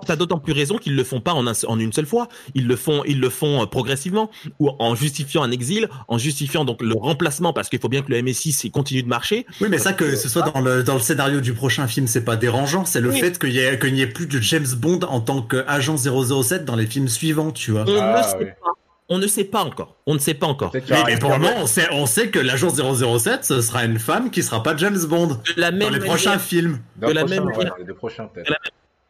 t'as 0.06 0.16
d'autant, 0.16 0.40
plus 0.40 0.54
raison 0.54 0.78
qu'ils 0.78 0.96
le 0.96 1.04
font 1.04 1.22
pas 1.22 1.34
en, 1.34 1.46
un- 1.48 1.54
en 1.68 1.80
une 1.80 1.94
seule 1.94 2.06
fois. 2.08 2.28
Ils 2.56 2.68
le 2.68 2.76
font, 2.76 3.04
ils 3.06 3.20
le 3.20 3.30
font 3.30 3.62
euh, 3.62 3.66
progressivement 3.66 4.30
ou 4.60 4.70
en 4.80 4.96
justifiant 4.96 5.44
un 5.44 5.52
exil, 5.52 5.88
en 6.08 6.18
justifiant 6.18 6.66
donc 6.66 6.82
le 6.82 6.96
remplacement 6.96 7.54
parce 7.54 7.70
qu'il 7.70 7.80
faut 7.80 7.90
bien 7.90 8.02
que 8.02 8.12
le 8.12 8.22
MSI 8.22 8.72
continue 8.72 9.04
de 9.04 9.08
marcher. 9.08 9.46
Oui, 9.62 9.68
mais 9.70 9.78
ça 9.78 9.94
que 9.94 10.16
ce 10.16 10.28
soit 10.28 10.50
dans 10.52 10.60
le 10.62 10.84
dans 10.84 10.96
le 10.96 11.00
scénario 11.02 11.40
du 11.40 11.54
prochain 11.54 11.88
film, 11.88 12.08
c'est 12.08 12.26
pas 12.26 12.36
dérangeant, 12.36 12.86
c'est 12.86 13.02
le 13.02 13.10
Oui. 13.12 13.20
fait 13.20 13.38
qu'il 13.40 13.58
ait 13.58 13.80
n'y 13.92 14.02
ait 14.02 14.08
plus 14.08 14.28
de 14.28 14.40
James 14.42 14.68
Bond 14.78 15.00
en 15.08 15.22
tant 15.22 15.42
qu'agent 15.42 15.98
007 15.98 16.66
dans 16.66 16.76
les 16.76 16.86
films 16.88 17.08
suivants, 17.08 17.52
tu 17.52 17.72
vois. 17.72 17.86
On 17.88 18.00
Ah, 18.02 18.18
ne 18.20 18.24
sait 18.24 18.38
oui. 18.40 18.46
pas. 18.62 18.72
On 19.10 19.18
ne 19.18 19.28
sait 19.28 19.44
pas 19.44 19.64
encore. 19.64 19.96
On 20.06 20.14
ne 20.14 20.20
sait 20.20 20.36
pas 20.36 20.46
encore. 20.48 20.72
Mais, 20.74 21.18
pour 21.18 21.32
le 21.32 21.40
moment, 21.40 21.54
on 21.58 21.66
sait, 21.68 21.88
on 21.92 22.06
sait 22.06 22.30
que 22.30 22.38
l'agent 22.40 22.70
007, 22.70 23.44
ce 23.44 23.62
sera 23.62 23.84
une 23.86 23.98
femme 24.00 24.30
qui 24.30 24.44
sera 24.44 24.62
pas 24.62 24.76
James 24.78 25.00
Bond 25.08 25.28
De 25.28 25.38
la 25.58 25.72
dans 25.72 25.78
même 25.78 25.94
les 25.94 26.00
prochains 26.00 26.32
manière- 26.32 26.46
films. 26.46 26.80
Dans 26.98 27.08
de 27.08 27.14
le 27.14 27.16
la 27.16 27.26
prochain, 27.26 27.36
même 27.42 27.46
ouais, 27.50 27.58
manière- 27.58 27.76
dans 27.80 27.86
les 27.88 27.94
prochains, 27.94 28.26
peut-être. 28.28 28.50
De 28.50 28.56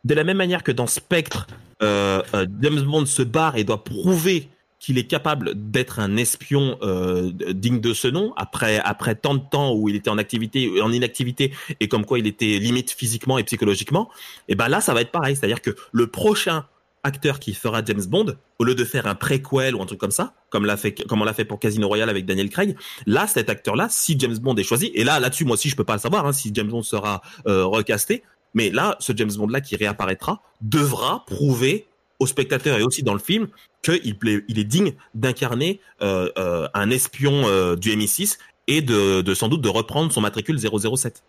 De 0.06 0.14
la 0.14 0.24
même 0.24 0.38
manière 0.38 0.64
que 0.64 0.72
dans 0.72 0.88
Spectre, 0.88 1.48
euh, 1.84 2.22
euh, 2.34 2.46
James 2.62 2.82
Bond 2.82 3.06
se 3.06 3.22
barre 3.24 3.58
et 3.58 3.66
doit 3.66 3.84
prouver 3.84 4.48
qu'il 4.80 4.98
est 4.98 5.04
capable 5.08 5.52
d'être 5.56 6.00
un 6.00 6.16
espion 6.16 6.78
euh, 6.84 7.32
digne 7.50 7.82
de 7.82 7.94
ce 7.94 8.08
nom 8.08 8.32
après 8.38 8.80
après 8.80 9.14
tant 9.16 9.34
de 9.36 9.42
temps 9.52 9.74
où 9.74 9.90
il 9.90 9.96
était 9.98 10.10
en 10.10 10.18
activité 10.18 10.82
en 10.82 10.94
inactivité 10.94 11.52
et 11.82 11.90
comme 11.90 12.06
quoi 12.06 12.18
il 12.18 12.26
était 12.28 12.60
limite 12.60 12.92
physiquement 12.92 13.38
et 13.38 13.44
psychologiquement 13.44 14.10
et 14.48 14.56
ben 14.56 14.70
là 14.70 14.80
ça 14.80 14.94
va 14.94 15.02
être 15.02 15.12
pareil 15.12 15.36
c'est-à-dire 15.36 15.62
que 15.62 15.72
le 15.92 16.08
prochain 16.08 16.64
acteur 17.04 17.40
qui 17.40 17.54
fera 17.54 17.84
James 17.86 18.04
Bond 18.08 18.36
au 18.58 18.64
lieu 18.64 18.76
de 18.76 18.84
faire 18.86 19.08
un 19.08 19.16
préquel 19.16 19.76
ou 19.76 19.82
un 19.82 19.86
truc 19.86 20.00
comme 20.00 20.12
ça 20.12 20.34
comme 20.50 20.64
on 20.66 21.24
l'a 21.24 21.34
fait 21.34 21.46
pour 21.46 21.60
Casino 21.60 21.88
Royale 21.88 22.10
avec 22.10 22.26
Daniel 22.26 22.50
Craig 22.50 22.76
là 23.06 23.28
cet 23.28 23.50
acteur 23.50 23.76
là 23.76 23.88
si 23.90 24.20
James 24.20 24.38
Bond 24.38 24.56
est 24.56 24.64
choisi 24.64 24.92
et 24.94 25.04
là 25.04 25.20
là-dessus 25.20 25.46
moi 25.46 25.54
aussi 25.54 25.70
je 25.70 25.76
peux 25.76 25.84
pas 25.84 25.94
le 25.94 26.00
savoir 26.00 26.26
hein, 26.26 26.34
si 26.34 26.52
James 26.54 26.68
Bond 26.68 26.84
sera 26.84 27.22
euh, 27.48 27.66
recasté 27.66 28.24
mais 28.54 28.70
là, 28.72 28.96
ce 29.00 29.14
James 29.16 29.32
Bond 29.36 29.48
là 29.48 29.62
qui 29.62 29.76
réapparaîtra 29.76 30.42
devra 30.62 31.24
prouver 31.28 31.86
aux 32.20 32.28
spectateurs 32.28 32.80
et 32.80 32.84
aussi 32.84 33.04
dans 33.04 33.14
le 33.14 33.20
film 33.20 33.48
qu'il 33.82 34.18
est 34.28 34.64
digne 34.64 34.94
d'incarner 35.14 35.80
euh, 36.02 36.30
euh, 36.38 36.68
un 36.74 36.90
espion 36.90 37.44
du 37.76 37.96
MI6 37.96 38.38
et 38.68 38.82
de, 38.82 39.34
sans 39.34 39.48
doute 39.48 39.62
de 39.62 39.70
reprendre 39.70 40.12
son 40.12 40.22
matricule 40.22 40.60
007. 40.60 41.24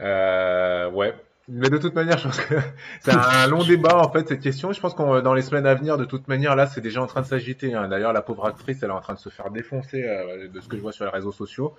Euh, 0.00 0.90
ouais. 0.90 1.14
Mais 1.48 1.68
de 1.68 1.76
toute 1.76 1.94
manière, 1.94 2.18
je 2.18 2.24
pense 2.24 2.40
que 2.40 2.54
c'est 3.00 3.12
un 3.12 3.46
long 3.46 3.62
débat 3.62 3.98
en 3.98 4.10
fait 4.10 4.28
cette 4.28 4.40
question. 4.40 4.72
Je 4.72 4.80
pense 4.80 4.94
qu'on 4.94 5.20
dans 5.20 5.34
les 5.34 5.42
semaines 5.42 5.66
à 5.66 5.74
venir, 5.74 5.98
de 5.98 6.04
toute 6.04 6.28
manière, 6.28 6.56
là, 6.56 6.66
c'est 6.66 6.80
déjà 6.80 7.02
en 7.02 7.06
train 7.06 7.20
de 7.20 7.26
s'agiter. 7.26 7.74
Hein. 7.74 7.88
D'ailleurs, 7.88 8.12
la 8.12 8.22
pauvre 8.22 8.46
actrice, 8.46 8.82
elle 8.82 8.90
est 8.90 8.94
en 8.94 9.00
train 9.00 9.14
de 9.14 9.18
se 9.18 9.28
faire 9.28 9.50
défoncer 9.50 10.04
euh, 10.04 10.48
de 10.48 10.60
ce 10.60 10.68
que 10.68 10.76
je 10.76 10.82
vois 10.82 10.92
sur 10.92 11.04
les 11.04 11.10
réseaux 11.10 11.32
sociaux. 11.32 11.74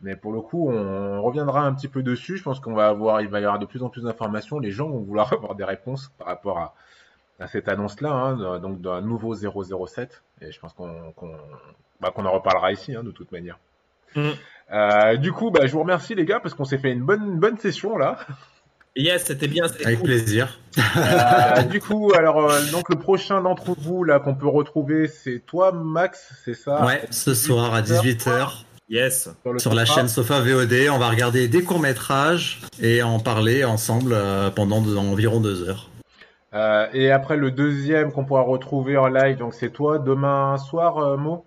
Mais 0.00 0.16
pour 0.16 0.32
le 0.32 0.40
coup, 0.40 0.68
on 0.68 1.22
reviendra 1.22 1.60
un 1.62 1.72
petit 1.72 1.88
peu 1.88 2.02
dessus. 2.02 2.36
Je 2.36 2.42
pense 2.42 2.58
qu'on 2.58 2.74
va 2.74 2.88
avoir, 2.88 3.20
il 3.20 3.28
va 3.28 3.40
y 3.40 3.44
avoir 3.44 3.60
de 3.60 3.66
plus 3.66 3.82
en 3.84 3.88
plus 3.88 4.02
d'informations. 4.02 4.58
Les 4.58 4.72
gens 4.72 4.88
vont 4.88 4.98
vouloir 4.98 5.32
avoir 5.32 5.54
des 5.54 5.64
réponses 5.64 6.10
par 6.18 6.26
rapport 6.26 6.58
à, 6.58 6.74
à 7.38 7.46
cette 7.46 7.68
annonce-là, 7.68 8.10
hein, 8.10 8.58
donc 8.58 8.80
d'un 8.80 9.00
nouveau 9.00 9.34
007. 9.34 10.22
Et 10.40 10.50
je 10.50 10.60
pense 10.60 10.72
qu'on 10.72 11.14
bah, 12.00 12.12
qu'on 12.14 12.26
en 12.26 12.32
reparlera 12.32 12.72
ici, 12.72 12.94
hein, 12.94 13.02
de 13.02 13.10
toute 13.10 13.32
manière. 13.32 13.58
Mm. 14.14 14.30
Euh, 14.72 15.16
du 15.16 15.32
coup, 15.32 15.50
bah, 15.50 15.66
je 15.66 15.72
vous 15.72 15.80
remercie 15.80 16.14
les 16.14 16.24
gars 16.24 16.40
parce 16.40 16.54
qu'on 16.54 16.64
s'est 16.64 16.78
fait 16.78 16.92
une 16.92 17.02
bonne 17.02 17.38
bonne 17.38 17.58
session 17.58 17.96
là. 17.96 18.18
Yes, 18.96 19.24
c'était 19.24 19.48
bien. 19.48 19.64
Avec 19.84 20.02
plaisir. 20.02 20.60
Euh, 20.78 21.62
du 21.70 21.80
coup, 21.80 22.12
alors 22.16 22.50
euh, 22.50 22.60
donc 22.70 22.88
le 22.88 22.96
prochain 22.96 23.40
d'entre 23.40 23.74
vous 23.76 24.04
là 24.04 24.20
qu'on 24.20 24.34
peut 24.34 24.48
retrouver, 24.48 25.08
c'est 25.08 25.40
toi 25.44 25.72
Max, 25.72 26.32
c'est 26.44 26.54
ça? 26.54 26.84
Ouais, 26.86 27.02
ce 27.10 27.34
soir 27.34 27.74
à 27.74 27.82
18h. 27.82 28.64
Yes. 28.88 29.30
Sur, 29.56 29.74
la 29.74 29.84
chaîne 29.84 30.08
Sofa 30.08 30.40
VOD, 30.40 30.88
on 30.92 30.98
va 30.98 31.08
regarder 31.08 31.48
des 31.48 31.64
courts 31.64 31.80
métrages 31.80 32.60
et 32.80 33.02
en 33.02 33.18
parler 33.18 33.64
ensemble 33.64 34.12
euh, 34.12 34.50
pendant 34.50 34.76
environ 34.76 35.40
deux 35.40 35.68
heures. 35.68 35.88
et 36.92 37.10
après 37.10 37.36
le 37.36 37.50
deuxième 37.50 38.12
qu'on 38.12 38.24
pourra 38.24 38.42
retrouver 38.42 38.96
en 38.96 39.08
live, 39.08 39.38
donc 39.38 39.54
c'est 39.54 39.70
toi 39.70 39.98
demain 39.98 40.56
soir, 40.58 41.18
Mo? 41.18 41.46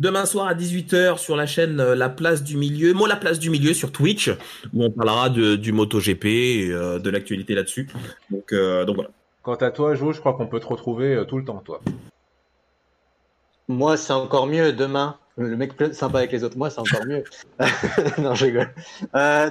Demain 0.00 0.24
soir 0.24 0.46
à 0.46 0.54
18h 0.54 1.18
sur 1.18 1.36
la 1.36 1.44
chaîne 1.44 1.78
euh, 1.78 1.94
La 1.94 2.08
Place 2.08 2.42
du 2.42 2.56
Milieu, 2.56 2.94
moi 2.94 3.06
La 3.06 3.16
Place 3.16 3.38
du 3.38 3.50
Milieu 3.50 3.74
sur 3.74 3.92
Twitch, 3.92 4.30
où 4.72 4.82
on 4.82 4.90
parlera 4.90 5.28
de, 5.28 5.56
du 5.56 5.72
MotoGP 5.72 6.24
et 6.24 6.70
euh, 6.70 6.98
de 6.98 7.10
l'actualité 7.10 7.54
là-dessus. 7.54 7.86
Donc, 8.30 8.54
euh, 8.54 8.86
donc 8.86 8.96
voilà. 8.96 9.10
Quant 9.42 9.56
à 9.56 9.70
toi, 9.70 9.94
Jo, 9.94 10.12
je 10.12 10.20
crois 10.20 10.32
qu'on 10.32 10.46
peut 10.46 10.58
te 10.58 10.66
retrouver 10.66 11.22
tout 11.28 11.36
le 11.36 11.44
temps, 11.44 11.62
toi. 11.62 11.82
Moi, 13.68 13.98
c'est 13.98 14.14
encore 14.14 14.46
mieux 14.46 14.72
demain. 14.72 15.18
Le 15.36 15.54
mec 15.54 15.72
sympa 15.92 16.18
avec 16.20 16.32
les 16.32 16.44
autres, 16.44 16.56
moi, 16.56 16.70
c'est 16.70 16.80
encore 16.80 17.04
mieux. 17.06 17.24
non, 18.18 18.34
je 18.34 18.46
rigole. 18.46 18.70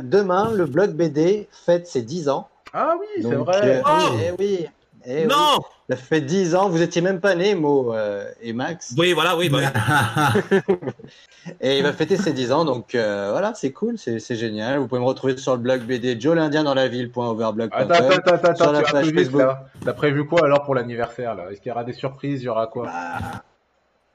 demain, 0.03 0.51
le 0.51 0.65
blog 0.65 0.95
BD 0.95 1.47
fête 1.51 1.85
ses 1.85 2.01
10 2.01 2.27
ans. 2.27 2.49
Ah 2.73 2.95
oui, 2.99 3.21
c'est 3.21 3.35
vrai. 3.35 3.83
Eh 4.25 4.31
oui. 4.39 4.67
Eh 5.05 5.25
non 5.25 5.59
Ça 5.89 5.95
fait 5.95 6.21
10 6.21 6.55
ans, 6.55 6.69
vous 6.69 6.81
étiez 6.81 7.01
même 7.01 7.19
pas 7.19 7.35
né, 7.35 7.55
Mo 7.55 7.93
euh, 7.93 8.29
et 8.41 8.53
Max. 8.53 8.93
Oui, 8.97 9.13
voilà, 9.13 9.37
oui. 9.37 9.49
Bah 9.49 9.59
et 11.61 11.77
il 11.77 11.83
va 11.83 11.93
fêter 11.93 12.17
ses 12.17 12.33
10 12.33 12.51
ans, 12.51 12.65
donc 12.65 12.95
euh, 12.95 13.29
voilà, 13.31 13.53
c'est 13.53 13.71
cool, 13.71 13.97
c'est 13.97 14.35
génial. 14.35 14.79
Vous 14.79 14.87
pouvez 14.87 15.01
me 15.01 15.05
retrouver 15.05 15.37
sur 15.37 15.53
le 15.53 15.59
blog 15.59 15.81
BD 15.81 16.19
Joe 16.19 16.35
l'Indien 16.35 16.63
dans 16.63 16.73
la 16.73 16.87
ville.overblog.com. 16.87 17.91
Attends, 17.91 18.09
attends, 18.09 18.33
attends, 18.33 18.55
sur 18.55 18.71
la 18.71 18.81
page 18.81 19.11
Facebook. 19.11 19.41
T'as 19.83 19.93
prévu 19.93 20.25
quoi 20.25 20.43
alors 20.43 20.63
pour 20.63 20.75
l'anniversaire 20.75 21.35
là? 21.35 21.51
Est-ce 21.51 21.61
qu'il 21.61 21.69
y 21.69 21.71
aura 21.71 21.83
des 21.83 21.93
surprises 21.93 22.41
Il 22.41 22.45
y 22.45 22.49
aura 22.49 22.67
quoi? 22.67 22.85
Bah, 22.85 23.43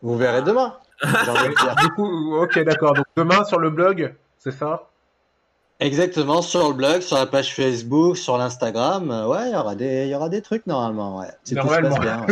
Vous 0.03 0.17
verrez 0.17 0.43
demain. 0.43 0.75
du 1.03 1.89
coup, 1.91 2.37
ok, 2.37 2.63
d'accord. 2.65 2.95
Donc 2.95 3.07
demain 3.17 3.45
sur 3.45 3.59
le 3.59 3.71
blog, 3.71 4.15
c'est 4.39 4.53
ça? 4.53 4.89
Exactement, 5.81 6.41
sur 6.41 6.69
le 6.69 6.75
blog, 6.75 7.01
sur 7.01 7.17
la 7.17 7.27
page 7.27 7.55
Facebook, 7.55 8.17
sur 8.17 8.39
l'Instagram. 8.39 9.11
Euh, 9.11 9.27
ouais, 9.27 9.49
il 9.49 9.53
y 9.53 9.57
aura 9.57 9.75
des, 9.75 10.05
il 10.05 10.11
y 10.11 10.15
aura 10.15 10.29
des 10.29 10.41
trucs 10.41 10.67
normalement. 10.67 11.19
Ouais. 11.19 11.27
Normalement. 11.53 11.99
bien, 11.99 12.25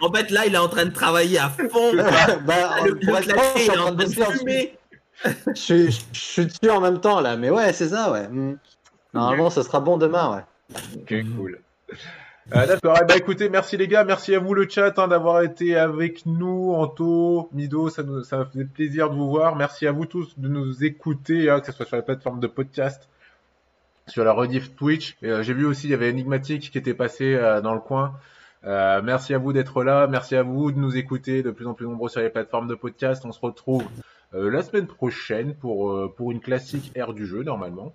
en 0.00 0.12
fait, 0.12 0.30
là, 0.30 0.46
il 0.46 0.54
est 0.54 0.58
en 0.58 0.68
train 0.68 0.86
de 0.86 0.90
travailler 0.90 1.38
à 1.38 1.48
fond. 1.48 1.92
bah, 2.46 2.70
le 2.84 2.96
pilote 2.96 3.24
il 3.24 3.30
est 3.30 3.78
en 3.78 3.94
train 3.94 4.04
de 4.04 4.04
fumer. 4.06 4.76
je, 5.24 5.54
suis, 5.54 6.06
je 6.12 6.20
suis 6.20 6.46
dessus 6.46 6.70
en 6.70 6.80
même 6.80 7.00
temps 7.00 7.20
là, 7.20 7.36
mais 7.36 7.50
ouais, 7.50 7.72
c'est 7.72 7.88
ça, 7.88 8.10
ouais. 8.10 8.26
Hmm. 8.26 8.56
Normalement, 9.14 9.50
ce 9.50 9.62
sera 9.62 9.80
bon 9.80 9.96
demain, 9.96 10.36
ouais. 10.36 10.42
Ok, 10.96 11.14
cool. 11.36 11.60
Euh, 12.54 12.66
D'accord. 12.66 12.96
Eh 13.02 13.04
ben, 13.04 13.14
écoutez, 13.18 13.50
merci 13.50 13.76
les 13.76 13.88
gars, 13.88 14.04
merci 14.04 14.34
à 14.34 14.38
vous 14.38 14.54
le 14.54 14.66
chat 14.66 14.98
hein, 14.98 15.08
d'avoir 15.08 15.42
été 15.42 15.76
avec 15.76 16.24
nous, 16.24 16.72
Anto, 16.72 17.50
Mido, 17.52 17.90
ça 17.90 18.02
nous 18.02 18.22
ça 18.22 18.46
fait 18.46 18.64
plaisir 18.64 19.10
de 19.10 19.14
vous 19.16 19.28
voir. 19.28 19.54
Merci 19.54 19.86
à 19.86 19.92
vous 19.92 20.06
tous 20.06 20.32
de 20.38 20.48
nous 20.48 20.82
écouter, 20.82 21.50
hein, 21.50 21.60
que 21.60 21.66
ce 21.66 21.72
soit 21.72 21.84
sur 21.84 21.96
la 21.96 22.02
plateforme 22.02 22.40
de 22.40 22.46
podcast, 22.46 23.06
sur 24.06 24.24
la 24.24 24.32
rediff 24.32 24.74
Twitch. 24.76 25.18
Euh, 25.24 25.42
J'ai 25.42 25.52
vu 25.52 25.66
aussi 25.66 25.88
il 25.88 25.90
y 25.90 25.94
avait 25.94 26.08
Enigmatic 26.08 26.70
qui 26.70 26.78
était 26.78 26.94
passé 26.94 27.34
euh, 27.34 27.60
dans 27.60 27.74
le 27.74 27.80
coin. 27.80 28.14
Euh, 28.64 29.02
merci 29.04 29.34
à 29.34 29.38
vous 29.38 29.52
d'être 29.52 29.84
là, 29.84 30.06
merci 30.06 30.34
à 30.34 30.42
vous 30.42 30.72
de 30.72 30.78
nous 30.78 30.96
écouter 30.96 31.42
de 31.42 31.50
plus 31.50 31.66
en 31.66 31.74
plus 31.74 31.86
nombreux 31.86 32.08
sur 32.08 32.22
les 32.22 32.30
plateformes 32.30 32.66
de 32.66 32.74
podcast. 32.74 33.26
On 33.26 33.32
se 33.32 33.40
retrouve 33.40 33.84
la 34.32 34.62
semaine 34.62 34.86
prochaine 34.86 35.54
pour 35.54 36.14
pour 36.14 36.32
une 36.32 36.40
classique 36.40 36.92
ère 36.94 37.12
du 37.12 37.26
jeu 37.26 37.42
normalement. 37.42 37.94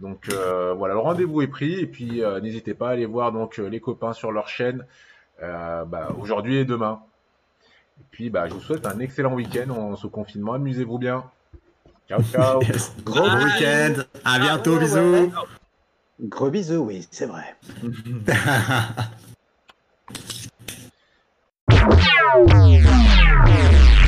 Donc 0.00 0.28
euh, 0.28 0.74
voilà, 0.74 0.94
le 0.94 1.00
rendez-vous 1.00 1.42
est 1.42 1.48
pris 1.48 1.74
et 1.74 1.86
puis 1.86 2.22
euh, 2.22 2.40
n'hésitez 2.40 2.74
pas 2.74 2.88
à 2.88 2.92
aller 2.92 3.06
voir 3.06 3.32
donc 3.32 3.58
euh, 3.58 3.68
les 3.68 3.80
copains 3.80 4.12
sur 4.12 4.32
leur 4.32 4.48
chaîne 4.48 4.84
bah, 5.40 6.08
aujourd'hui 6.18 6.56
et 6.56 6.64
demain. 6.64 7.00
Et 8.00 8.04
puis 8.10 8.30
bah, 8.30 8.48
je 8.48 8.54
vous 8.54 8.60
souhaite 8.60 8.86
un 8.86 8.98
excellent 8.98 9.34
week-end 9.34 9.70
en 9.70 9.96
ce 9.96 10.06
confinement. 10.06 10.54
Amusez-vous 10.54 10.98
bien. 10.98 11.24
Ciao 12.08 12.22
ciao. 12.22 12.60
Gros 13.04 13.28
week-end. 13.28 14.02
À 14.24 14.38
bientôt. 14.38 14.78
bisous. 14.78 15.32
Gros 16.20 16.50
bisous, 16.50 16.84
oui, 16.84 17.06
c'est 17.10 17.26
vrai. 17.26 17.56